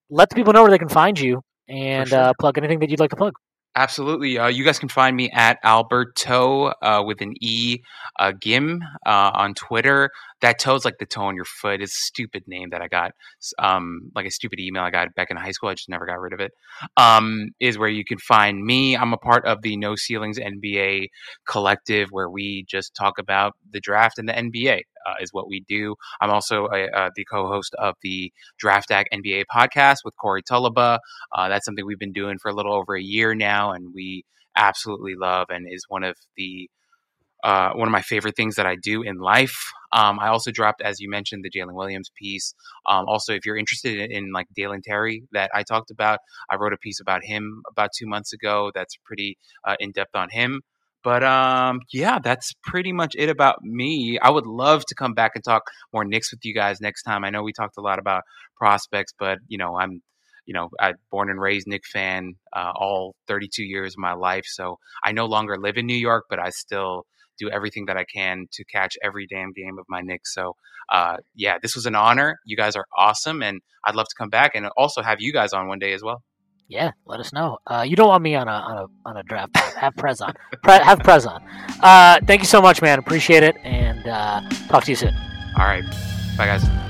let 0.08 0.30
the 0.30 0.36
people 0.36 0.52
know 0.52 0.62
where 0.62 0.70
they 0.70 0.78
can 0.78 0.88
find 0.88 1.18
you 1.20 1.42
and 1.68 2.08
sure. 2.08 2.18
uh, 2.18 2.32
plug 2.40 2.58
anything 2.58 2.80
that 2.80 2.90
you'd 2.90 3.00
like 3.00 3.10
to 3.10 3.16
plug. 3.16 3.34
Absolutely. 3.80 4.38
Uh, 4.38 4.48
you 4.48 4.62
guys 4.62 4.78
can 4.78 4.90
find 4.90 5.16
me 5.16 5.30
at 5.30 5.58
Alberto 5.64 6.66
uh, 6.82 7.02
with 7.06 7.22
an 7.22 7.32
E, 7.40 7.78
uh, 8.18 8.30
Ghim 8.32 8.80
uh, 9.06 9.30
on 9.32 9.54
Twitter. 9.54 10.10
That 10.42 10.58
toe's 10.58 10.84
like 10.84 10.98
the 10.98 11.06
toe 11.06 11.22
on 11.22 11.34
your 11.34 11.46
foot. 11.46 11.80
It's 11.80 11.92
a 11.94 12.04
stupid 12.04 12.42
name 12.46 12.68
that 12.72 12.82
I 12.82 12.88
got, 12.88 13.12
um, 13.58 14.10
like 14.14 14.26
a 14.26 14.30
stupid 14.30 14.60
email 14.60 14.82
I 14.82 14.90
got 14.90 15.14
back 15.14 15.30
in 15.30 15.38
high 15.38 15.52
school. 15.52 15.70
I 15.70 15.74
just 15.74 15.88
never 15.88 16.04
got 16.04 16.20
rid 16.20 16.34
of 16.34 16.40
it. 16.40 16.52
Um, 16.98 17.52
is 17.58 17.78
where 17.78 17.88
you 17.88 18.04
can 18.04 18.18
find 18.18 18.62
me. 18.62 18.98
I'm 18.98 19.14
a 19.14 19.18
part 19.18 19.46
of 19.46 19.62
the 19.62 19.78
No 19.78 19.96
Ceilings 19.96 20.38
NBA 20.38 21.08
collective 21.48 22.08
where 22.10 22.28
we 22.28 22.66
just 22.68 22.94
talk 22.94 23.18
about 23.18 23.54
the 23.72 23.80
draft 23.80 24.18
and 24.18 24.28
the 24.28 24.36
NBA. 24.36 24.82
Uh, 25.06 25.14
is 25.20 25.32
what 25.32 25.48
we 25.48 25.64
do. 25.68 25.94
I'm 26.20 26.30
also 26.30 26.66
a, 26.66 26.88
uh, 26.90 27.10
the 27.14 27.24
co-host 27.24 27.74
of 27.78 27.94
the 28.02 28.32
Draft 28.58 28.90
Act 28.90 29.08
NBA 29.12 29.44
podcast 29.54 29.98
with 30.04 30.16
Corey 30.16 30.42
Tulaba. 30.42 30.98
Uh, 31.34 31.48
that's 31.48 31.64
something 31.64 31.86
we've 31.86 31.98
been 31.98 32.12
doing 32.12 32.38
for 32.38 32.50
a 32.50 32.54
little 32.54 32.74
over 32.74 32.96
a 32.96 33.02
year 33.02 33.34
now, 33.34 33.72
and 33.72 33.94
we 33.94 34.24
absolutely 34.56 35.14
love 35.14 35.46
and 35.50 35.66
is 35.70 35.84
one 35.88 36.04
of 36.04 36.16
the 36.36 36.68
uh, 37.42 37.72
one 37.72 37.88
of 37.88 37.92
my 37.92 38.02
favorite 38.02 38.36
things 38.36 38.56
that 38.56 38.66
I 38.66 38.76
do 38.76 39.02
in 39.02 39.16
life. 39.16 39.72
Um, 39.92 40.18
I 40.20 40.28
also 40.28 40.50
dropped, 40.50 40.82
as 40.82 41.00
you 41.00 41.08
mentioned, 41.08 41.42
the 41.42 41.50
Jalen 41.50 41.74
Williams 41.74 42.10
piece. 42.14 42.54
Um, 42.86 43.06
also, 43.08 43.32
if 43.32 43.46
you're 43.46 43.56
interested 43.56 43.98
in, 43.98 44.12
in, 44.12 44.32
like 44.32 44.46
Dalen 44.54 44.82
Terry 44.82 45.24
that 45.32 45.50
I 45.54 45.62
talked 45.62 45.90
about, 45.90 46.18
I 46.50 46.56
wrote 46.56 46.72
a 46.72 46.78
piece 46.78 47.00
about 47.00 47.24
him 47.24 47.62
about 47.70 47.90
two 47.96 48.06
months 48.06 48.32
ago. 48.32 48.70
That's 48.74 48.96
pretty 49.04 49.38
uh, 49.66 49.76
in 49.80 49.92
depth 49.92 50.14
on 50.14 50.28
him. 50.30 50.60
But 51.02 51.24
um, 51.24 51.80
yeah, 51.92 52.18
that's 52.22 52.52
pretty 52.62 52.92
much 52.92 53.14
it 53.16 53.30
about 53.30 53.62
me. 53.62 54.18
I 54.20 54.30
would 54.30 54.46
love 54.46 54.84
to 54.86 54.94
come 54.94 55.14
back 55.14 55.32
and 55.34 55.42
talk 55.42 55.62
more 55.92 56.04
Knicks 56.04 56.30
with 56.32 56.40
you 56.44 56.54
guys 56.54 56.80
next 56.80 57.04
time. 57.04 57.24
I 57.24 57.30
know 57.30 57.42
we 57.42 57.52
talked 57.52 57.78
a 57.78 57.82
lot 57.82 57.98
about 57.98 58.22
prospects, 58.56 59.12
but 59.18 59.38
you 59.48 59.58
know, 59.58 59.78
I'm 59.78 60.02
you 60.46 60.54
know, 60.54 60.68
I 60.80 60.94
born 61.10 61.30
and 61.30 61.40
raised 61.40 61.68
Knick 61.68 61.84
fan 61.86 62.34
uh, 62.54 62.72
all 62.74 63.14
32 63.28 63.62
years 63.62 63.94
of 63.94 63.98
my 63.98 64.14
life. 64.14 64.44
So 64.46 64.78
I 65.04 65.12
no 65.12 65.26
longer 65.26 65.56
live 65.56 65.76
in 65.76 65.86
New 65.86 65.94
York, 65.94 66.24
but 66.28 66.40
I 66.40 66.50
still 66.50 67.04
do 67.38 67.48
everything 67.48 67.86
that 67.86 67.96
I 67.96 68.04
can 68.04 68.46
to 68.52 68.64
catch 68.64 68.96
every 69.02 69.26
damn 69.26 69.52
game 69.52 69.78
of 69.78 69.84
my 69.88 70.00
Knicks. 70.00 70.34
So 70.34 70.56
uh, 70.90 71.18
yeah, 71.34 71.58
this 71.62 71.74
was 71.74 71.86
an 71.86 71.94
honor. 71.94 72.38
You 72.44 72.56
guys 72.56 72.76
are 72.76 72.86
awesome, 72.96 73.42
and 73.42 73.60
I'd 73.86 73.94
love 73.94 74.06
to 74.06 74.14
come 74.18 74.28
back 74.28 74.52
and 74.54 74.66
also 74.76 75.02
have 75.02 75.18
you 75.20 75.32
guys 75.32 75.52
on 75.52 75.68
one 75.68 75.78
day 75.78 75.92
as 75.92 76.02
well. 76.02 76.22
Yeah, 76.70 76.92
let 77.04 77.18
us 77.18 77.32
know. 77.32 77.58
Uh, 77.66 77.84
you 77.86 77.96
don't 77.96 78.06
want 78.06 78.22
me 78.22 78.36
on 78.36 78.46
a 78.46 78.52
on 78.52 78.76
a 78.78 79.08
on 79.08 79.16
a 79.16 79.22
draft. 79.24 79.56
have 79.76 79.96
Prez 79.96 80.20
on. 80.20 80.32
Pre- 80.62 80.78
have 80.78 81.00
Prez 81.00 81.26
on. 81.26 81.42
Uh, 81.82 82.20
thank 82.26 82.42
you 82.42 82.46
so 82.46 82.62
much, 82.62 82.80
man. 82.80 83.00
Appreciate 83.00 83.42
it, 83.42 83.56
and 83.64 84.06
uh, 84.06 84.40
talk 84.68 84.84
to 84.84 84.92
you 84.92 84.96
soon. 84.96 85.14
All 85.58 85.64
right, 85.64 85.84
bye, 86.38 86.46
guys. 86.46 86.89